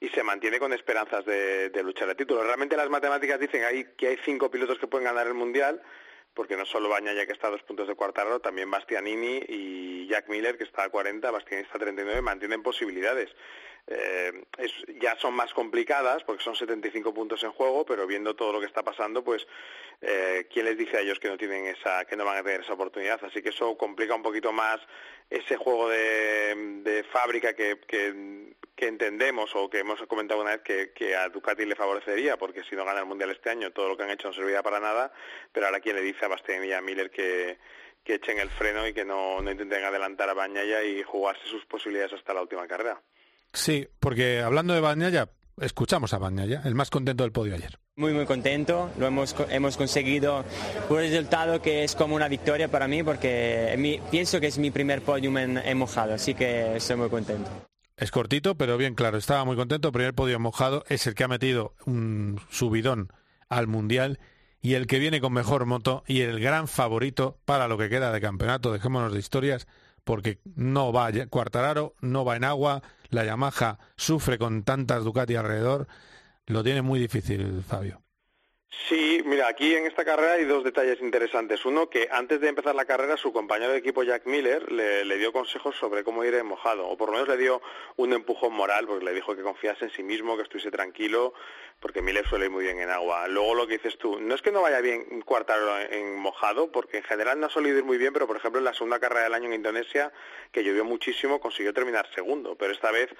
y 0.00 0.10
se 0.10 0.22
mantiene 0.22 0.58
con 0.58 0.74
esperanzas 0.74 1.24
de, 1.24 1.70
de 1.70 1.82
luchar 1.82 2.10
el 2.10 2.16
título. 2.16 2.44
Realmente 2.44 2.76
las 2.76 2.90
matemáticas 2.90 3.40
dicen 3.40 3.64
ahí 3.64 3.86
que 3.96 4.08
hay 4.08 4.18
cinco 4.22 4.50
pilotos 4.50 4.78
que 4.78 4.86
pueden 4.86 5.06
ganar 5.06 5.26
el 5.26 5.34
mundial, 5.34 5.82
porque 6.36 6.56
no 6.56 6.66
solo 6.66 6.90
Baña 6.90 7.14
ya 7.14 7.26
que 7.26 7.32
está 7.32 7.48
a 7.48 7.50
dos 7.50 7.62
puntos 7.62 7.88
de 7.88 7.94
Cuartararo, 7.94 8.40
también 8.40 8.70
Bastianini 8.70 9.40
y 9.48 10.06
Jack 10.06 10.28
Miller 10.28 10.56
que 10.58 10.64
está 10.64 10.84
a 10.84 10.90
40, 10.90 11.28
Bastianini 11.30 11.64
está 11.64 11.78
a 11.78 11.80
39, 11.80 12.20
mantienen 12.20 12.62
posibilidades. 12.62 13.30
Eh, 13.88 14.44
es, 14.58 14.72
ya 15.00 15.16
son 15.16 15.34
más 15.34 15.54
complicadas 15.54 16.24
porque 16.24 16.42
son 16.42 16.56
75 16.56 17.14
puntos 17.14 17.42
en 17.44 17.52
juego, 17.52 17.86
pero 17.86 18.06
viendo 18.06 18.34
todo 18.34 18.52
lo 18.52 18.60
que 18.60 18.66
está 18.66 18.82
pasando, 18.82 19.22
pues 19.22 19.46
eh, 20.00 20.48
quién 20.52 20.66
les 20.66 20.76
dice 20.76 20.96
a 20.96 21.00
ellos 21.00 21.20
que 21.20 21.28
no 21.28 21.36
tienen 21.36 21.66
esa, 21.66 22.04
que 22.04 22.16
no 22.16 22.24
van 22.24 22.38
a 22.38 22.42
tener 22.42 22.62
esa 22.62 22.72
oportunidad. 22.72 23.22
Así 23.24 23.42
que 23.42 23.50
eso 23.50 23.76
complica 23.76 24.14
un 24.14 24.22
poquito 24.22 24.52
más 24.52 24.80
ese 25.30 25.56
juego 25.56 25.88
de, 25.88 27.04
fábrica 27.12 27.54
que, 27.54 27.78
que, 27.86 28.54
entendemos 28.78 29.54
o 29.54 29.70
que 29.70 29.78
hemos 29.78 30.00
comentado 30.02 30.40
una 30.40 30.56
vez 30.56 30.92
que, 30.94 31.16
a 31.16 31.28
Ducati 31.28 31.64
le 31.64 31.76
favorecería, 31.76 32.36
porque 32.36 32.64
si 32.64 32.76
no 32.76 32.84
gana 32.84 33.00
el 33.00 33.06
mundial 33.06 33.30
este 33.30 33.50
año, 33.50 33.72
todo 33.72 33.88
lo 33.88 33.96
que 33.96 34.02
han 34.02 34.10
hecho 34.10 34.28
no 34.28 34.34
serviría 34.34 34.62
para 34.62 34.80
nada. 34.80 35.12
Pero 35.52 35.66
ahora 35.66 35.80
quién 35.80 35.96
le 35.96 36.02
dice 36.02 36.24
a 36.24 36.28
Bastianini 36.28 36.68
y 36.68 36.72
a 36.72 36.80
Miller 36.80 37.10
que 37.10 37.58
que 38.06 38.14
echen 38.14 38.38
el 38.38 38.50
freno 38.50 38.86
y 38.86 38.94
que 38.94 39.04
no, 39.04 39.42
no 39.42 39.50
intenten 39.50 39.82
adelantar 39.82 40.30
a 40.30 40.34
Bañaya 40.34 40.84
y 40.84 41.02
jugarse 41.02 41.44
sus 41.48 41.66
posibilidades 41.66 42.12
hasta 42.12 42.32
la 42.32 42.40
última 42.40 42.64
carrera. 42.68 43.02
Sí, 43.52 43.88
porque 44.00 44.40
hablando 44.42 44.74
de 44.74 44.80
Bañaya, 44.80 45.28
escuchamos 45.60 46.12
a 46.12 46.18
Bañaya, 46.18 46.62
el 46.64 46.74
más 46.74 46.90
contento 46.90 47.22
del 47.24 47.32
podio 47.32 47.54
ayer. 47.54 47.78
Muy, 47.96 48.12
muy 48.12 48.26
contento. 48.26 48.90
Lo 48.98 49.06
hemos, 49.06 49.34
hemos 49.50 49.76
conseguido 49.76 50.44
un 50.90 50.96
resultado 50.98 51.62
que 51.62 51.82
es 51.84 51.94
como 51.94 52.14
una 52.14 52.28
victoria 52.28 52.68
para 52.68 52.86
mí 52.86 53.02
porque 53.02 53.74
mi- 53.78 54.00
pienso 54.10 54.38
que 54.40 54.48
es 54.48 54.58
mi 54.58 54.70
primer 54.70 55.00
podium 55.02 55.38
en, 55.38 55.56
en 55.58 55.78
mojado, 55.78 56.14
así 56.14 56.34
que 56.34 56.76
estoy 56.76 56.96
muy 56.96 57.08
contento. 57.08 57.48
Es 57.96 58.10
cortito, 58.10 58.56
pero 58.56 58.76
bien 58.76 58.94
claro, 58.94 59.16
estaba 59.16 59.46
muy 59.46 59.56
contento. 59.56 59.90
Primer 59.92 60.12
podio 60.12 60.38
mojado 60.38 60.84
es 60.88 61.06
el 61.06 61.14
que 61.14 61.24
ha 61.24 61.28
metido 61.28 61.74
un 61.86 62.38
subidón 62.50 63.10
al 63.48 63.66
Mundial 63.68 64.18
y 64.60 64.74
el 64.74 64.86
que 64.86 64.98
viene 64.98 65.22
con 65.22 65.32
mejor 65.32 65.64
moto 65.64 66.04
y 66.06 66.20
el 66.20 66.38
gran 66.38 66.68
favorito 66.68 67.38
para 67.46 67.68
lo 67.68 67.78
que 67.78 67.88
queda 67.88 68.12
de 68.12 68.20
campeonato, 68.20 68.72
dejémonos 68.72 69.14
de 69.14 69.18
historias, 69.20 69.66
porque 70.04 70.40
no 70.54 70.92
va 70.92 71.10
Cuartararo, 71.30 71.94
no 72.02 72.26
va 72.26 72.36
en 72.36 72.44
agua, 72.44 72.82
la 73.10 73.24
Yamaha 73.24 73.78
sufre 73.96 74.38
con 74.38 74.64
tantas 74.64 75.04
Ducati 75.04 75.36
alrededor, 75.36 75.86
lo 76.46 76.62
tiene 76.62 76.82
muy 76.82 77.00
difícil, 77.00 77.62
Fabio. 77.66 78.02
Sí, 78.88 79.22
mira, 79.24 79.48
aquí 79.48 79.74
en 79.74 79.86
esta 79.86 80.04
carrera 80.04 80.34
hay 80.34 80.44
dos 80.44 80.62
detalles 80.62 81.00
interesantes. 81.00 81.64
Uno, 81.64 81.88
que 81.88 82.08
antes 82.10 82.40
de 82.40 82.48
empezar 82.48 82.74
la 82.74 82.84
carrera, 82.84 83.16
su 83.16 83.32
compañero 83.32 83.72
de 83.72 83.78
equipo 83.78 84.02
Jack 84.02 84.26
Miller 84.26 84.70
le, 84.70 85.18
dio 85.18 85.32
consejos 85.32 85.74
sobre 85.76 86.04
cómo 86.04 86.24
ir 86.24 86.34
en 86.34 86.46
mojado, 86.46 86.86
o 86.86 86.96
por 86.96 87.08
lo 87.08 87.14
menos 87.14 87.28
le 87.28 87.36
dio 87.36 87.62
un 87.96 88.12
empujón 88.12 88.52
moral, 88.52 88.86
porque 88.86 89.04
le 89.04 89.14
dijo 89.14 89.34
que 89.34 89.42
confiase 89.42 89.86
en 89.86 89.90
sí 89.90 90.02
mismo, 90.02 90.36
que 90.36 90.42
estuviese 90.42 90.70
tranquilo, 90.70 91.34
porque 91.80 92.00
Miller 92.00 92.26
suele 92.26 92.46
ir 92.46 92.50
muy 92.50 92.64
bien 92.64 92.80
en 92.80 92.90
agua. 92.90 93.28
Luego 93.28 93.54
lo 93.54 93.66
que 93.66 93.74
dices 93.74 93.98
tú, 93.98 94.18
no 94.18 94.34
es 94.34 94.42
que 94.42 94.50
no 94.50 94.62
vaya 94.62 94.80
bien 94.80 95.20
cuartar 95.22 95.58
en 95.92 96.16
mojado, 96.16 96.72
porque 96.72 96.98
en 96.98 97.02
general 97.04 97.38
no 97.38 97.46
ha 97.46 97.50
solido 97.50 97.78
ir 97.78 97.84
muy 97.84 97.98
bien, 97.98 98.12
pero 98.12 98.26
por 98.26 98.36
ejemplo 98.36 98.58
en 98.58 98.64
la 98.64 98.74
segunda 98.74 98.98
carrera 98.98 99.24
del 99.24 99.34
año 99.34 99.46
en 99.46 99.54
Indonesia, 99.54 100.12
que 100.52 100.64
llovió 100.64 100.84
muchísimo, 100.84 101.40
consiguió 101.40 101.74
terminar 101.74 102.08
segundo, 102.14 102.56
pero 102.56 102.72
esta 102.72 102.90
vez 102.90 103.10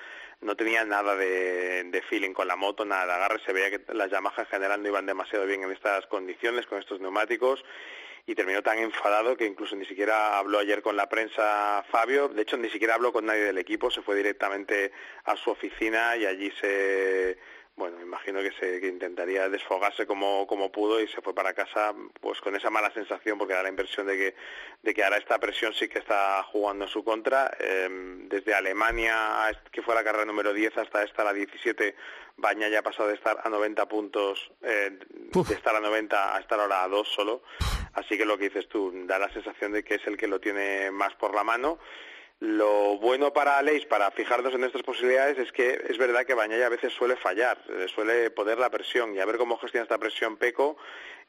no 0.40 0.56
tenía 0.56 0.84
nada 0.84 1.16
de, 1.16 2.02
feeling 2.08 2.32
con 2.32 2.48
la 2.48 2.56
moto, 2.56 2.84
nada 2.84 3.06
de 3.06 3.12
agarre, 3.12 3.40
se 3.44 3.52
veía 3.52 3.70
que 3.70 3.82
las 3.94 4.10
Yamaha 4.10 4.42
en 4.42 4.46
general 4.46 4.82
no 4.82 4.88
iban 4.88 5.06
demasiado 5.06 5.46
bien 5.46 5.62
en 5.62 5.72
estas 5.72 6.06
condiciones, 6.06 6.66
con 6.66 6.78
estos 6.78 7.00
neumáticos, 7.00 7.64
y 8.26 8.34
terminó 8.34 8.62
tan 8.62 8.78
enfadado 8.78 9.36
que 9.36 9.46
incluso 9.46 9.76
ni 9.76 9.86
siquiera 9.86 10.38
habló 10.38 10.58
ayer 10.58 10.82
con 10.82 10.96
la 10.96 11.08
prensa 11.08 11.84
Fabio, 11.90 12.28
de 12.28 12.42
hecho 12.42 12.56
ni 12.56 12.68
siquiera 12.70 12.94
habló 12.94 13.12
con 13.12 13.26
nadie 13.26 13.42
del 13.42 13.58
equipo, 13.58 13.90
se 13.90 14.02
fue 14.02 14.16
directamente 14.16 14.92
a 15.24 15.36
su 15.36 15.50
oficina 15.50 16.16
y 16.16 16.26
allí 16.26 16.50
se 16.60 17.38
bueno, 17.76 18.00
imagino 18.00 18.40
que, 18.40 18.52
se, 18.52 18.86
intentaría 18.86 19.50
desfogarse 19.50 20.06
como, 20.06 20.46
como 20.46 20.72
pudo 20.72 20.98
y 20.98 21.08
se 21.08 21.20
fue 21.20 21.34
para 21.34 21.52
casa 21.52 21.94
pues 22.20 22.40
con 22.40 22.56
esa 22.56 22.70
mala 22.70 22.90
sensación 22.92 23.36
porque 23.36 23.52
da 23.52 23.62
la 23.62 23.68
impresión 23.68 24.06
de 24.06 24.16
que, 24.16 24.34
de 24.82 24.94
que 24.94 25.04
ahora 25.04 25.18
esta 25.18 25.38
presión 25.38 25.74
sí 25.74 25.86
que 25.86 25.98
está 25.98 26.42
jugando 26.44 26.86
en 26.86 26.90
su 26.90 27.04
contra. 27.04 27.54
Em, 27.60 28.28
desde 28.28 28.54
Alemania, 28.54 29.52
que 29.70 29.82
fue 29.82 29.94
la 29.94 30.02
carrera 30.02 30.24
número 30.24 30.54
10, 30.54 30.78
hasta 30.78 31.02
esta, 31.02 31.22
la 31.22 31.34
17, 31.34 31.94
Baña 32.38 32.68
ya 32.68 32.78
ha 32.78 32.82
pasado 32.82 33.08
de 33.08 33.14
estar 33.14 33.38
a 33.44 33.48
90 33.48 33.86
puntos, 33.86 34.50
eh, 34.62 34.98
de 35.10 35.54
estar 35.54 35.76
a 35.76 35.80
90 35.80 36.34
a 36.34 36.40
estar 36.40 36.58
ahora 36.58 36.82
a 36.82 36.88
2 36.88 37.08
solo. 37.08 37.42
Así 37.92 38.16
que 38.16 38.24
lo 38.24 38.38
que 38.38 38.44
dices 38.44 38.68
tú, 38.68 38.92
da 39.06 39.18
la 39.18 39.30
sensación 39.32 39.72
de 39.72 39.84
que 39.84 39.96
es 39.96 40.06
el 40.06 40.16
que 40.16 40.26
lo 40.26 40.40
tiene 40.40 40.90
más 40.90 41.14
por 41.14 41.34
la 41.34 41.44
mano 41.44 41.78
lo 42.40 42.98
bueno 42.98 43.32
para 43.32 43.58
Aleix, 43.58 43.86
para 43.86 44.10
fijarnos 44.10 44.54
en 44.54 44.64
estas 44.64 44.82
posibilidades, 44.82 45.38
es 45.38 45.52
que 45.52 45.80
es 45.88 45.96
verdad 45.96 46.24
que 46.26 46.34
Bañaya 46.34 46.66
a 46.66 46.70
veces 46.70 46.92
suele 46.92 47.16
fallar, 47.16 47.62
eh, 47.68 47.86
suele 47.88 48.30
poner 48.30 48.58
la 48.58 48.70
presión 48.70 49.14
y 49.14 49.20
a 49.20 49.24
ver 49.24 49.38
cómo 49.38 49.56
gestiona 49.56 49.84
esta 49.84 49.98
presión 49.98 50.36
Peco 50.36 50.76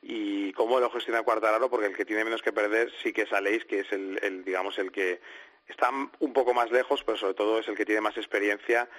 y 0.01 0.51
cómo 0.53 0.79
lo 0.79 0.89
gestiona 0.89 1.23
Cuartararo, 1.23 1.69
porque 1.69 1.87
el 1.87 1.95
que 1.95 2.05
tiene 2.05 2.25
menos 2.25 2.41
que 2.41 2.51
perder 2.51 2.91
sí 3.01 3.13
que 3.13 3.23
es 3.23 3.33
Aleix, 3.33 3.63
que 3.65 3.79
es 3.79 3.91
el 3.91 4.43
digamos, 4.43 4.77
el 4.79 4.91
que 4.91 5.21
está 5.68 5.89
un 5.91 6.34
poco 6.34 6.53
más 6.53 6.72
lejos, 6.72 7.03
pero 7.03 7.18
sobre 7.18 7.34
todo 7.34 7.59
es 7.59 7.68
el 7.68 7.76
que 7.76 7.86
tiene 7.86 8.01
más 8.01 8.18
experiencia 8.18 8.89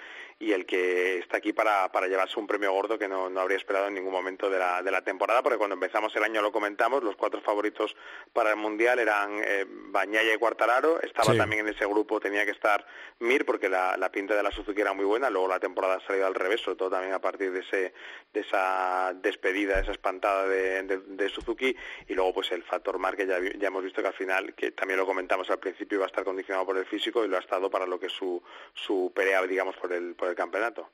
y 0.41 0.53
el 0.53 0.65
que 0.65 1.17
está 1.17 1.37
aquí 1.37 1.51
para, 1.51 1.91
para 1.91 2.07
llevarse 2.07 2.39
un 2.39 2.47
premio 2.47 2.71
gordo 2.71 2.97
que 2.97 3.09
no, 3.09 3.29
no 3.29 3.41
habría 3.41 3.57
esperado 3.57 3.87
en 3.87 3.95
ningún 3.95 4.13
momento 4.13 4.49
de 4.49 4.57
la, 4.57 4.81
de 4.81 4.89
la, 4.89 5.01
temporada, 5.01 5.43
porque 5.43 5.57
cuando 5.57 5.73
empezamos 5.73 6.15
el 6.15 6.23
año 6.23 6.41
lo 6.41 6.53
comentamos, 6.53 7.03
los 7.03 7.17
cuatro 7.17 7.41
favoritos 7.41 7.95
para 8.31 8.51
el 8.51 8.55
Mundial 8.55 8.99
eran 8.99 9.41
eh, 9.43 9.65
Bañaya 9.67 10.33
y 10.33 10.37
Cuartararo, 10.37 11.01
estaba 11.01 11.35
también 11.35 11.67
en 11.67 11.73
ese 11.73 11.85
grupo, 11.85 12.21
tenía 12.21 12.45
que 12.45 12.51
estar 12.51 12.85
Mir, 13.19 13.45
porque 13.45 13.67
la, 13.67 13.97
la, 13.97 14.09
pinta 14.11 14.33
de 14.33 14.43
la 14.43 14.51
Suzuki 14.51 14.79
era 14.79 14.93
muy 14.93 15.03
buena, 15.03 15.29
luego 15.29 15.49
la 15.49 15.59
temporada 15.59 15.95
ha 15.95 16.07
salido 16.07 16.25
al 16.25 16.35
revés, 16.35 16.61
sobre 16.61 16.77
todo 16.77 16.91
también 16.91 17.13
a 17.13 17.19
partir 17.19 17.51
de, 17.51 17.59
ese, 17.59 17.93
de 18.31 18.39
esa 18.39 19.13
despedida, 19.15 19.79
esa 19.79 19.91
espantada 19.91 20.47
de, 20.47 20.83
de, 20.83 21.29
Suzuki, 21.29 21.75
y 22.07 22.13
luego 22.13 22.35
pues 22.35 22.51
el 22.53 22.63
factor 22.63 22.97
Mar, 22.97 23.17
que 23.17 23.27
ya, 23.27 23.39
ya 23.57 23.67
hemos 23.67 23.83
visto 23.83 24.01
que 24.01 24.07
al 24.07 24.13
final, 24.13 24.53
que 24.53 24.71
también 24.71 24.99
lo 24.99 25.05
comentamos 25.05 25.49
al 25.49 25.59
principio, 25.59 25.97
iba 25.97 26.05
a 26.05 26.07
estar 26.07 26.23
condicionado 26.23 26.58
por 26.65 26.77
el 26.77 26.85
físico 26.85 27.23
y 27.23 27.27
lo 27.27 27.37
ha 27.37 27.41
estado 27.41 27.69
para 27.69 27.85
lo 27.85 27.99
que 27.99 28.07
es 28.07 28.13
su, 28.13 28.41
su 28.73 29.11
pelea, 29.15 29.41
digamos, 29.43 29.75
por 29.77 29.91
el, 29.93 30.15
por 30.15 30.29
el 30.29 30.35
campeonato. 30.35 30.89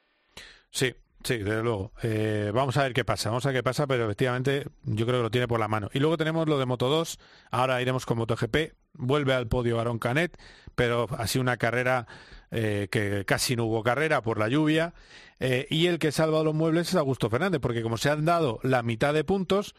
Sí, 0.69 0.93
Sí, 1.25 1.39
desde 1.39 1.63
luego. 1.63 1.91
Eh, 2.03 2.51
vamos 2.53 2.77
a 2.77 2.83
ver 2.83 2.93
qué 2.93 3.03
pasa, 3.03 3.29
vamos 3.29 3.43
a 3.47 3.49
ver 3.49 3.57
qué 3.57 3.63
pasa, 3.63 3.87
pero 3.87 4.03
efectivamente 4.03 4.67
yo 4.83 5.07
creo 5.07 5.17
que 5.19 5.23
lo 5.23 5.31
tiene 5.31 5.47
por 5.47 5.59
la 5.59 5.67
mano. 5.67 5.89
Y 5.91 5.97
luego 5.97 6.17
tenemos 6.17 6.47
lo 6.47 6.59
de 6.59 6.67
Moto 6.67 6.87
2, 6.87 7.17
ahora 7.49 7.81
iremos 7.81 8.05
con 8.05 8.19
MotoGP, 8.19 8.73
vuelve 8.93 9.33
al 9.33 9.47
podio 9.47 9.79
Aaron 9.79 9.97
Canet, 9.97 10.37
pero 10.75 11.07
ha 11.17 11.25
sido 11.25 11.41
una 11.41 11.57
carrera 11.57 12.05
eh, 12.51 12.89
que 12.91 13.25
casi 13.25 13.55
no 13.55 13.65
hubo 13.65 13.81
carrera 13.81 14.21
por 14.21 14.37
la 14.37 14.49
lluvia, 14.49 14.93
eh, 15.39 15.65
y 15.71 15.87
el 15.87 15.97
que 15.97 16.09
ha 16.09 16.11
salvado 16.11 16.43
los 16.43 16.53
muebles 16.53 16.89
es 16.89 16.95
Augusto 16.95 17.31
Fernández, 17.31 17.59
porque 17.59 17.81
como 17.81 17.97
se 17.97 18.11
han 18.11 18.23
dado 18.23 18.59
la 18.61 18.83
mitad 18.83 19.11
de 19.11 19.23
puntos, 19.23 19.73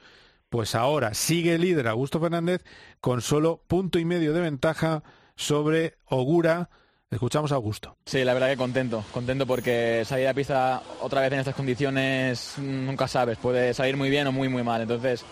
pues 0.48 0.74
ahora 0.74 1.14
sigue 1.14 1.58
líder 1.58 1.86
Augusto 1.86 2.18
Fernández 2.18 2.64
con 3.00 3.20
solo 3.20 3.62
punto 3.68 4.00
y 4.00 4.04
medio 4.04 4.32
de 4.32 4.40
ventaja 4.40 5.04
sobre 5.36 5.94
Ogura. 6.06 6.68
Escuchamos 7.10 7.52
a 7.52 7.54
Augusto. 7.54 7.96
Sí, 8.04 8.24
la 8.24 8.34
verdad 8.34 8.48
que 8.48 8.56
contento, 8.56 9.04
contento 9.12 9.46
porque 9.46 10.02
salir 10.04 10.26
a 10.26 10.34
pista 10.34 10.82
otra 11.00 11.20
vez 11.20 11.32
en 11.32 11.38
estas 11.38 11.54
condiciones 11.54 12.54
nunca 12.58 13.06
sabes, 13.06 13.38
puede 13.38 13.72
salir 13.74 13.96
muy 13.96 14.10
bien 14.10 14.26
o 14.26 14.32
muy 14.32 14.48
muy 14.48 14.64
mal. 14.64 14.82
Entonces, 14.82 15.24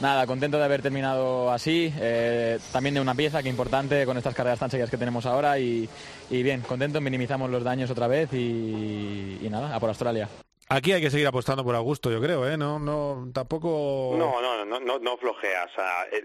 nada, 0.00 0.26
contento 0.26 0.58
de 0.58 0.64
haber 0.64 0.82
terminado 0.82 1.52
así, 1.52 1.92
eh, 1.98 2.58
también 2.72 2.96
de 2.96 3.00
una 3.00 3.14
pieza 3.14 3.42
que 3.42 3.48
importante 3.48 4.04
con 4.06 4.16
estas 4.18 4.34
carreras 4.34 4.58
tan 4.58 4.70
seguidas 4.70 4.90
que 4.90 4.98
tenemos 4.98 5.24
ahora 5.24 5.58
y, 5.58 5.88
bien, 6.30 6.62
contento, 6.62 7.00
minimizamos 7.00 7.48
los 7.48 7.62
daños 7.62 7.90
otra 7.90 8.08
vez 8.08 8.32
y 8.32 9.46
nada, 9.48 9.74
a 9.74 9.78
por 9.78 9.90
Australia. 9.90 10.28
Aquí 10.72 10.92
hay 10.92 11.00
que 11.00 11.10
seguir 11.10 11.26
apostando 11.26 11.64
por 11.64 11.74
Augusto, 11.74 12.12
yo 12.12 12.20
creo, 12.20 12.48
¿eh? 12.48 12.56
No, 12.56 12.78
no, 12.78 13.28
tampoco... 13.34 14.14
No, 14.16 14.40
no, 14.40 14.64
no, 14.64 14.78
no, 14.78 14.98
no 15.00 15.16
flojeas. 15.16 15.68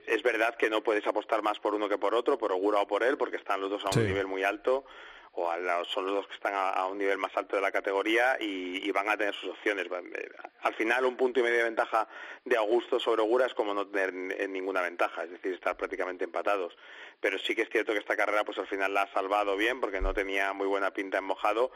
es, 0.06 0.22
verdad 0.22 0.54
que 0.54 0.70
no 0.70 0.84
puedes 0.84 1.06
apostar 1.08 1.42
más 1.42 1.58
por 1.58 1.74
uno 1.74 1.90
que 1.90 1.98
por 1.98 2.14
otro, 2.14 2.38
por 2.38 2.52
Ogura 2.52 2.80
o 2.80 2.86
por 2.86 3.02
él, 3.02 3.18
porque 3.18 3.38
están 3.38 3.60
los 3.60 3.72
dos 3.72 3.84
a 3.84 4.00
un 4.00 4.06
nivel 4.06 4.28
muy 4.28 4.44
alto, 4.44 4.86
o 5.32 5.52
son 5.86 6.06
los 6.06 6.14
dos 6.14 6.28
que 6.28 6.36
están 6.36 6.54
a, 6.56 6.86
un 6.86 7.00
nivel 7.00 7.18
más 7.18 7.36
alto 7.36 7.56
de 7.56 7.62
la 7.64 7.72
categoría 7.72 8.38
y, 8.40 8.92
van 8.92 9.10
a 9.10 9.18
tener 9.18 9.34
sus 9.34 9.50
opciones. 9.50 9.88
Eh, 9.88 10.30
al 10.62 10.76
final, 10.76 11.06
un 11.06 11.18
punto 11.18 11.40
y 11.40 11.44
medio 11.44 11.58
de 11.58 11.64
ventaja 11.64 12.08
de 12.46 12.56
Augusto 12.56 13.00
sobre 13.00 13.24
Ogura 13.24 13.48
es 13.48 13.54
como 13.56 13.74
no 13.74 13.88
tener 13.88 14.14
ninguna 14.48 14.82
ventaja, 14.84 15.24
es 15.24 15.32
decir, 15.32 15.54
estar 15.54 15.76
prácticamente 15.76 16.24
empatados. 16.24 16.78
Pero 17.20 17.40
sí 17.40 17.56
que 17.56 17.64
es 17.64 17.70
cierto 17.72 17.94
que 17.94 18.00
esta 18.00 18.16
carrera, 18.16 18.44
pues 18.44 18.60
al 18.60 18.68
final 18.68 18.94
la 18.94 19.02
ha 19.02 19.12
salvado 19.12 19.58
bien, 19.58 19.82
porque 19.82 20.02
no 20.02 20.14
tenía 20.14 20.54
muy 20.54 20.68
buena 20.68 20.92
pinta 20.92 21.18
en 21.18 21.24
mojado 21.24 21.72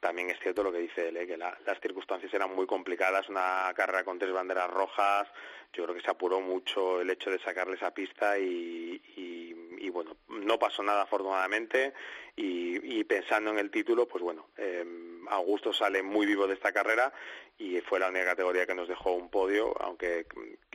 también 0.00 0.30
es 0.30 0.38
cierto 0.40 0.62
lo 0.62 0.72
que 0.72 0.78
dice 0.78 1.08
él, 1.08 1.16
¿eh? 1.16 1.26
que 1.26 1.36
las 1.36 1.80
circunstancias 1.80 2.32
eran 2.32 2.54
muy 2.54 2.66
complicadas, 2.66 3.28
una 3.28 3.72
carrera 3.74 4.04
con 4.04 4.18
tres 4.18 4.32
banderas 4.32 4.70
rojas, 4.70 5.28
yo 5.72 5.84
creo 5.84 5.94
que 5.94 6.02
se 6.02 6.10
apuró 6.10 6.40
mucho 6.40 7.00
el 7.00 7.10
hecho 7.10 7.30
de 7.30 7.38
sacarle 7.38 7.74
esa 7.74 7.92
pista 7.92 8.38
y, 8.38 9.00
y, 9.16 9.90
bueno, 9.90 10.16
no 10.28 10.58
pasó 10.58 10.82
nada 10.82 11.02
afortunadamente 11.02 11.92
y, 12.36 13.02
pensando 13.04 13.50
en 13.50 13.58
el 13.58 13.70
título, 13.70 14.06
pues 14.06 14.22
bueno, 14.22 14.48
eh, 14.56 14.84
Augusto 15.30 15.72
sale 15.72 16.02
muy 16.02 16.26
vivo 16.26 16.46
de 16.46 16.54
esta 16.54 16.72
carrera 16.72 17.12
y 17.58 17.80
fue 17.80 17.98
la 17.98 18.08
única 18.08 18.24
categoría 18.24 18.66
que 18.66 18.74
nos 18.74 18.86
dejó 18.86 19.12
un 19.14 19.28
podio, 19.30 19.74
aunque 19.82 20.26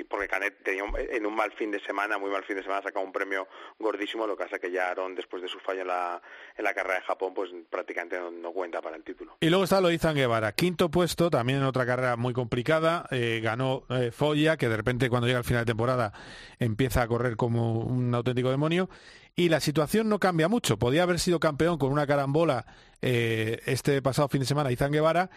porque 0.10 0.28
Canet 0.28 0.62
tenía 0.64 0.84
en 0.98 1.26
un 1.26 1.34
mal 1.34 1.52
fin 1.54 1.72
de 1.72 1.80
semana, 1.80 2.18
muy 2.18 2.30
mal 2.30 2.44
fin 2.44 2.58
de 2.58 2.64
semana, 2.64 2.82
sacado 2.82 3.06
un 3.06 3.14
premio 3.14 3.48
gordísimo, 3.80 4.28
lo 4.28 4.36
que 4.36 4.44
hace 4.44 4.60
que 4.60 4.70
ya 4.70 4.90
Aaron, 4.90 5.16
después 5.16 5.42
de 5.42 5.48
su 5.48 5.60
fallo 5.60 5.82
en 5.82 5.88
la, 5.88 6.22
en 6.58 6.64
la 6.64 6.74
carrera 6.74 6.96
de 6.96 7.06
Japón, 7.06 7.34
pues 7.34 7.52
prácticamente 7.70 8.20
no, 8.20 8.52
cuenta 8.52 8.82
para 8.82 8.98
el 8.98 9.04
título. 9.04 9.38
Y 9.40 9.50
luego 9.50 9.64
está 9.64 9.80
Loizan 9.80 10.16
Guevara, 10.16 10.52
quinto 10.52 10.90
puesto, 10.90 11.30
también 11.30 11.60
en 11.60 11.66
otra 11.66 11.86
carrera 11.86 12.18
muy 12.18 12.34
complicada, 12.34 13.06
eh, 13.12 13.40
ganó 13.42 13.86
eh, 13.90 14.12
Foya, 14.12 14.58
que 14.58 14.68
de 14.68 14.76
repente 14.84 15.10
cuando 15.10 15.28
llega 15.28 15.40
al 15.40 15.46
final 15.46 15.66
de 15.66 15.72
temporada 15.72 16.14
empieza 16.60 17.02
a 17.02 17.08
correr 17.08 17.36
como 17.36 17.80
un 17.80 18.14
auténtico 18.14 18.52
demonio, 18.52 18.90
y 19.36 19.50
la 19.50 19.60
situación 19.60 20.10
no 20.10 20.20
cambia 20.20 20.48
mucho. 20.48 20.78
Podía 20.78 21.04
haber 21.04 21.20
sido 21.20 21.40
campeón 21.40 21.78
con 21.78 21.92
una 21.92 22.06
carambola 22.06 22.66
eh, 23.02 23.62
este 23.66 24.02
pasado 24.02 24.28
fin 24.28 24.42
de 24.42 24.46
semana 24.46 24.72
Izan 24.72 24.92
Guevara 24.92 25.30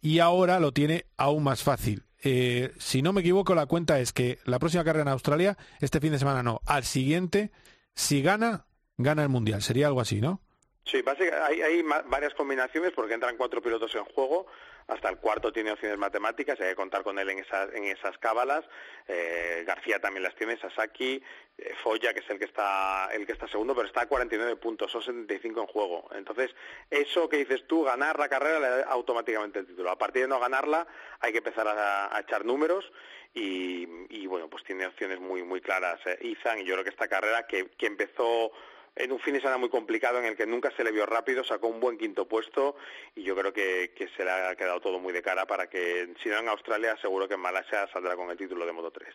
y 0.00 0.20
ahora 0.20 0.58
lo 0.58 0.72
tiene 0.72 1.06
aún 1.16 1.42
más 1.42 1.62
fácil. 1.62 2.04
Eh, 2.24 2.72
si 2.78 3.02
no 3.02 3.12
me 3.12 3.20
equivoco, 3.20 3.54
la 3.54 3.66
cuenta 3.66 3.98
es 4.00 4.12
que 4.12 4.38
la 4.44 4.58
próxima 4.58 4.84
carrera 4.84 5.02
en 5.02 5.08
Australia, 5.08 5.58
este 5.80 6.00
fin 6.00 6.12
de 6.12 6.18
semana 6.18 6.42
no, 6.42 6.60
al 6.66 6.84
siguiente, 6.84 7.50
si 7.94 8.22
gana, 8.22 8.64
gana 8.96 9.22
el 9.22 9.28
Mundial. 9.28 9.60
Sería 9.60 9.88
algo 9.88 10.00
así, 10.00 10.20
¿no? 10.20 10.40
Sí, 10.84 11.02
básicamente 11.02 11.62
hay, 11.64 11.82
varias 12.08 12.34
combinaciones 12.34 12.92
porque 12.92 13.14
entran 13.14 13.36
cuatro 13.36 13.60
pilotos 13.60 13.94
en 13.94 14.04
juego. 14.04 14.46
Hasta 14.88 15.08
el 15.08 15.18
cuarto 15.18 15.52
tiene 15.52 15.72
opciones 15.72 15.98
matemáticas, 15.98 16.60
hay 16.60 16.70
que 16.70 16.76
contar 16.76 17.02
con 17.02 17.18
él 17.18 17.28
en 17.30 17.38
esas, 17.38 17.72
en 17.74 17.84
esas 17.84 18.16
cábalas. 18.18 18.64
Eh, 19.08 19.64
García 19.66 20.00
también 20.00 20.22
las 20.22 20.34
tiene, 20.34 20.56
Sasaki, 20.58 21.22
eh, 21.58 21.74
Foya, 21.82 22.12
que 22.12 22.20
es 22.20 22.30
el 22.30 22.38
que 22.38 22.44
está 22.46 23.08
el 23.12 23.26
que 23.26 23.32
está 23.32 23.46
segundo, 23.48 23.74
pero 23.74 23.86
está 23.86 24.02
a 24.02 24.08
49 24.08 24.56
puntos, 24.56 24.90
son 24.90 25.02
75 25.02 25.60
en 25.60 25.66
juego. 25.66 26.08
Entonces, 26.14 26.54
eso 26.90 27.28
que 27.28 27.38
dices 27.38 27.66
tú, 27.66 27.84
ganar 27.84 28.18
la 28.18 28.28
carrera 28.28 28.60
le 28.60 28.68
da 28.68 28.82
automáticamente 28.84 29.60
el 29.60 29.66
título. 29.66 29.90
A 29.90 29.98
partir 29.98 30.22
de 30.22 30.28
no 30.28 30.40
ganarla, 30.40 30.86
hay 31.20 31.32
que 31.32 31.38
empezar 31.38 31.66
a, 31.68 32.20
echar 32.20 32.44
números 32.44 32.92
y, 33.34 34.26
bueno, 34.26 34.48
pues 34.48 34.62
tiene 34.64 34.86
opciones 34.86 35.18
muy 35.18 35.42
muy 35.42 35.60
claras 35.60 35.98
eh, 36.06 36.18
Izan 36.20 36.60
y 36.60 36.64
yo 36.64 36.74
creo 36.74 36.84
que 36.84 36.90
esta 36.90 37.08
carrera 37.08 37.46
que, 37.46 37.70
que 37.70 37.86
empezó 37.86 38.52
en 38.94 39.12
un 39.12 39.18
fin 39.20 39.34
de 39.34 39.40
semana 39.40 39.58
muy 39.58 39.68
complicado 39.68 40.18
en 40.18 40.26
el 40.26 40.36
que 40.36 40.46
nunca 40.46 40.70
se 40.76 40.84
le 40.84 40.92
vio 40.92 41.06
rápido, 41.06 41.44
sacó 41.44 41.68
un 41.68 41.80
buen 41.80 41.98
quinto 41.98 42.26
puesto 42.28 42.76
y 43.14 43.22
yo 43.22 43.34
creo 43.34 43.52
que, 43.52 43.92
que 43.96 44.08
se 44.16 44.24
le 44.24 44.30
ha 44.30 44.54
quedado 44.54 44.80
todo 44.80 44.98
muy 44.98 45.12
de 45.12 45.22
cara 45.22 45.46
para 45.46 45.68
que, 45.68 46.14
si 46.22 46.28
no 46.28 46.38
en 46.38 46.48
Australia, 46.48 46.96
seguro 47.00 47.26
que 47.26 47.34
en 47.34 47.40
Malasia 47.40 47.88
saldrá 47.92 48.16
con 48.16 48.30
el 48.30 48.36
título 48.36 48.66
de 48.66 48.72
Moto 48.72 48.90
3. 48.90 49.14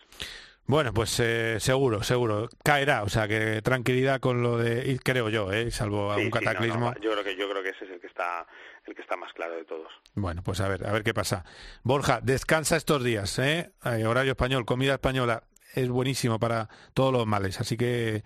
Bueno, 0.66 0.94
pues 0.94 1.18
eh, 1.22 1.60
seguro, 1.62 2.04
seguro. 2.04 2.50
Caerá, 2.62 3.04
o 3.04 3.10
sea, 3.10 3.28
que 3.28 3.62
tranquilidad 3.62 4.20
con 4.20 4.44
lo 4.44 4.58
de, 4.58 5.00
creo 5.02 5.30
yo, 5.30 5.52
¿eh? 5.54 5.72
salvo 5.72 6.12
algún 6.12 6.30
cataclismo. 6.30 6.94
yo 7.00 7.12
creo 7.12 7.24
que 7.24 7.36
yo 7.38 7.50
creo 7.50 7.64
que 7.64 7.70
ese 7.70 7.86
es 7.86 7.92
el 7.92 8.02
que 8.02 8.08
está 8.08 8.46
el 8.86 8.96
que 8.96 9.02
está 9.02 9.16
más 9.16 9.32
claro 9.34 9.56
de 9.56 9.66
todos. 9.66 9.92
Bueno, 10.16 10.42
pues 10.44 10.60
a 10.60 10.68
ver, 10.68 10.86
a 10.88 10.92
ver 10.92 11.04
qué 11.04 11.14
pasa. 11.14 11.46
Borja, 11.84 12.20
descansa 12.22 12.76
estos 12.76 13.04
días, 13.04 13.38
¿eh? 13.40 13.72
eh 13.86 14.06
horario 14.06 14.32
español, 14.32 14.66
comida 14.66 14.94
española, 14.94 15.44
es 15.74 15.90
buenísimo 15.90 16.40
para 16.40 16.70
todos 16.94 17.14
los 17.14 17.26
males, 17.26 17.60
así 17.62 17.78
que 17.78 18.24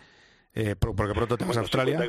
eh, 0.53 0.75
porque 0.75 1.13
pronto 1.13 1.37
te 1.37 1.45
vas 1.45 1.57
a 1.57 1.61
Australia. 1.61 1.99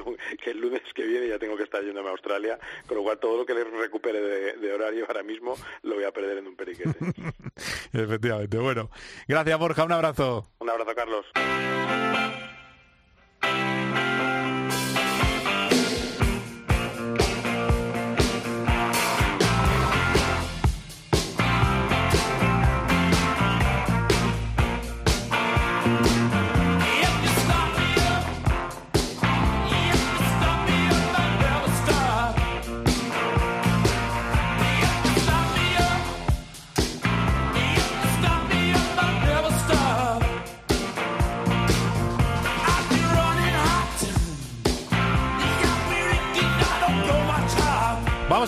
Que 0.43 0.51
el 0.51 0.60
lunes 0.60 0.82
que 0.94 1.05
viene 1.05 1.28
ya 1.28 1.39
tengo 1.39 1.56
que 1.56 1.62
estar 1.62 1.82
yéndome 1.82 2.09
a 2.09 2.12
Australia, 2.12 2.59
con 2.86 2.97
lo 2.97 3.02
cual 3.02 3.19
todo 3.19 3.39
lo 3.39 3.47
que 3.47 3.55
le 3.55 3.64
recupere 3.64 4.20
de, 4.20 4.73
horario 4.73 5.05
ahora 5.06 5.23
mismo 5.23 5.56
lo 5.82 5.94
voy 5.97 6.05
a 6.05 6.12
perder 6.12 6.39
en 6.39 6.47
un 6.48 6.56
periquete. 6.56 6.97
Efectivamente. 7.93 8.59
Bueno, 8.59 8.90
gracias 9.28 9.59
Borja, 9.59 9.85
un 9.85 9.93
abrazo. 9.93 10.47
Un 10.59 10.70
abrazo, 10.70 10.94
Carlos. 10.94 11.27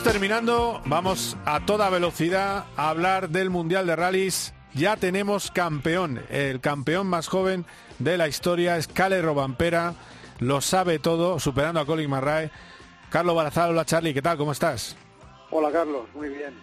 Terminando, 0.02 0.82
vamos 0.86 1.36
a 1.44 1.64
toda 1.64 1.88
velocidad 1.88 2.64
a 2.76 2.88
hablar 2.88 3.28
del 3.28 3.50
Mundial 3.50 3.86
de 3.86 3.94
Rallys. 3.94 4.52
Ya 4.74 4.96
tenemos 4.96 5.52
campeón, 5.52 6.20
el 6.30 6.60
campeón 6.60 7.06
más 7.06 7.28
joven 7.28 7.64
de 8.00 8.18
la 8.18 8.26
historia 8.26 8.76
es 8.76 8.88
Cale 8.88 9.22
Robampera, 9.22 9.94
lo 10.40 10.60
sabe 10.60 10.98
todo, 10.98 11.38
superando 11.38 11.80
a 11.80 11.86
Colin 11.86 12.10
Marrae. 12.10 12.50
Carlos 13.08 13.36
Barazal, 13.36 13.70
hola 13.70 13.84
Charlie, 13.84 14.12
¿qué 14.12 14.20
tal? 14.20 14.36
¿Cómo 14.36 14.50
estás? 14.50 14.96
Hola 15.50 15.70
Carlos, 15.70 16.08
muy 16.14 16.28
bien. 16.28 16.54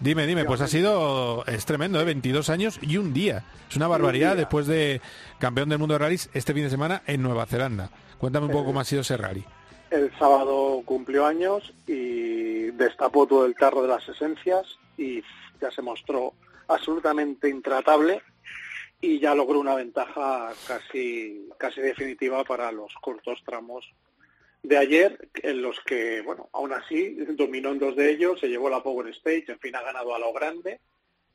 Dime, 0.00 0.26
dime, 0.26 0.44
pues 0.46 0.62
ha 0.62 0.68
sido, 0.68 1.44
es 1.46 1.66
tremendo, 1.66 2.00
¿eh? 2.00 2.04
22 2.04 2.48
años 2.48 2.78
y 2.80 2.96
un 2.96 3.12
día. 3.12 3.44
Es 3.68 3.76
una 3.76 3.88
barbaridad 3.88 4.36
después 4.36 4.66
de 4.66 5.02
campeón 5.38 5.68
del 5.68 5.78
mundo 5.78 5.94
de 5.94 5.98
rallies 5.98 6.30
este 6.32 6.54
fin 6.54 6.62
de 6.62 6.70
semana 6.70 7.02
en 7.06 7.20
Nueva 7.20 7.46
Zelanda. 7.46 7.90
Cuéntame 8.18 8.46
un 8.46 8.52
poco 8.52 8.64
eh, 8.64 8.66
cómo 8.68 8.80
ha 8.80 8.84
sido 8.84 9.02
ese 9.02 9.18
rally 9.18 9.44
el 9.90 10.10
sábado 10.18 10.82
cumplió 10.84 11.26
años 11.26 11.72
y 11.86 12.70
destapó 12.72 13.26
todo 13.26 13.46
el 13.46 13.54
tarro 13.54 13.82
de 13.82 13.88
las 13.88 14.08
esencias 14.08 14.78
y 14.96 15.22
ya 15.60 15.70
se 15.70 15.82
mostró 15.82 16.34
absolutamente 16.68 17.48
intratable 17.48 18.22
y 19.00 19.20
ya 19.20 19.34
logró 19.34 19.60
una 19.60 19.74
ventaja 19.74 20.52
casi 20.66 21.48
casi 21.58 21.80
definitiva 21.80 22.42
para 22.44 22.72
los 22.72 22.92
cortos 22.94 23.42
tramos 23.44 23.88
de 24.62 24.78
ayer 24.78 25.28
en 25.34 25.62
los 25.62 25.78
que 25.80 26.22
bueno 26.22 26.48
aún 26.52 26.72
así 26.72 27.14
dominó 27.36 27.70
en 27.70 27.78
dos 27.78 27.94
de 27.94 28.10
ellos 28.10 28.40
se 28.40 28.48
llevó 28.48 28.68
la 28.68 28.82
Power 28.82 29.08
Stage 29.08 29.44
en 29.48 29.60
fin 29.60 29.76
ha 29.76 29.82
ganado 29.82 30.14
a 30.14 30.18
lo 30.18 30.32
grande 30.32 30.80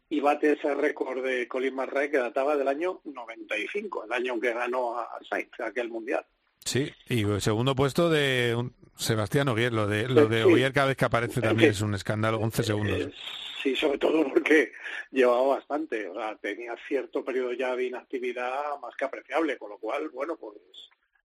y 0.10 0.20
bate 0.20 0.54
ese 0.54 0.74
récord 0.76 1.24
de 1.24 1.48
Colin 1.48 1.76
McRae 1.76 2.12
que 2.12 2.18
databa 2.18 2.58
del 2.58 2.68
año 2.68 3.00
95 3.06 4.06
el 4.06 4.12
año 4.12 4.40
que 4.40 4.54
ganó 4.54 4.98
a 4.98 5.20
Sainz 5.30 5.58
aquel 5.62 5.90
mundial 5.90 6.26
Sí, 6.66 6.92
y 7.10 7.24
el 7.24 7.42
segundo 7.42 7.76
puesto 7.76 8.10
de 8.10 8.56
un 8.56 8.74
Sebastián 8.96 9.50
Oguier, 9.50 9.74
lo 9.74 9.88
de, 9.88 10.08
lo 10.10 10.28
de 10.28 10.44
Oguier 10.44 10.74
cada 10.74 10.88
vez 10.88 10.98
que 10.98 11.06
aparece 11.06 11.42
también 11.42 11.72
es 11.72 11.82
un 11.82 11.94
escándalo, 11.94 12.40
11 12.40 12.64
segundos. 12.64 13.00
Eh, 13.00 13.14
sí, 13.62 13.76
sobre 13.76 13.98
todo 13.98 14.28
porque 14.28 14.72
llevaba 15.12 15.56
bastante, 15.56 16.08
o 16.08 16.14
sea, 16.14 16.36
tenía 16.38 16.76
cierto 16.88 17.26
periodo 17.26 17.54
ya 17.54 17.76
de 17.76 17.86
inactividad 17.86 18.80
más 18.82 18.96
que 18.96 19.06
apreciable, 19.06 19.58
con 19.58 19.72
lo 19.72 19.78
cual, 19.78 20.10
bueno, 20.10 20.38
pues, 20.38 20.56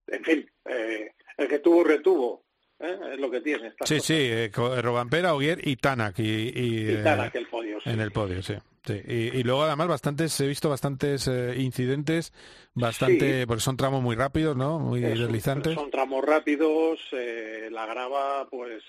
en 0.07 0.23
fin, 0.23 0.51
eh, 0.65 1.13
el 1.37 1.47
que 1.47 1.59
tuvo 1.59 1.83
retuvo, 1.83 2.46
¿eh? 2.79 2.97
es 3.13 3.19
lo 3.19 3.29
que 3.29 3.41
tiene. 3.41 3.73
Sí, 3.85 3.99
sí, 3.99 4.15
eh, 4.17 4.51
Robampera, 4.53 5.33
Oguier 5.33 5.65
y 5.67 5.75
Tanak. 5.75 6.19
Y, 6.19 6.51
y, 6.55 6.87
el 6.89 7.47
podio, 7.49 7.77
En 7.85 7.99
el 7.99 8.11
podio, 8.11 8.41
sí. 8.41 8.55
Y, 8.93 9.43
luego 9.43 9.63
además 9.63 9.87
bastantes, 9.87 10.39
he 10.39 10.47
visto 10.47 10.69
bastantes 10.69 11.27
eh, 11.27 11.55
incidentes, 11.57 12.33
bastante, 12.73 13.45
porque 13.47 13.61
son 13.61 13.77
tramos 13.77 14.01
muy 14.01 14.15
rápidos, 14.15 14.55
¿no? 14.55 14.79
Muy 14.79 15.01
deslizantes. 15.01 15.75
Son 15.75 15.91
tramos 15.91 16.23
rápidos, 16.23 16.99
eh, 17.11 17.69
la 17.71 17.85
grava, 17.85 18.47
pues 18.49 18.83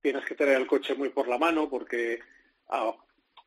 tienes 0.00 0.24
que 0.24 0.34
tener 0.34 0.56
el 0.56 0.66
coche 0.66 0.94
muy 0.94 1.08
por 1.08 1.28
la 1.28 1.38
mano 1.38 1.68
porque 1.68 2.20
ah, 2.68 2.94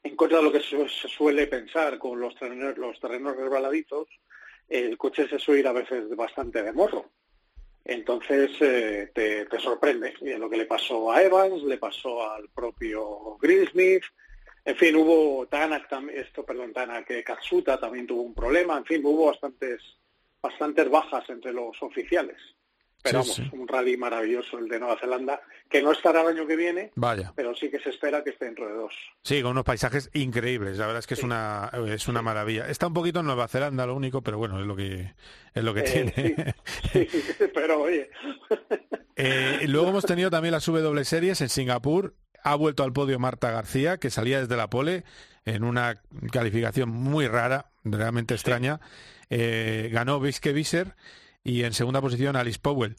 en 0.03 0.15
contra 0.15 0.39
de 0.39 0.43
lo 0.43 0.51
que 0.51 0.61
se, 0.61 0.87
suele 1.07 1.47
pensar 1.47 1.97
con 1.97 2.19
los 2.19 2.35
terrenos, 2.35 2.77
los 2.77 2.99
terrenos 2.99 3.35
resbaladizos, 3.35 4.07
el 4.67 4.97
coche 4.97 5.27
se 5.27 5.39
suele 5.39 5.61
ir 5.61 5.67
a 5.67 5.73
veces 5.73 6.15
bastante 6.15 6.63
de 6.63 6.73
morro. 6.73 7.11
Entonces 7.89 8.51
eh, 8.59 9.09
te, 9.13 9.59
sorprende. 9.59 10.13
Y 10.21 10.33
lo 10.35 10.47
que 10.49 10.57
le 10.57 10.65
pasó 10.65 11.11
a 11.11 11.23
Evans, 11.23 11.63
le 11.63 11.77
pasó 11.77 12.29
al 12.31 12.47
propio 12.49 13.37
Greensmith, 13.41 14.03
en 14.63 14.75
fin, 14.75 14.95
hubo 14.95 15.47
Tanak, 15.47 15.91
esto, 16.13 16.45
perdón, 16.45 16.73
que 17.07 17.23
Katsuta 17.23 17.79
también 17.79 18.05
tuvo 18.05 18.21
un 18.21 18.35
problema, 18.35 18.77
en 18.77 18.85
fin, 18.85 19.01
hubo 19.03 19.25
bastantes, 19.27 19.81
bastantes 20.39 20.87
bajas 20.89 21.27
entre 21.29 21.51
los 21.51 21.81
oficiales. 21.81 22.37
Pero 23.01 23.19
vamos, 23.19 23.39
un 23.53 23.67
rally 23.67 23.95
maravilloso 23.95 24.57
el 24.59 24.67
de 24.67 24.79
Nueva 24.79 24.97
Zelanda, 24.99 25.41
que 25.69 25.81
no 25.81 25.91
estará 25.91 26.21
el 26.21 26.27
año 26.27 26.45
que 26.45 26.55
viene, 26.55 26.91
Vaya. 26.95 27.31
pero 27.35 27.55
sí 27.55 27.69
que 27.71 27.79
se 27.79 27.89
espera 27.89 28.23
que 28.23 28.31
esté 28.31 28.45
dentro 28.45 28.67
de 28.67 28.73
dos. 28.73 28.93
Sí, 29.23 29.41
con 29.41 29.51
unos 29.51 29.63
paisajes 29.63 30.09
increíbles, 30.13 30.77
la 30.77 30.85
verdad 30.85 30.99
es 30.99 31.07
que 31.07 31.13
es 31.13 31.23
una 31.23 31.71
es 31.87 32.07
una 32.07 32.21
maravilla. 32.21 32.67
Está 32.67 32.87
un 32.87 32.93
poquito 32.93 33.21
en 33.21 33.27
Nueva 33.27 33.47
Zelanda 33.47 33.85
lo 33.85 33.95
único, 33.95 34.21
pero 34.21 34.37
bueno, 34.37 34.59
es 34.59 34.67
lo 34.67 34.75
que 34.75 35.13
es 35.53 35.63
lo 35.63 35.73
que 35.73 35.81
eh, 35.81 36.11
tiene. 36.13 36.55
Pero 37.53 37.81
oye. 37.81 38.09
Eh, 39.21 39.65
luego 39.67 39.89
hemos 39.89 40.05
tenido 40.05 40.29
también 40.29 40.53
las 40.53 40.65
W 40.65 41.03
series 41.03 41.41
en 41.41 41.49
Singapur, 41.49 42.15
ha 42.41 42.55
vuelto 42.55 42.85
al 42.85 42.93
podio 42.93 43.19
Marta 43.19 43.51
García, 43.51 43.97
que 43.97 44.09
salía 44.09 44.39
desde 44.39 44.55
la 44.55 44.69
pole 44.69 45.03
en 45.43 45.65
una 45.65 46.01
calificación 46.31 46.87
muy 46.87 47.27
rara, 47.27 47.69
realmente 47.83 48.33
extraña. 48.33 48.79
Eh, 49.29 49.89
ganó 49.91 50.21
Viske 50.21 50.53
Visser 50.53 50.95
y 51.43 51.63
en 51.63 51.73
segunda 51.73 52.01
posición 52.01 52.35
Alice 52.35 52.59
Powell. 52.61 52.95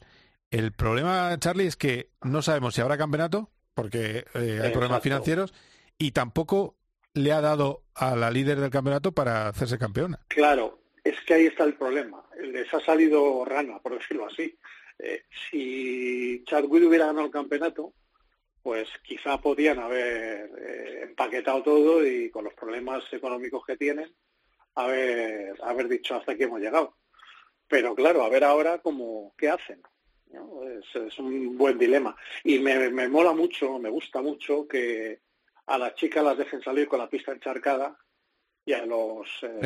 El 0.49 0.73
problema, 0.73 1.37
Charlie, 1.39 1.67
es 1.67 1.77
que 1.77 2.09
no 2.21 2.41
sabemos 2.41 2.75
si 2.75 2.81
habrá 2.81 2.97
campeonato, 2.97 3.49
porque 3.73 4.25
eh, 4.33 4.59
hay 4.61 4.71
problemas 4.71 5.01
financieros, 5.01 5.53
y 5.97 6.11
tampoco 6.11 6.75
le 7.13 7.31
ha 7.31 7.41
dado 7.41 7.83
a 7.95 8.15
la 8.15 8.31
líder 8.31 8.59
del 8.59 8.69
campeonato 8.69 9.13
para 9.13 9.47
hacerse 9.47 9.77
campeona. 9.77 10.19
Claro, 10.27 10.79
es 11.03 11.19
que 11.25 11.33
ahí 11.33 11.45
está 11.45 11.63
el 11.63 11.75
problema. 11.75 12.23
Les 12.41 12.73
ha 12.73 12.79
salido 12.79 13.45
rana, 13.45 13.79
por 13.79 13.97
decirlo 13.97 14.27
así. 14.27 14.57
Eh, 14.99 15.23
si 15.49 16.43
Chadwick 16.45 16.85
hubiera 16.85 17.07
ganado 17.07 17.25
el 17.25 17.31
campeonato, 17.31 17.93
pues 18.61 18.87
quizá 19.03 19.39
podían 19.39 19.79
haber 19.79 20.51
eh, 20.59 20.99
empaquetado 21.03 21.63
todo 21.63 22.05
y 22.05 22.29
con 22.29 22.43
los 22.43 22.53
problemas 22.53 23.03
económicos 23.11 23.65
que 23.65 23.77
tienen, 23.77 24.13
haber, 24.75 25.55
haber 25.63 25.87
dicho 25.87 26.15
hasta 26.15 26.33
aquí 26.33 26.43
hemos 26.43 26.61
llegado. 26.61 26.95
Pero 27.71 27.95
claro, 27.95 28.23
a 28.23 28.29
ver 28.29 28.43
ahora 28.43 28.79
cómo, 28.79 29.33
qué 29.37 29.49
hacen. 29.49 29.81
Es, 30.83 31.17
un 31.19 31.57
buen 31.57 31.77
dilema. 31.77 32.13
Y 32.43 32.59
me, 32.59 32.89
me 32.89 33.07
mola 33.07 33.31
mucho, 33.31 33.79
me 33.79 33.89
gusta 33.89 34.21
mucho 34.21 34.67
que 34.67 35.21
a 35.67 35.77
las 35.77 35.95
chicas 35.95 36.21
las 36.21 36.37
dejen 36.37 36.61
salir 36.61 36.89
con 36.89 36.99
la 36.99 37.09
pista 37.09 37.31
encharcada 37.31 37.97
y 38.65 38.73
a 38.73 38.85
los, 38.85 39.25
eh, 39.43 39.59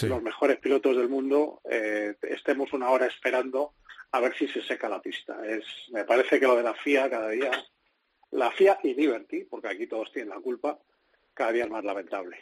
los 0.00 0.22
mejores 0.22 0.58
pilotos 0.60 0.96
del 0.96 1.10
mundo 1.10 1.60
eh, 1.70 2.14
estemos 2.22 2.72
una 2.72 2.88
hora 2.88 3.06
esperando 3.06 3.74
a 4.12 4.20
ver 4.20 4.34
si 4.34 4.48
se 4.48 4.62
seca 4.62 4.88
la 4.88 5.02
pista. 5.02 5.46
Es, 5.46 5.64
me 5.90 6.04
parece 6.06 6.40
que 6.40 6.46
lo 6.46 6.56
de 6.56 6.62
la 6.62 6.72
FIA 6.72 7.10
cada 7.10 7.28
día, 7.28 7.50
la 8.30 8.50
FIA 8.50 8.78
y 8.82 8.94
Liberty, 8.94 9.44
porque 9.44 9.68
aquí 9.68 9.86
todos 9.86 10.10
tienen 10.10 10.30
la 10.30 10.40
culpa, 10.40 10.78
cada 11.34 11.52
día 11.52 11.64
es 11.64 11.70
más 11.70 11.84
lamentable. 11.84 12.38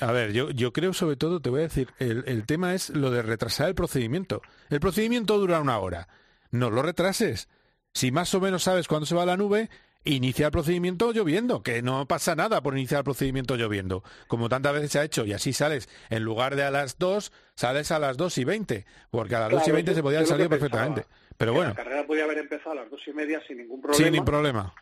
A 0.00 0.10
ver, 0.12 0.32
yo, 0.32 0.50
yo 0.50 0.72
creo 0.72 0.92
sobre 0.92 1.16
todo, 1.16 1.40
te 1.40 1.50
voy 1.50 1.60
a 1.60 1.64
decir, 1.64 1.88
el, 1.98 2.24
el 2.26 2.44
tema 2.46 2.74
es 2.74 2.90
lo 2.90 3.10
de 3.10 3.22
retrasar 3.22 3.68
el 3.68 3.74
procedimiento. 3.74 4.42
El 4.70 4.80
procedimiento 4.80 5.38
dura 5.38 5.60
una 5.60 5.78
hora. 5.78 6.08
No 6.50 6.70
lo 6.70 6.82
retrases. 6.82 7.48
Si 7.92 8.10
más 8.10 8.34
o 8.34 8.40
menos 8.40 8.64
sabes 8.64 8.88
cuándo 8.88 9.06
se 9.06 9.14
va 9.14 9.26
la 9.26 9.36
nube, 9.36 9.68
inicia 10.04 10.46
el 10.46 10.52
procedimiento 10.52 11.12
lloviendo, 11.12 11.62
que 11.62 11.82
no 11.82 12.06
pasa 12.06 12.34
nada 12.34 12.62
por 12.62 12.76
iniciar 12.76 13.00
el 13.00 13.04
procedimiento 13.04 13.56
lloviendo, 13.56 14.02
como 14.28 14.48
tantas 14.48 14.72
veces 14.72 14.92
se 14.92 14.98
ha 14.98 15.04
hecho, 15.04 15.24
y 15.24 15.32
así 15.32 15.52
sales, 15.52 15.88
en 16.10 16.22
lugar 16.22 16.56
de 16.56 16.64
a 16.64 16.70
las 16.70 16.98
2, 16.98 17.32
sales 17.54 17.90
a 17.92 17.98
las 17.98 18.16
2 18.16 18.38
y 18.38 18.44
20, 18.44 18.86
porque 19.10 19.36
a 19.36 19.40
las 19.40 19.50
2 19.50 19.68
y 19.68 19.70
20 19.72 19.94
se 19.94 20.02
podía 20.02 20.18
haber 20.18 20.28
salido 20.28 20.48
perfectamente. 20.48 21.06
Pero 21.36 21.52
bueno. 21.52 21.70
La 21.70 21.76
carrera 21.76 22.06
podía 22.06 22.24
haber 22.24 22.38
empezado 22.38 22.72
a 22.72 22.74
las 22.76 22.90
2 22.90 23.00
y 23.06 23.12
media 23.12 23.40
sin 23.46 23.58
ningún 23.58 23.80
problema. 23.80 24.04
Sin 24.04 24.12
ningún 24.12 24.26
problema 24.26 24.74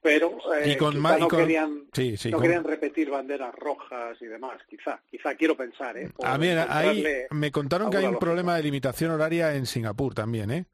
pero 0.00 0.38
eh, 0.54 0.76
no, 0.80 1.28
querían, 1.28 1.88
no 2.30 2.40
querían 2.40 2.64
repetir 2.64 3.10
banderas 3.10 3.54
rojas 3.54 4.16
y 4.20 4.26
demás, 4.26 4.60
quizá, 4.68 5.02
quizá 5.10 5.34
quiero 5.34 5.56
pensar, 5.56 5.96
¿eh? 5.96 6.10
A 6.22 6.38
mí, 6.38 6.48
ahí 6.48 7.04
me 7.30 7.50
contaron 7.50 7.90
que 7.90 7.96
hay 7.96 8.06
un 8.06 8.18
problema 8.18 8.56
de 8.56 8.62
limitación 8.62 9.10
horaria 9.10 9.54
en 9.54 9.66
Singapur 9.66 10.14
también, 10.14 10.50
¿eh? 10.50 10.64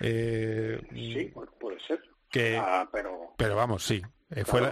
eh 0.00 0.80
sí, 0.92 1.32
puede 1.60 1.80
ser. 1.80 2.02
Que, 2.30 2.56
ah, 2.56 2.88
pero, 2.92 3.34
pero 3.36 3.54
vamos, 3.54 3.84
sí, 3.84 4.02
eh, 4.30 4.44
fue, 4.44 4.62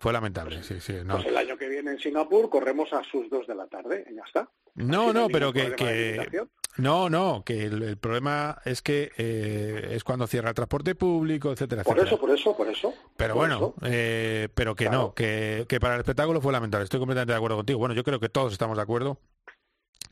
fue 0.00 0.12
lamentable, 0.12 0.62
sí, 0.62 0.80
sí. 0.80 0.94
No. 1.04 1.14
Pues 1.16 1.26
el 1.28 1.36
año 1.36 1.56
que 1.56 1.68
viene 1.68 1.92
en 1.92 1.98
Singapur 1.98 2.50
corremos 2.50 2.92
a 2.92 3.04
sus 3.04 3.30
dos 3.30 3.46
de 3.46 3.54
la 3.54 3.68
tarde, 3.68 4.04
y 4.10 4.16
ya 4.16 4.22
está. 4.26 4.48
No, 4.74 5.12
no, 5.12 5.28
pero 5.28 5.52
que, 5.52 5.72
que 5.76 6.44
no, 6.76 7.08
no, 7.08 7.42
que 7.44 7.64
el, 7.64 7.96
problema 7.96 8.58
es 8.64 8.82
que 8.82 9.12
eh, 9.16 9.90
es 9.92 10.04
cuando 10.04 10.26
cierra 10.26 10.48
el 10.48 10.54
transporte 10.54 10.94
público, 10.94 11.52
etcétera, 11.52 11.84
por 11.84 11.98
eso, 11.98 12.18
por 12.18 12.30
eso, 12.30 12.56
por 12.56 12.68
eso. 12.68 12.92
Pero 13.16 13.34
bueno, 13.34 13.74
Eh, 13.82 14.48
pero 14.54 14.74
que 14.74 14.90
no, 14.90 15.14
que, 15.14 15.66
que 15.68 15.80
para 15.80 15.94
el 15.94 16.00
espectáculo 16.00 16.40
fue 16.40 16.52
lamentable. 16.52 16.84
Estoy 16.84 17.00
completamente 17.00 17.32
de 17.32 17.36
acuerdo 17.36 17.56
contigo. 17.56 17.78
Bueno, 17.78 17.94
yo 17.94 18.04
creo 18.04 18.20
que 18.20 18.28
todos 18.28 18.52
estamos 18.52 18.76
de 18.76 18.82
acuerdo 18.82 19.18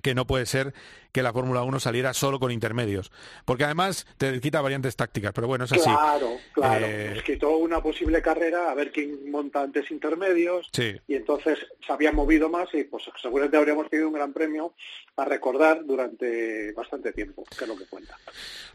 que 0.00 0.14
no 0.14 0.26
puede 0.26 0.46
ser 0.46 0.74
que 1.12 1.22
la 1.22 1.32
Fórmula 1.32 1.62
1 1.62 1.78
saliera 1.78 2.14
solo 2.14 2.40
con 2.40 2.50
intermedios, 2.50 3.12
porque 3.44 3.64
además 3.64 4.06
te 4.16 4.40
quita 4.40 4.62
variantes 4.62 4.96
tácticas, 4.96 5.32
pero 5.34 5.46
bueno, 5.46 5.64
es 5.64 5.72
así. 5.72 5.82
Claro, 5.82 6.38
claro, 6.52 6.86
eh... 6.86 7.14
es 7.16 7.22
quitó 7.22 7.56
una 7.58 7.82
posible 7.82 8.22
carrera 8.22 8.70
a 8.70 8.74
ver 8.74 8.90
quién 8.90 9.30
monta 9.30 9.62
antes 9.62 9.90
intermedios 9.90 10.70
y 11.06 11.14
entonces 11.14 11.58
se 11.86 11.92
había 11.92 12.12
movido 12.12 12.48
más 12.48 12.68
y 12.72 12.84
pues 12.84 13.04
seguramente 13.20 13.58
habríamos 13.58 13.90
tenido 13.90 14.08
un 14.08 14.14
gran 14.14 14.32
premio 14.32 14.74
a 15.16 15.24
recordar 15.24 15.84
durante 15.84 16.72
bastante 16.72 17.12
tiempo, 17.12 17.44
que 17.56 17.64
es 17.64 17.68
lo 17.68 17.76
que 17.76 17.86
cuenta. 17.86 18.16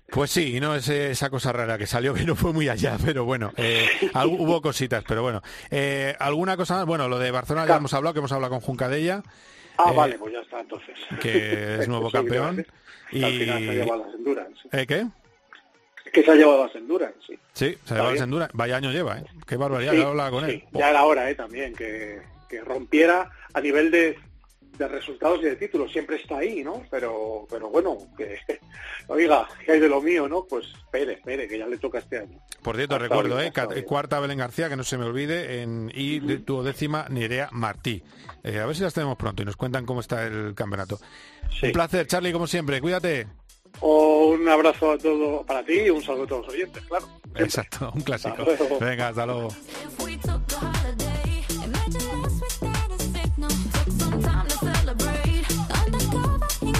Pues 0.09 0.31
sí, 0.31 0.55
y 0.55 0.59
no 0.59 0.75
es 0.75 0.87
esa 0.87 1.29
cosa 1.29 1.51
rara 1.51 1.77
que 1.77 1.87
salió 1.87 2.13
que 2.13 2.23
no 2.23 2.35
fue 2.35 2.53
muy 2.53 2.69
allá, 2.69 2.97
pero 3.03 3.25
bueno, 3.25 3.51
eh, 3.57 3.87
hubo 4.25 4.61
cositas, 4.61 5.03
pero 5.07 5.21
bueno. 5.23 5.41
Eh, 5.71 6.15
¿Alguna 6.19 6.55
cosa 6.55 6.75
más? 6.75 6.85
Bueno, 6.85 7.07
lo 7.07 7.19
de 7.19 7.31
Barcelona 7.31 7.67
ya 7.67 7.77
hemos 7.77 7.93
hablado, 7.93 8.13
que 8.13 8.19
hemos 8.19 8.31
hablado 8.31 8.51
con 8.51 8.61
Juncadella. 8.61 9.23
Ah, 9.77 9.91
eh, 9.91 9.95
vale, 9.95 10.17
pues 10.17 10.33
ya 10.33 10.39
está 10.39 10.59
entonces. 10.59 10.97
Que 11.21 11.75
es 11.75 11.87
nuevo 11.87 12.09
campeón. 12.11 12.65
y... 13.11 13.23
Al 13.23 13.31
final 13.33 13.63
se 13.63 13.69
ha 13.69 13.73
llevado 13.73 14.05
las 14.05 14.15
Endurance. 14.15 14.69
¿Eh, 14.71 14.87
¿Qué? 14.87 15.07
Que 16.11 16.23
se 16.23 16.31
ha 16.31 16.35
llevado 16.35 16.65
las 16.65 16.75
Endurance, 16.75 17.19
sí. 17.25 17.39
Sí, 17.53 17.77
se 17.85 17.93
ha 17.93 17.97
llevado 17.97 18.13
las 18.13 18.23
Endurance. 18.23 18.51
Vaya 18.55 18.77
año 18.77 18.91
lleva, 18.91 19.19
¿eh? 19.19 19.25
Qué 19.45 19.57
barbaridad, 19.57 19.91
sí, 19.91 19.97
ya 19.99 20.31
con 20.31 20.45
él. 20.45 20.63
Ya 20.71 20.89
era 20.89 21.03
hora, 21.03 21.29
¿eh? 21.29 21.35
También, 21.35 21.73
que, 21.75 22.21
que 22.49 22.61
rompiera 22.61 23.29
a 23.53 23.61
nivel 23.61 23.91
de 23.91 24.17
de 24.77 24.87
resultados 24.87 25.39
y 25.41 25.45
de 25.45 25.55
títulos 25.55 25.91
siempre 25.91 26.17
está 26.17 26.37
ahí, 26.37 26.63
¿no? 26.63 26.83
Pero, 26.89 27.45
pero 27.49 27.69
bueno, 27.69 27.97
que 28.17 28.37
oiga, 29.07 29.47
que 29.65 29.73
hay 29.73 29.79
de 29.79 29.89
lo 29.89 30.01
mío, 30.01 30.27
¿no? 30.27 30.45
Pues 30.45 30.67
espere, 30.67 31.13
espere, 31.13 31.47
que 31.47 31.57
ya 31.57 31.67
le 31.67 31.77
toca 31.77 31.99
este 31.99 32.19
año. 32.19 32.39
Por 32.61 32.75
cierto, 32.75 32.97
recuerdo, 32.97 33.41
¿eh? 33.41 33.51
Cuarta 33.85 34.19
Belén 34.19 34.37
García, 34.37 34.69
que 34.69 34.75
no 34.75 34.83
se 34.83 34.97
me 34.97 35.05
olvide, 35.05 35.61
en, 35.61 35.91
y 35.93 36.19
tu 36.39 36.63
décima 36.63 37.07
Nerea 37.09 37.49
Martí. 37.51 38.03
Eh, 38.43 38.59
a 38.59 38.65
ver 38.65 38.75
si 38.75 38.83
las 38.83 38.93
tenemos 38.93 39.17
pronto 39.17 39.41
y 39.41 39.45
nos 39.45 39.55
cuentan 39.55 39.85
cómo 39.85 40.01
está 40.01 40.25
el 40.25 40.53
campeonato. 40.53 40.99
Un 41.63 41.71
placer, 41.71 42.07
Charlie, 42.07 42.31
como 42.31 42.47
siempre, 42.47 42.81
cuídate. 42.81 43.27
un 43.81 44.47
abrazo 44.47 44.91
a 44.91 44.97
todo 44.97 45.45
para 45.45 45.63
ti 45.63 45.73
y 45.73 45.89
un 45.89 46.01
saludo 46.01 46.23
a 46.23 46.27
todos 46.27 46.45
los 46.45 46.53
oyentes, 46.53 46.83
claro. 46.85 47.07
Exacto, 47.35 47.91
un 47.93 48.01
clásico. 48.01 48.45
Venga, 48.79 49.09
hasta 49.09 49.25
luego. 49.25 49.49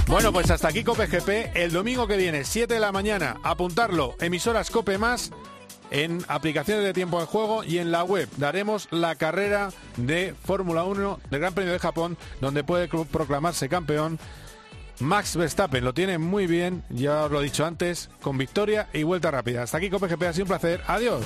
Bueno, 0.08 0.32
pues 0.32 0.50
hasta 0.52 0.70
aquí 0.70 0.86
Cope 0.86 1.08
GP. 1.08 1.52
El 1.54 1.74
domingo 1.74 2.08
que 2.08 2.16
viene, 2.16 2.46
7 2.46 2.74
de 2.74 2.80
la 2.80 2.94
mañana, 2.94 3.38
apuntarlo, 3.44 4.16
emisoras 4.22 4.72
Cope 4.72 4.98
más 4.98 5.32
en 5.92 6.24
aplicaciones 6.30 6.86
de 6.86 6.94
tiempo 6.94 7.20
de 7.20 7.26
juego 7.26 7.64
y 7.66 7.80
en 7.80 7.92
la 7.92 8.06
web 8.06 8.30
daremos 8.38 8.88
la 8.92 9.16
carrera 9.16 9.70
de 9.98 10.34
Fórmula 10.46 10.86
1 10.86 11.20
del 11.30 11.40
Gran 11.42 11.54
Premio 11.54 11.74
de 11.74 11.80
Japón, 11.80 12.18
donde 12.40 12.64
puede 12.64 12.88
proclamarse 12.88 13.68
campeón 13.68 14.18
Max 15.00 15.36
Verstappen. 15.36 15.84
Lo 15.84 15.94
tiene 15.94 16.18
muy 16.18 16.48
bien, 16.48 16.84
ya 16.90 17.26
os 17.26 17.32
lo 17.32 17.42
he 17.42 17.44
dicho 17.44 17.66
antes, 17.66 18.10
con 18.22 18.38
victoria 18.38 18.88
y 18.94 19.04
vuelta 19.04 19.30
rápida. 19.30 19.64
Hasta 19.64 19.78
aquí 19.78 19.90
Cope 19.90 20.08
GP, 20.08 20.24
ha 20.24 20.34
sido 20.34 20.46
un 20.46 20.50
placer. 20.50 20.82
Adiós. 20.88 21.26